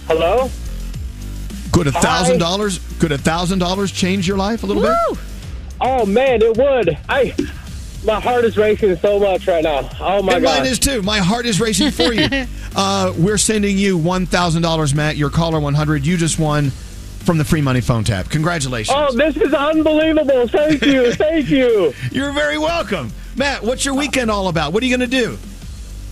Hello. 0.06 0.50
Could 1.72 1.86
a 1.86 1.92
thousand 1.92 2.38
dollars? 2.38 2.80
Could 2.98 3.12
a 3.12 3.18
thousand 3.18 3.60
dollars 3.60 3.92
change 3.92 4.28
your 4.28 4.36
life 4.36 4.62
a 4.62 4.66
little 4.66 4.82
bit? 4.82 5.18
Oh 5.80 6.04
man, 6.04 6.42
it 6.42 6.56
would. 6.58 6.98
I 7.08 7.34
my 8.04 8.20
heart 8.20 8.44
is 8.44 8.56
racing 8.56 8.96
so 8.98 9.18
much 9.18 9.46
right 9.46 9.62
now. 9.64 9.88
Oh 10.00 10.22
my 10.22 10.34
and 10.34 10.44
god. 10.44 10.58
mine 10.58 10.66
is 10.66 10.78
too. 10.78 11.02
My 11.02 11.18
heart 11.18 11.46
is 11.46 11.60
racing 11.60 11.90
for 11.92 12.12
you. 12.12 12.28
uh, 12.76 13.12
we're 13.16 13.38
sending 13.38 13.78
you 13.78 13.96
one 13.96 14.26
thousand 14.26 14.62
dollars, 14.62 14.94
Matt. 14.94 15.16
Your 15.16 15.30
caller 15.30 15.60
one 15.60 15.74
hundred. 15.74 16.04
You 16.04 16.16
just 16.16 16.38
won 16.38 16.72
from 17.28 17.36
the 17.36 17.44
free 17.44 17.60
money 17.60 17.82
phone 17.82 18.04
tap. 18.04 18.30
Congratulations. 18.30 18.96
Oh, 18.98 19.14
this 19.14 19.36
is 19.36 19.52
unbelievable. 19.52 20.48
Thank 20.48 20.82
you. 20.82 21.12
Thank 21.14 21.50
you. 21.50 21.92
You're 22.10 22.32
very 22.32 22.56
welcome. 22.56 23.12
Matt, 23.36 23.62
what's 23.62 23.84
your 23.84 23.92
weekend 23.94 24.30
all 24.30 24.48
about? 24.48 24.72
What 24.72 24.82
are 24.82 24.86
you 24.86 24.96
going 24.96 25.10
to 25.10 25.14
do? 25.14 25.32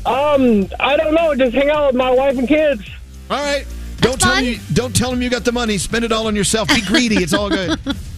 Um, 0.05 0.69
I 0.79 0.95
don't 0.99 1.15
know. 1.15 1.35
Just 1.35 1.55
hang 1.55 1.71
out 1.71 1.87
with 1.87 1.97
my 1.97 2.11
wife 2.11 2.37
and 2.37 2.47
kids. 2.47 2.83
All 3.31 3.43
right. 3.43 3.67
Don't 4.03 4.21
tell 4.21 4.37
me. 4.43 4.61
Don't 4.75 4.95
tell 4.95 5.11
them 5.11 5.23
you 5.23 5.31
got 5.31 5.47
the 5.47 5.53
money. 5.53 5.79
Spend 5.79 6.05
it 6.05 6.13
all 6.13 6.27
on 6.27 6.37
yourself. 6.37 6.69
Be 6.69 6.83
greedy. 6.83 7.17
It's 7.23 7.33
all 7.33 7.49
good. 7.49 7.81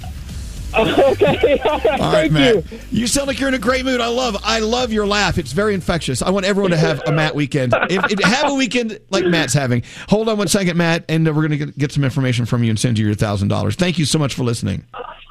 okay. 0.77 1.59
All 1.61 1.79
right. 1.79 2.01
All 2.01 2.13
right, 2.13 2.31
Thank 2.31 2.33
Matt. 2.33 2.55
you. 2.73 2.79
You. 2.91 3.07
sound 3.07 3.27
like 3.27 3.39
you're 3.41 3.49
in 3.49 3.55
a 3.55 3.59
great 3.59 3.85
mood. 3.85 4.01
I 4.01 4.09
love. 4.09 4.37
I 4.45 4.61
love 4.61 4.93
your 4.93 5.07
laugh. 5.07 5.39
It's 5.39 5.53
very 5.53 5.75
infectious. 5.75 6.21
I 6.23 6.31
want 6.31 6.45
everyone 6.47 6.71
to 6.73 6.77
have 6.77 7.03
a 7.07 7.13
Matt 7.13 7.35
weekend. 7.35 7.75
If, 7.91 8.13
if- 8.13 8.19
have 8.25 8.51
a 8.51 8.55
weekend 8.55 8.99
like 9.11 9.25
Matt's 9.25 9.55
having. 9.55 9.83
Hold 10.09 10.29
on 10.29 10.37
one 10.39 10.49
second, 10.49 10.77
Matt, 10.77 11.05
and 11.09 11.27
we're 11.35 11.43
gonna 11.43 11.57
get, 11.57 11.79
get 11.79 11.93
some 11.93 12.05
information 12.05 12.45
from 12.47 12.63
you 12.63 12.71
and 12.71 12.79
send 12.79 12.99
you 12.99 13.07
your 13.07 13.15
thousand 13.15 13.49
dollars. 13.49 13.77
Thank 13.77 13.99
you 13.99 14.05
so 14.05 14.19
much 14.19 14.35
for 14.35 14.43
listening. 14.45 14.85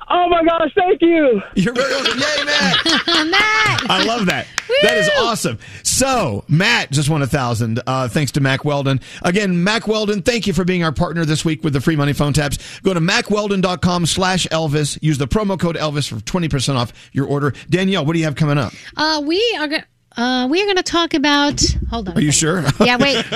Oh 0.10 0.30
my 0.30 0.44
gosh. 0.44 0.72
Thank 0.74 1.02
you. 1.02 1.42
You're 1.56 1.74
very 1.74 1.92
welcome. 1.92 2.20
Yay, 2.20 2.44
Matt. 2.46 2.86
Matt. 3.28 3.90
I 3.90 4.04
love 4.06 4.26
that. 4.28 4.48
That 4.84 4.98
is 4.98 5.10
awesome. 5.18 5.60
So, 5.84 6.46
Matt 6.48 6.92
just 6.92 7.10
won 7.10 7.22
a 7.22 7.28
thousand. 7.28 7.82
Uh, 7.86 8.08
thanks 8.08 8.32
to 8.34 8.42
Mack 8.42 8.64
Weldon. 8.64 9.00
Again, 9.24 9.64
Mack 9.64 9.88
Weldon, 9.88 10.22
thank 10.22 10.48
you 10.48 10.54
for 10.54 10.64
being 10.64 10.84
our 10.84 10.92
partner 10.92 11.26
this 11.26 11.44
week 11.44 11.64
with 11.64 11.74
the 11.74 11.82
free 11.82 11.96
money 11.96 12.14
phone 12.14 12.34
taps. 12.34 12.80
Go 12.82 12.94
to 12.94 13.00
mackweldon.com 13.00 14.06
slash 14.06 14.46
Elvis. 14.48 14.98
Use 15.02 15.18
the 15.18 15.28
promo 15.28 15.60
code 15.60 15.76
Elvis 15.76 16.08
for 16.08 16.18
20% 16.18 16.76
off 16.76 16.94
your 17.12 17.26
order. 17.26 17.54
Danielle, 17.70 18.06
what 18.06 18.14
do 18.14 18.20
you 18.20 18.26
have 18.26 18.36
coming 18.36 18.58
up? 18.58 18.74
Uh, 18.96 19.22
we 19.26 19.42
are 19.60 19.68
going. 19.68 19.84
Uh, 20.18 20.48
we 20.50 20.62
are 20.62 20.66
going 20.66 20.78
to 20.78 20.84
talk 20.84 21.14
about. 21.14 21.62
Hold 21.92 22.10
on. 22.10 22.18
Are 22.18 22.22
you 22.22 22.32
sure? 22.32 22.64
Yeah, 22.80 22.98
wait. 22.98 23.24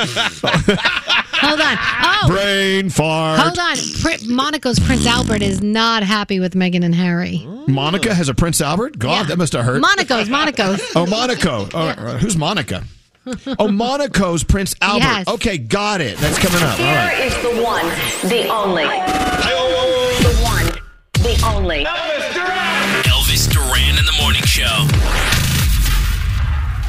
Hold 1.41 1.59
on. 1.61 1.77
Oh, 1.79 2.23
Brain 2.27 2.89
fart. 2.91 3.39
hold 3.39 3.57
on. 3.57 3.75
Pri- 4.01 4.17
Monaco's 4.27 4.79
Prince 4.79 5.07
Albert 5.07 5.41
is 5.41 5.59
not 5.61 6.03
happy 6.03 6.39
with 6.39 6.53
Meghan 6.53 6.83
and 6.85 6.93
Harry. 6.93 7.39
Monica 7.67 8.13
has 8.13 8.29
a 8.29 8.35
Prince 8.35 8.61
Albert? 8.61 8.99
God, 8.99 9.27
that 9.27 9.37
must 9.39 9.53
have 9.53 9.65
hurt. 9.65 9.81
Monaco's, 9.81 10.29
Monaco's. 10.29 10.81
Oh, 10.95 11.07
Monaco. 11.07 11.67
Oh, 11.73 11.87
uh, 11.87 12.17
who's 12.19 12.37
Monica? 12.37 12.83
Oh, 13.25 13.67
Monaco's 13.69 14.43
Prince 14.43 14.75
Albert. 14.81 15.03
Yes. 15.03 15.27
Okay, 15.29 15.57
got 15.57 15.99
it. 16.01 16.17
That's 16.19 16.37
coming 16.37 16.61
up. 16.61 16.79
All 16.79 16.85
Here 16.85 16.95
right. 16.95 17.19
is 17.21 17.33
the 17.41 17.63
one, 17.63 17.85
the 18.29 18.47
only. 18.53 18.83
The 18.83 20.39
one, 20.43 20.65
the 21.13 21.43
only. 21.55 21.85
Elvis 21.85 23.51
Duran 23.51 23.97
in 23.97 24.05
the 24.05 24.15
morning 24.21 24.43
show. 24.43 24.87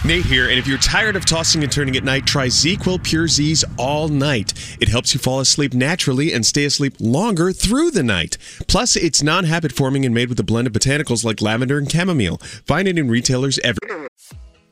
Nate 0.05 0.25
here, 0.25 0.49
and 0.49 0.59
if 0.59 0.67
you're 0.67 0.79
tired 0.79 1.15
of 1.15 1.25
tossing 1.25 1.63
and 1.63 1.71
turning 1.71 1.97
at 1.97 2.03
night, 2.03 2.27
try 2.27 2.49
ZzzQuil 2.49 3.05
Pure 3.05 3.29
Z's 3.29 3.65
all 3.79 4.09
night. 4.09 4.53
It 4.81 4.89
helps 4.89 5.15
you 5.15 5.21
fall 5.21 5.39
asleep 5.39 5.75
naturally 5.75 6.33
and 6.33 6.45
stay 6.45 6.65
asleep 6.65 6.95
longer 6.99 7.53
through 7.53 7.93
the 7.93 8.03
night. 8.03 8.37
Plus, 8.67 8.97
it's 8.97 9.23
non 9.23 9.45
habit 9.45 9.71
forming 9.71 10.05
and 10.05 10.13
made 10.13 10.29
with 10.29 10.41
a 10.41 10.43
blend 10.43 10.67
of 10.67 10.73
botanicals 10.73 11.25
like 11.25 11.41
lavender 11.41 11.79
and 11.79 11.91
chamomile. 11.91 12.39
Find 12.67 12.89
it 12.89 12.99
in 12.99 13.09
retailers 13.09 13.61
everywhere. 13.61 14.09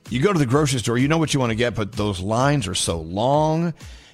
You 0.09 0.21
go 0.21 0.33
to 0.33 0.39
the 0.39 0.47
grocery 0.47 0.81
store, 0.81 0.99
you 0.99 1.07
know 1.07 1.19
what 1.19 1.33
you 1.33 1.39
want 1.39 1.51
to 1.51 1.57
get, 1.57 1.77
but 1.77 1.93
those 1.93 2.19
lines 2.19 2.67
are 2.67 2.75
so 2.75 3.01
long. 3.01 3.73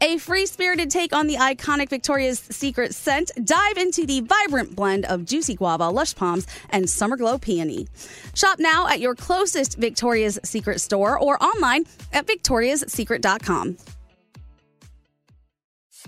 a 0.00 0.18
free 0.18 0.46
spirited 0.46 0.90
take 0.90 1.12
on 1.12 1.26
the 1.26 1.36
iconic 1.36 1.88
Victoria's 1.88 2.38
Secret 2.38 2.94
scent. 2.94 3.30
Dive 3.44 3.76
into 3.76 4.06
the 4.06 4.20
vibrant 4.20 4.76
blend 4.76 5.04
of 5.06 5.24
juicy 5.24 5.54
guava, 5.54 5.88
lush 5.88 6.14
palms, 6.14 6.46
and 6.70 6.88
summer 6.88 7.16
glow 7.16 7.38
peony. 7.38 7.86
Shop 8.34 8.58
now 8.58 8.86
at 8.86 9.00
your 9.00 9.14
closest 9.14 9.78
Victoria's 9.78 10.38
Secret 10.44 10.80
store 10.80 11.18
or 11.18 11.42
online 11.42 11.84
at 12.12 12.26
victoriassecret.com. 12.26 13.97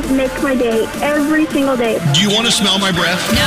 guys 0.00 0.10
make 0.10 0.42
my 0.42 0.54
day 0.54 0.86
every 1.02 1.46
single 1.46 1.76
day. 1.76 2.00
Do 2.12 2.20
you 2.20 2.30
want 2.30 2.46
to 2.46 2.52
smell 2.52 2.78
my 2.78 2.90
breath? 2.90 3.20
No. 3.32 3.40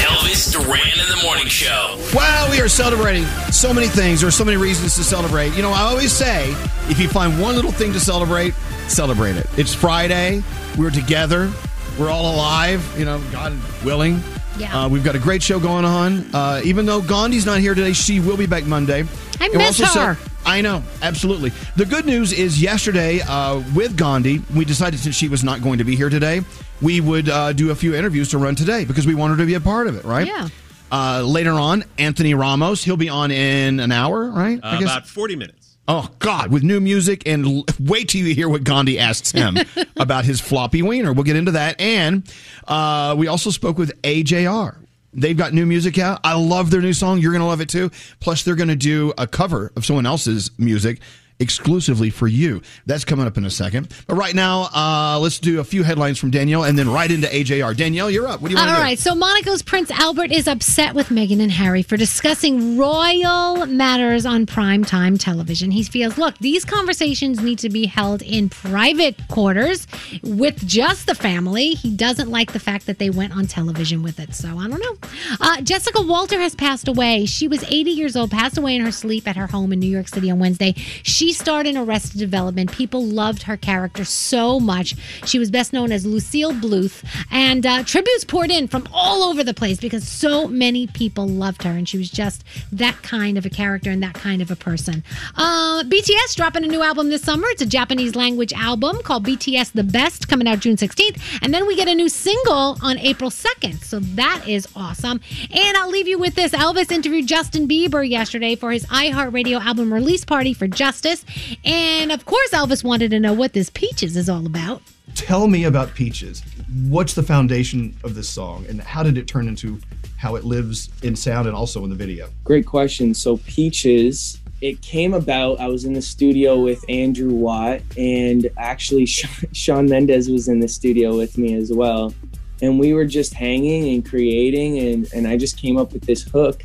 Elvis 0.00 0.52
Duran 0.52 0.80
in 0.80 1.08
the 1.16 1.20
morning 1.22 1.46
show. 1.46 1.96
Wow, 2.12 2.48
we 2.50 2.60
are 2.60 2.68
celebrating 2.68 3.24
so 3.52 3.72
many 3.72 3.86
things. 3.86 4.20
There 4.20 4.28
are 4.28 4.32
so 4.32 4.44
many 4.44 4.56
reasons 4.56 4.96
to 4.96 5.04
celebrate. 5.04 5.54
You 5.54 5.62
know, 5.62 5.70
I 5.70 5.82
always 5.82 6.12
say 6.12 6.50
if 6.88 6.98
you 6.98 7.08
find 7.08 7.40
one 7.40 7.54
little 7.54 7.72
thing 7.72 7.92
to 7.92 8.00
celebrate, 8.00 8.54
celebrate 8.88 9.36
it. 9.36 9.46
It's 9.56 9.74
Friday. 9.74 10.42
We're 10.76 10.90
together. 10.90 11.52
We're 11.98 12.10
all 12.10 12.34
alive, 12.34 12.94
you 12.98 13.04
know, 13.04 13.20
God 13.32 13.56
willing. 13.84 14.22
Yeah. 14.58 14.84
Uh, 14.84 14.88
we've 14.88 15.04
got 15.04 15.14
a 15.14 15.18
great 15.18 15.42
show 15.42 15.58
going 15.60 15.84
on. 15.84 16.34
Uh, 16.34 16.60
even 16.64 16.86
though 16.86 17.00
Gandhi's 17.00 17.46
not 17.46 17.60
here 17.60 17.74
today, 17.74 17.92
she 17.92 18.20
will 18.20 18.36
be 18.36 18.46
back 18.46 18.64
Monday. 18.64 19.04
I 19.40 19.44
And 19.46 19.54
miss 19.54 19.80
also 19.80 20.00
her. 20.00 20.18
I 20.46 20.60
know, 20.62 20.82
absolutely. 21.02 21.52
The 21.76 21.84
good 21.84 22.06
news 22.06 22.32
is 22.32 22.60
yesterday 22.62 23.20
uh, 23.20 23.62
with 23.74 23.96
Gandhi, 23.96 24.42
we 24.54 24.64
decided 24.64 24.98
since 24.98 25.14
she 25.14 25.28
was 25.28 25.44
not 25.44 25.62
going 25.62 25.78
to 25.78 25.84
be 25.84 25.94
here 25.94 26.08
today, 26.08 26.40
we 26.80 27.00
would 27.00 27.28
uh, 27.28 27.52
do 27.52 27.70
a 27.70 27.74
few 27.74 27.94
interviews 27.94 28.30
to 28.30 28.38
run 28.38 28.54
today 28.54 28.84
because 28.84 29.06
we 29.06 29.14
wanted 29.14 29.36
to 29.38 29.46
be 29.46 29.54
a 29.54 29.60
part 29.60 29.86
of 29.88 29.96
it, 29.96 30.04
right? 30.04 30.26
Yeah. 30.26 30.48
Uh, 30.90 31.22
later 31.22 31.52
on, 31.52 31.84
Anthony 31.98 32.32
Ramos, 32.32 32.82
he'll 32.82 32.96
be 32.96 33.10
on 33.10 33.30
in 33.30 33.78
an 33.78 33.92
hour, 33.92 34.30
right? 34.30 34.58
Uh, 34.62 34.78
about 34.80 35.06
40 35.06 35.36
minutes. 35.36 35.67
Oh 35.90 36.10
God, 36.18 36.52
with 36.52 36.62
new 36.62 36.80
music 36.80 37.22
and 37.26 37.46
l- 37.46 37.64
wait 37.80 38.10
till 38.10 38.20
you 38.20 38.34
hear 38.34 38.48
what 38.48 38.62
Gandhi 38.62 38.98
asks 38.98 39.32
him 39.32 39.56
about 39.96 40.26
his 40.26 40.38
floppy 40.38 40.82
wiener. 40.82 41.14
We'll 41.14 41.24
get 41.24 41.36
into 41.36 41.52
that, 41.52 41.80
and 41.80 42.30
uh, 42.66 43.14
we 43.16 43.26
also 43.26 43.48
spoke 43.48 43.78
with 43.78 44.00
AJR. 44.02 44.76
They've 45.14 45.36
got 45.36 45.54
new 45.54 45.64
music 45.64 45.98
out. 45.98 46.20
I 46.22 46.34
love 46.34 46.70
their 46.70 46.82
new 46.82 46.92
song. 46.92 47.20
You're 47.20 47.32
gonna 47.32 47.46
love 47.46 47.62
it 47.62 47.70
too. 47.70 47.90
Plus, 48.20 48.42
they're 48.42 48.54
gonna 48.54 48.76
do 48.76 49.14
a 49.16 49.26
cover 49.26 49.72
of 49.76 49.86
someone 49.86 50.04
else's 50.04 50.50
music 50.58 51.00
exclusively 51.40 52.10
for 52.10 52.26
you. 52.26 52.62
That's 52.86 53.04
coming 53.04 53.26
up 53.26 53.36
in 53.36 53.44
a 53.44 53.50
second. 53.50 53.88
But 54.06 54.16
right 54.16 54.34
now, 54.34 54.68
uh, 54.74 55.18
let's 55.20 55.38
do 55.38 55.60
a 55.60 55.64
few 55.64 55.82
headlines 55.82 56.18
from 56.18 56.30
Danielle, 56.30 56.64
and 56.64 56.78
then 56.78 56.90
right 56.90 57.10
into 57.10 57.26
AJR. 57.28 57.76
Danielle, 57.76 58.10
you're 58.10 58.26
up. 58.26 58.40
What 58.40 58.48
do 58.48 58.54
you 58.54 58.58
want 58.58 58.70
to 58.70 58.76
do? 58.76 58.80
right, 58.80 58.98
so 58.98 59.14
Monaco's 59.14 59.62
Prince 59.62 59.90
Albert 59.90 60.32
is 60.32 60.48
upset 60.48 60.94
with 60.94 61.08
Meghan 61.08 61.40
and 61.40 61.52
Harry 61.52 61.82
for 61.82 61.96
discussing 61.96 62.76
royal 62.76 63.66
matters 63.66 64.26
on 64.26 64.46
primetime 64.46 65.18
television. 65.18 65.70
He 65.70 65.82
feels, 65.82 66.18
look, 66.18 66.36
these 66.38 66.64
conversations 66.64 67.40
need 67.40 67.58
to 67.60 67.68
be 67.68 67.86
held 67.86 68.22
in 68.22 68.48
private 68.48 69.16
quarters 69.28 69.86
with 70.22 70.66
just 70.66 71.06
the 71.06 71.14
family. 71.14 71.70
He 71.70 71.90
doesn't 71.94 72.30
like 72.30 72.52
the 72.52 72.60
fact 72.60 72.86
that 72.86 72.98
they 72.98 73.10
went 73.10 73.36
on 73.36 73.46
television 73.46 74.02
with 74.02 74.18
it. 74.20 74.34
So 74.34 74.48
I 74.58 74.68
don't 74.68 74.80
know. 74.80 75.08
Uh, 75.40 75.60
Jessica 75.62 76.00
Walter 76.02 76.38
has 76.38 76.54
passed 76.54 76.88
away. 76.88 77.26
She 77.26 77.48
was 77.48 77.62
80 77.64 77.90
years 77.90 78.16
old, 78.16 78.30
passed 78.30 78.58
away 78.58 78.76
in 78.76 78.84
her 78.84 78.92
sleep 78.92 79.26
at 79.28 79.36
her 79.36 79.46
home 79.46 79.72
in 79.72 79.80
New 79.80 79.90
York 79.90 80.08
City 80.08 80.30
on 80.30 80.38
Wednesday. 80.38 80.74
She 81.02 81.27
starred 81.32 81.66
in 81.66 81.76
Arrested 81.76 82.18
Development. 82.18 82.70
People 82.70 83.04
loved 83.04 83.42
her 83.42 83.56
character 83.56 84.04
so 84.04 84.60
much. 84.60 84.94
She 85.24 85.38
was 85.38 85.50
best 85.50 85.72
known 85.72 85.92
as 85.92 86.06
Lucille 86.06 86.52
Bluth, 86.52 87.04
and 87.30 87.64
uh, 87.64 87.82
tributes 87.84 88.24
poured 88.24 88.50
in 88.50 88.68
from 88.68 88.86
all 88.92 89.22
over 89.22 89.42
the 89.44 89.54
place 89.54 89.78
because 89.78 90.06
so 90.06 90.46
many 90.48 90.86
people 90.86 91.26
loved 91.26 91.62
her, 91.62 91.70
and 91.70 91.88
she 91.88 91.98
was 91.98 92.10
just 92.10 92.44
that 92.72 93.02
kind 93.02 93.38
of 93.38 93.46
a 93.46 93.50
character 93.50 93.90
and 93.90 94.02
that 94.02 94.14
kind 94.14 94.42
of 94.42 94.50
a 94.50 94.56
person. 94.56 95.02
Uh, 95.36 95.82
BTS 95.84 96.36
dropping 96.36 96.64
a 96.64 96.68
new 96.68 96.82
album 96.82 97.08
this 97.08 97.22
summer. 97.22 97.46
It's 97.50 97.62
a 97.62 97.66
Japanese 97.66 98.14
language 98.14 98.52
album 98.52 99.02
called 99.02 99.26
BTS 99.26 99.72
The 99.72 99.84
Best, 99.84 100.28
coming 100.28 100.48
out 100.48 100.60
June 100.60 100.76
16th, 100.76 101.20
and 101.42 101.52
then 101.52 101.66
we 101.66 101.76
get 101.76 101.88
a 101.88 101.94
new 101.94 102.08
single 102.08 102.78
on 102.82 102.98
April 102.98 103.30
2nd. 103.30 103.82
So 103.84 104.00
that 104.00 104.44
is 104.46 104.68
awesome. 104.74 105.20
And 105.50 105.76
I'll 105.76 105.90
leave 105.90 106.08
you 106.08 106.18
with 106.18 106.34
this: 106.34 106.52
Elvis 106.52 106.90
interviewed 106.90 107.26
Justin 107.26 107.68
Bieber 107.68 108.08
yesterday 108.08 108.54
for 108.54 108.72
his 108.72 108.86
iHeartRadio 108.86 109.60
album 109.60 109.92
release 109.92 110.24
party 110.24 110.52
for 110.52 110.66
Justice, 110.66 111.17
and 111.64 112.12
of 112.12 112.24
course, 112.24 112.50
Elvis 112.50 112.84
wanted 112.84 113.10
to 113.10 113.20
know 113.20 113.32
what 113.32 113.52
this 113.52 113.70
Peaches 113.70 114.16
is 114.16 114.28
all 114.28 114.46
about. 114.46 114.82
Tell 115.14 115.48
me 115.48 115.64
about 115.64 115.94
Peaches. 115.94 116.42
What's 116.88 117.14
the 117.14 117.22
foundation 117.22 117.96
of 118.04 118.14
this 118.14 118.28
song, 118.28 118.66
and 118.68 118.80
how 118.80 119.02
did 119.02 119.16
it 119.18 119.26
turn 119.26 119.48
into 119.48 119.80
how 120.16 120.34
it 120.34 120.44
lives 120.44 120.90
in 121.02 121.16
sound 121.16 121.46
and 121.46 121.56
also 121.56 121.84
in 121.84 121.90
the 121.90 121.96
video? 121.96 122.28
Great 122.44 122.66
question. 122.66 123.14
So 123.14 123.38
Peaches, 123.38 124.38
it 124.60 124.80
came 124.82 125.14
about. 125.14 125.60
I 125.60 125.68
was 125.68 125.84
in 125.84 125.92
the 125.92 126.02
studio 126.02 126.60
with 126.60 126.84
Andrew 126.88 127.30
Watt, 127.30 127.80
and 127.96 128.48
actually 128.58 129.06
Sean, 129.06 129.52
Shawn 129.52 129.86
Mendes 129.88 130.28
was 130.28 130.48
in 130.48 130.60
the 130.60 130.68
studio 130.68 131.16
with 131.16 131.38
me 131.38 131.54
as 131.54 131.72
well. 131.72 132.14
And 132.60 132.78
we 132.78 132.92
were 132.92 133.04
just 133.04 133.34
hanging 133.34 133.94
and 133.94 134.08
creating, 134.08 134.78
and 134.78 135.08
and 135.14 135.28
I 135.28 135.36
just 135.36 135.56
came 135.56 135.76
up 135.76 135.92
with 135.92 136.04
this 136.04 136.22
hook. 136.24 136.64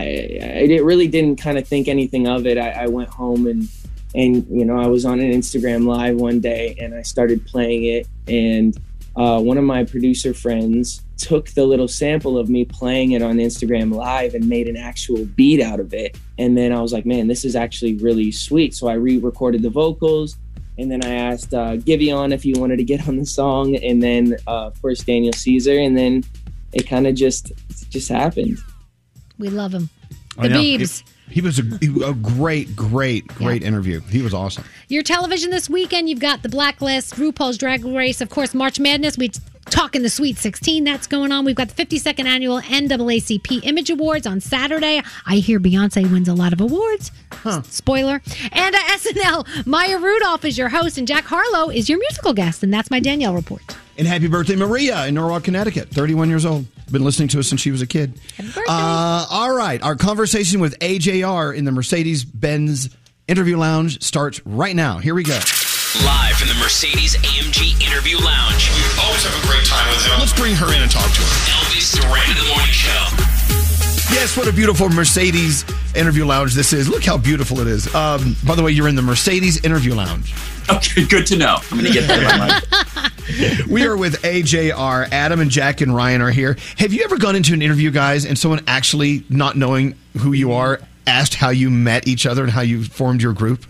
I 0.00 0.78
really 0.82 1.08
didn't 1.08 1.36
kind 1.36 1.58
of 1.58 1.66
think 1.66 1.88
anything 1.88 2.26
of 2.26 2.46
it. 2.46 2.58
I, 2.58 2.84
I 2.84 2.86
went 2.86 3.10
home 3.10 3.46
and 3.46 3.68
and 4.14 4.46
you 4.48 4.64
know 4.64 4.78
I 4.78 4.86
was 4.86 5.04
on 5.04 5.20
an 5.20 5.32
Instagram 5.32 5.86
live 5.86 6.16
one 6.16 6.40
day, 6.40 6.76
and 6.80 6.94
I 6.94 7.02
started 7.02 7.44
playing 7.46 7.84
it, 7.84 8.06
and 8.28 8.78
uh, 9.16 9.40
one 9.40 9.58
of 9.58 9.64
my 9.64 9.84
producer 9.84 10.34
friends 10.34 11.02
took 11.16 11.50
the 11.50 11.64
little 11.64 11.86
sample 11.86 12.36
of 12.36 12.48
me 12.48 12.64
playing 12.64 13.12
it 13.12 13.22
on 13.22 13.36
Instagram 13.36 13.94
Live 13.94 14.34
and 14.34 14.48
made 14.48 14.66
an 14.66 14.76
actual 14.76 15.24
beat 15.24 15.60
out 15.60 15.78
of 15.78 15.94
it. 15.94 16.18
And 16.38 16.58
then 16.58 16.72
I 16.72 16.80
was 16.80 16.92
like, 16.92 17.06
man, 17.06 17.28
this 17.28 17.44
is 17.44 17.54
actually 17.54 17.94
really 17.96 18.32
sweet. 18.32 18.74
So 18.74 18.88
I 18.88 18.94
re 18.94 19.18
recorded 19.18 19.62
the 19.62 19.70
vocals. 19.70 20.36
And 20.76 20.90
then 20.90 21.04
I 21.04 21.14
asked 21.14 21.54
uh, 21.54 21.76
if 21.86 22.42
he 22.42 22.54
wanted 22.54 22.76
to 22.78 22.84
get 22.84 23.06
on 23.06 23.16
the 23.16 23.26
song. 23.26 23.76
And 23.76 24.02
then, 24.02 24.36
uh, 24.48 24.66
of 24.66 24.82
course, 24.82 25.04
Daniel 25.04 25.32
Caesar. 25.32 25.78
And 25.78 25.96
then 25.96 26.24
it 26.72 26.88
kind 26.88 27.06
of 27.06 27.14
just 27.14 27.52
just 27.90 28.08
happened. 28.08 28.58
We 29.38 29.48
love 29.48 29.72
him. 29.72 29.90
The. 30.36 30.48
Biebs. 30.48 31.02
He, 31.28 31.34
he 31.34 31.40
was 31.40 31.58
a, 31.58 31.62
he- 31.80 32.02
a 32.04 32.12
great, 32.12 32.74
great, 32.76 33.26
great 33.28 33.62
interview. 33.62 34.00
He 34.00 34.22
was 34.22 34.34
awesome. 34.34 34.64
Your 34.88 35.02
television 35.02 35.50
this 35.50 35.70
weekend, 35.70 36.08
you've 36.08 36.20
got 36.20 36.42
The 36.42 36.48
Blacklist, 36.48 37.14
RuPaul's 37.14 37.56
Drag 37.56 37.84
Race, 37.84 38.20
of 38.20 38.30
course, 38.30 38.52
March 38.54 38.78
Madness. 38.78 39.16
We 39.16 39.30
Talking 39.70 40.02
the 40.02 40.10
Sweet 40.10 40.36
16, 40.36 40.84
that's 40.84 41.06
going 41.06 41.32
on. 41.32 41.44
We've 41.44 41.56
got 41.56 41.68
the 41.70 41.86
52nd 41.86 42.26
annual 42.26 42.60
NAACP 42.60 43.64
Image 43.64 43.88
Awards 43.90 44.26
on 44.26 44.40
Saturday. 44.40 45.00
I 45.26 45.36
hear 45.36 45.58
Beyonce 45.58 46.10
wins 46.12 46.28
a 46.28 46.34
lot 46.34 46.52
of 46.52 46.60
awards. 46.60 47.10
Huh. 47.32 47.62
Spoiler. 47.62 48.20
And 48.52 48.74
SNL, 48.74 49.66
Maya 49.66 49.98
Rudolph 49.98 50.44
is 50.44 50.58
your 50.58 50.68
host, 50.68 50.98
and 50.98 51.08
Jack 51.08 51.24
Harlow 51.24 51.70
is 51.70 51.88
your 51.88 51.98
musical 51.98 52.34
guest. 52.34 52.62
And 52.62 52.72
that's 52.72 52.90
my 52.90 53.00
Danielle 53.00 53.34
report. 53.34 53.62
And 53.96 54.06
happy 54.06 54.26
birthday, 54.28 54.54
Maria 54.56 55.06
in 55.06 55.14
Norwalk, 55.14 55.44
Connecticut, 55.44 55.88
31 55.88 56.28
years 56.28 56.44
old. 56.44 56.66
Been 56.90 57.04
listening 57.04 57.28
to 57.28 57.38
us 57.40 57.48
since 57.48 57.60
she 57.60 57.70
was 57.70 57.82
a 57.82 57.86
kid. 57.86 58.20
Uh, 58.68 59.26
all 59.30 59.54
right. 59.54 59.82
Our 59.82 59.96
conversation 59.96 60.60
with 60.60 60.78
AJR 60.78 61.56
in 61.56 61.64
the 61.64 61.72
Mercedes 61.72 62.24
Benz 62.24 62.94
interview 63.26 63.56
lounge 63.56 64.02
starts 64.02 64.44
right 64.46 64.76
now. 64.76 64.98
Here 64.98 65.14
we 65.14 65.24
go. 65.24 65.38
Live 66.04 66.36
from 66.36 66.48
the 66.48 66.54
Mercedes 66.60 67.16
AMG 67.16 67.80
Interview 67.80 68.18
Lounge. 68.18 68.68
We 68.68 68.82
always 69.02 69.22
have 69.24 69.44
a 69.44 69.46
great 69.46 69.64
time 69.64 69.88
with 69.90 70.04
him. 70.04 70.18
Let's 70.18 70.32
bring 70.32 70.54
her 70.54 70.74
in 70.74 70.82
and 70.82 70.90
talk 70.90 71.06
to 71.06 71.20
her. 71.20 71.50
Elvis 71.54 71.94
Duran 71.94 72.30
in 72.30 72.36
the 72.36 72.48
Morning 72.50 72.72
Show. 72.72 72.90
Yes, 74.12 74.36
what 74.36 74.46
a 74.48 74.52
beautiful 74.52 74.88
Mercedes 74.88 75.64
interview 75.94 76.24
lounge 76.24 76.54
this 76.54 76.72
is. 76.72 76.88
Look 76.88 77.04
how 77.04 77.16
beautiful 77.16 77.60
it 77.60 77.66
is. 77.66 77.92
Um, 77.94 78.36
by 78.44 78.54
the 78.54 78.62
way, 78.62 78.72
you're 78.72 78.88
in 78.88 78.96
the 78.96 79.02
Mercedes 79.02 79.64
interview 79.64 79.94
lounge. 79.94 80.34
Okay, 80.68 81.06
good 81.06 81.26
to 81.28 81.36
know. 81.36 81.58
I'm 81.70 81.78
going 81.78 81.92
to 81.92 81.98
get 81.98 82.08
there. 82.08 82.60
we 83.70 83.86
are 83.86 83.96
with 83.96 84.22
AJR. 84.22 85.10
Adam 85.10 85.40
and 85.40 85.50
Jack 85.50 85.80
and 85.80 85.94
Ryan 85.94 86.20
are 86.22 86.30
here. 86.30 86.56
Have 86.78 86.92
you 86.92 87.02
ever 87.04 87.18
gone 87.18 87.36
into 87.36 87.52
an 87.54 87.62
interview, 87.62 87.90
guys, 87.90 88.24
and 88.24 88.38
someone 88.38 88.62
actually 88.66 89.24
not 89.28 89.56
knowing 89.56 89.94
who 90.18 90.32
you 90.32 90.52
are 90.52 90.80
asked 91.06 91.34
how 91.34 91.50
you 91.50 91.70
met 91.70 92.08
each 92.08 92.26
other 92.26 92.42
and 92.42 92.52
how 92.52 92.60
you 92.62 92.84
formed 92.84 93.22
your 93.22 93.32
group? 93.32 93.66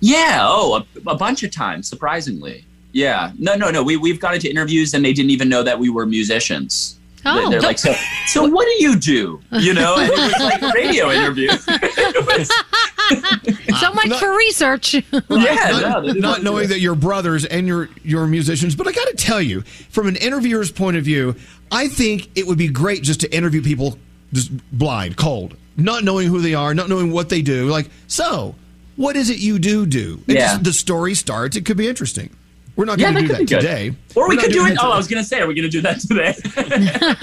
Yeah. 0.00 0.40
Oh, 0.42 0.84
a, 1.06 1.10
a 1.10 1.16
bunch 1.16 1.42
of 1.42 1.50
times, 1.50 1.88
surprisingly. 1.88 2.64
Yeah. 2.92 3.32
No, 3.38 3.54
no, 3.54 3.70
no. 3.70 3.82
We, 3.82 3.96
we've 3.96 4.20
gone 4.20 4.34
into 4.34 4.50
interviews 4.50 4.94
and 4.94 5.04
they 5.04 5.12
didn't 5.12 5.30
even 5.30 5.48
know 5.48 5.62
that 5.62 5.78
we 5.78 5.90
were 5.90 6.06
musicians. 6.06 6.98
Oh. 7.26 7.34
They're, 7.34 7.50
they're 7.50 7.60
like, 7.62 7.78
so, 7.78 7.94
so 8.26 8.46
what 8.46 8.66
do 8.66 8.84
you 8.84 8.96
do? 8.96 9.40
You 9.50 9.72
know, 9.72 9.96
and 9.96 10.10
it 10.12 10.18
was 10.18 10.40
like 10.40 10.62
a 10.62 10.72
radio 10.74 11.10
interview. 11.10 11.48
so 13.80 13.92
much 13.92 14.12
for 14.18 14.36
research. 14.36 14.94
not, 15.30 16.16
not 16.16 16.42
knowing 16.42 16.68
that 16.68 16.80
you're 16.80 16.94
brothers 16.94 17.44
and 17.44 17.66
you're 17.66 17.88
you're 18.02 18.26
musicians. 18.26 18.74
But 18.74 18.86
I 18.88 18.92
got 18.92 19.08
to 19.08 19.14
tell 19.16 19.40
you, 19.40 19.62
from 19.90 20.06
an 20.08 20.16
interviewer's 20.16 20.70
point 20.70 20.96
of 20.96 21.04
view, 21.04 21.34
I 21.70 21.88
think 21.88 22.30
it 22.36 22.46
would 22.46 22.58
be 22.58 22.68
great 22.68 23.02
just 23.02 23.20
to 23.20 23.34
interview 23.34 23.62
people 23.62 23.98
just 24.32 24.50
blind, 24.76 25.16
cold, 25.16 25.56
not 25.76 26.04
knowing 26.04 26.28
who 26.28 26.40
they 26.40 26.54
are, 26.54 26.74
not 26.74 26.88
knowing 26.88 27.12
what 27.12 27.28
they 27.28 27.42
do. 27.42 27.66
Like, 27.68 27.88
so 28.06 28.54
what 28.96 29.16
is 29.16 29.30
it 29.30 29.38
you 29.38 29.58
do 29.58 29.86
do? 29.86 30.22
And 30.28 30.36
Yeah. 30.36 30.52
just 30.52 30.64
the 30.64 30.72
story 30.72 31.14
starts. 31.14 31.56
It 31.56 31.64
could 31.64 31.76
be 31.76 31.88
interesting. 31.88 32.30
We're 32.76 32.86
not 32.86 32.98
going 32.98 33.14
to 33.14 33.20
that 33.20 33.20
do 33.22 33.28
could 33.28 33.36
that 33.36 33.40
be 33.40 33.46
good. 33.46 33.60
today. 33.60 33.96
Or 34.16 34.28
we 34.28 34.36
We're 34.36 34.42
not 34.42 34.44
could 34.46 34.52
do 34.52 34.66
it. 34.66 34.78
Oh, 34.80 34.90
I 34.90 34.96
was 34.96 35.06
going 35.06 35.22
to 35.22 35.28
say, 35.28 35.40
are 35.40 35.46
we 35.46 35.54
going 35.54 35.68
to 35.68 35.68
do 35.68 35.80
that 35.82 36.00
today? 36.00 36.34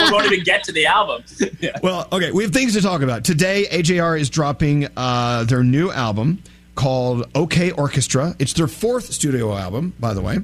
we 0.06 0.12
won't 0.12 0.26
even 0.26 0.44
get 0.44 0.64
to 0.66 0.72
the 0.72 0.86
album. 0.86 1.24
Well, 1.84 2.08
okay, 2.12 2.32
we 2.32 2.44
have 2.44 2.54
things 2.54 2.74
to 2.74 2.82
talk 2.82 3.02
about. 3.02 3.24
Today, 3.24 3.66
AJR 3.72 4.20
is 4.20 4.30
dropping 4.30 4.88
uh, 4.98 5.44
their 5.46 5.64
new 5.64 5.92
album 5.92 6.42
called 6.76 7.30
OK 7.36 7.72
Orchestra. 7.72 8.36
It's 8.40 8.54
their 8.54 8.68
fourth 8.68 9.12
studio 9.12 9.56
album, 9.56 9.94
by 10.00 10.14
the 10.14 10.22
way. 10.22 10.38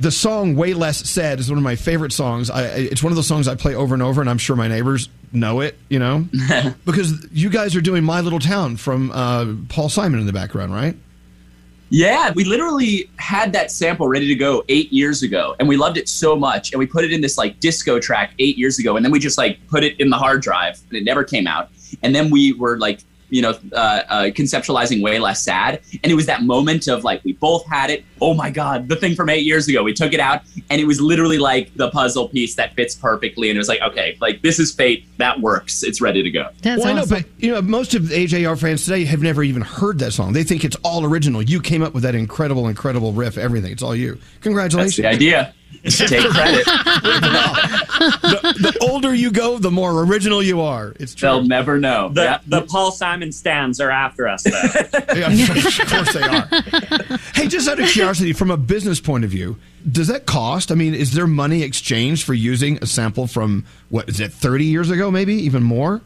The 0.00 0.10
song 0.10 0.56
Way 0.56 0.74
Less 0.74 0.98
Sad 1.08 1.40
is 1.40 1.48
one 1.48 1.56
of 1.58 1.64
my 1.64 1.76
favorite 1.76 2.12
songs. 2.12 2.50
I, 2.50 2.64
it's 2.64 3.02
one 3.02 3.12
of 3.12 3.16
those 3.16 3.26
songs 3.26 3.48
I 3.48 3.54
play 3.54 3.74
over 3.74 3.94
and 3.94 4.02
over, 4.02 4.20
and 4.20 4.28
I'm 4.28 4.38
sure 4.38 4.54
my 4.56 4.68
neighbors 4.68 5.08
know 5.32 5.60
it, 5.60 5.76
you 5.88 5.98
know? 5.98 6.26
because 6.84 7.26
you 7.32 7.48
guys 7.48 7.74
are 7.76 7.80
doing 7.80 8.04
My 8.04 8.20
Little 8.20 8.38
Town 8.38 8.76
from 8.76 9.10
uh, 9.12 9.46
Paul 9.68 9.88
Simon 9.88 10.20
in 10.20 10.26
the 10.26 10.32
background, 10.32 10.74
right? 10.74 10.96
Yeah, 11.88 12.32
we 12.34 12.44
literally 12.44 13.08
had 13.16 13.52
that 13.52 13.70
sample 13.70 14.08
ready 14.08 14.26
to 14.26 14.34
go 14.34 14.64
eight 14.68 14.92
years 14.92 15.22
ago, 15.22 15.54
and 15.60 15.68
we 15.68 15.76
loved 15.76 15.96
it 15.96 16.08
so 16.08 16.34
much, 16.34 16.72
and 16.72 16.80
we 16.80 16.86
put 16.86 17.04
it 17.04 17.12
in 17.12 17.20
this 17.20 17.38
like 17.38 17.60
disco 17.60 18.00
track 18.00 18.34
eight 18.40 18.58
years 18.58 18.78
ago, 18.80 18.96
and 18.96 19.04
then 19.04 19.12
we 19.12 19.20
just 19.20 19.38
like 19.38 19.64
put 19.68 19.84
it 19.84 19.98
in 20.00 20.10
the 20.10 20.16
hard 20.16 20.42
drive, 20.42 20.80
and 20.88 20.98
it 20.98 21.04
never 21.04 21.22
came 21.22 21.46
out. 21.46 21.70
And 22.02 22.14
then 22.14 22.30
we 22.30 22.54
were 22.54 22.76
like, 22.76 23.00
you 23.30 23.40
know, 23.40 23.54
uh, 23.72 24.02
uh, 24.08 24.22
conceptualizing 24.26 25.00
way 25.00 25.20
less 25.20 25.42
sad, 25.42 25.80
and 26.02 26.10
it 26.10 26.16
was 26.16 26.26
that 26.26 26.42
moment 26.42 26.88
of 26.88 27.04
like 27.04 27.22
we 27.24 27.34
both 27.34 27.64
had 27.66 27.90
it. 27.90 28.04
Oh 28.20 28.34
my 28.34 28.50
god, 28.50 28.88
the 28.88 28.96
thing 28.96 29.14
from 29.14 29.28
eight 29.28 29.44
years 29.44 29.68
ago. 29.68 29.82
We 29.82 29.92
took 29.92 30.12
it 30.12 30.20
out, 30.20 30.42
and 30.70 30.80
it 30.80 30.86
was 30.86 31.00
literally 31.00 31.38
like 31.38 31.72
the 31.74 31.90
puzzle 31.90 32.28
piece 32.28 32.54
that 32.54 32.74
fits 32.74 32.94
perfectly, 32.94 33.50
and 33.50 33.56
it 33.56 33.60
was 33.60 33.68
like, 33.68 33.80
okay, 33.82 34.16
like 34.20 34.42
this 34.42 34.58
is 34.58 34.72
fate. 34.72 35.06
That 35.18 35.40
works. 35.40 35.82
It's 35.82 36.00
ready 36.00 36.22
to 36.22 36.30
go. 36.30 36.48
well, 36.64 36.86
I 36.86 36.92
know, 36.94 37.06
but 37.06 37.24
you 37.38 37.52
know, 37.52 37.62
most 37.62 37.94
of 37.94 38.08
the 38.08 38.14
AJR 38.26 38.58
fans 38.58 38.84
today 38.84 39.04
have 39.04 39.22
never 39.22 39.42
even 39.42 39.62
heard 39.62 39.98
that 39.98 40.12
song. 40.12 40.32
They 40.32 40.44
think 40.44 40.64
it's 40.64 40.76
all 40.82 41.04
original. 41.04 41.42
You 41.42 41.60
came 41.60 41.82
up 41.82 41.94
with 41.94 42.02
that 42.04 42.14
incredible, 42.14 42.68
incredible 42.68 43.12
riff. 43.12 43.36
Everything. 43.38 43.72
It's 43.72 43.82
all 43.82 43.94
you. 43.94 44.18
Congratulations. 44.40 44.96
That's 44.96 45.18
the 45.18 45.26
idea. 45.26 45.54
Take 45.84 46.20
credit. 46.30 46.64
the, 46.64 48.72
the 48.72 48.78
older 48.88 49.14
you 49.14 49.30
go, 49.30 49.58
the 49.58 49.70
more 49.70 50.02
original 50.04 50.42
you 50.42 50.60
are. 50.60 50.94
It's 50.98 51.14
true. 51.14 51.28
They'll 51.28 51.42
never 51.42 51.78
know. 51.78 52.08
The, 52.08 52.40
the 52.46 52.62
Paul 52.62 52.92
Simon 52.92 53.32
stands 53.32 53.80
are 53.80 53.90
after 53.90 54.28
us, 54.28 54.42
though. 54.42 54.50
Yeah, 55.16 55.30
of 55.32 55.88
course 55.88 56.12
they 56.12 56.22
are. 56.22 57.18
Hey, 57.34 57.48
just 57.48 57.68
out 57.68 57.80
of 57.80 57.88
curiosity, 57.88 58.04
from 58.14 58.50
a 58.50 58.56
business 58.56 59.00
point 59.00 59.24
of 59.24 59.30
view, 59.30 59.56
does 59.90 60.08
that 60.08 60.26
cost? 60.26 60.70
I 60.72 60.74
mean, 60.74 60.94
is 60.94 61.12
there 61.12 61.26
money 61.26 61.62
exchanged 61.62 62.24
for 62.24 62.34
using 62.34 62.78
a 62.82 62.86
sample 62.86 63.26
from 63.26 63.64
what 63.88 64.08
is 64.08 64.20
it, 64.20 64.32
thirty 64.32 64.64
years 64.64 64.90
ago, 64.90 65.10
maybe 65.10 65.34
even 65.34 65.62
more? 65.62 66.00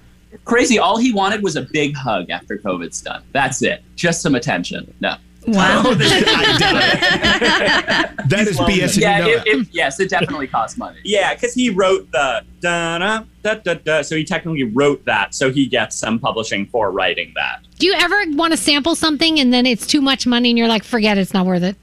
Crazy. 0.44 0.78
All 0.78 0.96
he 0.96 1.12
wanted 1.12 1.42
was 1.42 1.56
a 1.56 1.62
big 1.62 1.94
hug 1.96 2.30
after 2.30 2.56
COVID's 2.56 3.00
done. 3.02 3.22
That's 3.32 3.62
it. 3.62 3.82
Just 3.96 4.22
some 4.22 4.34
attention. 4.36 4.92
No. 5.00 5.16
Wow. 5.46 5.82
that 8.28 8.46
is 8.46 8.58
BS. 8.58 8.82
and 8.82 8.96
you 8.96 9.02
Yeah, 9.02 9.18
know 9.20 9.28
it, 9.28 9.46
it. 9.46 9.58
it, 9.60 9.68
yes, 9.72 9.98
it 10.00 10.10
definitely 10.10 10.46
costs 10.46 10.76
money. 10.78 10.98
Yeah, 11.04 11.34
because 11.34 11.54
he 11.54 11.70
wrote 11.70 12.10
the 12.12 12.44
da 12.60 12.98
da 12.98 13.24
da 13.42 13.54
da 13.54 13.74
da. 13.74 14.02
So 14.02 14.16
he 14.16 14.24
technically 14.24 14.64
wrote 14.64 15.04
that. 15.06 15.34
So 15.34 15.50
he 15.50 15.66
gets 15.66 15.96
some 15.96 16.18
publishing 16.18 16.66
for 16.66 16.90
writing 16.92 17.32
that. 17.36 17.60
Do 17.78 17.86
you 17.86 17.94
ever 17.94 18.22
want 18.36 18.52
to 18.52 18.56
sample 18.56 18.94
something 18.94 19.40
and 19.40 19.52
then 19.52 19.66
it's 19.66 19.86
too 19.86 20.00
much 20.00 20.26
money 20.26 20.50
and 20.50 20.58
you're 20.58 20.68
like, 20.68 20.84
forget 20.84 21.16
it, 21.18 21.22
it's 21.22 21.34
not 21.34 21.46
worth 21.46 21.62
it? 21.62 21.76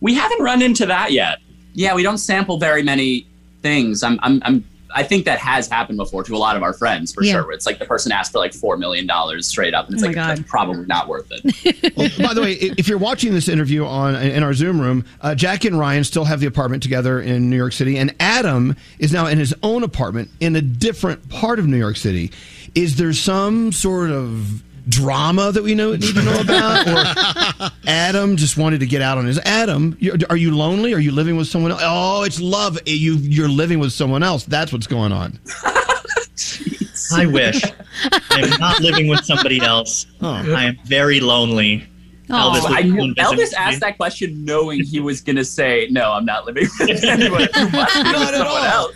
We 0.00 0.14
haven't 0.14 0.42
run 0.42 0.62
into 0.62 0.86
that 0.86 1.12
yet. 1.12 1.38
Yeah, 1.74 1.94
we 1.94 2.02
don't 2.02 2.18
sample 2.18 2.58
very 2.58 2.82
many 2.82 3.26
things. 3.62 4.02
I'm, 4.02 4.18
I'm, 4.22 4.40
I'm 4.44 4.64
I 4.94 5.02
think 5.02 5.26
that 5.26 5.38
has 5.38 5.68
happened 5.68 5.98
before 5.98 6.24
to 6.24 6.34
a 6.34 6.38
lot 6.38 6.56
of 6.56 6.62
our 6.62 6.72
friends 6.72 7.12
for 7.12 7.22
Yeah. 7.22 7.32
sure. 7.32 7.42
Where 7.44 7.52
it's 7.52 7.66
like 7.66 7.78
the 7.78 7.84
person 7.84 8.10
asked 8.10 8.32
for 8.32 8.38
like 8.38 8.54
four 8.54 8.78
million 8.78 9.06
dollars 9.06 9.46
straight 9.46 9.74
up, 9.74 9.86
and 9.86 9.94
it's 9.94 10.02
Oh 10.02 10.06
like 10.06 10.14
God. 10.14 10.46
probably 10.46 10.86
not 10.86 11.08
worth 11.08 11.28
it. 11.30 11.94
Well, 11.96 12.08
by 12.28 12.32
the 12.34 12.40
way, 12.40 12.52
if 12.54 12.88
you're 12.88 12.96
watching 12.98 13.34
this 13.34 13.48
interview 13.48 13.84
on 13.84 14.14
in 14.16 14.42
our 14.42 14.54
Zoom 14.54 14.80
room, 14.80 15.04
uh, 15.20 15.34
Jack 15.34 15.64
and 15.66 15.78
Ryan 15.78 16.04
still 16.04 16.24
have 16.24 16.40
the 16.40 16.46
apartment 16.46 16.82
together 16.82 17.20
in 17.20 17.50
New 17.50 17.56
York 17.56 17.72
City, 17.74 17.98
and 17.98 18.14
Adam 18.18 18.76
is 18.98 19.12
now 19.12 19.26
in 19.26 19.36
his 19.38 19.54
own 19.62 19.82
apartment 19.82 20.30
in 20.40 20.56
a 20.56 20.62
different 20.62 21.28
part 21.28 21.58
of 21.58 21.66
New 21.66 21.76
York 21.76 21.96
City. 21.96 22.30
Is 22.74 22.96
there 22.96 23.12
some 23.12 23.72
sort 23.72 24.10
of 24.10 24.62
drama 24.88 25.52
that 25.52 25.62
we 25.62 25.74
know 25.74 25.92
need 25.92 26.02
to 26.14 26.22
know 26.22 26.40
about, 26.40 26.88
or 26.88 27.70
Adam 27.86 28.36
just 28.36 28.56
wanted 28.56 28.80
to 28.80 28.86
get 28.86 29.02
out 29.02 29.18
on 29.18 29.26
his 29.26 29.38
Adam? 29.44 29.96
you 30.00 30.16
are 30.30 30.36
you 30.36 30.54
lonely? 30.56 30.94
Are 30.94 30.98
you 30.98 31.12
living 31.12 31.36
with 31.36 31.46
someone 31.48 31.72
else? 31.72 31.82
Oh, 31.84 32.22
it's 32.22 32.40
love. 32.40 32.76
Eh, 32.86 32.92
you 32.92 33.14
you're 33.16 33.48
living 33.48 33.78
with 33.78 33.92
someone 33.92 34.22
else. 34.22 34.44
That's 34.44 34.72
what's 34.72 34.86
going 34.86 35.12
on. 35.12 35.38
I 37.12 37.26
wish. 37.26 37.62
I'm 38.30 38.60
not 38.60 38.80
living 38.80 39.08
with 39.08 39.24
somebody 39.24 39.60
else. 39.60 40.06
Oh. 40.20 40.28
I 40.54 40.64
am 40.64 40.78
very 40.84 41.20
lonely. 41.20 41.88
Elvis 42.28 42.62
I 42.68 42.82
knew, 42.82 43.14
Elvis 43.14 43.54
asked 43.54 43.80
that 43.80 43.96
question 43.96 44.44
knowing 44.44 44.84
he 44.84 45.00
was 45.00 45.22
going 45.22 45.36
to 45.36 45.44
say, 45.44 45.88
"No, 45.90 46.12
I'm 46.12 46.26
not 46.26 46.44
living 46.44 46.66
with 46.78 47.02
anyone. 47.04 47.48
You 47.56 47.68
must 47.70 47.94
be 47.94 48.02
with 48.02 48.12
Not 48.12 48.34
at 48.34 48.46
all. 48.46 48.56
else." 48.58 48.94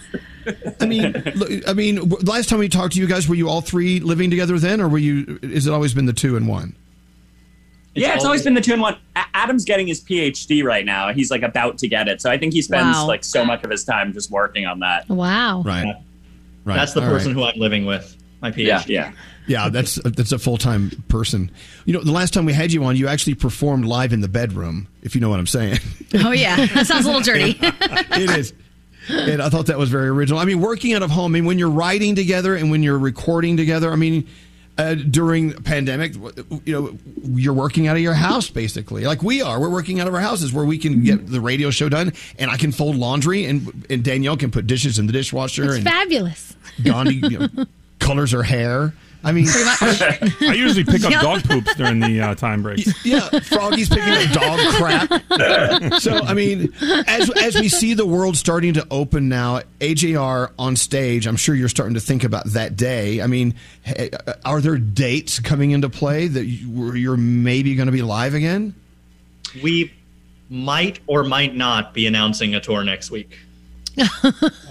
I 0.80 0.86
mean, 0.86 1.12
look, 1.34 1.68
I 1.68 1.72
mean, 1.72 2.08
last 2.24 2.48
time 2.48 2.58
we 2.58 2.68
talked 2.68 2.94
to 2.94 3.00
you 3.00 3.06
guys, 3.06 3.28
were 3.28 3.34
you 3.34 3.48
all 3.48 3.60
three 3.60 4.00
living 4.00 4.30
together 4.30 4.58
then, 4.58 4.80
or 4.80 4.88
were 4.88 4.98
you? 4.98 5.38
Is 5.42 5.66
it 5.66 5.72
always 5.72 5.94
been 5.94 6.06
the 6.06 6.12
two 6.12 6.36
and 6.36 6.48
one? 6.48 6.74
yeah, 7.94 8.14
it's 8.14 8.24
always 8.24 8.42
been 8.42 8.54
the 8.54 8.60
two 8.60 8.72
in 8.72 8.80
one. 8.80 8.96
A- 9.16 9.24
Adam's 9.34 9.64
getting 9.64 9.86
his 9.86 10.00
PhD 10.02 10.64
right 10.64 10.84
now. 10.84 11.12
He's 11.12 11.30
like 11.30 11.42
about 11.42 11.76
to 11.78 11.88
get 11.88 12.08
it. 12.08 12.22
So 12.22 12.30
I 12.30 12.38
think 12.38 12.54
he 12.54 12.62
spends 12.62 12.96
Wow. 12.96 13.06
like 13.06 13.22
so 13.22 13.44
much 13.44 13.64
of 13.64 13.70
his 13.70 13.84
time 13.84 14.12
just 14.14 14.30
working 14.30 14.64
on 14.66 14.80
that. 14.80 15.08
Wow. 15.08 15.62
Right. 15.62 15.94
Right. 16.64 16.76
That's 16.76 16.94
the 16.94 17.02
All 17.02 17.08
person 17.08 17.34
right. 17.36 17.36
who 17.36 17.44
I'm 17.44 17.58
living 17.60 17.84
with. 17.84 18.16
My 18.40 18.50
PhD. 18.50 18.66
Yeah, 18.66 18.82
yeah. 18.88 19.12
Yeah, 19.46 19.68
that's 19.68 19.96
that's 20.04 20.30
a 20.32 20.38
full 20.38 20.56
time 20.56 20.90
person. 21.08 21.50
You 21.84 21.92
know, 21.94 22.00
the 22.00 22.12
last 22.12 22.32
time 22.32 22.44
we 22.44 22.52
had 22.52 22.72
you 22.72 22.82
on, 22.84 22.96
you 22.96 23.08
actually 23.08 23.34
performed 23.34 23.84
live 23.84 24.12
in 24.12 24.20
the 24.20 24.28
bedroom. 24.28 24.86
If 25.02 25.14
you 25.16 25.20
know 25.20 25.28
what 25.30 25.40
I'm 25.40 25.46
saying. 25.48 25.78
Oh 26.14 26.30
yeah, 26.30 26.66
that 26.66 26.86
sounds 26.86 27.04
a 27.06 27.08
little 27.08 27.22
dirty. 27.22 27.58
it 27.62 28.30
is. 28.38 28.52
And 29.08 29.42
I 29.42 29.48
thought 29.48 29.66
that 29.66 29.78
was 29.78 29.90
very 29.90 30.08
original. 30.08 30.38
I 30.38 30.44
mean, 30.44 30.60
working 30.60 30.94
out 30.94 31.02
of 31.02 31.10
home. 31.10 31.32
I 31.32 31.34
mean, 31.34 31.44
when 31.44 31.58
you're 31.58 31.70
writing 31.70 32.14
together 32.14 32.54
and 32.54 32.70
when 32.70 32.82
you're 32.82 32.98
recording 32.98 33.56
together. 33.56 33.90
I 33.92 33.96
mean, 33.96 34.28
uh, 34.78 34.94
during 34.94 35.52
pandemic, 35.52 36.14
you 36.64 36.72
know, 36.72 36.98
you're 37.22 37.52
working 37.52 37.88
out 37.88 37.96
of 37.96 38.02
your 38.02 38.14
house 38.14 38.48
basically, 38.48 39.04
like 39.04 39.22
we 39.22 39.42
are. 39.42 39.60
We're 39.60 39.70
working 39.70 40.00
out 40.00 40.08
of 40.08 40.14
our 40.14 40.20
houses 40.20 40.52
where 40.52 40.64
we 40.64 40.78
can 40.78 41.02
get 41.04 41.26
the 41.26 41.40
radio 41.40 41.70
show 41.70 41.88
done, 41.88 42.12
and 42.38 42.50
I 42.50 42.56
can 42.56 42.72
fold 42.72 42.96
laundry, 42.96 43.44
and 43.44 43.86
and 43.90 44.02
Danielle 44.02 44.36
can 44.36 44.50
put 44.50 44.66
dishes 44.66 44.98
in 44.98 45.06
the 45.06 45.12
dishwasher, 45.12 45.64
It's 45.64 45.74
and 45.76 45.84
fabulous. 45.84 46.56
Gandhi 46.82 47.16
you 47.16 47.38
know, 47.40 47.48
colors 47.98 48.32
her 48.32 48.42
hair. 48.42 48.94
I 49.24 49.32
mean, 49.32 49.46
I 49.50 50.54
usually 50.56 50.84
pick 50.84 51.04
up 51.04 51.10
Yeah. 51.12 51.22
dog 51.22 51.44
poops 51.44 51.74
during 51.76 52.00
the 52.00 52.20
uh, 52.20 52.34
time 52.34 52.62
breaks. 52.62 52.92
Yeah, 53.04 53.28
Froggy's 53.40 53.88
picking 53.88 54.12
up 54.12 54.32
dog 54.32 54.60
crap. 54.74 56.00
So 56.00 56.18
I 56.18 56.34
mean, 56.34 56.72
as 57.06 57.30
as 57.30 57.54
we 57.54 57.68
see 57.68 57.94
the 57.94 58.06
world 58.06 58.36
starting 58.36 58.74
to 58.74 58.86
open 58.90 59.28
now, 59.28 59.60
AJR 59.80 60.50
on 60.58 60.76
stage, 60.76 61.26
I'm 61.26 61.36
sure 61.36 61.54
you're 61.54 61.68
starting 61.68 61.94
to 61.94 62.00
think 62.00 62.24
about 62.24 62.46
that 62.46 62.76
day. 62.76 63.20
I 63.22 63.26
mean, 63.26 63.54
uh, 63.86 64.08
are 64.44 64.60
there 64.60 64.78
dates 64.78 65.38
coming 65.40 65.70
into 65.70 65.88
play 65.88 66.26
that 66.28 66.44
you're 66.44 67.16
maybe 67.16 67.74
going 67.74 67.86
to 67.86 67.92
be 67.92 68.02
live 68.02 68.34
again? 68.34 68.74
We 69.62 69.92
might 70.50 71.00
or 71.06 71.22
might 71.24 71.54
not 71.54 71.94
be 71.94 72.06
announcing 72.06 72.54
a 72.54 72.60
tour 72.60 72.82
next 72.84 73.10
week. 73.10 73.38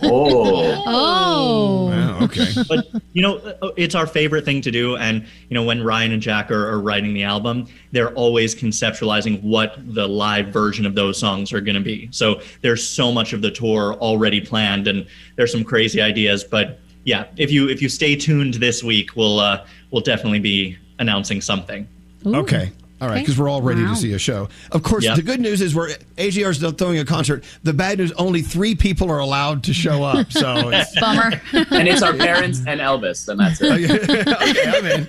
Oh. 0.03 0.84
Oh. 0.88 2.19
okay. 2.23 2.48
But 2.68 2.88
you 3.14 3.22
know, 3.22 3.38
uh, 3.38 3.72
it's 3.77 3.95
our 3.95 4.07
favorite 4.07 4.45
thing 4.45 4.61
to 4.61 4.72
do, 4.72 4.95
and 4.98 5.26
you 5.49 5.53
know, 5.53 5.64
when 5.64 5.84
Ryan 5.84 6.11
and 6.11 6.22
Jack 6.22 6.52
are, 6.52 6.68
are 6.68 6.80
writing 6.80 7.14
the 7.14 7.23
album, 7.23 7.68
they're 7.91 8.14
always 8.14 8.56
conceptualizing 8.56 9.41
what 9.43 9.76
the 9.77 10.07
live 10.07 10.48
version 10.48 10.85
of 10.85 10.95
those 10.95 11.18
songs 11.18 11.53
are 11.53 11.61
going 11.61 11.76
to 11.76 11.81
be. 11.81 12.10
So 12.11 12.41
there's 12.61 12.85
so 12.88 13.11
much 13.11 13.34
of 13.34 13.41
the 13.41 13.52
tour 13.52 13.93
already 13.95 14.41
planned, 14.41 14.88
and 14.88 15.06
there's 15.35 15.52
some 15.52 15.64
crazy 15.64 16.02
ideas. 16.02 16.43
But 16.43 16.80
yeah, 17.03 17.27
if 17.38 17.52
you 17.52 17.69
if 17.69 17.81
you 17.81 17.89
stay 17.89 18.15
tuned 18.15 18.56
this 18.56 18.84
week, 18.84 19.15
we'll 19.15 19.39
uh, 19.39 19.65
we'll 19.91 20.02
definitely 20.02 20.39
be 20.39 20.77
announcing 20.99 21.41
something. 21.41 21.88
Okay. 22.26 22.72
All 23.02 23.07
right, 23.07 23.15
Okay. 23.15 23.22
because 23.23 23.38
we're 23.40 23.49
all 23.49 23.64
ready 23.64 23.82
Wow. 23.84 23.95
to 23.95 23.99
see 23.99 24.14
a 24.14 24.19
show. 24.19 24.48
Of 24.72 24.84
course, 24.84 25.03
Yep. 25.03 25.15
the 25.15 25.22
good 25.23 25.40
news 25.41 25.60
is 25.60 25.73
we're 25.73 25.90
AJR's 26.18 26.57
still 26.57 26.72
throwing 26.72 26.99
a 26.99 27.06
concert. 27.06 27.44
The 27.64 27.73
bad 27.73 27.98
news: 27.98 28.11
only 28.14 28.44
three 28.44 28.76
people 28.76 29.10
are 29.10 29.18
allowed 29.19 29.64
to 29.64 29.73
show 29.73 30.03
up. 30.03 30.32
So 30.32 30.69
it's, 30.69 30.99
Bummer. 30.99 31.41
and 31.72 31.88
it's 31.88 32.03
our 32.03 32.14
parents 32.14 32.60
and 32.68 32.80
Elvis, 32.80 33.28
and 33.28 33.40
that's 33.40 33.60
it. 33.61 33.90
okay, 34.10 34.78
I'm 34.78 34.86
in. 34.86 35.07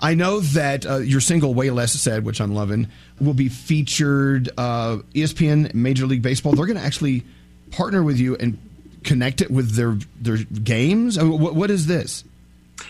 I 0.00 0.14
know 0.14 0.40
that 0.40 0.84
uh, 0.86 0.96
your 0.98 1.20
single 1.20 1.52
"Way 1.54 1.70
Less 1.70 1.92
Sad," 1.92 2.24
which 2.24 2.40
I'm 2.40 2.54
loving, 2.54 2.88
will 3.20 3.34
be 3.34 3.48
featured. 3.48 4.48
Uh, 4.56 4.98
ESPN, 5.14 5.72
Major 5.74 6.06
League 6.06 6.22
Baseball. 6.22 6.54
They're 6.54 6.66
going 6.66 6.78
to 6.78 6.84
actually 6.84 7.24
partner 7.70 8.02
with 8.02 8.18
you 8.18 8.36
and 8.36 8.58
connect 9.04 9.40
it 9.42 9.50
with 9.50 9.72
their 9.74 9.98
their 10.20 10.38
games. 10.38 11.18
I 11.18 11.22
mean, 11.24 11.38
what, 11.40 11.54
what 11.54 11.70
is 11.70 11.86
this? 11.86 12.24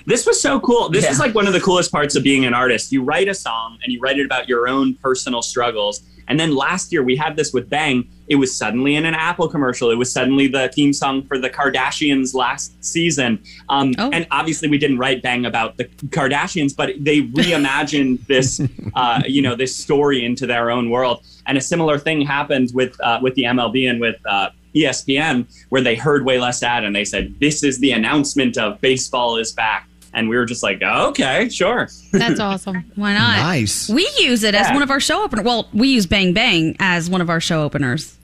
This 0.07 0.27
was 0.27 0.41
so 0.41 0.61
cool. 0.61 0.89
This 0.89 1.05
is 1.09 1.19
like 1.21 1.35
one 1.35 1.47
of 1.47 1.53
the 1.53 1.61
coolest 1.61 1.93
parts 1.93 2.17
of 2.17 2.23
being 2.23 2.45
an 2.45 2.55
artist. 2.55 2.93
You 2.93 3.03
write 3.03 3.29
a 3.29 3.35
song 3.35 3.79
and 3.83 3.93
you 3.93 4.01
write 4.01 4.19
it 4.19 4.27
about 4.27 4.49
your 4.49 4.69
own 4.69 4.95
personal 4.95 5.43
struggles. 5.43 6.03
And 6.29 6.39
then 6.39 6.55
last 6.55 6.93
year 6.93 7.03
we 7.03 7.17
had 7.17 7.37
this 7.37 7.53
with 7.53 7.69
Bang. 7.69 8.09
It 8.29 8.37
was 8.37 8.55
suddenly 8.55 8.95
in 8.95 9.05
an 9.05 9.15
Apple 9.15 9.49
commercial. 9.49 9.91
It 9.91 9.97
was 9.97 10.11
suddenly 10.11 10.47
the 10.47 10.71
theme 10.75 10.93
song 10.93 11.27
for 11.27 11.37
the 11.37 11.51
Kardashians 11.51 12.33
last 12.35 12.73
season. 12.83 13.43
Um, 13.69 13.93
And 14.13 14.27
obviously 14.31 14.69
we 14.69 14.79
didn't 14.79 14.99
write 14.99 15.21
Bang 15.23 15.45
about 15.45 15.77
the 15.77 15.85
Kardashians, 16.09 16.75
but 16.75 16.95
they 16.99 17.23
reimagined 17.23 18.27
this, 18.29 18.61
uh, 18.95 19.23
you 19.27 19.43
know, 19.43 19.55
this 19.55 19.77
story 19.77 20.25
into 20.25 20.47
their 20.47 20.71
own 20.71 20.91
world. 20.91 21.23
And 21.47 21.59
a 21.59 21.61
similar 21.61 21.99
thing 21.99 22.23
happened 22.23 22.71
with 22.73 22.99
uh, 23.01 23.19
with 23.21 23.35
the 23.35 23.43
MLB 23.43 23.91
and 23.91 24.01
with 24.01 24.17
uh, 24.25 24.51
ESPN, 24.75 25.47
where 25.69 25.83
they 25.83 25.95
heard 25.95 26.25
way 26.25 26.39
less 26.39 26.61
sad 26.61 26.85
and 26.85 26.95
they 26.95 27.05
said, 27.05 27.35
"This 27.41 27.63
is 27.63 27.79
the 27.79 27.93
announcement 27.93 28.57
of 28.59 28.81
baseball 28.81 29.37
is 29.37 29.53
back." 29.53 29.89
And 30.15 30.29
we 30.29 30.37
were 30.37 30.45
just 30.45 30.63
like, 30.63 30.81
oh, 30.85 31.09
"Okay, 31.09 31.49
sure." 31.49 31.89
That's 32.13 32.41
awesome. 32.49 32.85
Why 32.97 33.15
not? 33.15 33.37
Nice. 33.39 33.89
We 33.89 34.09
use 34.19 34.45
it 34.45 34.55
as 34.55 34.71
one 34.73 34.83
of 34.83 34.91
our 34.91 35.01
show 35.01 35.25
openers. 35.25 35.45
Well, 35.45 35.69
we 35.73 35.89
use 35.89 36.07
Bang 36.07 36.33
Bang 36.33 36.77
as 36.81 37.09
one 37.09 37.21
of 37.21 37.31
our 37.31 37.41
show 37.41 37.63
openers. 37.63 38.17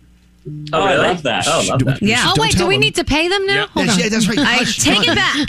Oh, 0.72 0.80
I 0.82 0.96
love 0.96 1.22
that. 1.22 1.46
Oh, 1.46 1.64
love 1.68 1.84
that. 1.84 2.02
Yeah. 2.02 2.22
Oh 2.26 2.34
wait, 2.38 2.56
do 2.56 2.66
we 2.66 2.76
need 2.76 2.94
to 2.96 3.04
pay 3.04 3.28
them 3.28 3.46
now? 3.46 3.54
Yeah. 3.54 3.66
Hold 3.68 3.88
on. 3.88 3.98
I 4.46 4.64
take 4.64 5.08
it 5.08 5.14
back. 5.14 5.48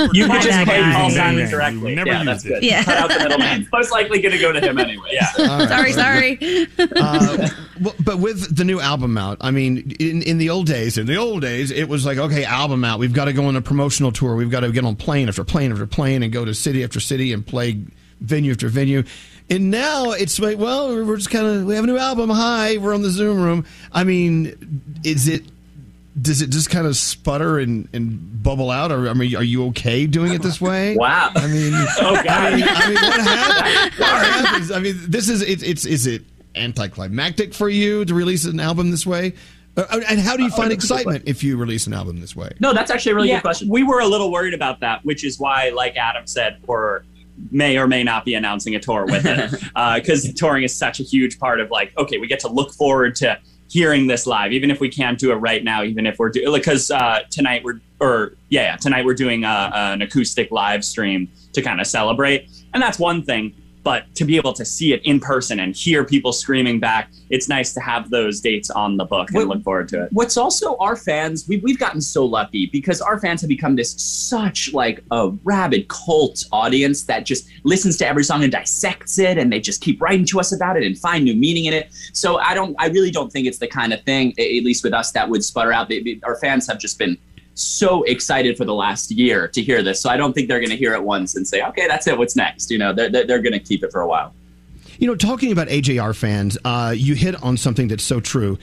You 0.14 0.26
My 0.26 0.34
can 0.36 0.42
just 0.42 0.48
bad, 0.50 0.66
pay 0.66 0.80
guys. 0.80 0.94
Paul 0.94 1.10
Simon 1.10 1.36
bang. 1.42 1.50
directly. 1.50 1.94
Never 1.94 2.08
yeah, 2.08 2.22
used 2.22 2.28
that's 2.28 2.44
it. 2.44 2.62
Yeah. 2.62 2.84
Cut 2.84 2.96
out 2.98 3.08
the 3.10 3.18
middleman. 3.18 3.60
It's 3.62 3.72
most 3.72 3.90
likely 3.92 4.20
going 4.20 4.32
to 4.32 4.38
go 4.38 4.52
to 4.52 4.60
him 4.60 4.78
anyway. 4.78 5.08
Yeah. 5.12 5.28
All 5.38 5.58
right. 5.58 5.68
Sorry, 5.68 5.92
sorry. 5.92 6.68
uh, 6.78 7.48
well, 7.80 7.94
but 8.04 8.18
with 8.18 8.56
the 8.56 8.64
new 8.64 8.80
album 8.80 9.16
out, 9.18 9.38
I 9.40 9.50
mean, 9.50 9.92
in, 9.98 10.22
in 10.22 10.38
the 10.38 10.50
old 10.50 10.66
days, 10.66 10.98
in 10.98 11.06
the 11.06 11.16
old 11.16 11.42
days, 11.42 11.70
it 11.70 11.88
was 11.88 12.06
like, 12.06 12.18
okay, 12.18 12.44
album 12.44 12.84
out. 12.84 12.98
We've 12.98 13.12
got 13.12 13.26
to 13.26 13.32
go 13.32 13.46
on 13.46 13.56
a 13.56 13.62
promotional 13.62 14.12
tour. 14.12 14.34
We've 14.36 14.50
got 14.50 14.60
to 14.60 14.72
get 14.72 14.84
on 14.84 14.96
plane 14.96 15.28
after 15.28 15.44
plane 15.44 15.72
after 15.72 15.86
plane 15.86 16.22
and 16.22 16.32
go 16.32 16.44
to 16.44 16.54
city 16.54 16.84
after 16.84 17.00
city 17.00 17.32
and 17.32 17.46
play 17.46 17.82
venue 18.20 18.52
after 18.52 18.68
venue. 18.68 19.02
And 19.48 19.70
now 19.70 20.10
it's 20.10 20.38
like, 20.40 20.58
well, 20.58 20.88
we're 20.88 21.16
just 21.16 21.30
kind 21.30 21.46
of, 21.46 21.64
we 21.64 21.74
have 21.76 21.84
a 21.84 21.86
new 21.86 21.96
album. 21.98 22.30
Hi, 22.30 22.78
we're 22.78 22.94
on 22.94 23.02
the 23.02 23.10
Zoom 23.10 23.40
room. 23.40 23.64
I 23.92 24.02
mean, 24.02 24.82
is 25.04 25.28
it, 25.28 25.44
does 26.20 26.42
it 26.42 26.50
just 26.50 26.68
kind 26.70 26.86
of 26.86 26.96
sputter 26.96 27.58
and, 27.58 27.88
and 27.92 28.42
bubble 28.42 28.70
out? 28.70 28.90
Or 28.90 29.08
I 29.08 29.12
mean, 29.12 29.36
are 29.36 29.44
you 29.44 29.66
okay 29.68 30.06
doing 30.06 30.32
it 30.32 30.42
this 30.42 30.60
way? 30.60 30.96
Wow. 30.98 31.30
I 31.36 31.46
mean, 31.46 31.72
Oh, 32.00 32.14
God. 32.14 32.28
I 32.28 32.56
mean, 32.56 32.64
I 32.66 32.86
mean, 32.86 32.94
what 32.94 33.20
happens? 33.20 33.98
What 34.00 34.26
happens? 34.26 34.70
I 34.72 34.78
mean, 34.80 34.96
this 35.08 35.28
is 35.28 35.42
it's 35.42 35.62
it's 35.62 35.84
is 35.84 36.06
it 36.06 36.22
anticlimactic 36.54 37.52
for 37.54 37.68
you 37.68 38.04
to 38.06 38.14
release 38.14 38.46
an 38.46 38.58
album 38.60 38.90
this 38.90 39.06
way? 39.06 39.34
Uh, 39.76 40.00
And 40.08 40.18
how 40.18 40.36
do 40.36 40.42
you 40.42 40.48
Oh, 40.52 40.56
find 40.56 40.70
that's 40.70 40.82
excitement 40.84 41.24
if 41.26 41.44
you 41.44 41.56
release 41.58 41.86
an 41.86 41.92
album 41.92 42.20
this 42.20 42.34
way? 42.34 42.50
No, 42.60 42.72
that's 42.72 42.90
actually 42.90 43.12
a 43.12 43.14
really 43.14 43.28
Yeah, 43.28 43.36
good 43.36 43.42
question. 43.42 43.68
We 43.68 43.82
were 43.84 44.00
a 44.00 44.06
little 44.06 44.32
worried 44.32 44.54
about 44.54 44.80
that, 44.80 45.04
which 45.04 45.22
is 45.22 45.38
why, 45.38 45.68
like 45.68 45.96
Adam 45.96 46.26
said, 46.26 46.56
we're 46.66 47.02
may 47.50 47.76
or 47.76 47.86
may 47.86 48.02
not 48.02 48.24
be 48.24 48.34
announcing 48.34 48.74
a 48.74 48.80
tour 48.80 49.04
with 49.06 49.24
it 49.26 49.50
because 50.00 50.32
touring 50.34 50.64
is 50.64 50.74
such 50.74 51.00
a 51.00 51.02
huge 51.02 51.38
part 51.38 51.60
of 51.60 51.70
like 51.70 51.96
okay 51.98 52.18
we 52.18 52.26
get 52.26 52.40
to 52.40 52.48
look 52.48 52.72
forward 52.72 53.14
to 53.14 53.38
hearing 53.68 54.06
this 54.06 54.26
live 54.26 54.52
even 54.52 54.70
if 54.70 54.80
we 54.80 54.88
can't 54.88 55.18
do 55.18 55.32
it 55.32 55.36
right 55.36 55.64
now 55.64 55.82
even 55.82 56.06
if 56.06 56.18
we're 56.18 56.30
doing 56.30 56.52
because 56.54 56.90
uh, 56.90 57.20
tonight 57.30 57.62
we're 57.64 57.80
or 58.00 58.34
yeah, 58.48 58.62
yeah 58.62 58.76
tonight 58.76 59.04
we're 59.04 59.14
doing 59.14 59.44
uh 59.44 59.70
an 59.74 60.02
acoustic 60.02 60.50
live 60.50 60.84
stream 60.84 61.28
to 61.56 61.62
kind 61.62 61.80
of 61.80 61.86
celebrate. 61.88 62.48
And 62.72 62.82
that's 62.82 62.98
one 62.98 63.22
thing 63.22 63.54
but 63.86 64.12
to 64.16 64.24
be 64.24 64.36
able 64.36 64.52
to 64.52 64.64
see 64.64 64.92
it 64.92 65.00
in 65.04 65.20
person 65.20 65.60
and 65.60 65.76
hear 65.76 66.04
people 66.04 66.32
screaming 66.32 66.80
back 66.80 67.10
it's 67.30 67.48
nice 67.48 67.72
to 67.72 67.80
have 67.80 68.10
those 68.10 68.40
dates 68.40 68.70
on 68.70 68.96
the 68.96 69.04
book 69.04 69.30
and 69.32 69.48
look 69.48 69.62
forward 69.62 69.88
to 69.88 70.02
it 70.02 70.08
What's 70.26 70.36
also 70.36 70.76
our 70.78 70.96
fans, 70.96 71.46
we, 71.46 71.58
we've 71.58 71.78
gotten 71.78 72.00
so 72.00 72.24
lucky 72.24 72.66
because 72.66 73.00
our 73.00 73.20
fans 73.20 73.40
have 73.42 73.48
become 73.48 73.76
this 73.76 73.92
such 73.92 74.72
like 74.72 75.04
a 75.10 75.28
rabid 75.44 75.88
cult 75.88 76.44
audience 76.52 77.04
that 77.04 77.26
just 77.26 77.48
listens 77.64 77.96
to 77.98 78.06
every 78.06 78.24
song 78.24 78.42
and 78.42 78.50
dissects 78.50 79.18
it 79.18 79.38
and 79.38 79.52
they 79.52 79.60
just 79.60 79.80
keep 79.82 80.00
writing 80.00 80.24
to 80.26 80.40
us 80.40 80.52
about 80.52 80.76
it 80.76 80.84
and 80.84 80.98
find 80.98 81.24
new 81.24 81.36
meaning 81.36 81.66
in 81.66 81.74
it. 81.74 81.92
So 82.12 82.38
I 82.38 82.54
don't, 82.54 82.74
I 82.78 82.88
really 82.88 83.10
don't 83.10 83.30
think 83.30 83.46
it's 83.46 83.58
the 83.58 83.68
kind 83.68 83.92
of 83.92 84.02
thing, 84.02 84.30
at 84.32 84.64
least 84.64 84.82
with 84.82 84.94
us, 84.94 85.12
that 85.12 85.28
would 85.28 85.44
sputter 85.44 85.72
out. 85.72 85.92
Our 86.24 86.36
fans 86.36 86.66
have 86.66 86.78
just 86.78 86.98
been 86.98 87.18
so 87.56 88.02
excited 88.04 88.56
for 88.56 88.64
the 88.64 88.74
last 88.74 89.10
year 89.10 89.48
to 89.48 89.62
hear 89.62 89.82
this. 89.82 90.00
So 90.00 90.10
I 90.10 90.16
don't 90.16 90.32
think 90.32 90.48
they're 90.48 90.60
going 90.60 90.70
to 90.70 90.76
hear 90.76 90.94
it 90.94 91.02
once 91.02 91.34
and 91.34 91.48
say, 91.48 91.62
okay, 91.62 91.88
that's 91.88 92.06
it. 92.06 92.16
What's 92.16 92.36
next? 92.36 92.70
You 92.70 92.78
know, 92.78 92.92
they're, 92.92 93.08
they're, 93.10 93.42
going 93.42 93.54
to 93.54 93.60
keep 93.60 93.82
it 93.82 93.90
for 93.90 94.02
a 94.02 94.06
while. 94.06 94.34
You 94.98 95.06
know, 95.06 95.16
talking 95.16 95.52
about 95.52 95.68
AJR 95.68 96.14
fans, 96.14 96.58
uh, 96.64 96.94
you 96.96 97.14
hit 97.14 97.42
on 97.42 97.56
something 97.56 97.88
that's 97.88 98.04
so 98.04 98.20
true. 98.20 98.58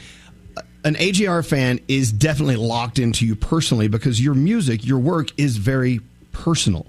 An 0.83 0.95
AJR 0.95 1.45
fan 1.45 1.79
is 1.87 2.11
definitely 2.11 2.55
locked 2.55 2.99
into 2.99 3.25
you 3.25 3.35
personally 3.35 3.87
because 3.87 4.21
your 4.21 4.33
music, 4.33 4.85
your 4.85 4.99
work 4.99 5.29
is 5.37 5.57
very 5.57 6.01
personal. 6.31 6.85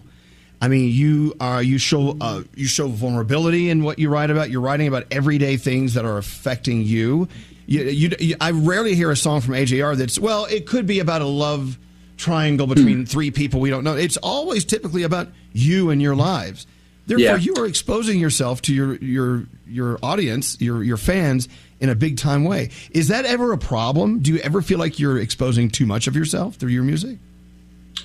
I 0.60 0.68
mean, 0.68 0.90
you 0.90 1.34
are 1.40 1.62
you 1.62 1.78
show 1.78 2.16
uh, 2.20 2.42
you 2.54 2.66
show 2.66 2.88
vulnerability 2.88 3.68
in 3.68 3.84
what 3.84 3.98
you 3.98 4.08
write 4.08 4.30
about. 4.30 4.50
You're 4.50 4.62
writing 4.62 4.88
about 4.88 5.04
everyday 5.10 5.56
things 5.58 5.94
that 5.94 6.04
are 6.04 6.16
affecting 6.16 6.82
you. 6.82 7.28
You, 7.66 7.82
you, 7.82 8.10
you. 8.18 8.36
I 8.40 8.50
rarely 8.50 8.94
hear 8.94 9.10
a 9.10 9.16
song 9.16 9.42
from 9.42 9.54
AJR 9.54 9.96
that's 9.96 10.18
well. 10.18 10.46
It 10.46 10.66
could 10.66 10.86
be 10.86 11.00
about 11.00 11.20
a 11.22 11.26
love 11.26 11.78
triangle 12.16 12.66
between 12.66 13.04
three 13.06 13.30
people 13.30 13.60
we 13.60 13.70
don't 13.70 13.84
know. 13.84 13.96
It's 13.96 14.16
always 14.18 14.64
typically 14.64 15.02
about 15.02 15.28
you 15.52 15.90
and 15.90 16.00
your 16.00 16.14
lives. 16.16 16.66
Therefore, 17.06 17.24
Yeah. 17.24 17.36
you 17.36 17.54
are 17.58 17.66
exposing 17.66 18.18
yourself 18.18 18.62
to 18.62 18.74
your 18.74 18.94
your 18.96 19.44
your 19.66 19.98
audience, 20.02 20.56
your 20.60 20.82
your 20.82 20.96
fans 20.96 21.48
in 21.80 21.88
a 21.90 21.94
big 21.94 22.16
time 22.16 22.44
way. 22.44 22.70
Is 22.92 23.08
that 23.08 23.24
ever 23.26 23.52
a 23.52 23.58
problem? 23.58 24.20
Do 24.20 24.32
you 24.32 24.38
ever 24.40 24.62
feel 24.62 24.78
like 24.78 24.98
you're 24.98 25.18
exposing 25.18 25.68
too 25.70 25.84
much 25.86 26.06
of 26.06 26.16
yourself 26.16 26.54
through 26.54 26.70
your 26.70 26.84
music? 26.84 27.18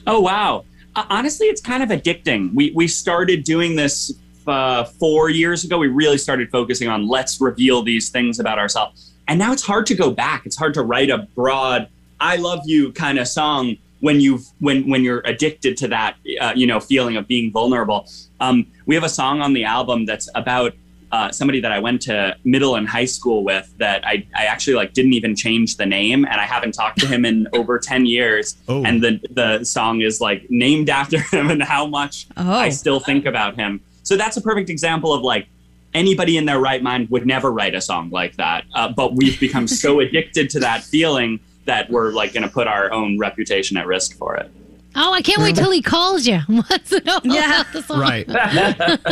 Oh 0.05 0.19
wow! 0.19 0.65
Uh, 0.95 1.05
honestly, 1.09 1.47
it's 1.47 1.61
kind 1.61 1.81
of 1.83 1.89
addicting. 1.89 2.53
We 2.53 2.71
we 2.71 2.87
started 2.87 3.43
doing 3.43 3.75
this 3.75 4.11
uh, 4.47 4.83
four 4.83 5.29
years 5.29 5.63
ago. 5.63 5.77
We 5.77 5.87
really 5.87 6.17
started 6.17 6.49
focusing 6.51 6.87
on 6.89 7.07
let's 7.07 7.39
reveal 7.39 7.83
these 7.83 8.09
things 8.09 8.39
about 8.39 8.59
ourselves, 8.59 9.11
and 9.27 9.39
now 9.39 9.53
it's 9.53 9.63
hard 9.63 9.85
to 9.87 9.95
go 9.95 10.11
back. 10.11 10.45
It's 10.45 10.57
hard 10.57 10.73
to 10.73 10.81
write 10.81 11.09
a 11.09 11.19
broad 11.35 11.87
"I 12.19 12.35
love 12.35 12.61
you" 12.65 12.91
kind 12.91 13.17
of 13.19 13.27
song 13.29 13.77
when 13.99 14.19
you've 14.19 14.45
when 14.59 14.89
when 14.89 15.03
you're 15.03 15.21
addicted 15.25 15.77
to 15.77 15.87
that 15.89 16.15
uh, 16.41 16.53
you 16.55 16.67
know 16.67 16.79
feeling 16.79 17.17
of 17.17 17.27
being 17.27 17.51
vulnerable. 17.51 18.07
Um, 18.39 18.67
we 18.85 18.95
have 18.95 19.03
a 19.03 19.09
song 19.09 19.41
on 19.41 19.53
the 19.53 19.65
album 19.65 20.05
that's 20.05 20.29
about 20.35 20.73
uh, 21.11 21.31
somebody 21.31 21.59
that 21.59 21.71
I 21.71 21.79
went 21.79 22.01
to 22.03 22.35
middle 22.43 22.75
and 22.75 22.87
high 22.87 23.05
school 23.05 23.43
with 23.43 23.73
that 23.79 24.05
I, 24.05 24.27
I 24.35 24.45
actually 24.45 24.75
like 24.75 24.93
didn't 24.93 25.13
even 25.13 25.35
change 25.35 25.77
the 25.77 25.85
name 25.85 26.25
and 26.25 26.39
I 26.39 26.45
haven't 26.45 26.73
talked 26.73 26.99
to 26.99 27.07
him 27.07 27.25
in 27.25 27.47
over 27.53 27.79
10 27.79 28.05
years. 28.05 28.57
Oh. 28.67 28.83
And 28.83 29.01
the, 29.03 29.19
the 29.31 29.63
song 29.63 30.01
is 30.01 30.21
like 30.21 30.45
named 30.49 30.89
after 30.89 31.19
him 31.19 31.49
and 31.49 31.63
how 31.63 31.87
much 31.87 32.27
Oh. 32.37 32.51
I 32.51 32.69
still 32.69 32.99
think 32.99 33.25
about 33.25 33.55
him. 33.55 33.81
So 34.03 34.17
that's 34.17 34.37
a 34.37 34.41
perfect 34.41 34.69
example 34.69 35.13
of 35.13 35.21
like 35.21 35.47
anybody 35.93 36.37
in 36.37 36.45
their 36.45 36.59
right 36.59 36.81
mind 36.81 37.09
would 37.09 37.25
never 37.25 37.51
write 37.51 37.73
a 37.73 37.81
song 37.81 38.11
like 38.11 38.35
that. 38.37 38.65
Uh, 38.75 38.89
but 38.89 39.15
we've 39.15 39.39
become 39.39 39.67
so 39.67 39.99
addicted 40.05 40.49
to 40.51 40.59
that 40.59 40.83
feeling 40.83 41.39
that 41.69 41.89
we're 41.89 42.11
like 42.11 42.33
going 42.33 42.43
to 42.43 42.49
put 42.49 42.67
our 42.67 42.91
own 42.91 43.17
reputation 43.19 43.77
at 43.77 43.85
risk 43.87 44.17
for 44.17 44.35
it. 44.35 44.51
Oh, 44.95 45.13
I 45.13 45.21
can't 45.21 45.39
wait 45.39 45.55
till 45.55 45.69
he 45.69 45.83
calls 45.83 46.25
you. 46.25 46.39
What's 46.47 46.91
it 46.91 47.07
all 47.07 47.21
Yeah. 47.23 47.61
about 47.61 47.73
the 47.73 47.83
song? 47.83 47.99
Right. 47.99 48.25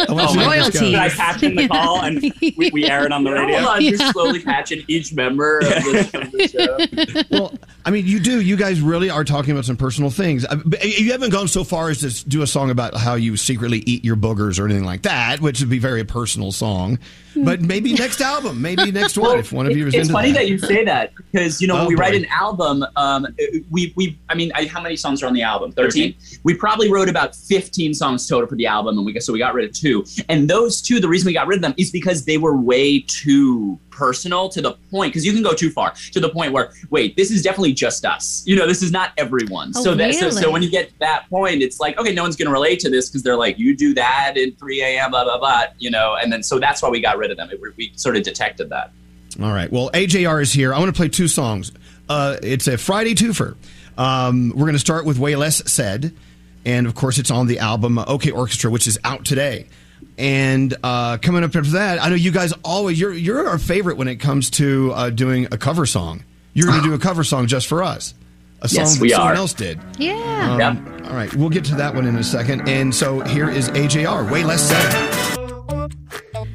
oh, 0.10 0.34
my 0.36 0.46
Royalties. 0.56 0.80
Can 0.82 0.96
I 0.96 1.08
caption 1.10 1.56
the 1.56 1.68
call 1.68 2.02
and 2.02 2.20
we, 2.58 2.72
we 2.74 2.86
air 2.90 3.06
it 3.06 3.12
on 3.12 3.24
the 3.24 3.32
radio? 3.34 3.58
Hold 3.58 3.68
on, 3.70 3.82
Yeah. 3.84 3.92
just 3.92 4.12
slowly 4.12 4.42
caption 4.42 4.84
each 4.88 5.14
member 5.14 5.60
of 5.60 5.66
the, 5.66 6.10
of 6.16 6.32
the 6.32 7.24
show. 7.24 7.26
well, 7.30 7.54
I 7.86 7.92
mean, 7.92 8.08
you 8.08 8.20
do. 8.20 8.42
You 8.42 8.56
guys 8.58 8.82
really 8.82 9.12
are 9.12 9.24
talking 9.24 9.52
about 9.52 9.66
some 9.66 9.78
personal 9.78 10.10
things. 10.10 10.46
Uh, 10.46 10.58
You 10.84 11.12
haven't 11.12 11.30
gone 11.30 11.48
so 11.48 11.64
far 11.64 11.90
as 11.92 12.00
to 12.00 12.28
do 12.28 12.42
a 12.42 12.48
song 12.48 12.72
about 12.72 12.96
how 12.96 13.14
you 13.14 13.38
secretly 13.38 13.84
eat 13.86 14.04
your 14.04 14.16
boogers 14.16 14.60
or 14.60 14.66
anything 14.66 14.84
like 14.84 15.04
that, 15.04 15.42
which 15.42 15.60
would 15.60 15.70
be 15.70 15.78
a 15.78 15.82
very 15.82 16.04
personal 16.04 16.52
song. 16.52 16.98
But 17.44 17.62
maybe 17.62 17.94
next 17.94 18.22
album, 18.22 18.62
maybe 18.62 18.92
next 18.92 19.18
one, 19.18 19.40
if 19.40 19.52
one 19.52 19.66
of 19.68 19.76
you 19.76 19.88
is 19.88 19.94
it's 19.94 20.10
funny 20.10 20.32
that. 20.32 20.40
that. 20.40 20.48
you 20.50 20.58
say 20.58 20.84
that 20.86 21.14
because 21.16 21.62
you 21.62 21.68
know 21.68 21.76
Oh, 21.78 21.80
when 21.82 21.88
we 21.90 21.96
write 21.96 22.16
an 22.16 22.26
album, 22.26 22.86
um, 22.96 23.28
we 23.70 23.94
we 23.96 24.18
I 24.30 24.36
mean 24.36 24.52
I, 24.56 24.66
how 24.66 24.82
many 24.82 24.96
songs 24.96 25.22
are 25.22 25.28
on 25.28 25.34
the 25.34 25.44
album? 25.44 25.72
Thirteen. 25.72 26.16
We 26.44 26.54
probably 26.56 26.92
wrote 26.92 27.10
about 27.10 27.36
fifteen 27.36 27.94
songs 27.94 28.28
total 28.28 28.48
for 28.48 28.56
the 28.56 28.66
album, 28.66 28.98
and 28.98 29.06
we 29.06 29.20
so 29.20 29.34
we 29.34 29.40
got 29.40 29.54
rid 29.54 29.70
of 29.70 29.76
two. 29.76 30.06
And 30.30 30.50
those 30.50 30.82
two, 30.82 31.00
the 31.00 31.08
reason 31.08 31.28
we 31.28 31.34
got 31.34 31.48
rid 31.48 31.58
of 31.58 31.62
them 31.62 31.74
is 31.78 31.92
because 31.92 32.26
they 32.26 32.38
were 32.38 32.56
way 32.58 33.00
too 33.02 33.80
personal 33.98 34.48
to 34.48 34.62
the 34.62 34.74
point 34.92 35.12
because 35.12 35.26
you 35.26 35.34
can 35.34 35.42
go 35.42 35.54
too 35.54 35.72
far 35.72 35.94
to 36.12 36.20
the 36.20 36.30
point 36.30 36.54
where 36.54 36.72
wait 36.92 37.16
this 37.16 37.32
is 37.32 37.42
definitely 37.42 37.74
just 37.74 38.06
us 38.06 38.44
you 38.46 38.56
know 38.56 38.68
this 38.68 38.84
is 38.84 38.92
not 38.92 39.12
everyone 39.18 39.72
Oh, 39.76 39.84
so 39.84 39.96
that 39.96 40.14
so, 40.14 40.30
so 40.30 40.52
when 40.52 40.62
you 40.62 40.70
get 40.70 40.90
to 40.90 41.00
that 41.00 41.28
point 41.30 41.64
it's 41.64 41.80
like 41.80 41.98
okay 41.98 42.14
no 42.14 42.22
one's 42.22 42.36
gonna 42.36 42.52
relate 42.52 42.80
to 42.82 42.90
this 42.92 43.10
because 43.10 43.24
they're 43.24 43.36
like 43.36 43.58
you 43.58 43.76
do 43.76 43.96
that 43.96 44.38
at 44.38 44.60
3 44.60 44.82
a.m 44.84 45.10
blah 45.10 45.24
blah 45.24 45.40
blah 45.40 45.64
you 45.80 45.90
know 45.90 46.16
and 46.22 46.32
then 46.32 46.44
so 46.44 46.60
that's 46.60 46.84
why 46.84 46.90
we 46.90 47.02
got 47.02 47.18
rid 47.18 47.32
of 47.32 47.38
them 47.38 47.50
it, 47.50 47.60
we 47.76 47.92
sort 47.96 48.16
of 48.16 48.22
detected 48.24 48.70
that 48.70 48.92
All 49.42 49.52
right. 49.52 49.72
Well, 49.72 49.90
AJR 49.92 50.42
is 50.42 50.54
here. 50.54 50.74
I 50.74 50.80
want 50.80 50.94
to 50.94 50.98
play 50.98 51.10
two 51.10 51.28
songs. 51.28 51.72
Uh, 52.10 52.38
it's 52.42 52.68
a 52.68 52.78
Friday 52.78 53.14
twofer. 53.14 53.56
Um, 53.98 54.50
we're 54.50 54.66
going 54.66 54.74
to 54.74 54.80
start 54.80 55.06
with 55.06 55.20
Way 55.20 55.36
Less 55.36 55.70
Sad. 55.72 56.14
And 56.66 56.88
of 56.88 56.96
course, 56.96 57.18
it's 57.18 57.30
on 57.30 57.48
the 57.48 57.60
album 57.60 58.00
OK 58.00 58.32
Orchestra, 58.32 58.72
which 58.72 58.88
is 58.88 58.98
out 59.04 59.26
today. 59.26 59.68
And 60.18 60.76
uh, 60.84 61.18
coming 61.18 61.44
up 61.44 61.56
after 61.56 61.72
that, 61.72 62.02
I 62.04 62.10
know 62.10 62.16
you 62.16 62.32
guys 62.32 62.52
always, 62.64 63.00
you're, 63.00 63.14
you're 63.14 63.48
our 63.48 63.60
favorite 63.60 63.98
when 63.98 64.08
it 64.08 64.16
comes 64.16 64.50
to 64.52 64.92
uh, 64.94 65.10
doing 65.12 65.48
a 65.52 65.58
cover 65.58 65.86
song. 65.86 66.24
You're 66.54 66.66
going 66.68 66.82
to 66.82 66.88
do 66.88 66.94
a 66.96 67.00
cover 67.00 67.24
song 67.24 67.46
just 67.46 67.68
for 67.68 67.84
us, 67.84 68.16
a 68.64 68.68
song 68.68 68.80
Yes, 68.86 68.96
that 68.96 69.02
we 69.04 69.10
someone 69.10 69.34
are. 69.34 69.36
else 69.36 69.54
did. 69.54 69.80
Yeah. 70.00 70.16
Um, 70.60 71.06
All 71.06 71.14
right. 71.14 71.32
We'll 71.36 71.50
get 71.50 71.66
to 71.66 71.76
that 71.76 71.94
one 71.94 72.08
in 72.08 72.16
a 72.16 72.24
second. 72.24 72.68
And 72.68 72.94
so 72.96 73.20
here 73.20 73.48
is 73.48 73.70
AJR, 73.70 74.32
Way 74.32 74.44
Less 74.44 74.68
Sad. 74.68 75.90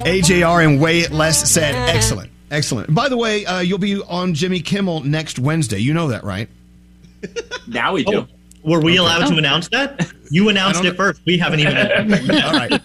AJR 0.00 0.64
and 0.66 0.80
Way 0.80 1.06
Less 1.08 1.48
Sad. 1.50 1.74
Excellent. 1.94 2.30
Excellent. 2.50 2.92
By 2.92 3.08
the 3.08 3.16
way, 3.16 3.46
uh, 3.46 3.60
you'll 3.60 3.78
be 3.78 4.00
on 4.02 4.34
Jimmy 4.34 4.60
Kimmel 4.60 5.00
next 5.04 5.38
Wednesday. 5.38 5.78
You 5.78 5.94
know 5.94 6.08
that, 6.08 6.24
right? 6.24 6.48
now 7.68 7.92
we 7.94 8.02
do 8.04 8.18
Oh, 8.22 8.26
were 8.62 8.80
we 8.80 8.96
allowed 8.96 9.22
Oh. 9.24 9.30
to 9.30 9.36
announce 9.38 9.68
that? 9.68 10.10
You 10.30 10.48
announced 10.48 10.84
it 10.84 10.96
first. 10.96 11.20
We 11.26 11.36
haven't 11.38 11.60
even. 11.60 11.76
All 12.42 12.52
right. 12.52 12.80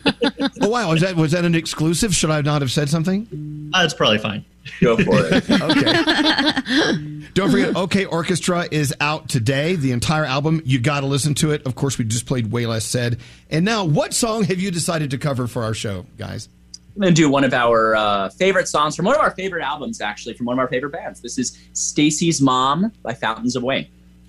Oh 0.62 0.70
wow, 0.70 0.90
was 0.92 1.02
that 1.02 1.16
was 1.16 1.32
that 1.32 1.46
an 1.46 1.56
exclusive? 1.56 2.14
Should 2.16 2.30
I 2.32 2.42
not 2.42 2.62
have 2.62 2.72
said 2.72 2.90
something? 2.90 3.72
Uh, 3.74 3.84
it's 3.84 3.94
probably 3.94 4.18
fine. 4.18 4.44
Go 4.82 4.98
for 4.98 5.14
it. 5.16 5.50
okay. 5.62 7.22
Don't 7.34 7.52
forget, 7.52 7.76
OK 7.76 8.06
Orchestra 8.06 8.68
is 8.72 8.94
out 9.00 9.30
today. 9.30 9.76
The 9.76 9.92
entire 9.92 10.26
album. 10.26 10.62
You 10.66 10.80
got 10.80 11.02
to 11.02 11.06
listen 11.06 11.34
to 11.36 11.52
it. 11.52 11.66
Of 11.66 11.76
course, 11.76 11.98
we 11.98 12.04
just 12.06 12.26
played 12.26 12.52
Way 12.52 12.66
Less 12.66 12.84
Sad. 12.86 13.20
And 13.50 13.64
now, 13.64 13.86
what 13.86 14.14
song 14.14 14.44
have 14.46 14.60
you 14.60 14.72
decided 14.72 15.12
to 15.12 15.18
cover 15.18 15.48
for 15.48 15.64
our 15.64 15.74
show, 15.74 16.06
guys? 16.18 16.50
I'm 16.96 17.02
going 17.02 17.14
to 17.14 17.22
do 17.22 17.30
one 17.30 17.44
of 17.44 17.54
our 17.54 17.96
uh, 17.96 18.30
favorite 18.30 18.68
songs 18.68 18.96
from 18.96 19.06
one 19.06 19.14
of 19.16 19.22
our 19.22 19.30
favorite 19.32 19.62
albums, 19.64 20.02
actually, 20.02 20.34
from 20.34 20.48
one 20.48 20.56
of 20.56 20.60
our 20.60 20.68
favorite 20.68 20.90
bands. 20.90 21.22
This 21.22 21.38
is 21.38 21.58
Stacy's 21.74 22.42
Mom 22.42 22.92
by 23.04 23.14
Fountains 23.14 23.56
of 23.56 23.62
Wayne. 23.62 23.88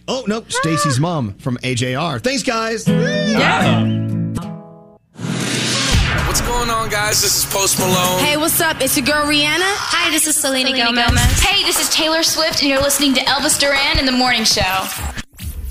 Oh 0.08 0.24
no, 0.26 0.42
Stacy's 0.48 0.98
ah. 0.98 1.02
mom 1.02 1.34
from 1.34 1.58
AJR. 1.58 2.22
Thanks, 2.22 2.42
guys. 2.42 2.88
Yeah. 2.88 3.84
What's 6.26 6.40
going 6.40 6.70
on, 6.70 6.88
guys? 6.88 7.20
This 7.20 7.44
is 7.44 7.52
Post 7.52 7.78
Malone. 7.78 8.24
Hey, 8.24 8.38
what's 8.38 8.58
up? 8.60 8.80
It's 8.80 8.96
your 8.96 9.04
girl 9.04 9.26
Rihanna. 9.26 9.60
Hi, 9.60 10.10
this 10.10 10.26
is 10.26 10.34
Selena, 10.34 10.70
Selena 10.70 10.86
Gomez. 10.86 11.06
Gomez. 11.08 11.40
Hey, 11.42 11.62
this 11.64 11.78
is 11.78 11.94
Taylor 11.94 12.22
Swift, 12.22 12.62
and 12.62 12.70
you're 12.70 12.80
listening 12.80 13.12
to 13.14 13.20
Elvis 13.20 13.60
Duran 13.60 13.98
in 13.98 14.06
the 14.06 14.12
Morning 14.12 14.44
Show. 14.44 15.17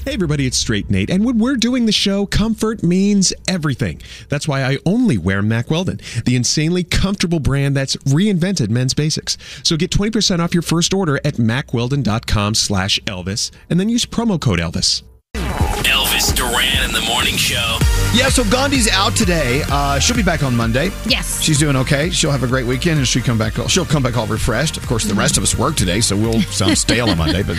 Hey 0.07 0.13
everybody, 0.13 0.47
it's 0.47 0.57
Straight 0.57 0.89
Nate, 0.89 1.09
and 1.09 1.25
when 1.25 1.37
we're 1.37 1.57
doing 1.57 1.85
the 1.85 1.91
show, 1.91 2.25
comfort 2.25 2.81
means 2.81 3.33
everything. 3.45 4.01
That's 4.29 4.47
why 4.47 4.63
I 4.63 4.77
only 4.85 5.17
wear 5.17 5.41
Mack 5.41 5.69
Weldon, 5.69 5.99
the 6.23 6.37
insanely 6.37 6.85
comfortable 6.85 7.41
brand 7.41 7.75
that's 7.75 7.97
reinvented 7.97 8.69
men's 8.69 8.93
basics. 8.93 9.37
So 9.63 9.75
get 9.75 9.91
20% 9.91 10.39
off 10.39 10.53
your 10.53 10.61
first 10.61 10.93
order 10.93 11.17
at 11.25 11.33
mackweldon.com 11.33 12.55
slash 12.55 13.01
Elvis, 13.01 13.51
and 13.69 13.81
then 13.81 13.89
use 13.89 14.05
promo 14.05 14.39
code 14.39 14.59
Elvis. 14.59 15.03
Elvis 15.35 16.33
Duran 16.33 16.85
in 16.85 16.93
the 16.93 17.01
morning 17.01 17.35
show. 17.35 17.77
Yeah, 18.13 18.29
so 18.29 18.43
Gandhi's 18.45 18.89
out 18.89 19.15
today. 19.15 19.61
Uh, 19.69 19.99
she'll 19.99 20.15
be 20.15 20.23
back 20.23 20.41
on 20.41 20.55
Monday. 20.55 20.89
Yes. 21.05 21.39
She's 21.39 21.59
doing 21.59 21.75
okay. 21.75 22.09
She'll 22.09 22.31
have 22.31 22.41
a 22.41 22.47
great 22.47 22.65
weekend, 22.65 22.97
and 22.97 23.07
she'll 23.07 23.21
come 23.21 23.37
back. 23.37 23.53
She'll 23.69 23.85
come 23.85 24.01
back 24.01 24.17
all 24.17 24.25
refreshed. 24.25 24.75
Of 24.75 24.87
course, 24.87 25.03
the 25.05 25.13
rest 25.13 25.37
of 25.37 25.43
us 25.43 25.55
work 25.55 25.75
today, 25.75 26.01
so 26.01 26.15
we'll 26.17 26.41
sound 26.41 26.75
stale 26.77 27.09
on 27.09 27.17
Monday. 27.19 27.43
But 27.43 27.57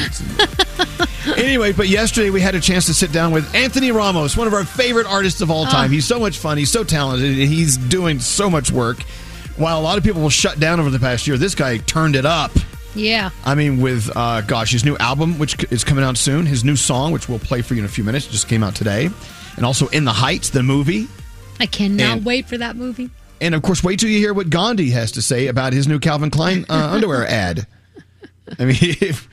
anyway, 1.39 1.73
but 1.73 1.87
yesterday 1.89 2.31
we 2.31 2.41
had 2.41 2.57
a 2.57 2.61
chance 2.61 2.87
to 2.87 2.95
sit 2.95 3.13
down 3.13 3.31
with 3.31 3.55
Anthony 3.55 3.93
Ramos, 3.93 4.37
one 4.37 4.49
of 4.49 4.53
our 4.55 4.65
favorite 4.65 5.07
artists 5.07 5.41
of 5.43 5.51
all 5.51 5.65
time. 5.67 5.91
Oh. 5.91 5.93
He's 5.93 6.07
so 6.07 6.19
much 6.19 6.39
fun. 6.39 6.59
He's 6.59 6.73
so 6.73 6.83
talented. 6.83 7.27
and 7.27 7.37
He's 7.37 7.77
doing 7.77 8.19
so 8.19 8.51
much 8.51 8.73
work. 8.73 9.01
While 9.59 9.79
a 9.79 9.83
lot 9.83 9.97
of 9.97 10.03
people 10.03 10.23
will 10.23 10.29
shut 10.31 10.59
down 10.59 10.81
over 10.81 10.91
the 10.91 10.99
past 11.01 11.29
year, 11.29 11.37
this 11.37 11.55
guy 11.55 11.79
turned 11.79 12.17
it 12.17 12.27
up. 12.27 12.51
Yeah. 12.97 13.31
I 13.45 13.55
mean, 13.55 13.81
with 13.81 14.11
uh, 14.17 14.41
gosh, 14.41 14.73
his 14.73 14.85
new 14.85 14.97
album, 14.97 15.39
which 15.39 15.63
is 15.71 15.85
coming 15.85 16.03
out 16.03 16.17
soon, 16.17 16.47
his 16.47 16.65
new 16.65 16.75
song, 16.75 17.13
which 17.13 17.29
we'll 17.29 17.39
play 17.39 17.63
for 17.63 17.75
you 17.75 17.81
in 17.81 17.87
a 17.87 17.89
few 17.89 18.03
minutes, 18.03 18.27
just 18.27 18.49
came 18.49 18.65
out 18.65 18.75
today, 18.75 19.11
and 19.59 19.67
also 19.67 19.89
In 19.89 20.05
the 20.05 20.13
Heights, 20.13 20.51
the 20.51 20.63
movie. 20.63 21.09
I 21.61 21.67
cannot 21.67 22.19
And- 22.19 22.25
wait 22.25 22.49
for 22.49 22.57
that 22.57 22.77
movie. 22.77 23.11
And 23.41 23.55
of 23.55 23.63
course, 23.63 23.85
wait 23.85 24.01
till 24.01 24.09
you 24.09 24.19
hear 24.19 24.33
what 24.35 24.51
Gandhi 24.51 24.91
has 24.91 25.13
to 25.13 25.23
say 25.23 25.47
about 25.49 25.73
his 25.73 25.87
new 25.87 25.99
Calvin 26.01 26.31
Klein 26.31 26.65
uh, 26.69 26.89
underwear 26.93 27.27
ad. 27.27 27.67
I 28.59 28.65
mean, 28.65 28.77
if, 28.81 29.29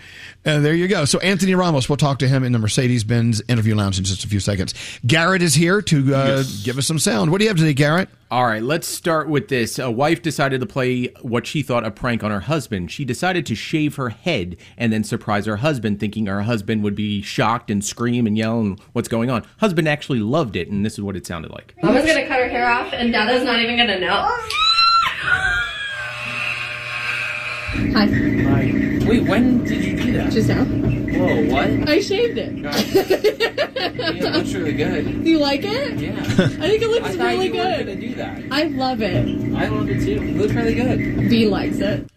uh, 0.45 0.59
there 0.59 0.73
you 0.73 0.87
go. 0.87 1.05
So 1.05 1.19
Anthony 1.19 1.55
Ramos, 1.55 1.89
we'll 1.89 1.97
talk 1.97 2.19
to 2.19 2.27
him 2.27 2.43
in 2.43 2.51
the 2.51 2.59
Mercedes 2.59 3.03
Benz 3.03 3.41
interview 3.47 3.75
lounge 3.75 3.97
in 3.97 4.03
just 4.03 4.23
a 4.23 4.27
few 4.27 4.39
seconds. 4.39 4.73
Garrett 5.05 5.41
is 5.41 5.55
here 5.55 5.81
to 5.81 6.15
uh, 6.15 6.43
give 6.63 6.77
us 6.77 6.85
some 6.85 6.99
sound. 6.99 7.31
What 7.31 7.39
do 7.39 7.45
you 7.45 7.49
have 7.49 7.57
today, 7.57 7.73
Garrett? 7.73 8.09
All 8.31 8.45
right, 8.45 8.61
let's 8.61 8.87
start 8.87 9.29
with 9.29 9.47
this. 9.49 9.79
A 9.79 9.89
wife 9.89 10.21
decided 10.21 10.59
to 10.59 10.65
play 10.65 11.07
what 11.21 11.45
she 11.45 11.61
thought 11.61 11.85
a 11.85 11.91
prank 11.91 12.23
on 12.23 12.31
her 12.31 12.41
husband. 12.41 12.91
She 12.91 13.05
decided 13.05 13.45
to 13.45 13.55
shave 13.55 13.95
her 13.95 14.09
head 14.09 14.57
and 14.77 14.91
then 14.91 15.03
surprise 15.03 15.45
her 15.45 15.57
husband, 15.57 15.99
thinking 15.99 16.25
her 16.25 16.41
husband 16.41 16.83
would 16.83 16.95
be 16.95 17.21
shocked 17.21 17.69
and 17.69 17.85
scream 17.85 18.25
and 18.27 18.37
yell 18.37 18.59
and 18.59 18.79
what's 18.93 19.07
going 19.07 19.29
on. 19.29 19.45
Husband 19.59 19.87
actually 19.87 20.19
loved 20.19 20.55
it, 20.55 20.69
and 20.69 20.85
this 20.85 20.93
is 20.93 21.01
what 21.01 21.15
it 21.15 21.25
sounded 21.25 21.51
like. 21.51 21.75
Mama's 21.81 22.05
gonna 22.05 22.27
cut 22.27 22.39
her 22.39 22.49
hair 22.49 22.69
off, 22.69 22.91
and 22.93 23.13
Dada's 23.13 23.43
not 23.43 23.59
even 23.61 23.77
gonna 23.77 23.99
know. 23.99 24.27
Hi. 27.93 28.34
Wait, 29.05 29.23
when 29.27 29.63
did 29.63 29.83
you 29.83 29.95
do 30.01 30.13
that? 30.13 30.31
Just 30.31 30.47
now. 30.49 30.63
Whoa, 30.65 31.45
what? 31.53 31.89
I 31.89 31.99
shaved 32.01 32.37
it. 32.37 32.53
Yeah, 32.57 32.71
it 32.75 34.33
looks 34.33 34.53
really 34.53 34.73
good. 34.73 35.23
Do 35.23 35.29
you 35.29 35.37
like 35.39 35.63
it? 35.63 35.99
Yeah. 35.99 36.11
I 36.13 36.23
think 36.67 36.81
it 36.81 36.89
looks 36.89 37.07
I 37.07 37.11
thought 37.15 37.27
really 37.27 37.47
you 37.47 37.53
good. 37.53 37.77
were 37.79 37.83
gonna 37.93 38.01
do 38.01 38.15
that. 38.15 38.41
I 38.51 38.63
love 38.63 39.01
it. 39.01 39.27
I 39.55 39.67
love 39.67 39.89
it 39.89 40.03
too. 40.03 40.21
It 40.23 40.35
looks 40.37 40.53
really 40.53 40.75
good. 40.75 41.29
B 41.29 41.47
likes 41.47 41.77
it. 41.79 42.09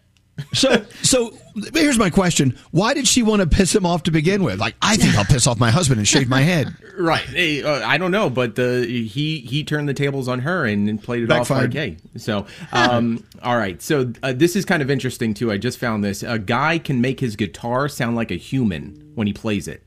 So, 0.52 0.84
so 1.02 1.36
here's 1.74 1.98
my 1.98 2.10
question: 2.10 2.56
Why 2.70 2.94
did 2.94 3.06
she 3.08 3.22
want 3.22 3.42
to 3.42 3.48
piss 3.48 3.74
him 3.74 3.84
off 3.84 4.04
to 4.04 4.10
begin 4.10 4.42
with? 4.42 4.58
Like, 4.58 4.76
I 4.80 4.96
think 4.96 5.16
I'll 5.16 5.24
piss 5.24 5.46
off 5.46 5.58
my 5.58 5.70
husband 5.70 5.98
and 5.98 6.06
shave 6.06 6.28
my 6.28 6.42
head. 6.42 6.74
Right. 6.98 7.22
Hey, 7.22 7.62
uh, 7.62 7.86
I 7.86 7.98
don't 7.98 8.10
know, 8.10 8.30
but 8.30 8.58
uh, 8.58 8.78
he 8.78 9.40
he 9.40 9.64
turned 9.64 9.88
the 9.88 9.94
tables 9.94 10.28
on 10.28 10.40
her 10.40 10.64
and, 10.64 10.88
and 10.88 11.02
played 11.02 11.22
it 11.24 11.28
Backfired. 11.28 11.70
off 11.70 11.74
like, 11.74 11.74
hey. 11.74 11.96
So, 12.16 12.46
um, 12.72 13.24
all 13.42 13.56
right. 13.56 13.80
So 13.80 14.12
uh, 14.22 14.32
this 14.32 14.56
is 14.56 14.64
kind 14.64 14.82
of 14.82 14.90
interesting 14.90 15.34
too. 15.34 15.50
I 15.52 15.58
just 15.58 15.78
found 15.78 16.02
this. 16.02 16.22
A 16.22 16.38
guy 16.38 16.78
can 16.78 17.00
make 17.00 17.20
his 17.20 17.36
guitar 17.36 17.88
sound 17.88 18.16
like 18.16 18.30
a 18.30 18.36
human 18.36 19.12
when 19.14 19.26
he 19.26 19.32
plays 19.32 19.68
it. 19.68 19.82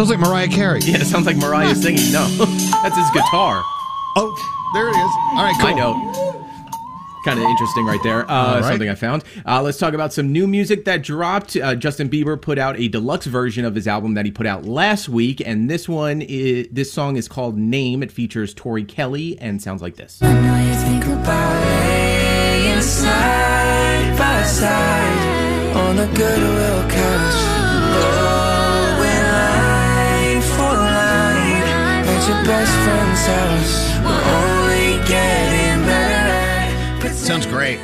Sounds 0.00 0.08
like 0.08 0.18
Mariah 0.20 0.48
Carey. 0.48 0.80
Yeah, 0.86 0.96
it 0.96 1.04
sounds 1.04 1.26
like 1.26 1.36
Mariah 1.36 1.74
singing. 1.74 2.10
No, 2.10 2.26
that's 2.82 2.96
his 2.96 3.10
guitar. 3.10 3.62
Oh, 4.16 4.34
there 4.72 4.88
it 4.88 4.96
is. 4.96 5.10
All 5.36 5.44
right, 5.44 5.54
cool. 5.60 5.68
I 5.68 5.74
know. 5.74 7.22
Kind 7.22 7.38
of 7.38 7.44
interesting 7.44 7.84
right 7.84 8.02
there. 8.02 8.22
Uh, 8.22 8.32
All 8.32 8.54
right. 8.54 8.64
Something 8.64 8.88
I 8.88 8.94
found. 8.94 9.24
Uh, 9.44 9.60
let's 9.60 9.76
talk 9.76 9.92
about 9.92 10.14
some 10.14 10.32
new 10.32 10.46
music 10.46 10.86
that 10.86 11.02
dropped. 11.02 11.54
Uh, 11.54 11.74
Justin 11.74 12.08
Bieber 12.08 12.40
put 12.40 12.56
out 12.56 12.80
a 12.80 12.88
deluxe 12.88 13.26
version 13.26 13.66
of 13.66 13.74
his 13.74 13.86
album 13.86 14.14
that 14.14 14.24
he 14.24 14.30
put 14.30 14.46
out 14.46 14.64
last 14.64 15.10
week, 15.10 15.42
and 15.44 15.68
this 15.68 15.86
one 15.86 16.22
is 16.22 16.68
this 16.72 16.90
song 16.90 17.16
is 17.16 17.28
called 17.28 17.58
"Name." 17.58 18.02
It 18.02 18.10
features 18.10 18.54
Tori 18.54 18.84
Kelly 18.84 19.38
and 19.38 19.60
sounds 19.60 19.82
like 19.82 19.96
this. 19.96 20.18
Think 20.20 21.04
about 21.04 21.62
laying 21.62 22.80
side 22.80 24.16
by 24.16 24.44
side 24.44 25.76
on 25.76 25.98
a 25.98 26.06
goodwill 26.06 26.88
couch. 26.88 27.50
Going 28.00 28.29
best 32.50 32.74
friend's 32.84 33.26
house. 33.26 33.90
Sounds 37.30 37.46
great. 37.46 37.78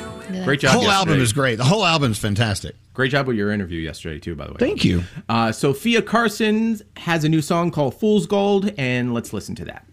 Great 0.45 0.59
job. 0.59 0.73
The 0.73 0.79
whole 0.79 0.83
yesterday. 0.83 1.11
album 1.13 1.21
is 1.21 1.33
great. 1.33 1.55
The 1.55 1.65
whole 1.65 1.85
album 1.85 2.11
is 2.11 2.19
fantastic. 2.19 2.75
Great 2.95 3.13
job 3.13 3.29
with 3.29 3.37
your 3.37 3.53
interview 3.53 3.79
yesterday 3.81 4.19
too, 4.19 4.35
by 4.35 4.47
the 4.47 4.53
way. 4.53 4.59
Thank 4.59 4.85
you. 4.85 5.05
Uh, 5.29 5.53
Sofia 5.53 6.03
Carson 6.03 6.81
has 6.97 7.23
a 7.23 7.29
new 7.29 7.43
song 7.43 7.71
called 7.71 7.95
"Fool's 7.95 8.27
Gold," 8.27 8.73
and 8.77 9.15
let's 9.15 9.33
listen 9.33 9.55
to 9.57 9.65
that. 9.67 9.87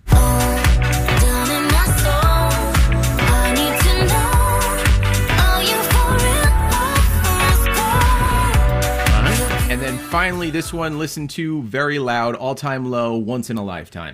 Finally, 10.14 10.52
this 10.52 10.72
one, 10.72 11.00
listen 11.00 11.28
to 11.28 11.64
very 11.64 11.98
loud, 11.98 12.36
all 12.36 12.54
time 12.54 12.92
low, 12.92 13.18
once 13.18 13.50
in 13.50 13.58
a 13.58 13.64
lifetime. 13.64 14.14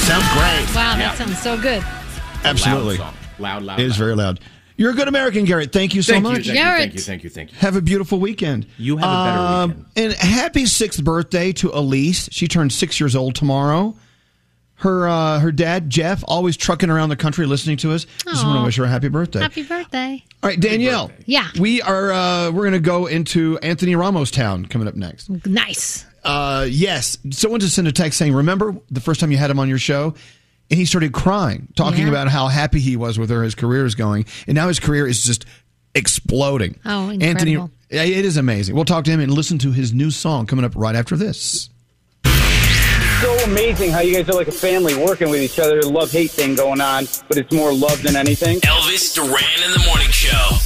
Sounds 0.00 0.26
great. 0.32 0.66
Wow, 0.74 0.96
that 0.96 0.98
Yeah. 0.98 1.14
sounds 1.14 1.40
so 1.40 1.56
good. 1.56 1.84
Absolutely. 2.44 2.98
Loud, 2.98 3.14
loud, 3.38 3.62
loud. 3.62 3.80
It 3.80 3.84
is 3.86 3.92
loud. 3.92 3.98
very 3.98 4.14
loud. 4.16 4.40
You're 4.76 4.90
a 4.90 4.94
good 4.94 5.06
American, 5.08 5.44
Garrett. 5.44 5.72
Thank 5.72 5.94
you 5.94 6.02
so 6.02 6.14
Thank 6.14 6.24
you, 6.24 6.32
much. 6.32 6.46
thank 6.46 6.56
you, 6.56 6.62
thank 6.64 6.94
you, 6.94 7.00
thank 7.00 7.24
you, 7.24 7.30
thank 7.30 7.52
you. 7.52 7.58
Have 7.58 7.76
a 7.76 7.82
beautiful 7.82 8.18
weekend. 8.18 8.66
You 8.78 8.96
have 8.96 9.08
a 9.08 9.24
better 9.24 9.38
Um, 9.38 9.86
And 9.94 10.12
happy 10.14 10.66
sixth 10.66 11.04
birthday 11.04 11.52
to 11.52 11.70
Elise. 11.72 12.28
She 12.32 12.48
turned 12.48 12.72
six 12.72 12.98
years 12.98 13.14
old 13.14 13.34
tomorrow. 13.34 13.94
Her 14.80 15.08
uh, 15.08 15.38
her 15.40 15.52
dad 15.52 15.90
Jeff 15.90 16.24
always 16.26 16.56
trucking 16.56 16.88
around 16.90 17.10
the 17.10 17.16
country 17.16 17.46
listening 17.46 17.76
to 17.78 17.92
us. 17.92 18.06
Just 18.24 18.44
want 18.44 18.58
to 18.60 18.64
wish 18.64 18.76
her 18.76 18.84
a 18.84 18.88
happy 18.88 19.08
birthday. 19.08 19.40
Happy 19.40 19.62
birthday. 19.62 20.24
All 20.42 20.48
right, 20.48 20.58
Danielle. 20.58 21.10
Yeah. 21.26 21.48
We 21.58 21.82
are 21.82 22.10
uh, 22.12 22.50
we're 22.50 22.62
going 22.62 22.72
to 22.72 22.80
go 22.80 23.06
into 23.06 23.58
Anthony 23.58 23.94
Ramos 23.94 24.30
town 24.30 24.64
coming 24.66 24.88
up 24.88 24.94
next. 24.94 25.28
Nice. 25.46 26.06
Uh, 26.24 26.66
yes. 26.68 27.18
Someone 27.30 27.60
just 27.60 27.74
sent 27.74 27.88
a 27.88 27.92
text 27.92 28.18
saying, 28.18 28.32
"Remember 28.34 28.74
the 28.90 29.00
first 29.00 29.20
time 29.20 29.30
you 29.30 29.36
had 29.38 29.50
him 29.50 29.58
on 29.58 29.68
your 29.68 29.78
show?" 29.78 30.14
And 30.70 30.78
he 30.78 30.84
started 30.86 31.12
crying, 31.12 31.68
talking 31.76 32.04
Yeah. 32.04 32.08
about 32.10 32.28
how 32.28 32.46
happy 32.46 32.78
he 32.80 32.96
was 32.96 33.18
with 33.18 33.30
where 33.30 33.42
his 33.42 33.54
career 33.54 33.84
is 33.84 33.94
going, 33.94 34.24
and 34.46 34.54
now 34.54 34.68
his 34.68 34.78
career 34.80 35.06
is 35.06 35.24
just 35.24 35.44
exploding. 35.94 36.78
Oh, 36.84 37.10
Anthony, 37.10 37.52
incredible. 37.54 37.70
yeah, 37.90 38.04
it 38.04 38.24
is 38.24 38.36
amazing. 38.36 38.74
We'll 38.74 38.84
talk 38.84 39.04
to 39.04 39.10
him 39.10 39.20
and 39.20 39.32
listen 39.32 39.58
to 39.58 39.72
his 39.72 39.92
new 39.92 40.10
song 40.10 40.46
coming 40.46 40.64
up 40.64 40.72
right 40.76 40.94
after 40.94 41.16
this. 41.16 41.68
So 43.20 43.36
amazing 43.44 43.90
how 43.90 44.00
you 44.00 44.14
guys 44.14 44.28
are 44.30 44.32
like 44.32 44.48
a 44.48 44.52
family 44.52 44.96
working 44.96 45.28
with 45.28 45.42
each 45.42 45.58
other. 45.58 45.82
Love 45.82 46.10
hate 46.10 46.30
thing 46.30 46.54
going 46.54 46.80
on, 46.80 47.04
but 47.28 47.36
it's 47.36 47.52
more 47.52 47.72
love 47.72 48.02
than 48.02 48.16
anything. 48.16 48.58
Elvis 48.60 49.14
Duran 49.14 49.62
in 49.62 49.70
the 49.72 49.84
morning 49.86 50.08
show. 50.08 50.56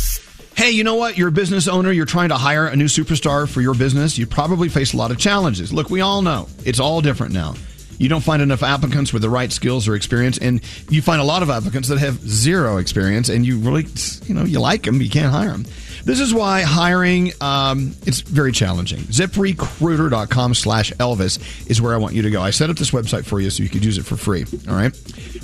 Hey, 0.55 0.71
you 0.71 0.85
know 0.85 0.95
what? 0.95 1.19
You're 1.19 1.29
a 1.29 1.33
business 1.33 1.67
owner. 1.67 1.91
You're 1.91 2.07
trying 2.07 2.29
to 2.29 2.37
hire 2.37 2.67
a 2.67 2.77
new 2.77 2.85
superstar 2.85 3.49
for 3.49 3.61
your 3.61 3.75
business. 3.75 4.17
You 4.17 4.29
probably 4.29 4.69
face 4.69 4.95
a 4.95 4.97
lot 4.97 5.11
of 5.11 5.19
challenges. 5.19 5.73
Look, 5.73 5.91
we 5.91 6.01
all 6.01 6.23
know 6.23 6.49
it's 6.65 6.79
all 6.79 7.01
different 7.01 7.33
now. 7.33 7.55
You 7.99 8.09
don't 8.09 8.23
find 8.23 8.41
enough 8.41 8.63
applicants 8.63 9.13
with 9.13 9.23
the 9.23 9.31
right 9.31 9.51
skills 9.51 9.89
or 9.89 9.97
experience, 9.97 10.39
and 10.39 10.61
you 10.91 11.03
find 11.03 11.21
a 11.21 11.25
lot 11.25 11.43
of 11.43 11.51
applicants 11.51 11.89
that 11.89 11.99
have 11.99 12.21
zero 12.21 12.77
experience, 12.79 13.29
and 13.29 13.45
you 13.45 13.59
really, 13.59 13.87
you 14.27 14.35
know, 14.35 14.45
you 14.45 14.61
like 14.61 14.83
them, 14.83 15.01
you 15.01 15.11
can't 15.11 15.33
hire 15.33 15.51
them. 15.51 15.65
This 16.05 16.21
is 16.21 16.35
why 16.35 16.61
hiring 16.61 17.33
um, 17.41 17.95
it's 18.07 18.21
very 18.21 18.53
challenging. 18.53 19.01
ZipRecruiter.com 19.01 20.53
slash 20.53 20.93
Elvis 20.93 21.71
is 21.71 21.81
where 21.81 21.95
I 21.95 21.97
want 21.97 22.15
you 22.15 22.21
to 22.23 22.31
go. 22.31 22.43
I 22.43 22.51
set 22.51 22.69
up 22.69 22.77
this 22.77 22.91
website 22.91 23.25
for 23.25 23.41
you 23.41 23.49
so 23.49 23.63
you 23.63 23.71
could 23.71 23.85
use 23.85 23.97
it 23.97 24.05
for 24.05 24.17
free. 24.17 24.45
All 24.69 24.75
right. 24.75 24.95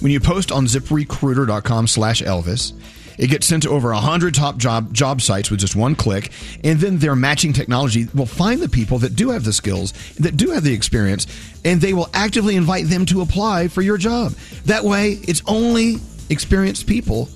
When 0.00 0.12
you 0.12 0.20
post 0.20 0.52
on 0.52 0.66
ZipRecruiter.com 0.66 1.86
slash 1.86 2.20
Elvis, 2.20 2.74
it 3.16 3.28
gets 3.28 3.46
sent 3.46 3.62
to 3.62 3.70
over 3.70 3.90
100 3.92 4.34
top 4.34 4.58
job 4.58 4.92
job 4.92 5.22
sites 5.22 5.50
with 5.50 5.60
just 5.60 5.76
one 5.76 5.94
click, 5.94 6.30
and 6.62 6.78
then 6.78 6.98
their 6.98 7.16
matching 7.16 7.54
technology 7.54 8.08
will 8.14 8.26
find 8.26 8.60
the 8.60 8.68
people 8.68 8.98
that 8.98 9.16
do 9.16 9.30
have 9.30 9.44
the 9.44 9.52
skills, 9.54 9.92
that 10.16 10.36
do 10.36 10.50
have 10.50 10.62
the 10.62 10.72
experience, 10.74 11.26
and 11.64 11.80
they 11.80 11.94
will 11.94 12.08
actively 12.12 12.56
invite 12.56 12.86
them 12.86 13.06
to 13.06 13.22
apply 13.22 13.68
for 13.68 13.80
your 13.80 13.96
job. 13.96 14.32
That 14.66 14.84
way, 14.84 15.18
it's 15.22 15.42
only 15.46 15.96
experienced 16.28 16.86
people, 16.86 17.28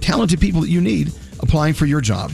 talented 0.00 0.40
people 0.40 0.62
that 0.62 0.70
you 0.70 0.80
need 0.80 1.12
applying 1.40 1.74
for 1.74 1.86
your 1.86 2.00
job. 2.00 2.32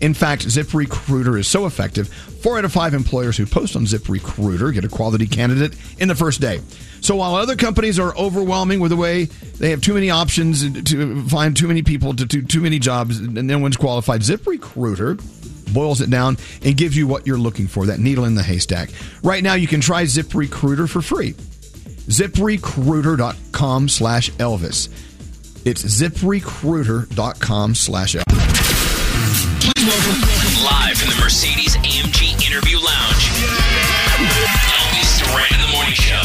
In 0.00 0.14
fact, 0.14 0.46
ZipRecruiter 0.46 1.38
is 1.38 1.48
so 1.48 1.66
effective, 1.66 2.08
four 2.08 2.58
out 2.58 2.64
of 2.64 2.72
five 2.72 2.94
employers 2.94 3.36
who 3.36 3.46
post 3.46 3.74
on 3.74 3.82
ZipRecruiter 3.82 4.72
get 4.72 4.84
a 4.84 4.88
quality 4.88 5.26
candidate 5.26 5.74
in 5.98 6.08
the 6.08 6.14
first 6.14 6.40
day. 6.40 6.60
So 7.00 7.16
while 7.16 7.34
other 7.34 7.56
companies 7.56 7.98
are 7.98 8.16
overwhelming 8.16 8.80
with 8.80 8.90
the 8.90 8.96
way 8.96 9.24
they 9.24 9.70
have 9.70 9.80
too 9.80 9.94
many 9.94 10.10
options 10.10 10.82
to 10.84 11.22
find 11.28 11.56
too 11.56 11.68
many 11.68 11.82
people 11.82 12.14
to 12.14 12.24
do 12.24 12.42
too 12.42 12.60
many 12.60 12.78
jobs 12.78 13.18
and 13.18 13.34
no 13.34 13.58
one's 13.58 13.76
qualified, 13.76 14.20
ZipRecruiter 14.20 15.72
boils 15.72 16.00
it 16.00 16.10
down 16.10 16.36
and 16.62 16.76
gives 16.76 16.96
you 16.96 17.06
what 17.06 17.26
you're 17.26 17.38
looking 17.38 17.66
for, 17.66 17.86
that 17.86 17.98
needle 17.98 18.24
in 18.24 18.34
the 18.34 18.42
haystack. 18.42 18.90
Right 19.22 19.42
now, 19.42 19.54
you 19.54 19.66
can 19.66 19.80
try 19.80 20.04
ZipRecruiter 20.04 20.88
for 20.88 21.02
free. 21.02 21.32
ZipRecruiter.com 21.32 23.88
slash 23.88 24.30
Elvis. 24.32 24.88
It's 25.66 25.84
ZipRecruiter.com 25.84 27.74
slash 27.74 28.14
Elvis. 28.14 28.57
Live 29.88 30.98
from 30.98 31.08
the 31.08 31.16
Mercedes 31.18 31.74
AMG 31.76 32.46
Interview 32.46 32.76
Lounge. 32.76 33.30
Elvis 34.68 35.18
Duran 35.18 35.54
in 35.54 35.66
the 35.66 35.72
morning 35.72 35.94
show. 35.94 36.20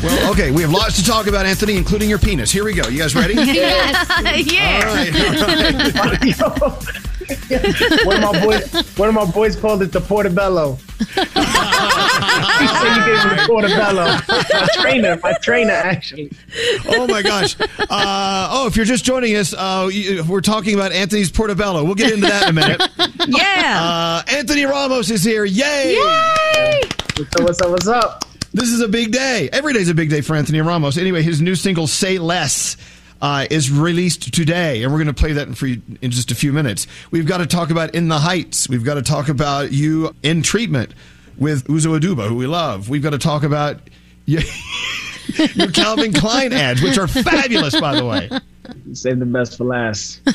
Well, 0.00 0.30
okay, 0.30 0.52
we 0.52 0.62
have 0.62 0.70
lots 0.70 0.94
to 0.94 1.04
talk 1.04 1.26
about, 1.26 1.44
Anthony, 1.44 1.76
including 1.76 2.08
your 2.08 2.20
penis. 2.20 2.52
Here 2.52 2.62
we 2.62 2.74
go. 2.74 2.86
You 2.88 2.98
guys 3.00 3.16
ready? 3.16 3.34
yeah. 3.36 4.04
All 4.14 4.22
right, 4.94 6.38
all 6.40 6.50
right. 6.60 6.98
one 8.04 8.16
of 8.16 8.22
my 8.22 8.44
boys, 8.44 8.98
one 8.98 9.08
of 9.10 9.14
my 9.14 9.30
boys 9.30 9.54
called 9.54 9.82
it 9.82 9.92
the 9.92 10.00
portobello. 10.00 10.74
he 10.98 11.04
said 11.04 11.36
you 12.96 13.04
gave 13.04 13.22
him 13.22 13.36
the 13.36 13.44
portobello. 13.46 14.04
My 14.28 14.68
trainer, 14.72 15.20
my 15.22 15.32
trainer 15.34 15.72
actually. 15.72 16.30
Oh 16.88 17.06
my 17.06 17.20
gosh! 17.22 17.54
Uh, 17.60 18.48
oh, 18.50 18.66
if 18.66 18.76
you're 18.76 18.86
just 18.86 19.04
joining 19.04 19.36
us, 19.36 19.52
uh, 19.52 19.90
we're 20.26 20.40
talking 20.40 20.74
about 20.74 20.92
Anthony's 20.92 21.30
Portobello. 21.30 21.84
We'll 21.84 21.94
get 21.94 22.12
into 22.12 22.28
that 22.28 22.44
in 22.44 22.48
a 22.48 22.52
minute. 22.52 22.82
Yeah. 23.28 23.78
Uh, 23.82 24.22
Anthony 24.30 24.64
Ramos 24.64 25.10
is 25.10 25.22
here. 25.22 25.44
Yay! 25.44 25.92
Yay! 25.92 26.80
What's 27.16 27.36
up? 27.36 27.42
What's 27.42 27.60
up? 27.60 27.70
What's 27.70 27.86
up? 27.86 28.24
This 28.54 28.70
is 28.70 28.80
a 28.80 28.88
big 28.88 29.12
day. 29.12 29.50
Every 29.52 29.74
day's 29.74 29.90
a 29.90 29.94
big 29.94 30.08
day 30.08 30.22
for 30.22 30.34
Anthony 30.34 30.62
Ramos. 30.62 30.96
Anyway, 30.96 31.22
his 31.22 31.42
new 31.42 31.54
single 31.54 31.86
"Say 31.86 32.18
Less." 32.18 32.76
Uh, 33.20 33.46
is 33.50 33.68
released 33.68 34.32
today, 34.32 34.84
and 34.84 34.92
we're 34.92 34.98
going 34.98 35.08
to 35.08 35.12
play 35.12 35.32
that 35.32 35.56
for 35.56 35.66
you 35.66 35.82
in 36.00 36.12
just 36.12 36.30
a 36.30 36.36
few 36.36 36.52
minutes. 36.52 36.86
We've 37.10 37.26
got 37.26 37.38
to 37.38 37.46
talk 37.46 37.70
about 37.70 37.92
"In 37.94 38.06
the 38.06 38.18
Heights." 38.18 38.68
We've 38.68 38.84
got 38.84 38.94
to 38.94 39.02
talk 39.02 39.28
about 39.28 39.72
you 39.72 40.14
in 40.22 40.42
treatment 40.42 40.94
with 41.36 41.66
Uzo 41.66 41.98
Aduba, 41.98 42.28
who 42.28 42.36
we 42.36 42.46
love. 42.46 42.88
We've 42.88 43.02
got 43.02 43.10
to 43.10 43.18
talk 43.18 43.42
about 43.42 43.80
your, 44.26 44.42
your 45.54 45.72
Calvin 45.72 46.12
Klein 46.12 46.52
ads, 46.52 46.80
which 46.82 46.98
are 46.98 47.08
fabulous, 47.08 47.78
by 47.80 47.96
the 47.96 48.04
way. 48.04 48.30
Save 48.92 49.18
the 49.18 49.26
best 49.26 49.56
for 49.56 49.64
last. 49.64 50.20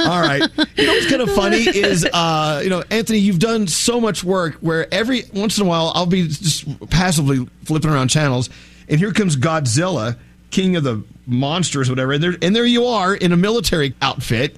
All 0.00 0.20
right. 0.20 0.42
You 0.76 0.86
know 0.86 0.92
what's 0.92 1.10
kind 1.10 1.22
of 1.22 1.32
funny 1.34 1.58
is, 1.58 2.06
uh, 2.12 2.60
you 2.64 2.70
know, 2.70 2.82
Anthony, 2.90 3.18
you've 3.18 3.38
done 3.38 3.66
so 3.66 4.00
much 4.00 4.24
work 4.24 4.54
where 4.60 4.92
every 4.92 5.24
once 5.34 5.58
in 5.58 5.66
a 5.66 5.68
while 5.68 5.92
I'll 5.94 6.06
be 6.06 6.28
just 6.28 6.90
passively 6.90 7.46
flipping 7.64 7.90
around 7.90 8.08
channels, 8.08 8.48
and 8.88 8.98
here 8.98 9.12
comes 9.12 9.36
Godzilla, 9.36 10.16
king 10.50 10.76
of 10.76 10.84
the 10.84 11.02
monsters, 11.26 11.88
whatever, 11.90 12.12
and 12.12 12.22
there, 12.22 12.36
and 12.42 12.54
there 12.54 12.64
you 12.64 12.86
are 12.86 13.14
in 13.14 13.32
a 13.32 13.36
military 13.36 13.94
outfit. 14.02 14.56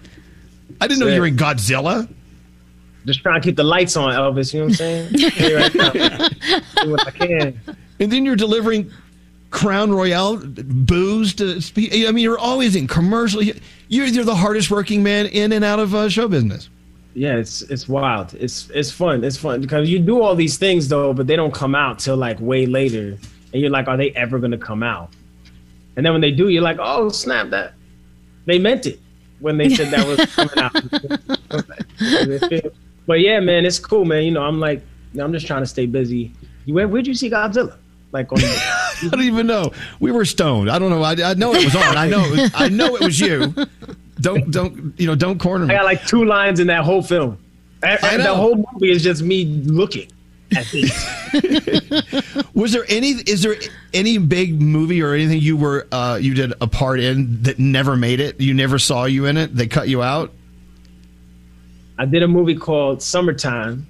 I 0.80 0.86
didn't 0.86 1.00
know 1.00 1.08
you 1.08 1.20
were 1.20 1.26
in 1.26 1.36
Godzilla. 1.36 2.08
Just 3.06 3.22
trying 3.22 3.40
to 3.40 3.44
keep 3.44 3.56
the 3.56 3.64
lights 3.64 3.96
on, 3.96 4.12
Elvis. 4.12 4.52
You 4.52 4.60
know 4.60 4.66
what 4.66 4.72
I'm 4.72 4.76
saying? 4.76 5.08
Hey, 5.30 5.54
right. 5.54 5.72
Do 5.72 6.90
what 6.90 7.06
I 7.06 7.10
can. 7.10 7.60
And 8.00 8.12
then 8.12 8.24
you're 8.24 8.36
delivering 8.36 8.90
Crown 9.50 9.90
Royal 9.92 10.36
booze 10.36 11.34
to 11.34 11.60
speak. 11.60 11.92
I 12.06 12.12
mean, 12.12 12.22
you're 12.22 12.38
always 12.38 12.76
in 12.76 12.86
commercial. 12.86 13.42
You're, 13.42 13.56
you're 13.88 14.24
the 14.24 14.34
hardest 14.34 14.70
working 14.70 15.02
man 15.02 15.26
in 15.26 15.52
and 15.52 15.64
out 15.64 15.78
of 15.78 15.94
uh, 15.94 16.08
show 16.08 16.28
business. 16.28 16.68
Yeah, 17.14 17.36
it's 17.36 17.62
it's 17.62 17.88
wild. 17.88 18.34
It's 18.34 18.70
it's 18.70 18.92
fun. 18.92 19.24
It's 19.24 19.36
fun 19.36 19.60
because 19.60 19.88
you 19.88 19.98
do 19.98 20.22
all 20.22 20.34
these 20.34 20.58
things 20.58 20.88
though, 20.88 21.12
but 21.12 21.26
they 21.26 21.34
don't 21.34 21.54
come 21.54 21.74
out 21.74 21.98
till 21.98 22.16
like 22.16 22.38
way 22.40 22.66
later, 22.66 23.18
and 23.52 23.62
you're 23.62 23.70
like, 23.70 23.88
are 23.88 23.96
they 23.96 24.10
ever 24.12 24.38
gonna 24.38 24.58
come 24.58 24.82
out? 24.82 25.10
And 25.96 26.04
then 26.04 26.12
when 26.12 26.20
they 26.20 26.30
do, 26.30 26.48
you're 26.48 26.62
like, 26.62 26.78
oh 26.80 27.08
snap! 27.08 27.50
That 27.50 27.74
they 28.46 28.58
meant 28.58 28.86
it 28.86 29.00
when 29.40 29.56
they 29.56 29.68
said 29.68 29.88
that 29.88 30.06
was 30.06 30.24
coming 30.34 30.58
out. 30.58 30.72
but 33.06 33.20
yeah, 33.20 33.40
man, 33.40 33.64
it's 33.64 33.78
cool, 33.78 34.04
man. 34.04 34.24
You 34.24 34.30
know, 34.30 34.42
I'm 34.42 34.60
like, 34.60 34.82
I'm 35.18 35.32
just 35.32 35.46
trying 35.46 35.62
to 35.62 35.66
stay 35.66 35.86
busy. 35.86 36.32
You 36.66 36.74
where 36.74 36.88
where'd 36.88 37.06
you 37.06 37.14
see 37.14 37.30
Godzilla? 37.30 37.76
Like 38.12 38.32
on. 38.32 38.38
I 38.42 39.08
don't 39.10 39.22
even 39.22 39.46
know. 39.46 39.72
We 40.00 40.12
were 40.12 40.24
stoned. 40.24 40.70
I 40.70 40.78
don't 40.78 40.90
know. 40.90 41.02
I, 41.02 41.14
I 41.22 41.34
know 41.34 41.54
it 41.54 41.64
was 41.64 41.76
on. 41.76 41.96
I 41.96 42.08
know. 42.08 42.24
It 42.24 42.30
was, 42.30 42.50
I 42.54 42.68
know 42.68 42.96
it 42.96 43.02
was 43.02 43.20
you. 43.20 43.54
Don't 44.20 44.50
don't 44.50 44.98
you 44.98 45.06
know? 45.06 45.14
Don't 45.14 45.38
corner 45.38 45.66
me. 45.66 45.74
I 45.74 45.78
got 45.78 45.84
like 45.84 46.06
two 46.06 46.24
lines 46.24 46.60
in 46.60 46.66
that 46.68 46.84
whole 46.84 47.02
film. 47.02 47.38
And, 47.82 47.98
I 48.02 48.16
the 48.16 48.34
whole 48.34 48.64
movie 48.72 48.90
is 48.90 49.04
just 49.04 49.22
me 49.22 49.44
looking 49.44 50.10
at 50.56 50.66
things. 50.66 52.44
Was 52.54 52.72
there 52.72 52.84
any? 52.88 53.10
Is 53.10 53.42
there 53.42 53.56
any 53.92 54.18
big 54.18 54.60
movie 54.60 55.02
or 55.02 55.14
anything 55.14 55.40
you 55.40 55.56
were 55.56 55.86
uh, 55.92 56.18
you 56.20 56.34
did 56.34 56.52
a 56.60 56.66
part 56.66 57.00
in 57.00 57.42
that 57.42 57.58
never 57.58 57.96
made 57.96 58.20
it? 58.20 58.40
You 58.40 58.54
never 58.54 58.78
saw 58.78 59.04
you 59.04 59.26
in 59.26 59.36
it. 59.36 59.54
They 59.54 59.66
cut 59.66 59.88
you 59.88 60.02
out. 60.02 60.32
I 61.98 62.06
did 62.06 62.22
a 62.22 62.28
movie 62.28 62.54
called 62.54 63.02
Summertime 63.02 63.86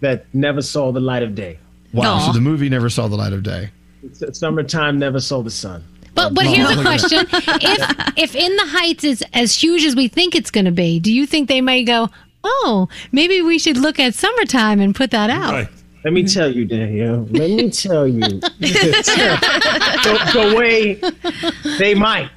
that 0.00 0.26
never 0.32 0.62
saw 0.62 0.92
the 0.92 1.00
light 1.00 1.22
of 1.22 1.34
day. 1.34 1.58
Wow. 1.92 2.20
So 2.20 2.32
the 2.32 2.40
movie 2.40 2.68
never 2.68 2.88
saw 2.88 3.08
the 3.08 3.16
light 3.16 3.32
of 3.32 3.42
day. 3.42 3.70
S- 4.10 4.38
Summertime 4.38 4.98
never 4.98 5.20
saw 5.20 5.42
the 5.42 5.50
sun. 5.50 5.84
But 6.14 6.34
but 6.34 6.46
here's 6.46 6.74
the 6.74 6.82
question: 6.82 7.26
If 7.30 8.12
if 8.16 8.34
In 8.34 8.56
the 8.56 8.66
Heights 8.66 9.04
is 9.04 9.24
as 9.32 9.54
huge 9.60 9.84
as 9.84 9.94
we 9.94 10.08
think 10.08 10.34
it's 10.34 10.50
going 10.50 10.64
to 10.66 10.72
be, 10.72 11.00
do 11.00 11.12
you 11.12 11.26
think 11.26 11.48
they 11.48 11.60
might 11.60 11.86
go? 11.86 12.08
Oh, 12.42 12.88
maybe 13.12 13.42
we 13.42 13.58
should 13.58 13.76
look 13.76 13.98
at 13.98 14.14
Summertime 14.14 14.80
and 14.80 14.94
put 14.94 15.10
that 15.10 15.30
out. 15.30 15.68
Let 16.04 16.12
me 16.14 16.22
tell 16.26 16.50
you, 16.50 16.64
Danielle. 16.64 17.26
Let 17.30 17.50
me 17.50 17.70
tell 17.70 18.06
you. 18.06 18.20
the, 19.20 20.30
the 20.32 20.54
way 20.56 20.94
they 21.78 21.94
might. 21.94 22.30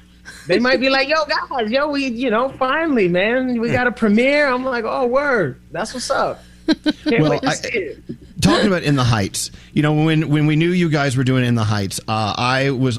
They 0.46 0.58
might 0.58 0.78
be 0.80 0.90
like, 0.90 1.08
yo, 1.08 1.24
guys, 1.24 1.70
yo, 1.70 1.88
we, 1.88 2.08
you 2.08 2.28
know, 2.30 2.50
finally, 2.58 3.08
man, 3.08 3.58
we 3.60 3.72
got 3.72 3.86
a 3.86 3.92
premiere. 3.92 4.48
I'm 4.48 4.64
like, 4.64 4.84
oh, 4.84 5.06
word. 5.06 5.58
That's 5.70 5.94
what's 5.94 6.10
up. 6.10 6.42
Can't 6.66 7.20
Well, 7.22 7.30
wait 7.30 7.40
to 7.42 7.48
I- 7.48 7.54
see 7.54 7.68
it. 7.78 7.98
talking 8.42 8.66
about 8.66 8.82
in 8.82 8.96
the 8.96 9.04
heights 9.04 9.50
you 9.72 9.80
know 9.82 9.92
when 10.04 10.28
when 10.28 10.46
we 10.46 10.54
knew 10.56 10.70
you 10.70 10.90
guys 10.90 11.16
were 11.16 11.24
doing 11.24 11.44
in 11.46 11.54
the 11.54 11.64
heights 11.64 11.98
uh, 12.08 12.34
i 12.36 12.70
was 12.70 12.98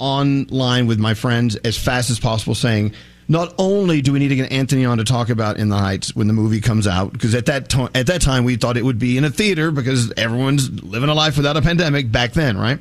online 0.00 0.86
with 0.88 0.98
my 0.98 1.14
friends 1.14 1.54
as 1.56 1.76
fast 1.78 2.10
as 2.10 2.18
possible 2.18 2.54
saying 2.56 2.92
not 3.30 3.54
only 3.58 4.02
do 4.02 4.12
we 4.12 4.18
need 4.18 4.28
to 4.28 4.36
get 4.36 4.50
anthony 4.50 4.84
on 4.84 4.98
to 4.98 5.04
talk 5.04 5.30
about 5.30 5.56
in 5.56 5.68
the 5.68 5.76
heights 5.76 6.16
when 6.16 6.26
the 6.26 6.32
movie 6.32 6.60
comes 6.60 6.86
out 6.86 7.12
because 7.12 7.34
at 7.34 7.46
that 7.46 7.68
to- 7.68 7.90
at 7.94 8.06
that 8.08 8.20
time 8.20 8.44
we 8.44 8.56
thought 8.56 8.76
it 8.76 8.84
would 8.84 8.98
be 8.98 9.16
in 9.16 9.24
a 9.24 9.30
theater 9.30 9.70
because 9.70 10.12
everyone's 10.16 10.82
living 10.82 11.08
a 11.08 11.14
life 11.14 11.36
without 11.36 11.56
a 11.56 11.62
pandemic 11.62 12.10
back 12.10 12.32
then 12.32 12.58
right 12.58 12.80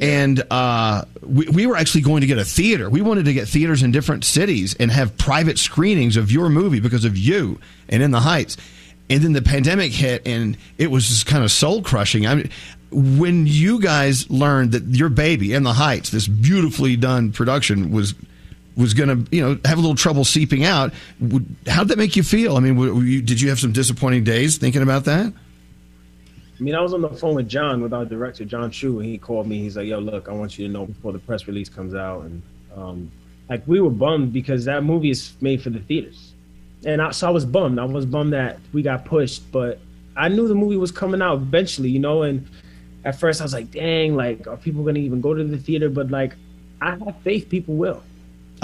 and 0.00 0.42
uh, 0.50 1.04
we, 1.22 1.46
we 1.48 1.66
were 1.66 1.76
actually 1.76 2.00
going 2.00 2.22
to 2.22 2.26
get 2.26 2.38
a 2.38 2.44
theater. 2.44 2.90
We 2.90 3.00
wanted 3.00 3.26
to 3.26 3.32
get 3.32 3.46
theaters 3.46 3.82
in 3.82 3.92
different 3.92 4.24
cities 4.24 4.74
and 4.80 4.90
have 4.90 5.16
private 5.16 5.58
screenings 5.58 6.16
of 6.16 6.32
your 6.32 6.48
movie 6.48 6.80
because 6.80 7.04
of 7.04 7.16
you 7.16 7.60
and 7.88 8.02
In 8.02 8.10
the 8.10 8.20
Heights. 8.20 8.56
And 9.08 9.22
then 9.22 9.34
the 9.34 9.42
pandemic 9.42 9.92
hit, 9.92 10.26
and 10.26 10.56
it 10.78 10.90
was 10.90 11.06
just 11.06 11.26
kind 11.26 11.44
of 11.44 11.52
soul 11.52 11.82
crushing. 11.82 12.26
I 12.26 12.34
mean, 12.34 12.50
when 12.90 13.46
you 13.46 13.80
guys 13.80 14.28
learned 14.30 14.72
that 14.72 14.82
your 14.84 15.10
baby 15.10 15.52
In 15.52 15.62
the 15.62 15.74
Heights, 15.74 16.10
this 16.10 16.26
beautifully 16.26 16.96
done 16.96 17.30
production, 17.30 17.92
was 17.92 18.14
was 18.76 18.94
going 18.94 19.08
to, 19.08 19.36
you 19.36 19.40
know, 19.40 19.58
have 19.64 19.78
a 19.78 19.80
little 19.80 19.94
trouble 19.94 20.24
seeping 20.24 20.64
out, 20.64 20.92
how 21.66 21.84
did 21.84 21.88
that 21.88 21.98
make 21.98 22.16
you 22.16 22.22
feel? 22.22 22.56
I 22.56 22.60
mean, 22.60 22.76
you, 22.78 23.22
did 23.22 23.40
you 23.40 23.48
have 23.48 23.60
some 23.60 23.72
disappointing 23.72 24.24
days 24.24 24.58
thinking 24.58 24.82
about 24.82 25.04
that? 25.04 25.32
I 26.58 26.62
mean, 26.62 26.74
I 26.74 26.80
was 26.80 26.94
on 26.94 27.00
the 27.00 27.08
phone 27.08 27.34
with 27.34 27.48
Jon, 27.48 27.82
with 27.82 27.92
our 27.92 28.04
director, 28.04 28.44
Jon 28.44 28.70
Chu, 28.70 29.00
and 29.00 29.08
he 29.08 29.18
called 29.18 29.46
me. 29.46 29.58
He's 29.58 29.76
like, 29.76 29.86
yo, 29.86 29.98
look, 29.98 30.28
I 30.28 30.32
want 30.32 30.58
you 30.58 30.66
to 30.66 30.72
know 30.72 30.86
before 30.86 31.12
the 31.12 31.18
press 31.18 31.46
release 31.46 31.68
comes 31.68 31.94
out. 31.94 32.22
And 32.22 32.42
um, 32.76 33.10
like, 33.48 33.66
we 33.66 33.80
were 33.80 33.90
bummed 33.90 34.32
because 34.32 34.64
that 34.64 34.84
movie 34.84 35.10
is 35.10 35.34
made 35.40 35.62
for 35.62 35.70
the 35.70 35.80
theaters. 35.80 36.32
And 36.84 37.02
I, 37.02 37.10
so 37.10 37.26
I 37.28 37.30
was 37.30 37.44
bummed. 37.44 37.78
I 37.78 37.84
was 37.84 38.06
bummed 38.06 38.32
that 38.34 38.58
we 38.72 38.82
got 38.82 39.04
pushed, 39.04 39.50
but 39.50 39.80
I 40.16 40.28
knew 40.28 40.46
the 40.46 40.54
movie 40.54 40.76
was 40.76 40.92
coming 40.92 41.22
out 41.22 41.36
eventually, 41.36 41.90
you 41.90 41.98
know? 41.98 42.22
And 42.22 42.46
at 43.04 43.18
first 43.18 43.40
I 43.40 43.44
was 43.44 43.52
like, 43.52 43.70
dang, 43.70 44.14
like, 44.14 44.46
are 44.46 44.56
people 44.56 44.82
going 44.82 44.94
to 44.94 45.00
even 45.00 45.20
go 45.20 45.34
to 45.34 45.42
the 45.42 45.58
theater? 45.58 45.88
But 45.88 46.10
like, 46.10 46.36
I 46.80 46.90
have 46.90 47.16
faith 47.22 47.48
people 47.48 47.74
will. 47.74 48.02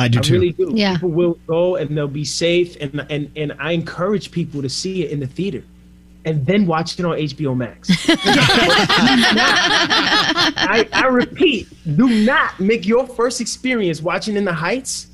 I 0.01 0.09
do 0.09 0.19
I 0.19 0.23
too. 0.23 0.33
really 0.35 0.53
do. 0.53 0.73
Yeah. 0.75 0.95
People 0.95 1.11
will 1.11 1.39
go 1.47 1.77
and 1.77 1.97
they'll 1.97 2.09
be 2.09 2.25
safe. 2.25 2.77
And, 2.81 3.07
and, 3.11 3.31
and 3.37 3.53
I 3.59 3.73
encourage 3.73 4.31
people 4.31 4.63
to 4.63 4.69
see 4.69 5.05
it 5.05 5.11
in 5.11 5.21
the 5.21 5.27
theater 5.27 5.63
and 6.25 6.45
then 6.47 6.67
watch 6.67 6.99
it 6.99 7.05
on 7.05 7.17
HBO 7.17 7.57
Max. 7.57 7.91
I, 10.59 10.89
I 10.93 11.07
repeat, 11.07 11.69
do 11.97 12.09
not 12.25 12.59
make 12.61 12.87
your 12.87 13.07
first 13.07 13.41
experience 13.41 14.03
watching 14.03 14.37
In 14.37 14.45
the 14.45 14.53
Heights 14.53 15.09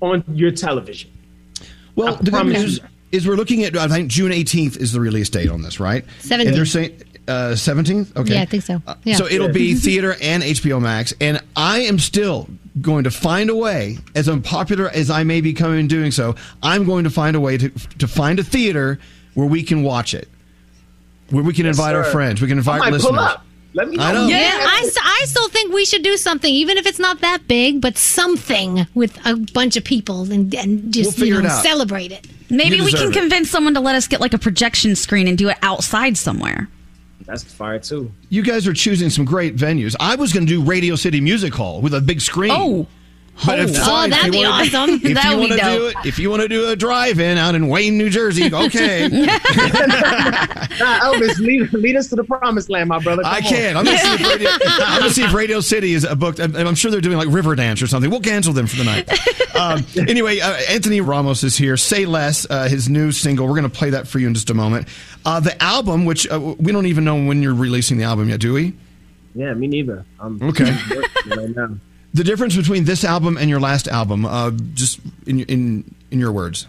on 0.00 0.24
your 0.28 0.50
television. 0.50 1.10
Well, 1.94 2.14
I 2.14 2.16
the 2.16 2.24
good 2.24 2.32
promise 2.32 2.58
news 2.58 2.78
you. 2.78 2.84
is 3.12 3.26
we're 3.26 3.36
looking 3.36 3.64
at 3.64 3.76
I 3.76 3.86
think 3.88 4.10
June 4.10 4.32
18th 4.32 4.78
is 4.78 4.92
the 4.92 5.00
release 5.00 5.28
date 5.28 5.48
on 5.48 5.62
this, 5.62 5.78
right? 5.78 6.04
17th. 6.20 6.46
And 6.46 6.56
they're 6.56 6.64
saying 6.64 7.02
uh, 7.28 7.50
17th. 7.52 8.16
Okay. 8.16 8.34
Yeah, 8.34 8.42
I 8.42 8.44
think 8.46 8.62
so. 8.62 8.82
Yeah. 9.04 9.16
So 9.16 9.26
it'll 9.26 9.48
be 9.52 9.74
theater 9.88 10.16
and 10.20 10.42
HBO 10.42 10.80
Max, 10.80 11.12
and 11.20 11.40
I 11.56 11.80
am 11.80 11.98
still 11.98 12.48
going 12.80 13.04
to 13.04 13.10
find 13.10 13.50
a 13.50 13.54
way, 13.54 13.98
as 14.14 14.28
unpopular 14.28 14.88
as 14.88 15.10
I 15.10 15.24
may 15.24 15.40
be 15.40 15.52
coming 15.52 15.86
doing 15.88 16.10
so, 16.10 16.34
I'm 16.62 16.84
going 16.84 17.04
to 17.04 17.10
find 17.10 17.36
a 17.36 17.40
way 17.40 17.58
to 17.58 17.68
to 17.98 18.08
find 18.08 18.38
a 18.38 18.44
theater 18.44 18.98
where 19.34 19.46
we 19.46 19.62
can 19.62 19.82
watch 19.82 20.14
it, 20.14 20.28
where 21.30 21.44
we 21.44 21.52
can 21.52 21.66
invite 21.66 21.94
our 21.94 22.04
friends, 22.04 22.40
we 22.42 22.48
can 22.48 22.58
I 22.58 22.60
invite 22.60 22.80
might 22.80 22.92
listeners. 22.92 23.10
pull 23.10 23.18
up. 23.20 23.44
Let 23.74 23.88
me 23.88 23.96
know. 23.96 24.02
I 24.04 24.12
know. 24.12 24.26
Yeah, 24.26 24.36
I, 24.54 24.82
s- 24.84 24.96
I 25.02 25.24
still 25.24 25.48
think 25.48 25.72
we 25.72 25.86
should 25.86 26.02
do 26.02 26.18
something, 26.18 26.52
even 26.52 26.76
if 26.76 26.84
it's 26.86 26.98
not 26.98 27.20
that 27.22 27.48
big, 27.48 27.80
but 27.80 27.96
something 27.96 28.86
with 28.94 29.18
a 29.26 29.34
bunch 29.54 29.78
of 29.78 29.84
people 29.84 30.30
and, 30.30 30.54
and 30.54 30.92
just 30.92 31.18
We'll 31.18 31.28
you 31.28 31.40
know 31.40 31.48
it 31.48 31.62
celebrate 31.62 32.12
it. 32.12 32.26
Maybe 32.50 32.76
You 32.76 32.84
we 32.84 32.92
can 32.92 33.08
it. 33.08 33.14
convince 33.14 33.50
someone 33.50 33.72
to 33.72 33.80
let 33.80 33.94
us 33.96 34.06
get 34.08 34.20
like 34.20 34.34
a 34.34 34.38
projection 34.38 34.94
screen 34.94 35.26
and 35.26 35.38
do 35.38 35.48
it 35.48 35.56
outside 35.62 36.18
somewhere. 36.18 36.68
That's 37.32 37.44
fire 37.44 37.78
too. 37.78 38.12
You 38.28 38.42
guys 38.42 38.66
are 38.66 38.74
choosing 38.74 39.08
some 39.08 39.24
great 39.24 39.56
venues. 39.56 39.96
I 39.98 40.16
was 40.16 40.34
going 40.34 40.46
to 40.46 40.52
do 40.52 40.62
Radio 40.62 40.96
City 40.96 41.18
Music 41.18 41.54
Hall 41.54 41.80
with 41.80 41.94
a 41.94 42.00
big 42.02 42.20
screen. 42.20 42.50
Oh. 42.52 42.86
But 43.44 43.58
if, 43.60 43.70
Oh, 43.76 44.04
if 44.04 44.10
that'd 44.10 44.30
be 44.30 44.38
wanna- 44.38 44.50
awesome. 44.50 44.90
If 45.02 45.14
That 45.14 45.32
you 45.32 45.38
would 45.38 45.48
be 45.48 45.50
want 45.50 45.60
to 45.62 45.78
do 45.78 45.86
it, 45.86 45.96
if 46.06 46.18
you 46.18 46.30
want 46.30 46.42
to 46.42 46.48
do 46.48 46.68
a 46.68 46.76
drive-in 46.76 47.38
out 47.38 47.54
in 47.54 47.66
Wayne, 47.68 47.98
New 47.98 48.08
Jersey, 48.10 48.52
okay. 48.52 49.08
Nah, 50.80 51.00
Elvis, 51.00 51.38
lead, 51.38 51.72
lead 51.72 51.96
us 51.96 52.08
to 52.08 52.16
the 52.16 52.24
promised 52.24 52.70
land, 52.70 52.88
my 52.88 52.98
brother. 52.98 53.22
Come 53.22 53.32
I 53.32 53.36
on. 53.38 53.42
can. 53.42 53.76
I'm 53.76 53.84
gonna 53.84 53.98
see 53.98 54.14
if 54.14 54.20
Radio, 54.28 54.50
I'm 54.64 54.98
gonna 55.00 55.10
see 55.12 55.22
if 55.24 55.34
Radio 55.34 55.60
City 55.60 55.92
is 55.94 56.04
a 56.04 56.16
booked. 56.16 56.40
I'm, 56.40 56.54
I'm 56.56 56.74
sure 56.74 56.90
they're 56.90 57.00
doing 57.00 57.18
like 57.18 57.28
Riverdance 57.28 57.82
or 57.82 57.86
something. 57.86 58.10
We'll 58.10 58.20
cancel 58.20 58.52
them 58.52 58.66
for 58.66 58.76
the 58.76 58.84
night. 58.84 59.56
Um, 59.56 59.84
anyway, 60.08 60.40
uh, 60.40 60.52
Anthony 60.68 61.00
Ramos 61.00 61.42
is 61.44 61.56
here. 61.56 61.76
Say 61.76 62.06
less. 62.06 62.46
Uh, 62.48 62.68
his 62.68 62.88
new 62.88 63.12
single. 63.12 63.46
We're 63.46 63.56
gonna 63.56 63.68
play 63.68 63.90
that 63.90 64.08
for 64.08 64.18
you 64.18 64.26
in 64.28 64.34
just 64.34 64.50
a 64.50 64.54
moment. 64.54 64.88
Uh, 65.24 65.40
the 65.40 65.60
album, 65.62 66.04
which 66.04 66.26
uh, 66.30 66.38
we 66.58 66.72
don't 66.72 66.86
even 66.86 67.04
know 67.04 67.16
when 67.24 67.42
you're 67.42 67.54
releasing 67.54 67.98
the 67.98 68.04
album 68.04 68.28
yet, 68.28 68.40
do 68.40 68.52
we? 68.54 68.72
Yeah, 69.34 69.52
me 69.54 69.66
neither. 69.66 70.04
I'm 70.20 70.42
Okay. 70.42 70.76
Right 71.26 71.54
now. 71.56 71.76
The 72.14 72.24
difference 72.24 72.56
between 72.56 72.84
this 72.84 73.04
album 73.04 73.38
and 73.38 73.48
your 73.48 73.60
last 73.60 73.88
album, 73.88 74.26
uh, 74.26 74.50
just 74.74 75.00
in 75.26 75.40
in 75.40 75.94
in 76.10 76.18
your 76.18 76.32
words. 76.32 76.66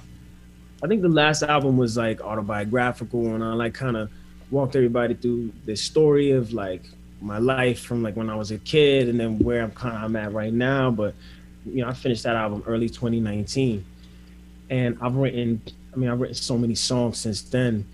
I 0.81 0.87
think 0.87 1.01
the 1.01 1.09
last 1.09 1.43
album 1.43 1.77
was 1.77 1.97
like 1.97 2.21
autobiographical, 2.21 3.35
and 3.35 3.43
I 3.43 3.53
like 3.53 3.73
kind 3.73 3.97
of 3.97 4.09
walked 4.51 4.75
everybody 4.75 5.15
through 5.15 5.51
the 5.65 5.75
story 5.75 6.31
of 6.31 6.53
like 6.53 6.89
my 7.21 7.39
life 7.39 7.79
from 7.81 8.03
like 8.03 8.15
when 8.15 8.29
I 8.29 8.35
was 8.35 8.51
a 8.51 8.57
kid, 8.57 9.09
and 9.09 9.19
then 9.19 9.39
where 9.39 9.63
I'm 9.63 9.71
kind 9.71 9.95
of 9.95 10.03
I'm 10.03 10.15
at 10.15 10.33
right 10.33 10.53
now. 10.53 10.91
But 10.91 11.13
you 11.65 11.81
know, 11.81 11.89
I 11.89 11.93
finished 11.93 12.23
that 12.23 12.35
album 12.35 12.63
early 12.65 12.89
2019, 12.89 13.83
and 14.69 14.97
I've 15.01 15.15
written. 15.15 15.61
I 15.93 15.95
mean, 15.95 16.09
I've 16.09 16.19
written 16.19 16.35
so 16.35 16.57
many 16.57 16.75
songs 16.75 17.17
since 17.17 17.41
then, 17.41 17.85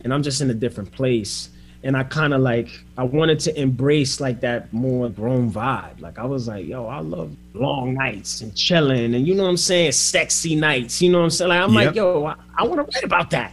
and 0.00 0.12
I'm 0.12 0.22
just 0.22 0.40
in 0.40 0.50
a 0.50 0.54
different 0.54 0.90
place. 0.90 1.50
And 1.84 1.96
I 1.96 2.02
kind 2.02 2.32
of 2.32 2.40
like 2.40 2.68
I 2.96 3.04
wanted 3.04 3.38
to 3.40 3.60
embrace 3.60 4.18
like 4.18 4.40
that 4.40 4.72
more 4.72 5.10
grown 5.10 5.50
vibe. 5.52 6.00
Like 6.00 6.18
I 6.18 6.24
was 6.24 6.48
like, 6.48 6.66
yo, 6.66 6.86
I 6.86 7.00
love 7.00 7.36
long 7.52 7.92
nights 7.94 8.40
and 8.40 8.54
chilling, 8.56 9.14
and 9.14 9.26
you 9.28 9.34
know 9.34 9.42
what 9.44 9.50
I'm 9.50 9.56
saying, 9.58 9.92
sexy 9.92 10.56
nights. 10.56 11.02
You 11.02 11.12
know 11.12 11.18
what 11.18 11.24
I'm 11.24 11.30
saying? 11.30 11.50
Like, 11.50 11.60
I'm 11.60 11.72
Yep. 11.74 11.86
like, 11.86 11.94
yo, 11.94 12.24
I, 12.24 12.34
I 12.56 12.62
want 12.64 12.76
to 12.76 12.82
write 12.94 13.04
about 13.04 13.28
that. 13.30 13.52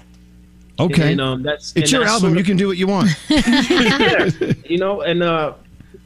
Okay. 0.79 1.11
And, 1.11 1.19
um, 1.21 1.43
that's 1.43 1.71
it's 1.75 1.81
and 1.83 1.91
your 1.91 2.01
that's 2.01 2.13
album. 2.13 2.29
sort 2.29 2.31
of- 2.31 2.37
You 2.37 2.43
can 2.45 2.57
do 2.57 2.67
what 2.67 2.77
you 2.77 2.87
want. 2.87 3.09
yeah, 3.29 4.29
you 4.65 4.77
know, 4.77 5.01
and 5.01 5.21
uh, 5.21 5.53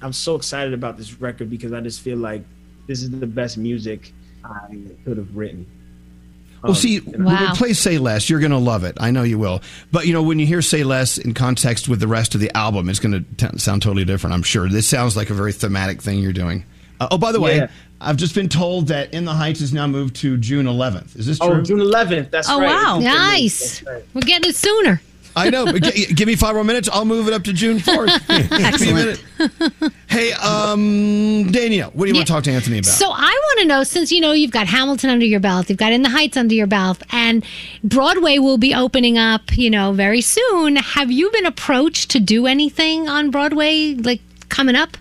I'm 0.02 0.12
so 0.12 0.36
excited 0.36 0.74
about 0.74 0.98
this 0.98 1.22
record 1.22 1.50
because 1.52 1.74
I 1.74 1.80
just 1.80 2.02
feel 2.02 2.18
like 2.18 2.44
this 2.88 3.02
is 3.04 3.12
the 3.12 3.28
best 3.28 3.58
music 3.58 4.12
I 4.44 4.76
could 5.06 5.18
have 5.18 5.36
written. 5.38 5.66
Well, 6.66 6.72
Um, 6.72 6.76
see, 6.76 6.98
and 6.98 7.26
when 7.26 7.36
I- 7.36 7.52
we 7.52 7.58
play 7.58 7.74
"Say 7.74 7.98
Less," 7.98 8.30
you're 8.30 8.40
going 8.40 8.52
to 8.52 8.58
love 8.58 8.84
it. 8.84 8.98
I 9.00 9.12
know 9.12 9.24
you 9.24 9.38
will. 9.38 9.62
But 9.92 10.08
you 10.08 10.14
know, 10.14 10.22
when 10.24 10.40
you 10.40 10.46
hear 10.46 10.62
"Say 10.62 10.84
Less" 10.84 11.18
in 11.18 11.34
context 11.34 11.88
with 11.88 12.00
the 12.00 12.08
rest 12.08 12.36
of 12.36 12.42
the 12.42 12.56
album, 12.58 12.90
it's 12.90 13.00
going 13.00 13.26
to 13.38 13.60
sound 13.60 13.82
totally 13.82 14.06
different. 14.06 14.34
I'm 14.34 14.44
sure. 14.44 14.68
This 14.70 14.88
sounds 14.88 15.16
like 15.16 15.30
a 15.30 15.34
very 15.34 15.54
thematic 15.54 16.02
thing 16.02 16.20
you're 16.20 16.34
doing. 16.34 16.66
Uh, 17.00 17.08
oh, 17.12 17.18
by 17.18 17.32
the 17.32 17.40
way, 17.42 17.58
Yeah. 17.58 17.68
I've 18.02 18.18
just 18.18 18.34
been 18.36 18.50
told 18.50 18.88
that 18.88 19.14
"In 19.14 19.26
the 19.26 19.34
Heights" 19.34 19.62
is 19.62 19.74
now 19.74 19.86
moved 19.88 20.16
to 20.18 20.38
June 20.38 20.66
11th. 20.66 21.16
Is 21.18 21.26
this 21.26 21.40
true? 21.40 21.48
Oh, 21.56 21.62
June 21.62 21.80
11th. 21.80 22.32
That's 22.32 22.50
Oh, 22.50 22.60
right. 22.60 22.70
Oh, 22.70 22.98
wow. 22.98 23.00
Nice. 23.00 23.84
We're 24.14 24.22
getting 24.22 24.50
it 24.50 24.56
sooner. 24.56 25.02
I 25.38 25.50
know. 25.50 25.66
But 25.66 25.84
g- 25.84 26.14
give 26.14 26.28
me 26.28 26.36
five 26.36 26.56
more 26.56 26.64
minutes. 26.64 26.90
I'll 26.92 27.06
move 27.06 27.28
it 27.28 27.34
up 27.34 27.44
to 27.44 27.54
June 27.54 27.78
4th. 27.80 28.28
Give 28.50 28.52
me 28.52 29.02
a 29.02 29.16
Excellent. 29.18 29.94
hey, 30.08 30.32
um, 30.34 31.52
Danielle, 31.52 31.92
what 31.92 32.06
do 32.06 32.12
you 32.12 32.16
want 32.16 32.28
to 32.28 32.34
talk 32.34 32.44
to 32.46 32.52
Anthony 32.52 32.78
about? 32.80 32.92
So 32.92 33.12
I 33.12 33.18
want 33.22 33.60
to 33.60 33.66
know, 33.68 33.84
since 33.84 34.12
you 34.12 34.22
know 34.22 34.32
you've 34.32 34.52
got 34.52 34.68
Hamilton 34.68 35.10
under 35.10 35.26
your 35.26 35.40
belt, 35.42 35.70
you've 35.70 35.78
got 35.78 35.92
In 35.92 36.04
the 36.04 36.10
Heights 36.10 36.38
under 36.38 36.56
your 36.56 36.68
belt, 36.68 37.04
and 37.12 37.46
Broadway 37.84 38.38
will 38.40 38.58
be 38.58 38.74
opening 38.74 39.18
up, 39.18 39.58
you 39.58 39.70
know, 39.70 39.92
very 39.92 40.22
soon. 40.22 40.78
Have 40.78 41.12
you 41.12 41.30
been 41.32 41.46
approached 41.46 42.12
to 42.12 42.20
do 42.20 42.48
anything 42.48 43.10
on 43.10 43.30
Broadway, 43.30 43.96
like 43.96 44.22
coming 44.50 44.76
up? 44.76 44.98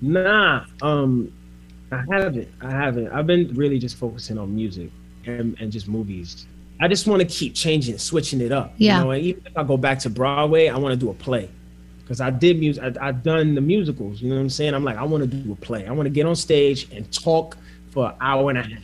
Nah, 0.00 0.64
um, 0.80 1.32
I 1.90 2.04
haven't. 2.10 2.48
I 2.60 2.70
haven't. 2.70 3.08
I've 3.08 3.26
been 3.26 3.52
really 3.54 3.78
just 3.78 3.96
focusing 3.96 4.38
on 4.38 4.54
music 4.54 4.90
and, 5.26 5.56
and 5.60 5.72
just 5.72 5.88
movies. 5.88 6.46
I 6.80 6.88
just 6.88 7.06
want 7.06 7.20
to 7.22 7.26
keep 7.26 7.54
changing, 7.54 7.98
switching 7.98 8.40
it 8.40 8.52
up. 8.52 8.72
Yeah. 8.76 8.98
You 8.98 9.04
know, 9.04 9.10
and 9.10 9.24
even 9.24 9.46
if 9.46 9.56
I 9.56 9.64
go 9.64 9.76
back 9.76 9.98
to 10.00 10.10
Broadway, 10.10 10.68
I 10.68 10.76
want 10.78 10.92
to 10.92 10.96
do 10.96 11.10
a 11.10 11.14
play 11.14 11.50
because 12.00 12.20
I 12.20 12.30
did 12.30 12.58
music. 12.58 12.82
I, 12.82 13.08
I've 13.08 13.22
done 13.22 13.54
the 13.54 13.60
musicals. 13.60 14.22
You 14.22 14.30
know 14.30 14.36
what 14.36 14.42
I'm 14.42 14.50
saying? 14.50 14.74
I'm 14.74 14.84
like, 14.84 14.96
I 14.96 15.02
want 15.04 15.22
to 15.22 15.36
do 15.36 15.52
a 15.52 15.56
play. 15.56 15.86
I 15.86 15.92
want 15.92 16.06
to 16.06 16.10
get 16.10 16.24
on 16.26 16.36
stage 16.36 16.90
and 16.92 17.10
talk 17.12 17.56
for 17.90 18.10
an 18.10 18.14
hour 18.20 18.50
and 18.50 18.58
a 18.58 18.62
half. 18.62 18.82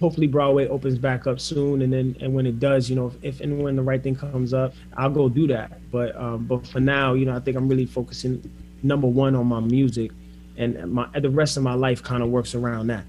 hopefully 0.00 0.26
Broadway 0.26 0.68
opens 0.68 0.98
back 0.98 1.26
up 1.26 1.40
soon, 1.40 1.82
and 1.82 1.92
then 1.92 2.16
and 2.20 2.34
when 2.34 2.46
it 2.46 2.60
does, 2.60 2.88
you 2.88 2.96
know, 2.96 3.08
if, 3.08 3.14
if 3.22 3.40
and 3.40 3.62
when 3.62 3.76
the 3.76 3.82
right 3.82 4.02
thing 4.02 4.14
comes 4.14 4.54
up, 4.54 4.74
I'll 4.96 5.10
go 5.10 5.28
do 5.28 5.46
that. 5.48 5.90
But 5.90 6.14
um, 6.16 6.46
but 6.46 6.66
for 6.66 6.80
now, 6.80 7.14
you 7.14 7.24
know, 7.24 7.34
I 7.34 7.40
think 7.40 7.56
I'm 7.56 7.68
really 7.68 7.86
focusing 7.86 8.48
number 8.82 9.06
one 9.06 9.34
on 9.34 9.46
my 9.46 9.60
music, 9.60 10.12
and 10.56 10.92
my 10.92 11.08
the 11.18 11.30
rest 11.30 11.56
of 11.56 11.62
my 11.62 11.74
life 11.74 12.02
kind 12.02 12.22
of 12.22 12.28
works 12.28 12.54
around 12.54 12.88
that. 12.88 13.04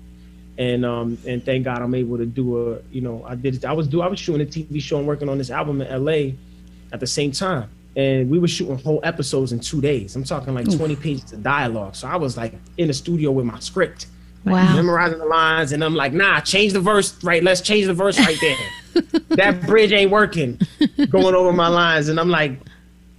And 0.59 0.85
um 0.85 1.17
and 1.27 1.43
thank 1.45 1.65
God 1.65 1.81
I'm 1.81 1.93
able 1.93 2.17
to 2.17 2.25
do 2.25 2.71
a 2.73 2.79
you 2.91 3.01
know 3.01 3.23
I 3.27 3.35
did 3.35 3.63
I 3.63 3.73
was 3.73 3.87
do 3.87 4.01
I 4.01 4.07
was 4.07 4.19
shooting 4.19 4.41
a 4.41 4.49
TV 4.49 4.81
show 4.81 4.97
and 4.97 5.07
working 5.07 5.29
on 5.29 5.37
this 5.37 5.51
album 5.51 5.81
in 5.81 6.05
LA 6.05 6.31
at 6.91 6.99
the 6.99 7.07
same 7.07 7.31
time. 7.31 7.69
And 7.95 8.29
we 8.29 8.37
were 8.37 8.47
shooting 8.47 8.77
whole 8.77 8.99
episodes 9.03 9.51
in 9.51 9.59
two 9.59 9.81
days. 9.81 10.15
I'm 10.15 10.23
talking 10.23 10.53
like 10.53 10.65
20 10.65 10.95
pages 10.95 11.33
of 11.33 11.41
dialogue. 11.41 11.95
So 11.95 12.07
I 12.07 12.15
was 12.15 12.37
like 12.37 12.53
in 12.77 12.87
the 12.87 12.93
studio 12.93 13.31
with 13.31 13.45
my 13.45 13.59
script, 13.59 14.05
like, 14.45 14.53
Wow. 14.53 14.75
memorizing 14.75 15.17
the 15.17 15.25
lines. 15.25 15.71
And 15.71 15.83
I'm 15.83 15.95
like, 15.95 16.13
nah, 16.13 16.39
change 16.39 16.73
the 16.73 16.79
verse. 16.79 17.21
Right, 17.23 17.43
let's 17.43 17.59
change 17.61 17.87
the 17.87 17.95
verse 17.95 18.19
right 18.19 18.37
there. 18.39 19.03
that 19.29 19.65
bridge 19.65 19.91
ain't 19.91 20.11
working. 20.11 20.59
Going 21.09 21.33
over 21.33 21.51
my 21.51 21.67
lines, 21.67 22.09
and 22.09 22.19
I'm 22.19 22.29
like, 22.29 22.59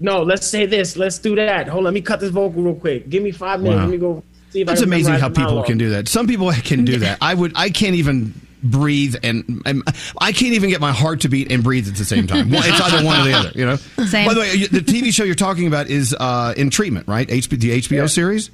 no, 0.01 0.23
let's 0.23 0.47
say 0.47 0.65
this. 0.65 0.97
Let's 0.97 1.19
do 1.19 1.35
that. 1.35 1.67
Hold 1.67 1.79
on, 1.79 1.85
let 1.85 1.95
me 1.95 2.01
cut 2.01 2.21
this 2.21 2.31
vocal 2.31 2.63
real 2.63 2.75
quick. 2.77 3.09
Give 3.09 3.23
me 3.23 3.33
five 3.33 3.61
minutes. 3.61 3.79
Wow. 3.79 3.85
Let 3.85 3.91
me 3.91 3.99
go 3.99 4.23
see 4.59 4.63
if 4.63 4.67
That's 4.67 4.81
I 4.81 4.85
amazing 4.85 5.15
how 5.15 5.29
people 5.29 5.45
monologue. 5.45 5.67
can 5.67 5.79
do 5.79 5.91
that. 5.91 6.09
Some 6.09 6.27
people 6.27 6.53
can 6.65 6.85
do 6.85 6.99
that. 6.99 7.19
I 7.21 7.35
would. 7.35 7.53
I 7.55 7.71
can't 7.71 7.95
even 7.95 8.35
breathe 8.61 9.15
and, 9.23 9.63
and 9.67 9.85
I 10.21 10.33
can't 10.33 10.55
even 10.55 10.69
get 10.69 10.81
my 10.81 10.91
heart 10.91 11.21
to 11.21 11.29
beat 11.29 11.53
and 11.53 11.63
breathe 11.63 11.87
at 11.87 11.95
the 11.95 12.05
same 12.05 12.27
time. 12.27 12.51
One- 12.51 12.65
It's 12.67 12.81
either 12.81 13.05
one 13.07 13.21
or 13.21 13.25
the 13.25 13.33
other. 13.33 13.53
You 13.55 13.65
know. 13.67 13.77
Same. 14.07 14.27
By 14.27 14.35
the 14.35 14.41
way, 14.41 14.67
the 14.67 14.81
TV 14.81 15.15
show 15.15 15.23
you're 15.25 15.37
talking 15.37 15.67
about 15.69 15.87
is 15.89 16.15
uh, 16.19 16.55
in 16.57 16.71
treatment, 16.71 17.07
right? 17.07 17.29
HB, 17.29 17.61
the 17.61 17.81
HBO 17.81 18.11
series. 18.11 18.51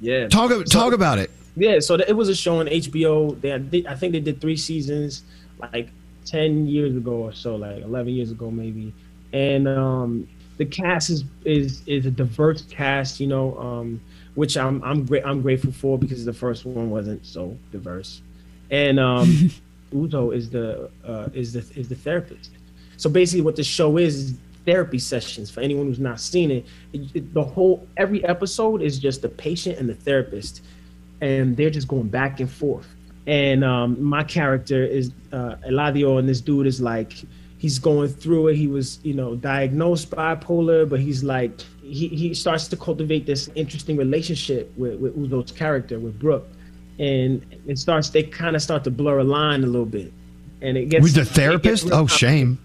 Yeah. 0.00 0.28
Talk 0.28 0.50
talk 0.66 0.92
about 0.92 1.18
it. 1.18 1.30
Yeah, 1.56 1.80
so 1.80 1.94
it 1.96 2.12
was 2.16 2.28
a 2.28 2.34
show 2.34 2.60
on 2.60 2.66
HBO. 2.66 3.38
They, 3.40 3.84
I 3.86 3.94
think 3.94 4.12
they 4.12 4.20
did 4.20 4.40
three 4.40 4.56
seasons, 4.56 5.22
like 5.72 5.88
ten 6.24 6.66
years 6.66 6.94
ago 6.96 7.12
or 7.12 7.32
so, 7.32 7.56
like 7.56 7.82
eleven 7.82 8.12
years 8.14 8.30
ago 8.30 8.50
maybe. 8.50 8.94
And 9.32 9.66
um, 9.68 10.28
the 10.58 10.64
cast 10.64 11.10
is 11.10 11.24
is 11.44 11.82
is 11.86 12.06
a 12.06 12.10
diverse 12.10 12.62
cast, 12.62 13.20
you 13.20 13.26
know, 13.26 13.58
um, 13.58 14.00
which 14.34 14.56
I'm 14.56 14.82
I'm 14.84 15.04
great 15.04 15.24
I'm 15.24 15.42
grateful 15.42 15.72
for 15.72 15.98
because 15.98 16.24
the 16.24 16.32
first 16.32 16.64
one 16.64 16.90
wasn't 16.90 17.24
so 17.26 17.56
diverse. 17.72 18.22
And 18.70 19.00
um, 19.00 19.50
Uzo 19.92 20.34
is 20.34 20.50
the 20.50 20.90
uh, 21.06 21.28
is 21.34 21.52
the 21.52 21.64
is 21.78 21.88
the 21.88 21.94
therapist. 21.96 22.50
So 22.96 23.08
basically, 23.10 23.42
what 23.42 23.56
the 23.56 23.64
show 23.64 23.96
is 23.96 24.14
is 24.16 24.34
therapy 24.66 24.98
sessions 24.98 25.50
for 25.50 25.60
anyone 25.62 25.86
who's 25.86 25.98
not 25.98 26.20
seen 26.20 26.50
it. 26.50 26.66
It- 26.92 27.16
it- 27.16 27.34
The 27.34 27.42
whole 27.42 27.86
every 27.96 28.22
episode 28.24 28.82
is 28.82 28.98
just 28.98 29.22
the 29.22 29.28
patient 29.28 29.78
and 29.78 29.88
the 29.88 29.94
therapist, 29.94 30.62
and 31.20 31.56
they're 31.56 31.70
just 31.70 31.88
going 31.88 32.08
back 32.08 32.40
and 32.40 32.50
forth. 32.50 32.86
And 33.26 33.64
um, 33.64 34.02
my 34.02 34.22
character 34.22 34.84
is 34.84 35.12
uh, 35.32 35.56
Eladio, 35.68 36.18
and 36.18 36.28
this 36.28 36.40
dude 36.40 36.66
is 36.66 36.80
like 36.80 37.14
he's 37.58 37.78
going 37.78 38.08
through 38.10 38.48
it. 38.48 38.56
He 38.56 38.66
was 38.68 38.98
you 39.02 39.14
know 39.14 39.34
diagnosed 39.34 40.10
bipolar, 40.10 40.88
but 40.88 41.00
he's 41.00 41.24
like 41.24 41.52
he 41.92 42.08
he 42.08 42.34
starts 42.34 42.68
to 42.68 42.76
cultivate 42.76 43.26
this 43.26 43.48
interesting 43.54 43.96
relationship 43.96 44.72
with 44.76 44.98
with 45.00 45.16
Uzo's 45.16 45.52
character 45.52 45.98
with 45.98 46.18
Brooke, 46.18 46.48
and 46.98 47.44
it 47.66 47.78
starts 47.78 48.10
they 48.10 48.22
kind 48.22 48.56
of 48.56 48.62
start 48.62 48.84
to 48.84 48.90
blur 48.90 49.18
a 49.18 49.24
line 49.24 49.64
a 49.64 49.66
little 49.66 49.86
bit, 49.86 50.12
and 50.62 50.76
it 50.76 50.86
gets 50.90 51.02
With 51.02 51.14
the 51.14 51.24
therapist? 51.24 51.84
real 51.84 51.94
Oh, 51.94 52.06
shame. 52.06 52.58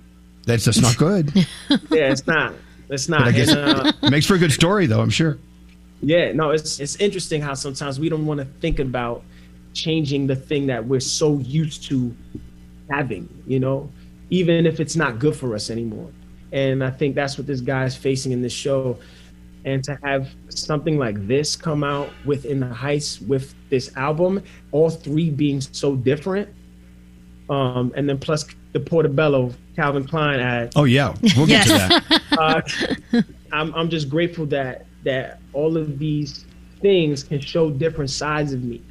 That's 0.46 0.66
just 0.66 0.82
not 0.82 0.96
good. 0.98 1.34
yeah, 1.70 2.12
it's 2.12 2.28
not. 2.28 2.54
It's 2.90 3.10
not. 3.10 3.20
But 3.22 3.28
I 3.28 3.32
guess 3.32 3.50
And, 3.50 3.60
uh, 3.88 3.92
it 4.04 4.12
makes 4.12 4.28
for 4.28 4.36
a 4.36 4.38
good 4.38 4.52
story, 4.52 4.86
though. 4.86 5.02
I'm 5.02 5.10
sure. 5.10 5.40
yeah, 6.02 6.32
no, 6.34 6.52
it's 6.52 6.80
it's 6.80 6.96
interesting 6.98 7.42
how 7.42 7.56
sometimes 7.56 8.00
we 8.00 8.10
don't 8.10 8.26
want 8.28 8.40
to 8.40 8.46
think 8.62 8.80
about 8.80 9.24
changing 9.74 10.28
the 10.28 10.36
thing 10.36 10.68
that 10.68 10.86
we're 10.86 11.00
so 11.00 11.40
used 11.40 11.84
to 11.90 12.16
having, 12.90 13.28
you 13.48 13.60
know, 13.60 13.90
even 14.30 14.66
if 14.66 14.80
it's 14.80 14.96
not 14.96 15.20
good 15.20 15.36
for 15.36 15.56
us 15.56 15.70
anymore. 15.70 16.12
And 16.52 16.84
I 16.84 16.92
think 16.92 17.16
that's 17.16 17.38
what 17.38 17.48
this 17.48 17.60
guy 17.60 17.86
is 17.86 17.96
facing 17.96 18.32
in 18.32 18.42
this 18.42 18.54
show. 18.54 18.98
And 19.66 19.84
to 19.84 19.98
have 20.04 20.30
something 20.50 20.98
like 20.98 21.28
this 21.28 21.56
come 21.56 21.84
out 21.84 22.10
within 22.24 22.60
the 22.60 22.74
Heights 22.74 23.20
with 23.20 23.54
this 23.70 23.96
album, 23.98 24.44
all 24.72 24.90
three 24.90 25.32
being 25.32 25.60
so 25.60 25.96
different, 25.96 26.48
um, 27.50 27.92
and 27.96 28.08
then 28.08 28.20
plus 28.20 28.46
the 28.74 28.80
Portobello 28.80 29.54
Calvin 29.76 30.08
Klein 30.08 30.40
ad. 30.40 30.74
Oh 30.76 30.84
yeah, 30.84 31.16
we'll 31.36 31.48
get 31.48 31.64
to 31.64 31.70
that. 31.74 32.22
uh, 33.14 33.22
I'm 33.52 33.74
I'm 33.74 33.90
just 33.90 34.10
grateful 34.10 34.46
that 34.48 34.86
that 35.04 35.40
all 35.54 35.78
of 35.78 36.00
these 36.00 36.46
things 36.82 37.24
can 37.24 37.40
show 37.40 37.70
different 37.70 38.10
sides 38.10 38.54
of 38.54 38.64
me. 38.64 38.82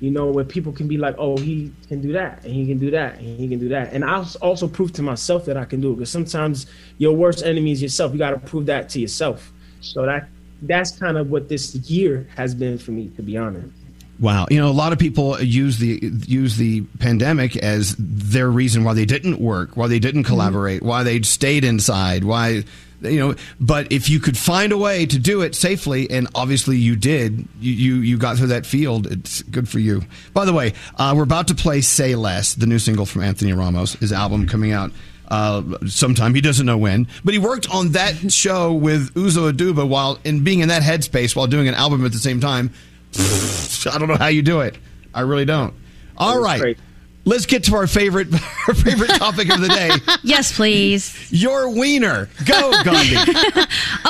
You 0.00 0.12
know, 0.12 0.26
where 0.26 0.44
people 0.44 0.72
can 0.72 0.86
be 0.86 0.96
like, 0.96 1.16
"Oh, 1.18 1.36
he 1.36 1.72
can 1.88 2.00
do 2.00 2.12
that, 2.12 2.44
and 2.44 2.54
he 2.54 2.66
can 2.66 2.78
do 2.78 2.90
that, 2.92 3.18
and 3.18 3.40
he 3.40 3.48
can 3.48 3.58
do 3.58 3.68
that," 3.70 3.92
and 3.92 4.04
I 4.04 4.24
also 4.40 4.68
prove 4.68 4.92
to 4.92 5.02
myself 5.02 5.44
that 5.46 5.56
I 5.56 5.64
can 5.64 5.80
do 5.80 5.92
it. 5.92 5.96
Because 5.96 6.10
sometimes 6.10 6.66
your 6.98 7.14
worst 7.14 7.44
enemy 7.44 7.72
is 7.72 7.82
yourself. 7.82 8.12
You 8.12 8.18
got 8.18 8.30
to 8.30 8.38
prove 8.38 8.66
that 8.66 8.88
to 8.90 9.00
yourself. 9.00 9.52
So 9.80 10.04
that 10.06 10.28
that's 10.62 10.92
kind 10.92 11.16
of 11.16 11.30
what 11.30 11.48
this 11.48 11.74
year 11.74 12.26
has 12.36 12.54
been 12.54 12.78
for 12.78 12.90
me, 12.90 13.08
to 13.16 13.22
be 13.22 13.36
honest. 13.36 13.72
Wow, 14.20 14.48
you 14.50 14.58
know, 14.58 14.68
a 14.68 14.72
lot 14.72 14.92
of 14.92 14.98
people 14.98 15.40
use 15.40 15.78
the 15.78 16.00
use 16.26 16.56
the 16.56 16.80
pandemic 16.98 17.56
as 17.56 17.94
their 17.98 18.50
reason 18.50 18.82
why 18.82 18.94
they 18.94 19.04
didn't 19.04 19.38
work, 19.40 19.76
why 19.76 19.86
they 19.86 20.00
didn't 20.00 20.24
collaborate, 20.24 20.82
why 20.82 21.04
they 21.04 21.22
stayed 21.22 21.64
inside, 21.64 22.24
why 22.24 22.64
you 23.00 23.18
know. 23.18 23.36
But 23.60 23.92
if 23.92 24.08
you 24.08 24.18
could 24.18 24.36
find 24.36 24.72
a 24.72 24.76
way 24.76 25.06
to 25.06 25.18
do 25.20 25.42
it 25.42 25.54
safely, 25.54 26.10
and 26.10 26.26
obviously 26.34 26.76
you 26.76 26.96
did, 26.96 27.46
you 27.60 27.72
you, 27.72 27.94
you 27.96 28.18
got 28.18 28.38
through 28.38 28.48
that 28.48 28.66
field. 28.66 29.06
It's 29.06 29.42
good 29.42 29.68
for 29.68 29.78
you. 29.78 30.02
By 30.34 30.44
the 30.44 30.52
way, 30.52 30.72
uh, 30.96 31.14
we're 31.16 31.22
about 31.22 31.46
to 31.48 31.54
play 31.54 31.80
"Say 31.80 32.16
Less," 32.16 32.54
the 32.54 32.66
new 32.66 32.80
single 32.80 33.06
from 33.06 33.22
Anthony 33.22 33.52
Ramos, 33.52 33.92
his 33.94 34.12
album 34.12 34.48
coming 34.48 34.72
out. 34.72 34.90
Uh, 35.30 35.62
sometime 35.86 36.34
he 36.34 36.40
doesn't 36.40 36.64
know 36.64 36.78
when, 36.78 37.06
but 37.22 37.34
he 37.34 37.38
worked 37.38 37.68
on 37.70 37.90
that 37.92 38.14
show 38.32 38.72
with 38.72 39.12
Uzo 39.14 39.52
Aduba 39.52 39.86
while 39.86 40.18
in 40.24 40.42
being 40.42 40.60
in 40.60 40.68
that 40.68 40.82
headspace 40.82 41.36
while 41.36 41.46
doing 41.46 41.68
an 41.68 41.74
album 41.74 42.04
at 42.06 42.12
the 42.12 42.18
same 42.18 42.40
time. 42.40 42.72
I 43.18 43.98
don't 43.98 44.08
know 44.08 44.16
how 44.16 44.28
you 44.28 44.40
do 44.42 44.60
it. 44.60 44.76
I 45.14 45.20
really 45.20 45.44
don't. 45.44 45.74
All 46.16 46.40
right. 46.40 46.78
Let's 47.24 47.44
get 47.44 47.64
to 47.64 47.76
our 47.76 47.86
favorite 47.86 48.28
our 48.68 48.72
favorite 48.74 49.10
topic 49.10 49.52
of 49.52 49.60
the 49.60 49.68
day. 49.68 49.90
Yes, 50.22 50.50
please. 50.56 51.14
Your 51.30 51.68
wiener. 51.68 52.30
Go, 52.46 52.72
Gandhi. 52.82 53.16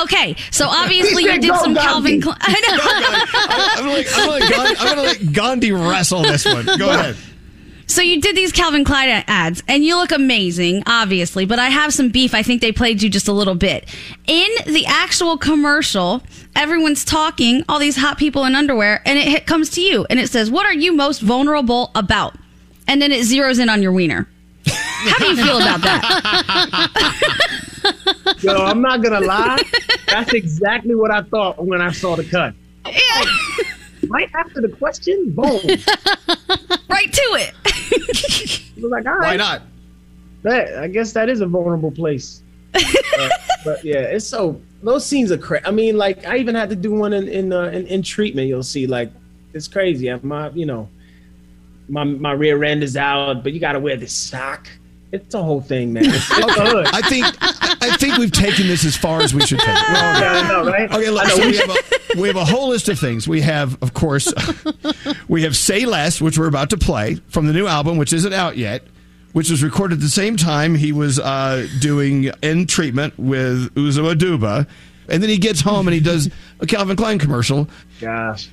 okay, 0.01 0.37
so 0.51 0.69
obviously 0.69 1.23
you 1.23 1.37
did 1.41 1.53
some 1.55 1.73
Gandhi. 1.73 2.21
Calvin 2.21 2.21
Klein. 2.21 2.37
I 2.39 3.75
I'm 3.75 3.83
gonna, 3.83 3.93
let- 3.93 4.07
I'm, 4.17 4.25
gonna 4.25 4.39
Gandhi, 4.49 4.75
I'm 4.79 4.87
gonna 4.87 5.01
let 5.01 5.33
Gandhi 5.33 5.71
wrestle 5.73 6.21
this 6.21 6.45
one. 6.45 6.65
Go 6.77 6.89
ahead. 6.91 7.17
So 7.89 8.03
you 8.03 8.21
did 8.21 8.35
these 8.35 8.51
Calvin 8.51 8.83
Klein 8.83 9.23
ads, 9.27 9.63
and 9.67 9.83
you 9.83 9.95
look 9.95 10.11
amazing, 10.11 10.83
obviously. 10.85 11.45
But 11.45 11.57
I 11.57 11.69
have 11.69 11.91
some 11.91 12.09
beef. 12.09 12.35
I 12.35 12.43
think 12.43 12.61
they 12.61 12.71
played 12.71 13.01
you 13.01 13.09
just 13.09 13.27
a 13.27 13.33
little 13.33 13.55
bit 13.55 13.89
in 14.27 14.47
the 14.67 14.85
actual 14.85 15.39
commercial. 15.39 16.21
Everyone's 16.55 17.03
talking, 17.03 17.63
all 17.67 17.79
these 17.79 17.97
hot 17.97 18.19
people 18.19 18.45
in 18.45 18.53
underwear, 18.53 19.01
and 19.05 19.17
it 19.17 19.27
hit, 19.27 19.47
comes 19.47 19.71
to 19.71 19.81
you, 19.81 20.05
and 20.11 20.19
it 20.19 20.29
says, 20.29 20.51
"What 20.51 20.67
are 20.67 20.73
you 20.73 20.95
most 20.95 21.21
vulnerable 21.21 21.89
about?" 21.95 22.35
And 22.87 23.01
then 23.01 23.11
it 23.11 23.21
zeroes 23.21 23.59
in 23.59 23.69
on 23.69 23.81
your 23.81 23.91
wiener. 23.91 24.27
How 24.67 25.17
do 25.17 25.25
you 25.25 25.35
feel 25.43 25.57
about 25.57 25.81
that? 25.81 26.05
Yo, 28.41 28.53
I'm 28.53 28.81
not 28.81 29.01
gonna 29.01 29.21
lie. 29.21 29.63
That's 30.07 30.33
exactly 30.33 30.93
what 30.93 31.09
I 31.09 31.23
thought 31.23 31.65
when 31.65 31.81
I 31.81 31.91
saw 31.91 32.15
the 32.15 32.23
cut. 32.23 32.53
Right 34.09 34.29
after 34.33 34.61
the 34.61 34.69
question, 34.69 35.31
boom. 35.31 35.61
right 36.89 37.13
to 37.13 37.27
it. 37.37 37.53
I 37.65 38.81
was 38.81 38.91
like, 38.91 39.05
all 39.05 39.19
Why 39.19 39.35
not? 39.35 39.61
That 40.43 40.77
I 40.79 40.87
guess 40.87 41.13
that 41.13 41.29
is 41.29 41.41
a 41.41 41.47
vulnerable 41.47 41.91
place. 41.91 42.43
Uh, 43.19 43.27
but 43.65 43.83
yeah, 43.83 43.97
it's 43.97 44.25
so 44.25 44.61
those 44.81 45.05
scenes 45.05 45.29
are 45.29 45.37
crazy. 45.37 45.65
I 45.65 45.71
mean, 45.71 45.97
like 45.97 46.25
I 46.25 46.37
even 46.37 46.55
had 46.55 46.69
to 46.69 46.75
do 46.75 46.93
one 46.93 47.11
in 47.11 47.27
in, 47.27 47.51
uh, 47.51 47.63
in 47.63 47.85
in 47.87 48.01
treatment. 48.01 48.47
You'll 48.47 48.63
see, 48.63 48.87
like 48.87 49.11
it's 49.53 49.67
crazy. 49.67 50.09
My 50.21 50.49
you 50.51 50.65
know, 50.65 50.87
my 51.89 52.05
my 52.05 52.31
rear 52.31 52.63
end 52.63 52.81
is 52.81 52.95
out, 52.95 53.43
but 53.43 53.51
you 53.51 53.59
got 53.59 53.73
to 53.73 53.79
wear 53.81 53.97
this 53.97 54.13
sock. 54.13 54.69
It's 55.11 55.33
a 55.33 55.41
whole 55.41 55.61
thing, 55.61 55.93
man. 55.93 56.05
It's, 56.05 56.15
it's. 56.31 56.59
I 56.93 57.01
think 57.09 57.25
I 57.83 57.97
think 57.97 58.17
we've 58.17 58.31
taken 58.31 58.67
this 58.67 58.85
as 58.85 58.95
far 58.95 59.21
as 59.21 59.33
we 59.33 59.41
should 59.41 59.59
take 59.59 59.69
it. 59.69 59.75
Yeah, 59.89 60.41
I 60.43 60.47
know, 60.47 60.65
right? 60.69 60.91
Okay, 60.91 61.09
look, 61.09 61.25
I 61.25 61.29
know, 61.29 61.35
so 61.37 61.47
we- 61.47 61.57
have, 61.57 61.69
a, 61.69 62.21
we 62.21 62.27
have 62.27 62.37
a 62.37 62.45
whole 62.45 62.69
list 62.69 62.89
of 62.89 62.99
things. 62.99 63.27
We 63.27 63.41
have, 63.41 63.81
of 63.81 63.93
course, 63.93 64.31
we 65.27 65.43
have 65.43 65.55
"Say 65.55 65.85
Less," 65.85 66.21
which 66.21 66.37
we're 66.37 66.47
about 66.47 66.69
to 66.71 66.77
play 66.77 67.15
from 67.29 67.47
the 67.47 67.53
new 67.53 67.65
album, 67.67 67.97
which 67.97 68.13
isn't 68.13 68.33
out 68.33 68.55
yet, 68.57 68.83
which 69.33 69.49
was 69.49 69.63
recorded 69.63 69.95
at 69.95 70.01
the 70.01 70.09
same 70.09 70.37
time 70.37 70.75
he 70.75 70.91
was 70.91 71.19
uh, 71.19 71.67
doing 71.79 72.29
"In 72.43 72.67
Treatment" 72.67 73.17
with 73.17 73.73
Uzo 73.75 74.13
Aduba, 74.13 74.67
and 75.07 75.23
then 75.23 75.29
he 75.29 75.37
gets 75.39 75.61
home 75.61 75.87
and 75.87 75.95
he 75.95 76.01
does 76.01 76.29
a 76.59 76.67
Calvin 76.67 76.95
Klein 76.95 77.17
commercial. 77.17 77.67
Gosh, 77.99 78.47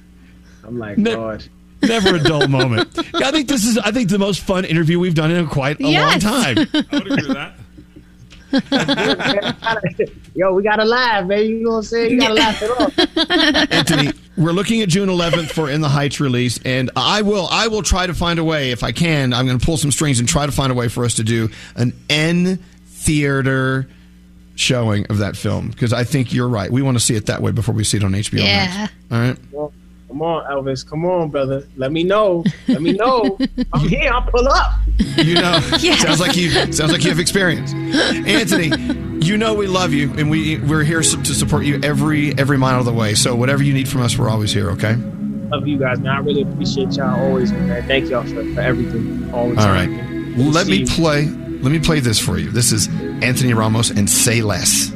I'm 0.64 0.78
like, 0.78 0.96
Lord. 0.96 1.46
Never 1.82 2.16
a 2.16 2.18
dull 2.22 2.48
moment. 2.48 2.88
I 3.14 3.30
think 3.30 3.48
this 3.48 3.64
is, 3.66 3.76
I 3.78 3.90
think, 3.92 4.08
the 4.08 4.18
most 4.18 4.40
fun 4.40 4.64
interview 4.64 4.98
we've 4.98 5.14
done 5.14 5.30
in 5.30 5.46
quite 5.46 5.78
a 5.80 5.84
Yes. 5.84 6.22
long 6.24 6.32
time. 6.32 6.56
I 6.90 6.96
would 6.96 7.06
agree 7.12 7.26
with 7.28 7.34
that. 7.34 7.54
Yo, 10.34 10.52
we 10.54 10.62
gotta 10.62 10.84
laugh, 10.84 11.26
man. 11.26 11.44
You 11.44 11.60
know 11.62 11.70
what 11.70 11.76
I'm 11.78 11.82
saying? 11.82 12.12
You 12.12 12.18
gotta 12.20 12.34
laugh 12.34 12.62
it 12.62 12.70
off. 12.70 13.70
Anthony, 13.72 14.12
We're 14.36 14.52
looking 14.52 14.82
at 14.82 14.88
June 14.88 15.08
11th 15.08 15.50
for 15.50 15.68
In 15.70 15.80
the 15.80 15.88
Heights 15.88 16.20
release, 16.20 16.58
and 16.64 16.90
I 16.96 17.22
will 17.22 17.48
I 17.50 17.68
will 17.68 17.82
try 17.82 18.06
to 18.06 18.14
find 18.14 18.38
a 18.38 18.44
way 18.44 18.70
if 18.70 18.82
I 18.82 18.92
can. 18.92 19.32
I'm 19.32 19.46
going 19.46 19.58
to 19.58 19.64
pull 19.64 19.76
some 19.76 19.90
strings 19.90 20.20
and 20.20 20.28
try 20.28 20.46
to 20.46 20.52
find 20.52 20.70
a 20.70 20.74
way 20.74 20.88
for 20.88 21.04
us 21.04 21.14
to 21.14 21.24
do 21.24 21.50
an 21.74 21.92
N 22.08 22.62
theater 22.86 23.88
showing 24.54 25.06
of 25.06 25.18
that 25.18 25.36
film 25.36 25.68
because 25.68 25.92
I 25.92 26.04
think 26.04 26.32
you're 26.32 26.48
right. 26.48 26.70
We 26.70 26.82
want 26.82 26.96
to 26.96 27.04
see 27.04 27.14
it 27.14 27.26
that 27.26 27.42
way 27.42 27.50
before 27.52 27.74
we 27.74 27.84
see 27.84 27.98
it 27.98 28.04
on 28.04 28.12
HBO 28.12 28.38
Yeah. 28.40 28.66
Max. 28.66 28.92
All 29.10 29.18
right. 29.18 29.36
Well, 29.52 29.72
Come 30.08 30.22
on, 30.22 30.44
Elvis. 30.50 30.88
Come 30.88 31.04
on, 31.04 31.30
brother. 31.30 31.66
Let 31.76 31.90
me 31.92 32.04
know. 32.04 32.44
Let 32.68 32.80
me 32.80 32.92
know. 32.92 33.36
I'm 33.72 33.88
here. 33.88 34.10
I'll 34.12 34.22
pull 34.22 34.46
up. 34.48 34.72
You 35.16 35.34
know, 35.34 35.58
Yes. 35.80 36.00
sounds 36.02 36.20
like 36.20 36.36
you 36.36 36.50
sounds 36.72 36.92
like 36.92 37.02
you 37.04 37.10
have 37.10 37.18
experience. 37.18 37.72
Anthony, 37.74 38.70
you 39.26 39.36
know 39.36 39.54
we 39.54 39.66
love 39.66 39.92
you 39.92 40.12
and 40.14 40.30
we 40.30 40.58
we're 40.58 40.84
here 40.84 41.00
to 41.02 41.34
support 41.34 41.64
you 41.64 41.80
every 41.82 42.32
every 42.38 42.56
mile 42.56 42.78
of 42.80 42.86
the 42.86 42.92
way. 42.92 43.14
So 43.14 43.34
whatever 43.34 43.62
you 43.62 43.72
need 43.74 43.88
from 43.88 44.02
us, 44.02 44.16
we're 44.18 44.30
always 44.30 44.52
here. 44.52 44.70
Okay. 44.70 44.94
Love 44.94 45.66
you 45.66 45.78
guys, 45.78 45.98
man. 46.00 46.12
I 46.12 46.18
really 46.20 46.42
appreciate 46.42 46.92
y'all 46.92 47.20
always, 47.20 47.52
man. 47.52 47.86
Thank 47.86 48.08
y'all 48.10 48.24
for, 48.24 48.44
for 48.54 48.60
everything. 48.60 49.30
All 49.32 49.48
the 49.50 49.56
All 49.56 49.64
time. 49.66 49.96
right. 49.96 50.38
Let 50.38 50.66
me 50.66 50.86
play. 50.86 51.26
Let 51.26 51.72
me 51.72 51.78
play 51.80 52.00
this 52.00 52.18
for 52.20 52.38
you. 52.38 52.50
This 52.50 52.72
is 52.72 52.88
Anthony 53.22 53.54
Ramos 53.54 53.90
and 53.90 54.08
Say 54.08 54.40
Less. 54.42 54.90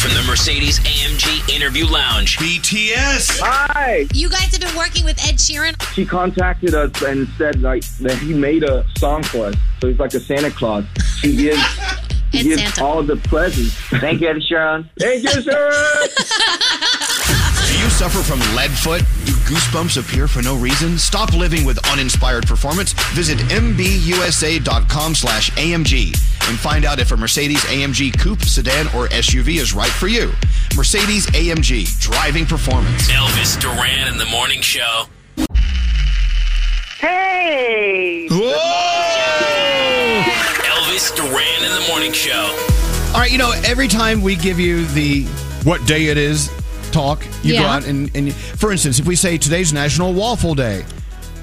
From 0.00 0.14
the 0.14 0.22
Mercedes 0.26 0.78
AMG 0.80 1.54
Interview 1.54 1.84
Lounge. 1.86 2.38
BTS. 2.38 3.38
Hi. 3.42 4.06
You 4.14 4.30
guys 4.30 4.50
have 4.56 4.60
been 4.60 4.74
working 4.74 5.04
with 5.04 5.18
Ed 5.28 5.34
Sheeran. 5.36 5.74
She 5.92 6.06
contacted 6.06 6.74
us 6.74 7.02
and 7.02 7.28
said 7.36 7.60
like 7.60 7.84
that 7.98 8.16
he 8.16 8.32
made 8.32 8.62
a 8.62 8.86
song 8.96 9.22
for 9.22 9.46
us. 9.48 9.54
So 9.80 9.88
he's 9.88 9.98
like 9.98 10.14
a 10.14 10.20
Santa 10.20 10.50
Claus. 10.50 10.86
He 11.20 11.36
gives 11.42 11.60
he 12.32 12.44
gives 12.44 12.62
Santa. 12.62 12.82
all 12.84 13.02
the 13.02 13.16
presents. 13.16 13.74
Thank 14.00 14.22
you, 14.22 14.28
Ed 14.28 14.36
Sheeran. 14.36 14.88
Thank 14.98 15.22
you, 15.22 15.28
Sheeran. 15.28 17.28
Do 17.70 17.78
you 17.78 17.88
suffer 17.88 18.18
from 18.18 18.40
lead 18.56 18.72
foot? 18.72 18.98
Do 19.24 19.32
goosebumps 19.46 19.96
appear 19.96 20.26
for 20.26 20.42
no 20.42 20.56
reason? 20.56 20.98
Stop 20.98 21.34
living 21.34 21.64
with 21.64 21.78
uninspired 21.92 22.44
performance. 22.44 22.94
Visit 23.14 23.38
mbusa.com 23.38 25.14
slash 25.14 25.50
AMG 25.52 26.08
and 26.48 26.58
find 26.58 26.84
out 26.84 26.98
if 26.98 27.12
a 27.12 27.16
Mercedes 27.16 27.62
AMG 27.66 28.18
coupe, 28.18 28.42
sedan, 28.42 28.86
or 28.88 29.06
SUV 29.10 29.60
is 29.60 29.72
right 29.72 29.90
for 29.92 30.08
you. 30.08 30.32
Mercedes 30.76 31.26
AMG, 31.28 31.96
driving 32.00 32.44
performance. 32.44 33.08
Elvis 33.08 33.60
Duran 33.60 34.08
in 34.08 34.18
the 34.18 34.26
Morning 34.26 34.60
Show. 34.62 35.04
Hey. 36.98 38.26
Whoa! 38.32 38.50
Elvis 40.64 41.14
Duran 41.14 41.62
in 41.62 41.82
the 41.82 41.86
Morning 41.88 42.10
Show. 42.10 42.52
All 43.14 43.20
right, 43.20 43.30
you 43.30 43.38
know, 43.38 43.52
every 43.64 43.86
time 43.86 44.22
we 44.22 44.34
give 44.34 44.58
you 44.58 44.86
the 44.86 45.22
what 45.62 45.86
day 45.86 46.06
it 46.06 46.18
is 46.18 46.50
talk, 46.90 47.24
you 47.42 47.54
go 47.54 47.62
out 47.62 47.86
and, 47.86 48.14
and 48.16 48.34
for 48.34 48.72
instance, 48.72 48.98
if 48.98 49.06
we 49.06 49.16
say 49.16 49.38
today's 49.38 49.72
National 49.72 50.12
Waffle 50.12 50.54
Day, 50.54 50.84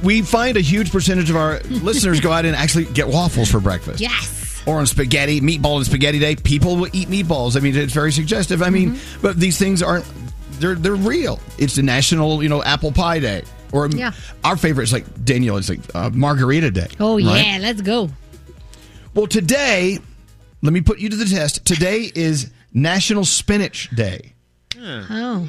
we 0.03 0.21
find 0.21 0.57
a 0.57 0.61
huge 0.61 0.91
percentage 0.91 1.29
of 1.29 1.35
our 1.35 1.59
listeners 1.69 2.19
go 2.19 2.31
out 2.31 2.45
and 2.45 2.55
actually 2.55 2.85
get 2.85 3.07
waffles 3.07 3.49
for 3.49 3.59
breakfast. 3.59 3.99
Yes. 3.99 4.63
Or 4.67 4.79
on 4.79 4.85
spaghetti, 4.85 5.39
meatball 5.41 5.77
and 5.77 5.85
spaghetti 5.85 6.19
day, 6.19 6.35
people 6.35 6.75
will 6.75 6.89
eat 6.93 7.07
meatballs. 7.07 7.55
I 7.55 7.61
mean, 7.61 7.75
it's 7.75 7.93
very 7.93 8.11
suggestive. 8.11 8.61
I 8.61 8.69
mean, 8.69 8.97
but 9.21 9.37
these 9.39 9.57
things 9.57 9.81
aren't 9.81 10.05
they're 10.59 10.75
they're 10.75 10.95
real. 10.95 11.39
It's 11.57 11.75
the 11.75 11.83
National, 11.83 12.43
you 12.43 12.49
know, 12.49 12.61
apple 12.63 12.91
pie 12.91 13.19
day. 13.19 13.43
Or 13.71 13.87
Yeah. 13.87 14.11
our 14.43 14.55
favorite 14.57 14.83
is 14.85 14.93
like 14.93 15.05
Daniel, 15.25 15.57
it's 15.57 15.69
like 15.69 15.79
uh, 15.95 16.09
margarita 16.13 16.71
day. 16.71 16.87
Oh 16.99 17.15
right? 17.15 17.45
yeah, 17.45 17.57
let's 17.61 17.81
go. 17.81 18.09
Well, 19.13 19.27
today, 19.27 19.99
let 20.61 20.73
me 20.73 20.81
put 20.81 20.99
you 20.99 21.09
to 21.09 21.15
the 21.15 21.25
test. 21.25 21.65
Today 21.65 22.11
is 22.13 22.51
National 22.73 23.25
Spinach 23.25 23.89
Day. 23.95 24.33
Oh. 24.79 25.47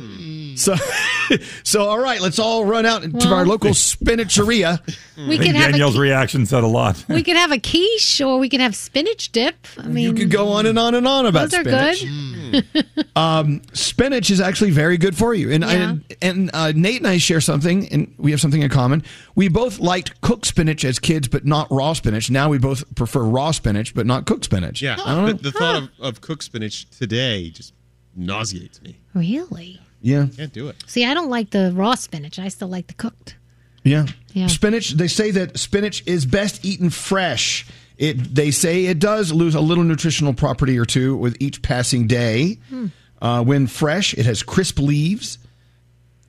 So, 0.57 0.75
so 1.65 1.83
all 1.85 1.99
right, 1.99 2.21
let's 2.21 2.39
all 2.39 2.65
run 2.65 2.87
out 2.87 3.03
to 3.03 3.11
Well- 3.13 3.35
our 3.35 3.47
local 3.47 3.71
spinacheria. 3.71 4.81
We 5.17 5.25
I 5.25 5.29
think 5.29 5.43
could 5.43 5.55
have 5.57 5.69
a 5.69 5.73
Danielle's 5.73 5.99
reaction 5.99 6.47
said 6.47 6.63
a 6.63 6.67
lot. 6.69 7.05
We 7.09 7.23
could 7.25 7.37
have 7.37 7.51
a 7.51 7.59
quiche 7.59 8.21
or 8.21 8.39
we 8.39 8.49
could 8.49 8.61
have 8.61 8.77
spinach 8.77 9.33
dip. 9.33 9.55
I 9.77 9.83
mean, 9.89 10.05
You 10.05 10.15
could 10.15 10.31
go 10.31 10.49
on 10.49 10.67
and 10.67 10.79
on 10.79 10.95
and 10.95 11.07
on 11.09 11.27
about 11.27 11.51
those 11.51 11.61
are 11.67 11.95
spinach. 11.95 12.03
good. 12.03 12.87
Um, 13.17 13.63
spinach 13.73 14.31
is 14.31 14.41
actually 14.41 14.71
very 14.71 14.97
good 14.97 15.17
for 15.17 15.35
you, 15.35 15.51
and 15.51 15.65
Yeah. 15.65 15.71
and, 15.91 16.05
and 16.23 16.51
uh, 16.55 16.73
Nate 16.75 16.99
and 16.99 17.07
I 17.09 17.19
share 17.19 17.41
something, 17.41 17.89
and 17.89 18.15
we 18.17 18.31
have 18.31 18.41
something 18.41 18.63
in 18.63 18.71
common. 18.71 19.03
We 19.35 19.49
both 19.49 19.81
liked 19.81 20.21
cooked 20.21 20.47
spinach 20.47 20.85
as 20.85 21.01
kids, 21.01 21.27
but 21.27 21.45
not 21.45 21.67
raw 21.71 21.95
spinach. 21.95 22.31
Now 22.31 22.49
we 22.49 22.59
both 22.59 22.85
prefer 22.95 23.23
raw 23.25 23.51
spinach, 23.51 23.93
but 23.93 24.07
not 24.07 24.25
cooked 24.27 24.45
spinach. 24.45 24.81
Yeah, 24.81 24.97
I 25.05 25.15
don't 25.17 25.27
know. 25.27 25.33
the, 25.33 25.43
the 25.43 25.53
thought 25.53 25.83
of, 25.83 25.91
of 26.01 26.21
cooked 26.21 26.45
spinach 26.45 26.89
today 26.91 27.51
just 27.51 27.73
nauseates 28.19 28.83
me. 28.83 28.99
Really? 29.15 29.81
yeah, 30.01 30.27
Can't 30.37 30.53
do 30.53 30.69
it. 30.69 30.77
See, 30.87 31.05
I 31.05 31.15
don't 31.15 31.31
like 31.31 31.51
the 31.51 31.73
raw 31.75 31.95
spinach. 31.95 32.39
I 32.39 32.49
still 32.49 32.69
like 32.69 32.87
the 32.87 32.95
cooked. 32.95 33.37
Yeah. 33.85 34.07
Yeah. 34.33 34.49
Spinach, 34.49 34.91
they 34.91 35.09
say 35.09 35.31
that 35.33 35.59
spinach 35.59 36.03
is 36.07 36.27
best 36.27 36.65
eaten 36.65 36.91
fresh. 36.91 37.67
It 37.97 38.35
they 38.35 38.51
say 38.51 38.87
it 38.87 38.99
does 38.99 39.33
lose 39.33 39.55
a 39.55 39.61
little 39.61 39.83
nutritional 39.85 40.35
property 40.35 40.79
or 40.79 40.85
two 40.85 41.17
with 41.17 41.37
each 41.41 41.63
passing 41.63 42.07
day. 42.07 42.59
Hmm. 42.69 42.87
Uh, 43.21 43.43
when 43.43 43.67
fresh, 43.67 44.15
it 44.15 44.27
has 44.27 44.43
crisp 44.45 44.79
leaves. 44.79 45.39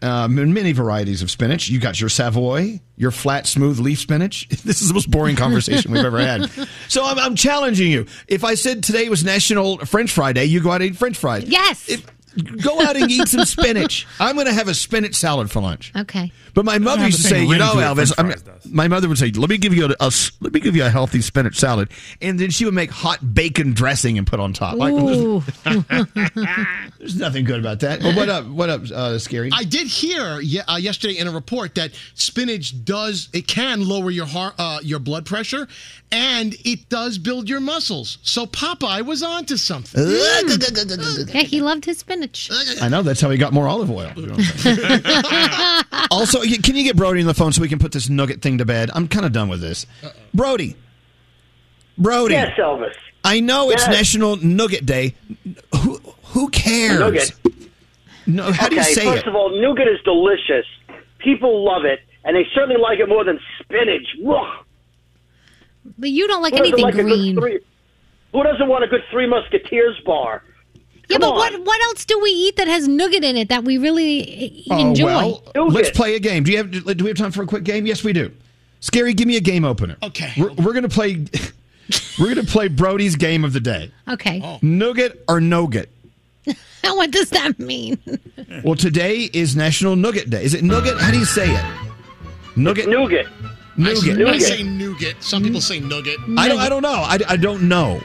Um, 0.01 0.37
and 0.37 0.53
many 0.53 0.71
varieties 0.71 1.21
of 1.21 1.29
spinach. 1.29 1.67
You 1.67 1.77
got 1.79 1.99
your 1.99 2.09
Savoy, 2.09 2.79
your 2.95 3.11
flat, 3.11 3.45
smooth 3.45 3.79
leaf 3.79 3.99
spinach. 3.99 4.47
This 4.63 4.81
is 4.81 4.87
the 4.87 4.93
most 4.93 5.11
boring 5.11 5.35
conversation 5.35 5.91
we've 5.91 6.05
ever 6.05 6.19
had. 6.19 6.49
So 6.87 7.05
I'm, 7.05 7.19
I'm 7.19 7.35
challenging 7.35 7.91
you. 7.91 8.05
If 8.27 8.43
I 8.43 8.55
said 8.55 8.81
today 8.83 9.09
was 9.09 9.23
National 9.23 9.77
French 9.79 10.11
Fry 10.11 10.33
Day, 10.33 10.45
you 10.45 10.61
go 10.61 10.71
out 10.71 10.81
and 10.81 10.91
eat 10.91 10.97
French 10.97 11.17
fries. 11.17 11.43
Yes. 11.43 11.89
Go 12.63 12.81
out 12.81 12.95
and 12.95 13.09
eat 13.11 13.27
some 13.27 13.45
spinach. 13.45 14.07
I'm 14.19 14.35
going 14.35 14.47
to 14.47 14.53
have 14.53 14.67
a 14.67 14.73
spinach 14.73 15.15
salad 15.15 15.49
for 15.51 15.61
lunch. 15.61 15.91
Okay. 15.95 16.31
But 16.53 16.65
my 16.65 16.77
mother 16.77 17.05
used 17.05 17.21
to 17.21 17.27
say, 17.27 17.43
you 17.43 17.57
know, 17.57 17.73
Elvis. 17.75 18.13
I'm, 18.17 18.33
my 18.65 18.87
mother 18.87 19.07
would 19.07 19.17
say, 19.17 19.31
"Let 19.31 19.49
me 19.49 19.57
give 19.57 19.73
you 19.73 19.85
a, 19.85 19.89
a 20.01 20.07
s- 20.07 20.31
let 20.41 20.53
me 20.53 20.59
give 20.59 20.75
you 20.75 20.83
a 20.83 20.89
healthy 20.89 21.21
spinach 21.21 21.57
salad," 21.57 21.89
and 22.21 22.39
then 22.39 22.49
she 22.49 22.65
would 22.65 22.73
make 22.73 22.91
hot 22.91 23.33
bacon 23.33 23.73
dressing 23.73 24.17
and 24.17 24.25
put 24.27 24.39
on 24.39 24.53
top. 24.53 24.75
Like, 24.75 24.93
Ooh. 24.93 25.41
there's 26.99 27.17
nothing 27.17 27.45
good 27.45 27.59
about 27.59 27.79
that. 27.81 28.01
Well, 28.01 28.15
what 28.15 28.29
up? 28.29 28.45
What 28.47 28.69
up? 28.69 28.81
Uh, 28.91 29.19
scary. 29.19 29.51
I 29.53 29.63
did 29.63 29.87
hear 29.87 30.41
uh, 30.67 30.77
yesterday 30.77 31.17
in 31.17 31.27
a 31.27 31.31
report 31.31 31.75
that 31.75 31.91
spinach 32.15 32.83
does 32.83 33.29
it 33.33 33.47
can 33.47 33.87
lower 33.87 34.09
your 34.09 34.25
heart 34.25 34.55
uh, 34.57 34.79
your 34.83 34.99
blood 34.99 35.25
pressure 35.25 35.67
and 36.11 36.55
it 36.65 36.89
does 36.89 37.17
build 37.17 37.47
your 37.47 37.59
muscles. 37.59 38.17
So 38.23 38.45
Popeye 38.45 39.05
was 39.05 39.21
onto 39.23 39.57
something. 39.57 40.01
yeah, 41.29 41.41
he 41.43 41.61
loved 41.61 41.85
his 41.85 41.99
spinach. 41.99 42.28
I 42.81 42.89
know 42.89 43.01
that's 43.01 43.21
how 43.21 43.29
he 43.29 43.37
got 43.37 43.53
more 43.53 43.67
olive 43.67 43.89
oil. 43.91 44.11
You 44.15 44.27
know 44.27 44.33
what 44.33 44.39
I'm 44.39 45.83
saying? 45.83 46.07
also, 46.11 46.41
can 46.41 46.75
you 46.75 46.83
get 46.83 46.95
Brody 46.95 47.21
on 47.21 47.27
the 47.27 47.33
phone 47.33 47.51
so 47.53 47.61
we 47.61 47.69
can 47.69 47.79
put 47.79 47.91
this 47.91 48.09
nugget 48.09 48.41
thing 48.41 48.57
to 48.59 48.65
bed? 48.65 48.89
I'm 48.93 49.07
kind 49.07 49.25
of 49.25 49.31
done 49.31 49.49
with 49.49 49.61
this. 49.61 49.85
Brody. 50.33 50.75
Brody. 51.97 52.35
Yes, 52.35 52.57
Elvis. 52.57 52.93
I 53.23 53.39
know 53.41 53.69
it's 53.71 53.85
Yes. 53.87 53.95
National 53.97 54.37
Nugget 54.37 54.85
Day. 54.85 55.15
Who 55.83 55.99
who 56.23 56.49
cares? 56.49 56.99
Nougat. 56.99 57.31
No, 58.25 58.51
how 58.51 58.69
do 58.69 58.75
you 58.75 58.81
okay, 58.81 58.93
say 58.93 59.05
first 59.05 59.23
it? 59.23 59.27
of 59.27 59.35
all, 59.35 59.49
nougat 59.61 59.87
is 59.87 59.99
delicious. 60.05 60.65
People 61.17 61.65
love 61.65 61.83
it, 61.83 61.99
and 62.23 62.35
they 62.35 62.45
certainly 62.53 62.79
like 62.79 62.99
it 62.99 63.09
more 63.09 63.23
than 63.25 63.39
spinach. 63.59 64.05
Ugh. 64.25 64.65
But 65.97 66.09
you 66.11 66.27
don't 66.27 66.41
like 66.43 66.53
Who 66.53 66.59
anything 66.59 66.83
like 66.83 66.93
green. 66.93 67.35
three- 67.35 67.59
who 68.31 68.43
doesn't 68.43 68.67
want 68.69 68.83
a 68.83 68.87
good 68.87 69.01
Three 69.09 69.25
Musketeers 69.27 69.99
bar? 70.05 70.43
Yeah, 71.09 71.17
Come 71.17 71.21
but 71.21 71.29
on. 71.31 71.37
what 71.37 71.65
what 71.65 71.81
else 71.85 72.05
do 72.05 72.19
we 72.19 72.29
eat 72.29 72.55
that 72.57 72.67
has 72.67 72.87
nougat 72.87 73.23
in 73.23 73.35
it 73.35 73.49
that 73.49 73.63
we 73.63 73.77
really 73.79 74.63
Oh, 74.69 74.79
enjoy? 74.89 75.05
well, 75.55 75.67
let's 75.69 75.89
play 75.91 76.15
a 76.15 76.19
game. 76.19 76.43
Do 76.43 76.51
you 76.51 76.57
have 76.57 76.71
do 76.71 77.03
we 77.03 77.09
have 77.09 77.17
time 77.17 77.31
for 77.31 77.41
a 77.43 77.47
quick 77.47 77.63
game? 77.63 77.85
Yes, 77.87 78.03
we 78.03 78.13
do. 78.13 78.31
Scary, 78.79 79.13
give 79.13 79.27
me 79.27 79.35
a 79.35 79.41
game 79.41 79.65
opener. 79.65 79.97
Okay. 80.03 80.31
We're, 80.37 80.53
we're 80.53 80.73
gonna 80.73 80.87
play. 80.87 81.25
we're 82.19 82.29
gonna 82.33 82.43
play 82.47 82.67
Brody's 82.67 83.15
game 83.15 83.43
of 83.43 83.53
the 83.53 83.59
day. 83.59 83.91
Okay. 84.07 84.39
Oh. 84.43 84.59
Nougat 84.61 85.17
or 85.27 85.41
nougat? 85.41 85.89
what 86.83 87.11
does 87.11 87.29
that 87.31 87.57
mean? 87.59 87.97
Well, 88.63 88.75
today 88.75 89.29
is 89.33 89.55
National 89.55 89.95
Nougat 89.95 90.29
Day. 90.29 90.43
Is 90.43 90.53
it 90.53 90.63
nougat? 90.63 90.99
How 90.99 91.11
do 91.11 91.17
you 91.17 91.25
say 91.25 91.49
it? 91.49 91.65
Nougat. 92.55 92.87
Nougat. 92.87 93.25
Nougat. 93.77 94.27
I 94.27 94.37
say 94.39 94.63
nougat. 94.63 95.21
Some 95.23 95.43
people 95.43 95.61
say 95.61 95.79
nugget. 95.79 96.17
I 96.37 96.47
don't. 96.47 96.59
I 96.59 96.69
don't 96.69 96.81
know. 96.83 96.93
I, 96.93 97.17
I 97.27 97.35
don't 97.35 97.63
know. 97.67 98.01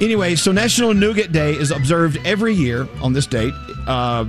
Anyway, 0.00 0.36
so 0.36 0.52
National 0.52 0.94
Nougat 0.94 1.32
Day 1.32 1.52
is 1.52 1.70
observed 1.72 2.18
every 2.24 2.54
year 2.54 2.86
on 3.02 3.12
this 3.12 3.26
date. 3.26 3.52
Uh, 3.86 4.24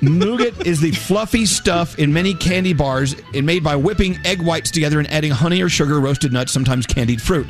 nougat 0.00 0.64
is 0.64 0.80
the 0.80 0.92
fluffy 0.92 1.44
stuff 1.44 1.98
in 1.98 2.12
many 2.12 2.34
candy 2.34 2.72
bars 2.72 3.16
and 3.34 3.44
made 3.44 3.64
by 3.64 3.74
whipping 3.74 4.16
egg 4.24 4.40
whites 4.40 4.70
together 4.70 5.00
and 5.00 5.10
adding 5.10 5.32
honey 5.32 5.60
or 5.60 5.68
sugar, 5.68 5.98
roasted 5.98 6.32
nuts, 6.32 6.52
sometimes 6.52 6.86
candied 6.86 7.20
fruit. 7.20 7.48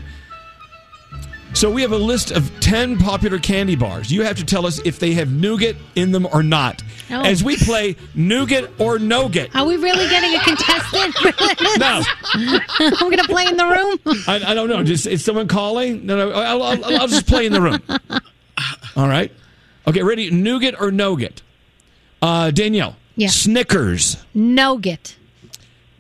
So 1.55 1.71
we 1.71 1.83
have 1.83 1.93
a 1.93 1.99
list 1.99 2.31
of 2.31 2.49
10 2.61 2.99
popular 2.99 3.39
candy 3.39 3.75
bars. 3.75 4.13
You 4.13 4.23
have 4.23 4.37
to 4.37 4.45
tell 4.45 4.67
us 4.67 4.81
if 4.85 4.99
they 4.99 5.13
have 5.15 5.33
nougat 5.33 5.77
in 5.97 6.13
them 6.13 6.27
or 6.27 6.43
not. 6.43 6.83
Oh. 7.11 7.23
As 7.23 7.43
we 7.43 7.57
play 7.57 7.97
nougat 8.15 8.71
or 8.79 8.99
nougat. 8.99 9.55
Are 9.57 9.67
we 9.67 9.77
really 9.77 10.09
getting 10.09 10.35
a 10.35 10.41
contestant? 10.41 11.17
No. 11.79 12.03
We're 13.01 13.11
gonna 13.11 13.25
play 13.25 13.47
in 13.47 13.57
the 13.57 13.67
room. 13.67 14.23
I, 14.29 14.51
I 14.53 14.55
don't 14.55 14.69
know. 14.69 14.83
Just 14.85 15.07
is 15.07 15.25
someone 15.25 15.49
calling? 15.49 16.07
No, 16.07 16.17
no. 16.17 16.31
I'll, 16.33 16.63
I'll, 16.63 16.85
I'll 16.85 17.09
just 17.09 17.27
play 17.27 17.47
in 17.47 17.53
the 17.53 17.61
room. 17.61 17.83
All 18.97 19.09
right. 19.09 19.33
Okay, 19.87 20.03
ready? 20.03 20.31
Nougat 20.31 20.79
or 20.81 20.91
nougat? 20.91 21.43
Uh, 22.21 22.51
Danielle. 22.51 22.97
Yeah. 23.17 23.29
Snickers. 23.29 24.17
Nougat. 24.35 25.17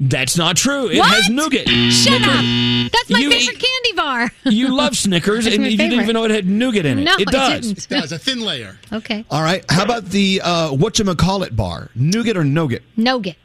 That's 0.00 0.36
not 0.38 0.56
true. 0.56 0.88
It 0.88 0.98
What? 0.98 1.10
has 1.12 1.28
nougat. 1.28 1.66
Shut 1.92 2.22
up. 2.22 2.44
That's 2.92 3.10
my 3.10 3.18
You 3.18 3.30
favorite 3.30 3.58
candy 3.58 3.92
bar. 3.96 4.30
You 4.44 4.74
love 4.74 4.96
Snickers, 4.96 5.44
That's 5.44 5.56
and 5.56 5.64
my 5.64 5.70
you 5.70 5.76
didn't 5.76 5.90
favorite. 5.90 6.02
even 6.04 6.14
know 6.14 6.24
it 6.24 6.30
had 6.30 6.46
nougat 6.46 6.86
in 6.86 7.00
it. 7.00 7.02
No, 7.02 7.16
it 7.18 7.28
I 7.28 7.32
does. 7.32 7.66
didn't. 7.66 7.78
It 7.84 7.88
does 7.88 8.12
a 8.12 8.18
thin 8.18 8.40
layer. 8.40 8.78
Okay. 8.92 9.24
All 9.30 9.42
right. 9.42 9.64
How 9.68 9.84
about 9.84 10.04
the 10.06 10.40
uh, 10.44 10.70
whatchamacallit 10.70 11.56
bar? 11.56 11.90
Nougat 11.96 12.36
or 12.36 12.44
nougat? 12.44 12.82
Nougat. 12.96 13.36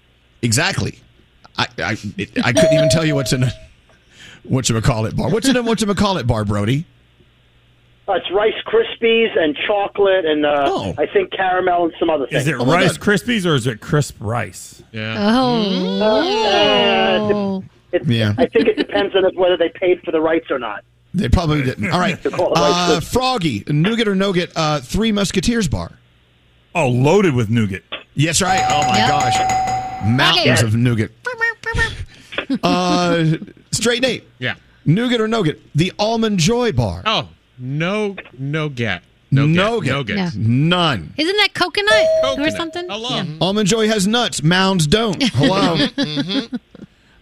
Exactly. 0.43 0.99
I 1.57 1.67
I, 1.79 1.97
it, 2.17 2.45
I 2.45 2.53
couldn't 2.53 2.73
even 2.73 2.89
tell 2.89 3.03
you 3.05 3.15
what's 3.15 3.33
in 3.33 3.43
a 3.43 3.51
whatchamacallit 4.47 5.15
bar. 5.15 5.29
What's 5.29 5.47
in 5.47 5.55
a 5.55 5.63
whatchamacallit 5.63 6.27
bar, 6.27 6.45
Brody? 6.45 6.85
Uh, 8.07 8.13
it's 8.13 8.29
Rice 8.31 8.53
Krispies 8.67 9.37
and 9.37 9.55
chocolate 9.65 10.25
and 10.25 10.45
uh, 10.45 10.93
I 10.97 11.05
think 11.05 11.31
caramel 11.31 11.85
and 11.85 11.93
some 11.99 12.09
other 12.09 12.27
things. 12.27 12.41
Is 12.41 12.47
it 12.49 12.57
Rice 12.57 12.97
Krispies 12.97 13.45
or 13.49 13.55
is 13.55 13.65
it 13.65 13.79
crisp 13.79 14.17
rice? 14.19 14.83
Yeah. 14.91 15.15
Oh. 15.93 17.63
It, 17.93 18.05
Yeah. 18.07 18.33
I 18.37 18.45
think 18.47 18.67
it 18.67 18.75
depends 18.77 19.15
on 19.15 19.23
if- 19.25 19.35
whether 19.35 19.55
they 19.55 19.69
paid 19.69 20.01
for 20.03 20.11
the 20.11 20.19
rights 20.19 20.47
or 20.51 20.59
not. 20.59 20.83
They 21.13 21.29
probably 21.29 21.61
didn't. 21.61 21.91
All 21.91 21.99
right. 21.99 22.21
To 22.23 22.29
call 22.31 22.53
it 22.53 22.59
Rice 22.59 22.97
Uh, 22.97 22.99
Froggy, 22.99 23.63
nougat 23.67 24.07
or 24.07 24.15
nougat? 24.15 24.51
Uh, 24.55 24.79
Three 24.79 25.11
Musketeers 25.11 25.67
bar. 25.67 25.91
Oh, 26.75 26.87
loaded 26.89 27.35
with 27.35 27.49
nougat. 27.51 27.83
Yes, 28.15 28.41
right. 28.41 28.63
Oh 28.67 28.81
my 28.89 28.97
Yep. 28.97 29.09
gosh, 29.09 29.37
mountains 30.05 30.59
Okay. 30.59 30.67
of 30.67 30.75
nougat. 30.75 31.11
Uh, 32.61 33.37
straight 33.71 34.01
Nate. 34.01 34.23
Yeah. 34.39 34.55
Nougat 34.85 35.21
or 35.21 35.27
nougat? 35.27 35.59
The 35.75 35.93
almond 35.97 36.39
joy 36.39 36.71
bar. 36.73 37.01
Oh, 37.05 37.29
no, 37.63 38.15
no 38.37 38.69
get. 38.69 39.03
No 39.31 39.47
Nougat. 39.47 39.91
nougat. 39.93 40.15
Nougat. 40.17 40.35
None. 40.35 41.13
Isn't 41.17 41.37
that 41.37 41.53
coconut, 41.55 42.05
or 42.37 42.51
something? 42.51 42.85
Hello. 42.87 43.23
Almond 43.41 43.67
joy 43.67 43.87
has 43.87 44.05
nuts. 44.05 44.43
Mounds 44.43 44.85
don't. 44.85 45.23
Hello. 45.33 45.75
Mhm. 45.77 46.59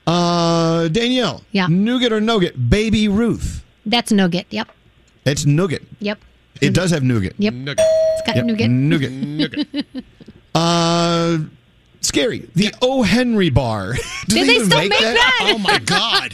uh, 0.07 0.87
Danielle. 0.89 1.41
Yeah. 1.53 1.67
Nougat 1.69 2.11
or 2.11 2.19
nougat? 2.19 2.69
Baby 2.69 3.07
Ruth. 3.07 3.63
That's 3.85 4.11
nougat. 4.11 4.47
Yep. 4.49 4.69
It's 5.25 5.45
nougat. 5.45 5.83
Yep. 5.99 6.19
It 6.59 6.73
does 6.73 6.91
have 6.91 7.01
nougat. 7.03 7.33
Yep. 7.37 7.53
It's 7.55 8.21
got 8.27 8.35
Yep, 8.35 8.45
nougat. 8.45 8.69
Nougat. 8.69 9.67
Uh, 10.53 11.37
scary. 12.01 12.49
The 12.55 12.73
O. 12.81 13.03
Henry 13.03 13.49
bar. 13.49 13.93
Do 14.27 14.35
Did 14.35 14.49
they 14.49 14.59
still 14.65 14.79
make 14.79 14.91
that? 14.91 15.37
Oh 15.43 15.57
my 15.59 15.79
god. 15.79 16.33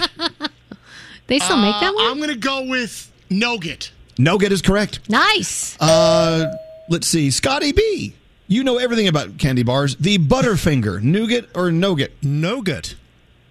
They 1.27 1.37
still 1.37 1.57
make 1.57 1.75
that 1.81 1.91
Uh, 1.91 1.93
one? 1.93 2.05
I'm 2.11 2.19
gonna 2.19 2.35
go 2.35 2.63
with 2.65 3.11
nougat. 3.29 3.91
Nougat 4.17 4.51
is 4.51 4.61
correct. 4.61 5.07
Nice. 5.09 5.79
Uh, 5.79 6.51
let's 6.89 7.07
see. 7.07 7.29
Scotty 7.31 7.71
B. 7.71 8.13
You 8.47 8.63
know 8.63 8.77
everything 8.77 9.07
about 9.07 9.37
candy 9.37 9.63
bars. 9.63 9.95
The 9.97 10.17
Butterfinger. 10.17 11.01
Nougat 11.01 11.49
or 11.55 11.71
nougat? 11.71 12.11
Nougat. 12.23 12.95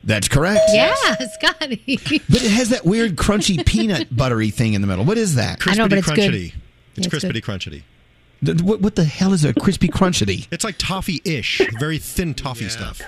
That's 0.02 0.28
correct. 0.28 0.60
Yeah, 0.72 0.94
Scotty. 1.40 1.98
But 2.28 2.43
it 2.44 2.51
has 2.51 2.68
that 2.70 2.84
weird 2.84 3.16
crunchy 3.16 3.64
peanut 3.66 4.09
buttery 4.16 4.51
thing 4.51 4.74
in 4.74 4.80
the 4.80 4.86
middle. 4.86 5.05
What 5.05 5.18
is 5.18 5.34
that? 5.34 5.59
I 5.66 5.74
know, 5.74 5.88
but 5.88 5.98
it's 5.98 6.09
good. 6.10 6.30
Crunchity. 6.32 6.55
It's 6.97 7.06
It's 7.06 7.14
crispity 7.24 7.32
good. 7.34 7.43
crunchity. 7.44 7.82
Th- 8.44 8.62
What, 8.62 8.80
what 8.80 8.94
the 8.94 9.05
hell 9.05 9.32
is 9.32 9.44
a 9.44 9.52
crispy 9.52 9.88
crunchity? 9.88 10.47
It's 10.51 10.62
like 10.64 10.76
toffee-ish, 10.78 11.60
very 11.80 11.98
thin 11.98 12.34
toffee 12.34 12.68
stuff. 12.68 13.02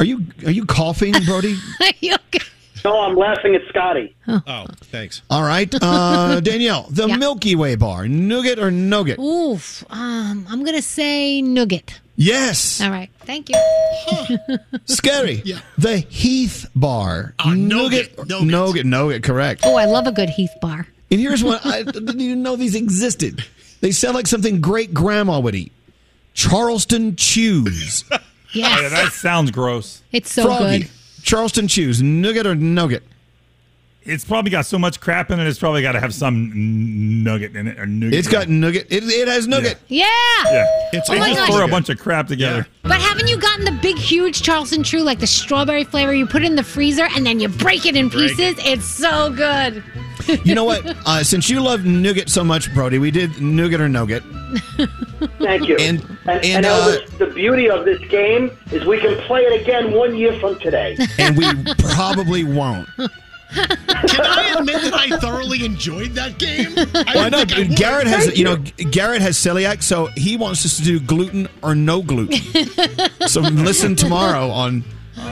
Are 0.00 0.04
you 0.04 0.26
are 0.44 0.50
you 0.50 0.64
coughing, 0.64 1.12
Brody? 1.24 1.56
No, 2.84 3.00
I'm 3.00 3.16
laughing 3.16 3.54
at 3.54 3.62
Scotty. 3.68 4.14
Oh, 4.26 4.66
thanks. 4.76 5.22
All 5.30 5.42
right, 5.42 5.72
uh, 5.82 6.40
Danielle. 6.44 6.86
The 6.90 7.08
Milky 7.08 7.54
Way 7.56 7.74
bar. 7.76 8.06
Nougat 8.08 8.58
or 8.58 8.70
nougat? 8.70 9.18
Oof. 9.18 9.84
Um, 9.90 10.46
I'm 10.48 10.64
gonna 10.64 10.82
say 10.82 11.40
nougat. 11.42 12.00
Yes. 12.16 12.80
All 12.80 12.90
right. 12.90 13.10
Thank 13.20 13.48
you. 13.48 14.58
Scary. 14.86 15.42
Yeah. 15.44 15.60
The 15.78 15.98
Heath 15.98 16.68
bar. 16.74 17.34
Uh, 17.38 17.54
nougat. 17.54 18.16
Nougat. 18.28 18.46
Nougat. 18.46 18.86
Nougat. 18.86 19.22
Correct. 19.22 19.60
Oh, 19.64 19.76
I 19.76 19.84
love 19.84 20.06
a 20.06 20.12
good 20.12 20.28
Heath 20.30 20.50
bar. 20.60 20.86
And 21.10 21.20
here's 21.20 21.44
one 21.44 21.60
I 21.64 21.84
didn't 21.84 22.20
even 22.20 22.42
know 22.42 22.56
these 22.56 22.74
existed. 22.74 23.44
They 23.80 23.92
sound 23.92 24.14
like 24.16 24.26
something 24.26 24.60
great 24.60 24.92
grandma 24.92 25.38
would 25.38 25.54
eat. 25.54 25.72
Charleston 26.34 27.16
chews. 27.16 28.04
Yes. 28.52 28.80
Yeah, 28.82 28.88
that 28.88 29.12
sounds 29.12 29.50
gross. 29.50 30.02
It's 30.10 30.32
so 30.32 30.44
Froggy. 30.44 30.78
good. 30.80 30.90
Charleston 31.22 31.68
chews. 31.68 32.02
Nougat 32.02 32.46
or 32.46 32.54
nougat? 32.54 33.02
It's 34.02 34.24
probably 34.24 34.50
got 34.50 34.64
so 34.64 34.78
much 34.78 35.00
crap 35.00 35.30
in 35.30 35.38
it. 35.38 35.46
It's 35.46 35.58
probably 35.58 35.82
got 35.82 35.92
to 35.92 36.00
have 36.00 36.14
some 36.14 36.50
n- 36.54 37.22
nugget 37.24 37.54
in 37.54 37.66
it 37.66 37.78
or 37.78 37.84
nougat. 37.84 38.18
It's 38.18 38.28
got 38.28 38.48
nougat. 38.48 38.86
It, 38.90 39.04
it 39.04 39.28
has 39.28 39.46
nougat. 39.46 39.76
Yeah. 39.88 40.06
Yeah. 40.46 40.64
It's 40.94 41.10
they 41.10 41.16
Oh 41.16 41.18
my 41.20 41.28
just 41.28 41.40
gosh. 41.40 41.50
throw 41.50 41.64
a 41.66 41.68
bunch 41.68 41.90
of 41.90 41.98
crap 41.98 42.26
together. 42.26 42.66
But 42.84 43.02
haven't 43.02 43.28
you 43.28 43.36
gotten 43.38 43.66
the 43.66 43.78
big, 43.82 43.98
huge 43.98 44.40
Charleston 44.42 44.82
Chew, 44.82 45.02
like 45.02 45.18
the 45.18 45.26
strawberry 45.26 45.84
flavor? 45.84 46.14
You 46.14 46.24
put 46.26 46.42
it 46.42 46.46
in 46.46 46.56
the 46.56 46.64
freezer 46.64 47.06
and 47.14 47.26
then 47.26 47.38
you 47.38 47.48
break 47.48 47.84
it 47.84 47.96
in 47.96 48.08
Break 48.08 48.34
pieces. 48.36 48.54
It's 48.64 48.86
so 48.86 49.30
good. 49.30 49.84
You 50.44 50.54
know 50.54 50.64
what? 50.64 50.82
Uh, 51.06 51.22
since 51.24 51.48
you 51.48 51.60
love 51.60 51.84
nougat 51.84 52.28
so 52.28 52.44
much, 52.44 52.72
Brody, 52.74 52.98
we 52.98 53.10
did 53.10 53.40
nougat 53.40 53.80
or 53.80 53.88
nougat. 53.88 54.22
Thank 55.38 55.68
you. 55.68 55.76
And 55.76 56.00
And, 56.26 56.44
and, 56.44 56.44
and 56.44 56.66
uh, 56.66 56.86
Elvis, 56.98 57.18
the 57.18 57.26
beauty 57.28 57.68
of 57.70 57.84
this 57.84 58.00
game 58.08 58.50
is 58.70 58.84
we 58.84 58.98
can 58.98 59.16
play 59.22 59.40
it 59.42 59.60
again 59.62 59.92
one 59.92 60.14
year 60.16 60.38
from 60.40 60.58
today. 60.60 60.96
and 61.18 61.36
we 61.36 61.46
probably 61.78 62.44
won't. 62.44 62.88
Can 63.50 64.20
I 64.20 64.54
admit 64.58 64.82
that 64.82 64.92
I 64.94 65.16
thoroughly 65.18 65.64
enjoyed 65.64 66.10
that 66.10 66.38
game? 66.38 66.68
I 66.76 67.12
Why 67.16 67.30
didn't 67.30 67.48
not? 67.50 67.58
would. 67.58 67.76
Garrett 67.76 68.06
has, 68.06 68.38
you 68.38 68.44
know, 68.44 68.56
Garrett 68.90 69.22
has 69.22 69.38
celiac, 69.38 69.82
so 69.82 70.06
he 70.16 70.36
wants 70.36 70.66
us 70.66 70.76
to 70.76 70.82
do 70.82 71.00
gluten 71.00 71.48
or 71.62 71.74
no 71.74 72.02
gluten. 72.02 72.38
so 73.26 73.40
listen 73.40 73.96
tomorrow 73.96 74.50
on. 74.50 74.84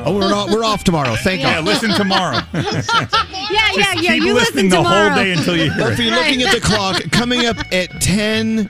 Oh, 0.04 0.14
we're 0.14 0.28
not, 0.28 0.50
we're 0.50 0.64
off 0.64 0.84
tomorrow. 0.84 1.14
Thank 1.16 1.40
Yeah, 1.42 1.56
God. 1.56 1.64
listen 1.64 1.90
tomorrow. 1.90 2.40
Yeah, 3.48 3.70
yeah, 3.76 3.92
yeah. 4.00 4.14
keep 4.14 4.22
You 4.24 4.34
listening 4.34 4.66
listen 4.70 4.82
the 4.82 4.82
whole 4.82 5.14
day 5.14 5.32
until 5.32 5.56
you 5.56 5.70
hear 5.72 5.88
If 5.92 5.98
you're 6.00 6.10
looking 6.14 6.42
at 6.42 6.52
the 6.52 6.60
clock, 6.60 7.00
coming 7.12 7.46
up 7.46 7.56
at 7.72 8.00
ten 8.00 8.68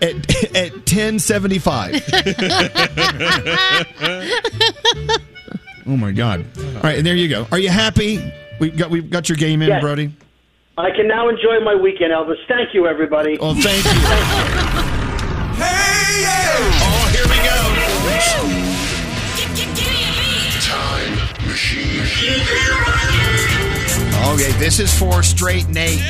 at 0.00 0.54
at 0.54 0.86
ten 0.86 1.18
seventy 1.18 1.58
five. 1.58 2.00
Oh 5.88 5.96
my 5.96 6.12
God! 6.12 6.44
All 6.58 6.82
right, 6.82 6.98
and 6.98 7.06
there 7.06 7.16
you 7.16 7.28
go. 7.28 7.46
Are 7.52 7.58
you 7.58 7.68
happy? 7.68 8.32
We 8.60 8.70
got 8.70 8.90
we 8.90 9.02
got 9.02 9.28
your 9.28 9.36
game 9.36 9.60
in, 9.62 9.68
Yes. 9.68 9.80
Brody. 9.80 10.12
I 10.78 10.90
can 10.90 11.08
now 11.08 11.28
enjoy 11.28 11.60
my 11.64 11.74
weekend, 11.74 12.12
Elvis. 12.12 12.36
Thank 12.48 12.74
you, 12.74 12.86
everybody. 12.86 13.38
Well, 13.40 13.54
thank 13.54 13.84
you. 13.84 13.90
Hey! 15.62 16.22
yeah. 16.22 16.58
Oh, 16.82 17.08
here 17.12 17.26
we 17.28 17.36
go. 18.70 18.75
Okay, 24.36 24.50
this 24.58 24.80
is 24.80 24.92
for 24.98 25.22
straight 25.22 25.68
Nate. 25.68 26.00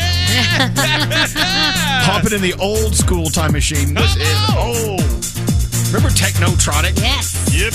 Hopping 2.08 2.32
in 2.32 2.40
the 2.40 2.54
old 2.58 2.94
school 2.94 3.26
time 3.26 3.52
machine. 3.52 3.92
This 3.92 4.16
is 4.16 4.22
oh, 4.50 4.92
old. 4.92 5.00
Remember 5.92 6.08
Technotronic? 6.08 6.98
Yes. 6.98 7.36
Yep. 7.52 7.72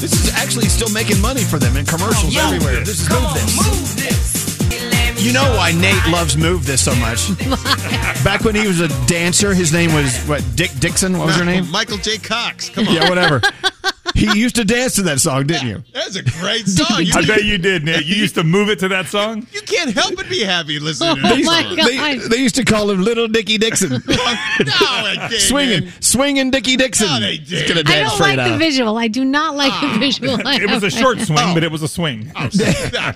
This 0.00 0.12
is 0.12 0.32
actually 0.34 0.66
still 0.66 0.90
making 0.90 1.20
money 1.20 1.42
for 1.42 1.58
them 1.58 1.76
in 1.76 1.84
commercials 1.84 2.36
everywhere. 2.36 2.80
This. 2.80 3.02
Is 3.02 3.08
Come 3.08 3.22
Move 3.22 3.30
on, 3.30 3.34
This. 3.34 3.56
move 3.56 3.96
this. 3.96 5.24
You 5.24 5.32
know 5.32 5.54
why 5.56 5.72
Nate 5.72 6.06
loves 6.06 6.36
Move 6.36 6.64
This 6.64 6.84
so 6.84 6.94
much? 6.96 7.28
Back 8.24 8.44
when 8.44 8.54
he 8.54 8.66
was 8.66 8.80
a 8.80 8.88
dancer, 9.06 9.54
his 9.54 9.72
name 9.72 9.92
was 9.92 10.16
what? 10.26 10.44
Dick 10.54 10.70
Dixon. 10.78 11.18
What 11.18 11.26
was 11.26 11.36
her 11.36 11.44
name? 11.44 11.70
Michael 11.70 11.98
J. 11.98 12.18
Cox. 12.18 12.68
Come 12.70 12.86
on. 12.86 12.94
Yeah, 12.94 13.08
whatever. 13.08 13.40
He 14.14 14.38
used 14.38 14.56
to 14.56 14.64
dance 14.64 14.94
to 14.96 15.02
that 15.02 15.20
song, 15.20 15.46
didn't 15.46 15.68
you? 15.68 15.82
That's 15.92 16.16
a 16.16 16.22
great 16.22 16.66
song. 16.68 17.02
You, 17.02 17.12
I 17.14 17.24
bet 17.26 17.44
you 17.44 17.58
did, 17.58 17.84
Nate. 17.84 18.04
You 18.04 18.16
used 18.16 18.34
to 18.36 18.44
move 18.44 18.68
it 18.68 18.78
to 18.80 18.88
that 18.88 19.06
song. 19.06 19.46
you 19.52 19.62
can't 19.62 19.92
help 19.92 20.14
but 20.16 20.28
be 20.28 20.40
happy 20.44 20.78
listening 20.78 21.16
to 21.16 21.22
They 21.22 21.28
that 21.28 21.38
used, 21.38 21.50
song. 21.50 22.20
they, 22.20 22.28
they 22.28 22.36
used 22.36 22.54
to 22.56 22.64
call 22.64 22.90
him 22.90 23.00
Little 23.02 23.28
Dickie 23.28 23.58
Dixon. 23.58 23.90
no, 23.90 23.98
they 24.06 25.16
didn't. 25.28 25.40
swinging, 25.40 25.90
swinging 26.00 26.50
Dickie 26.50 26.76
Dixon. 26.76 27.06
No, 27.08 27.20
they 27.20 27.36
He's 27.36 27.48
didn't. 27.48 27.84
gonna 27.86 27.96
I 27.96 28.00
don't 28.02 28.10
straight 28.10 28.36
like 28.36 28.52
the 28.52 28.58
visual. 28.58 28.98
I 28.98 29.08
do 29.08 29.24
not 29.24 29.56
like 29.56 29.72
the 29.80 29.98
visual. 29.98 30.38
It 30.46 30.70
was 30.70 30.82
a 30.82 30.90
short 30.90 31.18
swing, 31.20 31.38
Oh. 31.40 31.54
but 31.54 31.64
it 31.64 31.70
was 31.72 31.82
a 31.82 31.88
swing. 31.88 32.30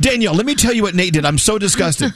Daniel, 0.00 0.34
let 0.34 0.46
me 0.46 0.54
tell 0.54 0.72
you 0.72 0.82
what 0.82 0.94
Nate 0.94 1.12
did. 1.12 1.24
I'm 1.24 1.38
so 1.38 1.58
disgusted. 1.58 2.12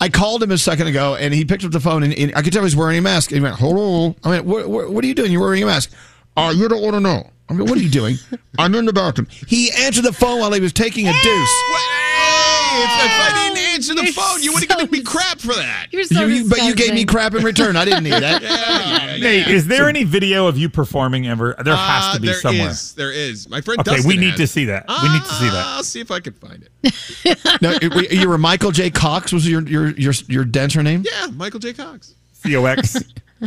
I 0.00 0.08
called 0.08 0.42
him 0.42 0.50
a 0.50 0.58
second 0.58 0.86
ago, 0.88 1.14
and 1.16 1.32
he 1.34 1.44
picked 1.44 1.64
up 1.64 1.70
the 1.72 1.80
phone, 1.80 2.02
and, 2.02 2.12
and 2.14 2.34
I 2.34 2.42
could 2.42 2.52
tell 2.52 2.62
he 2.62 2.64
was 2.64 2.76
wearing 2.76 2.98
a 2.98 3.02
mask. 3.02 3.30
And 3.30 3.38
he 3.38 3.42
went, 3.42 3.56
"Hold 3.56 3.76
on." 3.78 4.16
I 4.24 4.28
went, 4.30 4.44
"What, 4.46 4.68
what, 4.68 4.90
what 4.90 5.04
are 5.04 5.06
you 5.06 5.14
doing? 5.14 5.30
You're 5.32 5.40
wearing 5.40 5.62
a 5.62 5.66
mask." 5.66 5.92
Uh, 6.36 6.52
you 6.56 6.68
don't 6.68 6.82
want 6.82 6.94
to 6.94 7.00
know. 7.00 7.30
I 7.48 7.52
mean, 7.52 7.66
what 7.66 7.78
are 7.78 7.82
you 7.82 7.90
doing? 7.90 8.16
I'm 8.58 8.74
in 8.74 8.84
the 8.86 8.92
bathroom. 8.92 9.28
He 9.46 9.70
answered 9.72 10.04
the 10.04 10.12
phone 10.12 10.40
while 10.40 10.52
he 10.52 10.60
was 10.60 10.72
taking 10.72 11.06
a 11.08 11.12
deuce. 11.12 11.22
Hey, 11.24 12.82
if, 12.82 12.90
if 12.90 13.20
I 13.20 13.30
didn't 13.52 13.58
answer 13.74 13.94
the 13.94 14.02
You're 14.04 14.12
phone, 14.14 14.42
you 14.42 14.52
would 14.52 14.62
have 14.62 14.70
so 14.70 14.76
given 14.86 14.90
me 14.98 15.02
crap 15.04 15.38
for 15.40 15.54
that. 15.54 15.88
You're 15.92 16.04
so 16.04 16.22
You- 16.26 16.34
you- 16.44 16.48
but 16.48 16.62
you 16.62 16.74
gave 16.74 16.94
me 16.94 17.04
disgusting. 17.04 17.06
crap 17.06 17.34
in 17.34 17.44
return. 17.44 17.76
I 17.76 17.84
didn't 17.84 18.04
need 18.04 18.12
that. 18.14 18.42
Yeah, 18.84 19.14
yeah, 19.14 19.16
Nate, 19.18 19.48
is 19.48 19.66
there 19.66 19.88
any 19.88 20.04
video 20.04 20.46
of 20.46 20.56
you 20.58 20.68
performing 20.68 21.26
ever? 21.28 21.54
There 21.64 21.76
has 21.76 22.04
Uh, 22.04 22.14
to 22.14 22.20
be 22.20 22.26
there 22.28 22.36
somewhere. 22.36 22.70
is. 22.70 22.94
There 22.94 23.12
is. 23.12 23.48
My 23.48 23.60
friend 23.60 23.80
Okay, 23.80 23.90
Dustin 23.96 24.08
we 24.08 24.16
need 24.16 24.30
has 24.30 24.36
to 24.38 24.42
it. 24.44 24.46
see 24.48 24.64
that. 24.66 24.86
We 24.88 25.08
need 25.10 25.22
to 25.22 25.34
see 25.34 25.44
that. 25.50 25.66
I'll 25.66 25.82
see 25.84 26.00
if 26.00 26.10
I 26.10 26.20
can 26.20 26.32
find 26.32 26.62
it. 26.82 27.60
No, 27.62 27.70
it- 27.80 28.12
you 28.12 28.28
were 28.28 28.38
Michael 28.38 28.70
J. 28.72 28.90
Cox. 28.90 29.32
Was 29.32 29.48
your 29.48 29.62
your 29.68 29.90
your 29.90 30.12
your 30.28 30.44
dancer 30.44 30.82
name? 30.82 31.04
Yeah, 31.10 31.28
Michael 31.32 31.60
J. 31.60 31.72
Cox. 31.74 32.14
COX. 32.42 32.96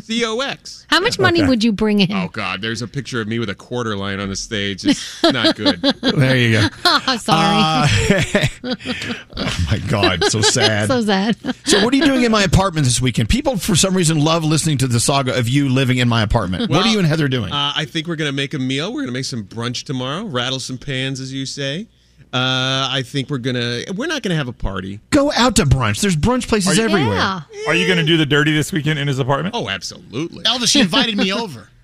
C 0.02 0.24
O 0.26 0.40
X. 0.40 0.86
How 0.90 1.00
much 1.00 1.20
money 1.20 1.44
would 1.46 1.64
you 1.64 1.72
bring 1.72 2.00
in? 2.00 2.12
Oh 2.12 2.28
God, 2.30 2.62
there's 2.62 2.82
a 2.82 2.88
picture 2.88 3.22
of 3.22 3.28
me 3.28 3.40
with 3.40 3.50
a 3.50 3.56
quarter 3.56 3.96
lying 3.96 4.20
on 4.20 4.30
the 4.30 4.36
stage. 4.36 4.86
It's 4.86 5.24
not 5.24 5.56
good. 5.56 5.82
There 6.18 6.38
you 6.38 6.52
go. 6.54 6.68
Oh, 6.86 7.18
sorry. 7.22 8.50
oh 9.36 9.66
my 9.72 9.80
God, 9.90 10.24
so 10.26 10.42
sad. 10.42 10.88
so 10.88 11.02
sad. 11.02 11.36
So, 11.66 11.84
what 11.84 11.94
are 11.94 11.98
you 11.98 12.06
doing 12.06 12.24
in 12.24 12.32
my 12.32 12.44
apartment 12.44 12.86
this 12.86 13.02
weekend? 13.02 13.30
People, 13.30 13.58
for 13.58 13.76
some 13.76 13.96
reason, 13.96 14.24
love 14.24 14.44
listening 14.44 14.78
to 14.80 14.88
the 14.88 15.00
saga 15.00 15.38
of 15.38 15.48
you 15.48 15.70
living 15.70 15.98
in 15.98 16.10
my 16.10 16.22
apartment. 16.24 16.70
what 16.70 16.86
are 16.86 16.90
you 16.90 17.00
and 17.00 17.08
Heather 17.08 17.28
doing? 17.28 17.52
Uh, 17.52 17.74
I 17.76 17.86
think 17.86 18.08
we're 18.08 18.16
gonna 18.16 18.32
make 18.32 18.54
a 18.54 18.60
meal. 18.60 18.94
We're 18.94 19.02
gonna 19.02 19.12
make 19.12 19.26
some 19.26 19.44
brunch 19.44 19.84
tomorrow. 19.84 20.26
Rattle 20.26 20.60
some 20.60 20.78
pans, 20.78 21.20
as 21.20 21.32
you 21.34 21.46
say. 21.46 21.88
Uh, 22.34 22.90
I 22.92 23.04
think 23.06 23.30
we're 23.30 23.38
gonna. 23.38 23.84
We're 23.96 24.08
not 24.08 24.22
gonna 24.22 24.36
have 24.36 24.48
a 24.48 24.54
party. 24.54 25.00
Go 25.12 25.32
out 25.32 25.56
to 25.58 25.64
brunch. 25.64 26.02
There's 26.02 26.16
brunch 26.18 26.48
places 26.48 26.78
everywhere. 26.78 27.18
Are 27.68 27.76
you 27.76 27.86
going 27.88 28.00
to 28.00 28.06
do 28.06 28.18
the 28.18 28.26
dirty 28.26 28.54
this 28.54 28.72
weekend 28.72 29.00
in 29.00 29.08
his 29.08 29.20
apartment? 29.20 29.56
Oh, 29.56 29.70
absolutely. 29.70 30.44
Elvis, 30.44 30.70
she 30.72 30.80
invited 30.82 31.18
me 31.18 31.32
over. 31.34 31.70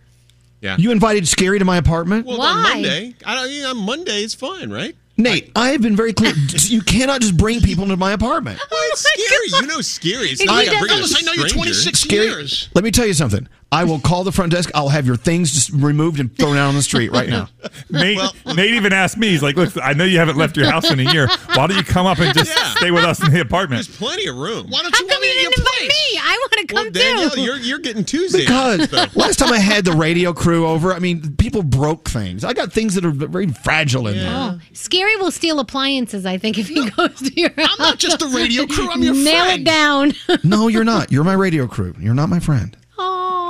Yeah. 0.62 0.78
You 0.80 0.92
invited 0.92 1.28
Scary 1.28 1.60
to 1.60 1.66
my 1.66 1.76
apartment? 1.76 2.26
Well, 2.26 2.42
on 2.42 2.64
Monday. 2.64 3.14
I 3.26 3.36
don't. 3.36 3.52
You 3.52 3.64
know, 3.64 3.72
on 3.72 3.78
Monday 3.80 4.22
it's 4.22 4.34
fine, 4.34 4.72
right? 4.72 4.96
Nate, 5.18 5.52
I 5.58 5.72
have 5.72 5.82
been 5.82 5.98
very 5.98 6.14
clear. 6.14 6.34
you 6.60 6.82
cannot 6.82 7.20
just 7.20 7.36
bring 7.36 7.60
people 7.60 7.84
into 7.84 7.98
my 7.98 8.14
apartment. 8.14 8.60
Well, 8.72 8.80
it's 8.94 9.02
scary. 9.02 9.62
You 9.62 9.68
know, 9.68 9.82
scary. 9.82 10.28
It's 10.28 10.44
not 10.46 10.56
like 10.56 10.70
I'm 10.70 10.80
bringing 10.80 11.04
a 11.04 11.08
stranger. 11.08 11.74
Scary. 11.74 12.48
Let 12.74 12.84
me 12.86 12.92
tell 12.92 13.06
you 13.06 13.14
something. 13.14 13.48
I 13.74 13.84
will 13.86 14.00
call 14.00 14.24
the 14.24 14.32
front 14.32 14.52
desk. 14.52 14.70
I'll 14.76 14.90
have 14.90 15.08
your 15.08 15.16
things 15.16 15.52
just 15.52 15.70
removed 15.72 16.20
and 16.20 16.36
thrown 16.38 16.58
out 16.58 16.68
on 16.70 16.76
the 16.76 16.82
street 16.84 17.12
right 17.12 17.28
now. 17.28 17.50
Nate, 17.90 18.20
Nate 18.46 18.76
even 18.76 18.94
asked 18.94 19.18
me, 19.18 19.30
he's 19.30 19.42
like, 19.42 19.56
look, 19.56 19.72
I 19.82 19.94
know 19.94 20.04
you 20.04 20.20
haven't 20.20 20.38
left 20.38 20.56
your 20.56 20.70
house 20.70 20.90
in 20.92 21.00
a 21.00 21.12
year. 21.12 21.28
Why 21.56 21.68
don't 21.68 21.76
you 21.78 21.84
come 21.84 22.06
up 22.06 22.20
and 22.20 22.34
just 22.38 22.52
stay 22.78 22.92
with 22.92 23.04
us 23.04 23.26
in 23.26 23.34
the 23.34 23.42
apartment? 23.42 23.86
There's 23.86 23.98
plenty 23.98 24.28
of 24.28 24.36
room. 24.36 24.68
Why 24.70 24.82
don't 24.84 24.94
How 24.94 25.08
come 25.08 25.24
you 25.24 25.34
didn't 25.34 25.58
invite 25.58 25.82
me? 25.82 26.20
I 26.22 26.38
want 26.40 26.68
to 26.70 26.76
come 26.76 26.92
Danielle, 26.92 27.30
too. 27.32 27.42
you're 27.42 27.58
you're 27.58 27.80
getting 27.80 28.06
Tuesday. 28.06 28.42
Because 28.42 28.88
though. 28.90 29.06
last 29.16 29.40
time 29.40 29.52
I 29.52 29.58
had 29.60 29.86
the 29.86 29.94
radio 29.94 30.34
crew 30.34 30.68
over, 30.68 30.94
I 30.94 31.00
mean, 31.00 31.36
people 31.38 31.64
broke 31.64 32.10
things. 32.10 32.44
I 32.44 32.54
got 32.54 32.72
things 32.72 32.96
that 32.96 33.06
are 33.06 33.12
very 33.12 33.48
fragile 33.48 34.08
in 34.08 34.18
there. 34.18 34.30
Oh, 34.32 34.60
Scary 34.74 35.16
will 35.16 35.32
steal 35.32 35.60
appliances, 35.60 36.26
I 36.26 36.38
think, 36.38 36.58
if 36.60 36.68
he 36.68 36.90
goes 36.92 37.20
to 37.20 37.34
your 37.40 37.50
house. 37.58 37.70
I'm 37.80 37.84
not 37.84 37.98
just 37.98 38.20
the 38.20 38.28
radio 38.28 38.68
crew, 38.68 38.90
I'm 38.92 39.02
your 39.02 39.14
friend. 39.14 39.26
Nail 39.26 39.46
friend. 39.46 39.62
it 39.62 39.66
down. 39.66 40.14
No, 40.44 40.68
you're 40.68 40.84
not. 40.84 41.12
You're 41.12 41.24
my 41.24 41.34
radio 41.34 41.66
crew. 41.68 41.96
You're 42.00 42.14
not 42.14 42.30
my 42.30 42.40
friend. 42.40 42.78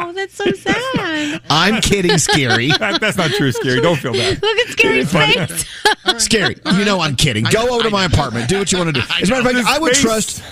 Oh, 0.06 0.12
that's 0.14 0.36
so 0.36 0.52
sad. 0.52 1.42
I'm 1.50 1.82
kidding, 1.82 2.18
Scary. 2.18 2.68
That- 2.80 3.00
that's 3.02 3.18
not 3.18 3.32
true, 3.32 3.52
Scary. 3.52 3.82
Don't 3.82 3.98
feel 3.98 4.14
bad. 4.14 4.42
Look 4.42 4.58
at 4.60 4.68
Scary's 4.70 5.12
face. 5.12 5.66
Scary. 6.24 6.58
You 6.74 6.86
know 6.86 7.00
I'm 7.02 7.16
kidding. 7.16 7.46
Go 7.46 7.70
over 7.74 7.84
to 7.84 7.90
my 7.90 8.06
apartment. 8.06 8.50
Do 8.50 8.60
what 8.60 8.72
you 8.72 8.78
want 8.80 8.94
to 8.96 9.02
do. 9.02 9.08
As 9.22 9.30
a 9.30 9.32
matter 9.34 9.50
of 9.50 9.56
fact, 9.56 9.68
I 9.68 9.80
would 9.80 9.90
His 9.90 9.98
face- 10.04 10.06
trust. 10.40 10.44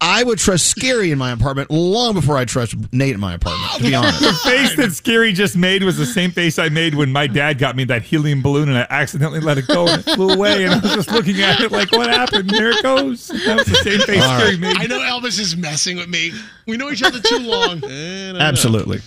I 0.00 0.22
would 0.22 0.38
trust 0.38 0.68
Scary 0.68 1.10
in 1.10 1.18
my 1.18 1.32
apartment 1.32 1.70
long 1.70 2.14
before 2.14 2.36
I 2.36 2.44
trust 2.44 2.76
Nate 2.92 3.14
in 3.14 3.20
my 3.20 3.34
apartment. 3.34 3.72
To 3.78 3.82
be 3.82 3.94
honest. 3.94 4.20
The 4.20 4.32
face 4.32 4.76
that 4.76 4.92
Scary 4.92 5.32
just 5.32 5.56
made 5.56 5.82
was 5.82 5.96
the 5.96 6.06
same 6.06 6.30
face 6.30 6.58
I 6.58 6.68
made 6.68 6.94
when 6.94 7.10
my 7.10 7.26
dad 7.26 7.58
got 7.58 7.74
me 7.74 7.84
that 7.84 8.02
helium 8.02 8.40
balloon 8.40 8.68
and 8.68 8.78
I 8.78 8.86
accidentally 8.90 9.40
let 9.40 9.58
it 9.58 9.66
go 9.66 9.88
and 9.88 10.06
it 10.06 10.10
flew 10.14 10.30
away. 10.30 10.64
And 10.64 10.74
I 10.74 10.78
was 10.78 10.94
just 10.94 11.10
looking 11.10 11.40
at 11.42 11.60
it 11.60 11.72
like, 11.72 11.90
what 11.90 12.08
happened? 12.08 12.48
There 12.50 12.70
it 12.70 12.82
goes. 12.82 13.28
That 13.28 13.56
was 13.56 13.66
the 13.66 13.74
same 13.76 14.00
face 14.00 14.22
All 14.22 14.38
Scary 14.38 14.56
made. 14.56 14.76
I 14.76 14.86
know 14.86 15.00
Elvis 15.00 15.40
is 15.40 15.56
messing 15.56 15.96
with 15.96 16.08
me. 16.08 16.32
We 16.66 16.76
know 16.76 16.90
each 16.90 17.02
other 17.02 17.20
too 17.20 17.38
long. 17.40 17.82
Absolutely. 18.40 19.00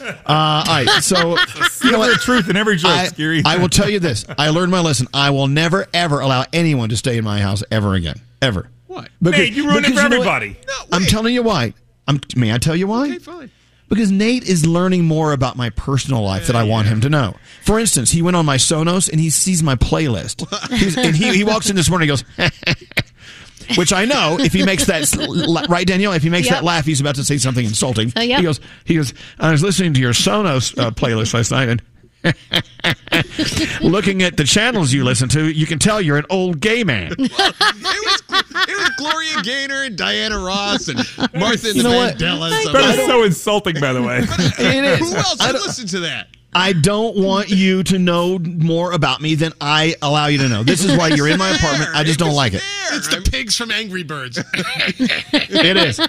Uh, 0.00 0.14
all 0.26 0.64
right. 0.66 0.88
So 1.02 1.18
you 1.84 1.90
know 1.90 1.98
Never 1.98 2.12
what? 2.12 2.20
truth 2.20 2.48
in 2.48 2.56
every 2.56 2.76
joke, 2.76 2.92
I, 2.92 3.06
Scary. 3.06 3.42
I 3.44 3.58
will 3.58 3.68
tell 3.68 3.88
you 3.90 3.98
this. 3.98 4.24
I 4.38 4.50
learned 4.50 4.70
my 4.70 4.80
lesson. 4.80 5.08
I 5.12 5.30
will 5.30 5.48
never 5.48 5.86
ever 5.92 6.20
allow 6.20 6.44
anyone 6.52 6.88
to 6.90 6.96
stay 6.96 7.18
in 7.18 7.24
my 7.24 7.40
house 7.40 7.62
ever 7.70 7.94
again. 7.94 8.20
Ever. 8.40 8.70
What? 8.88 9.08
Nate, 9.20 9.52
you 9.52 9.66
ruined 9.68 9.86
it 9.86 9.94
for 9.94 10.02
you 10.02 10.08
know 10.08 10.18
what? 10.18 10.28
everybody. 10.42 10.56
I'm 10.90 11.04
telling 11.04 11.34
you 11.34 11.42
why. 11.44 11.74
I'm, 12.08 12.20
may 12.36 12.52
I 12.52 12.58
tell 12.58 12.74
you 12.74 12.86
why? 12.88 13.06
Okay, 13.06 13.18
fine. 13.18 13.50
Because 13.88 14.10
Nate 14.10 14.46
is 14.46 14.66
learning 14.66 15.04
more 15.04 15.32
about 15.32 15.56
my 15.56 15.70
personal 15.70 16.22
life 16.22 16.46
that 16.48 16.56
I 16.56 16.64
want 16.64 16.88
him 16.88 17.00
to 17.02 17.08
know. 17.08 17.36
For 17.64 17.78
instance, 17.78 18.10
he 18.10 18.20
went 18.20 18.36
on 18.36 18.44
my 18.44 18.56
Sonos 18.56 19.10
and 19.10 19.18
he 19.20 19.30
sees 19.30 19.62
my 19.62 19.76
playlist. 19.76 20.46
He's, 20.78 20.96
and 20.98 21.16
he, 21.16 21.34
he 21.34 21.44
walks 21.44 21.70
in 21.70 21.76
this 21.76 21.88
morning 21.88 22.10
and 22.10 22.18
he 22.36 22.42
goes, 22.42 23.76
which 23.78 23.92
I 23.94 24.04
know 24.04 24.36
if 24.38 24.52
he 24.52 24.62
makes 24.64 24.84
that 24.86 25.66
right, 25.70 25.86
Danielle. 25.86 26.12
If 26.12 26.22
he 26.22 26.28
makes 26.30 26.46
Yep. 26.48 26.56
that 26.56 26.64
laugh, 26.64 26.84
he's 26.84 27.00
about 27.00 27.14
to 27.16 27.24
say 27.24 27.38
something 27.38 27.64
insulting. 27.64 28.12
Uh, 28.16 28.20
yep. 28.20 28.38
He 28.38 28.44
goes, 28.44 28.60
he 28.84 28.94
goes. 28.96 29.14
I 29.38 29.50
was 29.52 29.62
listening 29.62 29.94
to 29.94 30.00
your 30.00 30.12
Sonos 30.12 30.76
uh, 30.78 30.90
playlist 30.90 31.34
last 31.34 31.50
night 31.50 31.68
and. 31.68 31.82
Looking 33.80 34.22
at 34.22 34.36
the 34.36 34.44
channels 34.44 34.92
you 34.92 35.04
listen 35.04 35.28
to, 35.30 35.50
you 35.50 35.66
can 35.66 35.78
tell 35.78 36.00
you're 36.00 36.18
an 36.18 36.26
old 36.30 36.60
gay 36.60 36.84
man. 36.84 37.12
it 37.18 37.18
was 37.20 38.22
it 38.30 38.76
was 38.76 38.90
Gloria 38.98 39.42
Gaynor 39.42 39.84
and 39.84 39.96
Diana 39.96 40.38
Ross 40.38 40.88
and 40.88 40.98
Martha 41.34 41.68
and 41.68 41.76
You 41.76 41.82
the 41.82 41.88
know 41.88 41.96
what? 41.96 42.16
Vandellas. 42.16 42.66
I'm 42.66 42.72
That 42.72 42.82
like, 42.88 42.98
is 42.98 43.06
so 43.06 43.22
insulting, 43.24 43.80
by 43.80 43.92
the 43.92 44.02
way. 44.02 44.18
Uh, 44.18 44.22
it 44.58 44.84
is. 44.84 44.98
Who 44.98 45.14
else 45.16 45.40
I 45.40 45.52
would 45.52 45.62
listen 45.62 45.86
to 45.88 46.00
that? 46.00 46.28
I 46.54 46.72
don't 46.72 47.16
want 47.16 47.50
you 47.50 47.82
to 47.84 47.98
know 47.98 48.38
more 48.38 48.92
about 48.92 49.20
me 49.20 49.34
than 49.34 49.52
I 49.60 49.94
allow 50.00 50.26
you 50.28 50.38
to 50.38 50.48
know. 50.48 50.62
This 50.62 50.82
is 50.82 50.96
why 50.96 51.08
you're 51.08 51.28
in 51.28 51.38
my 51.38 51.50
apartment. 51.50 51.90
I 51.94 52.04
just 52.04 52.18
don't 52.18 52.34
like 52.34 52.54
it. 52.54 52.62
It's 52.92 53.06
the 53.08 53.20
pigs 53.20 53.54
from 53.54 53.70
Angry 53.70 54.02
Birds. 54.02 54.38
It 54.54 55.76
is. 55.76 56.00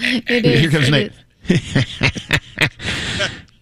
It 0.00 0.46
is. 0.46 0.60
Here 0.60 0.70
comes 0.70 0.88
It 0.88 0.92
Nate. 0.92 1.12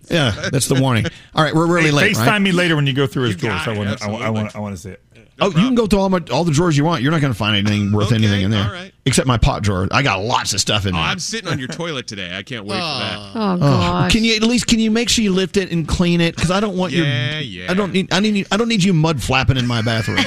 Yeah, 0.08 0.48
that's 0.52 0.66
the 0.68 0.80
warning. 0.80 1.06
All 1.34 1.42
right, 1.44 1.54
we're 1.54 1.66
really 1.66 1.86
Hey, 1.86 1.92
late, 1.92 2.16
FaceTime 2.16 2.26
right? 2.26 2.38
me 2.40 2.52
later 2.52 2.76
when 2.76 2.86
you 2.86 2.92
go 2.92 3.06
through 3.06 3.24
his 3.24 3.36
drawers. 3.36 3.64
got 3.64 3.74
I 3.74 3.78
want 3.78 3.98
to. 3.98 4.04
I 4.06 4.30
want. 4.30 4.56
I 4.56 4.58
want 4.60 4.74
to 4.76 4.80
see 4.82 4.90
it. 4.90 5.02
Oh, 5.38 5.48
you 5.48 5.52
can 5.52 5.74
go 5.74 5.86
through 5.86 5.98
all 5.98 6.08
my 6.08 6.22
all 6.30 6.44
the 6.44 6.50
drawers 6.52 6.78
you 6.78 6.84
want. 6.86 7.02
You're 7.02 7.12
not 7.12 7.20
going 7.20 7.32
to 7.32 7.38
find 7.38 7.54
anything 7.56 7.92
worth 7.92 8.06
Okay, 8.06 8.14
anything 8.14 8.40
in 8.40 8.50
there, 8.50 8.64
all 8.64 8.72
right. 8.72 8.90
except 9.04 9.28
my 9.28 9.36
pot 9.36 9.62
drawer. 9.62 9.86
I 9.90 10.02
got 10.02 10.22
lots 10.22 10.54
of 10.54 10.60
stuff 10.62 10.86
in 10.86 10.94
Oh, 10.94 10.96
there. 10.98 11.06
I'm 11.06 11.18
sitting 11.18 11.46
on 11.50 11.58
your 11.58 11.68
toilet 11.68 12.06
today. 12.06 12.34
I 12.34 12.42
can't 12.42 12.64
wait 12.64 12.76
for 12.76 12.82
oh. 12.82 12.98
that. 13.00 13.18
Oh, 13.34 13.52
Oh, 13.52 13.58
gosh. 13.58 14.12
can 14.12 14.24
you 14.24 14.34
at 14.34 14.42
least 14.42 14.66
can 14.66 14.78
you 14.78 14.90
make 14.90 15.10
sure 15.10 15.22
you 15.22 15.32
lift 15.32 15.58
it 15.58 15.70
and 15.70 15.86
clean 15.86 16.22
it? 16.22 16.34
Because 16.36 16.50
I 16.50 16.58
don't 16.60 16.74
want 16.78 16.94
Yeah, 16.94 17.38
your 17.40 17.64
yeah. 17.64 17.70
I 17.70 17.74
don't 17.74 17.92
need 17.92 18.10
I 18.14 18.20
need 18.20 18.46
I 18.50 18.56
don't 18.56 18.68
need 18.68 18.82
you 18.82 18.94
mud 18.94 19.22
flapping 19.22 19.58
in 19.58 19.66
my 19.66 19.82
bathroom. 19.82 20.20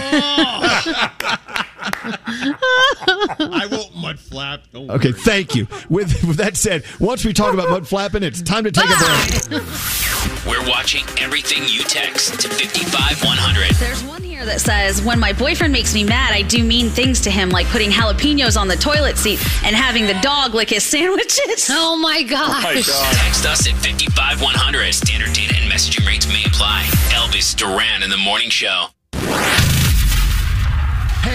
I 2.31 3.67
won't 3.71 3.78
mud 4.09 4.19
flap. 4.19 4.61
Don't 4.73 4.89
Okay, 4.89 5.11
worry. 5.11 5.19
thank 5.21 5.55
you. 5.55 5.67
With 5.89 6.23
with 6.23 6.37
that 6.37 6.57
said, 6.57 6.83
once 6.99 7.23
we 7.23 7.33
talk 7.33 7.53
about 7.53 7.69
mud 7.69 7.87
flapping, 7.87 8.23
it's 8.23 8.41
time 8.41 8.63
to 8.63 8.71
take 8.71 8.85
a 8.89 9.49
break. 9.49 9.61
We're 10.47 10.67
watching 10.67 11.03
everything 11.19 11.63
you 11.67 11.81
text 11.83 12.39
to 12.41 12.49
55100. 12.49 13.75
There's 13.75 14.03
one 14.03 14.23
here 14.23 14.45
that 14.45 14.61
says, 14.61 15.01
When 15.03 15.19
my 15.19 15.33
boyfriend 15.33 15.71
makes 15.73 15.93
me 15.93 16.03
mad, 16.03 16.33
I 16.33 16.41
do 16.41 16.63
mean 16.63 16.89
things 16.89 17.21
to 17.21 17.31
him, 17.31 17.49
like 17.49 17.67
putting 17.67 17.89
jalapenos 17.91 18.59
on 18.59 18.67
the 18.67 18.75
toilet 18.75 19.17
seat 19.17 19.39
and 19.63 19.75
having 19.75 20.07
the 20.07 20.17
dog 20.21 20.53
lick 20.55 20.69
his 20.69 20.83
sandwiches. 20.83 21.69
Oh, 21.81 21.93
oh 21.93 21.97
my 22.01 22.23
gosh. 22.23 22.63
Text 22.73 23.45
us 23.45 23.67
at 23.67 23.75
55100. 23.75 24.93
Standard 24.93 25.33
data 25.33 25.55
and 25.57 25.71
messaging 25.71 26.05
rates 26.07 26.27
may 26.27 26.43
apply. 26.45 26.83
Elvis 27.11 27.55
Duran 27.55 28.01
in 28.03 28.09
the 28.09 28.17
morning 28.17 28.49
show. 28.49 28.87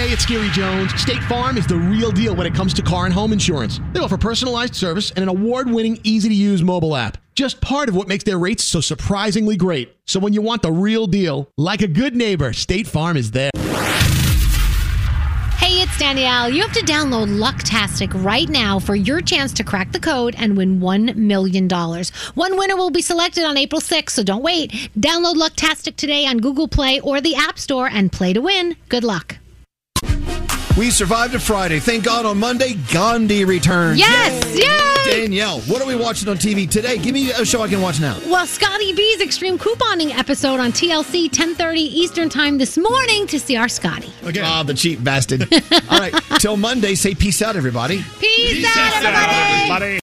Hey, 0.05 0.13
it's 0.13 0.27
Gary 0.27 0.51
Jones. 0.51 0.93
State 1.01 1.23
Farm 1.23 1.57
is 1.57 1.67
the 1.67 1.77
real 1.77 2.13
deal 2.13 2.37
when 2.37 2.47
it 2.47 2.55
comes 2.55 2.75
to 2.75 2.83
car 2.83 3.07
and 3.07 3.15
home 3.15 3.33
insurance. 3.33 3.81
They 3.95 4.01
offer 4.01 4.19
personalized 4.19 4.75
service 4.75 5.11
and 5.13 5.23
an 5.23 5.31
award 5.31 5.67
winning, 5.67 5.99
easy 6.05 6.29
to 6.29 6.35
use 6.35 6.63
mobile 6.63 6.95
app. 6.95 7.17
Just 7.35 7.63
part 7.63 7.89
of 7.89 7.97
what 7.97 8.07
makes 8.07 8.23
their 8.23 8.37
rates 8.37 8.65
so 8.65 8.83
surprisingly 8.83 9.57
great. 9.57 9.97
So 10.05 10.21
when 10.21 10.35
you 10.35 10.43
want 10.43 10.61
the 10.61 10.71
real 10.71 11.07
deal, 11.07 11.49
like 11.57 11.81
a 11.81 11.89
good 11.89 12.15
neighbor, 12.15 12.53
State 12.53 12.87
Farm 12.87 13.17
is 13.17 13.31
there. 13.31 13.51
Hey, 15.57 15.81
it's 15.81 15.99
Danielle. 15.99 16.51
You 16.51 16.61
have 16.61 16.73
to 16.73 16.85
download 16.85 17.39
Lucktastic 17.39 18.13
right 18.23 18.51
now 18.51 18.79
for 18.79 18.95
your 18.95 19.23
chance 19.23 19.55
to 19.55 19.65
crack 19.65 19.93
the 19.93 20.01
code 20.01 20.35
and 20.37 20.55
win 20.55 20.81
$1 20.81 21.17
million. 21.17 21.67
One 21.67 22.59
winner 22.59 22.77
will 22.77 22.91
be 22.91 23.01
selected 23.01 23.45
on 23.45 23.57
April 23.57 23.81
6th, 23.81 24.11
so 24.11 24.23
don't 24.23 24.43
wait. 24.43 24.71
Download 24.99 25.37
Lucktastic 25.37 25.97
today 25.97 26.27
on 26.27 26.41
Google 26.41 26.69
Play 26.69 27.01
or 27.01 27.23
the 27.23 27.37
App 27.37 27.59
Store 27.59 27.89
and 27.89 28.13
play 28.13 28.35
to 28.35 28.43
win. 28.43 28.77
Good 28.91 29.03
luck. 29.03 29.39
We 30.77 30.91
survived 30.91 31.37
a 31.37 31.39
Friday. 31.39 31.79
Thank 31.79 32.03
God 32.03 32.27
on 32.27 32.39
Monday, 32.39 32.75
Gandhi 32.93 33.45
returns. 33.45 34.01
Yes! 34.01 34.59
Yay! 34.59 35.21
Danielle, 35.21 35.61
what 35.63 35.81
are 35.81 35.87
we 35.87 35.95
watching 35.95 36.29
on 36.29 36.37
TV 36.37 36.69
today? 36.69 36.99
Give 36.99 37.15
me 37.15 37.31
a 37.31 37.45
show 37.45 37.63
I 37.63 37.69
can 37.69 37.81
watch 37.81 38.01
now. 38.01 38.19
Well, 38.27 38.45
Scotty 38.45 38.93
B's 38.93 39.21
Extreme 39.21 39.59
Couponing 39.59 40.11
episode 40.11 40.59
on 40.59 40.73
TLC 40.73 41.25
1030 41.25 41.81
Eastern 41.81 42.29
Time 42.29 42.59
this 42.59 42.77
morning 42.77 43.29
to 43.29 43.39
see 43.39 43.57
our 43.57 43.69
Scotty. 43.69 44.13
Okay. 44.25 44.41
Ah, 44.43 44.65
the 44.65 44.75
cheap 44.75 45.05
bastard. 45.05 45.43
All 45.91 45.99
right. 46.01 46.13
Till 46.41 46.57
Monday, 46.57 46.97
say 46.97 47.15
peace 47.15 47.41
out, 47.41 47.55
everybody. 47.55 48.03
Peace, 48.19 48.67
out, 48.77 49.05
everybody! 49.05 49.97
If 49.97 50.04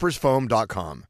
coffeetoppersfoam.com. 0.00 1.09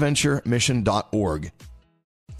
Bonaventuremission.org. 0.01 1.51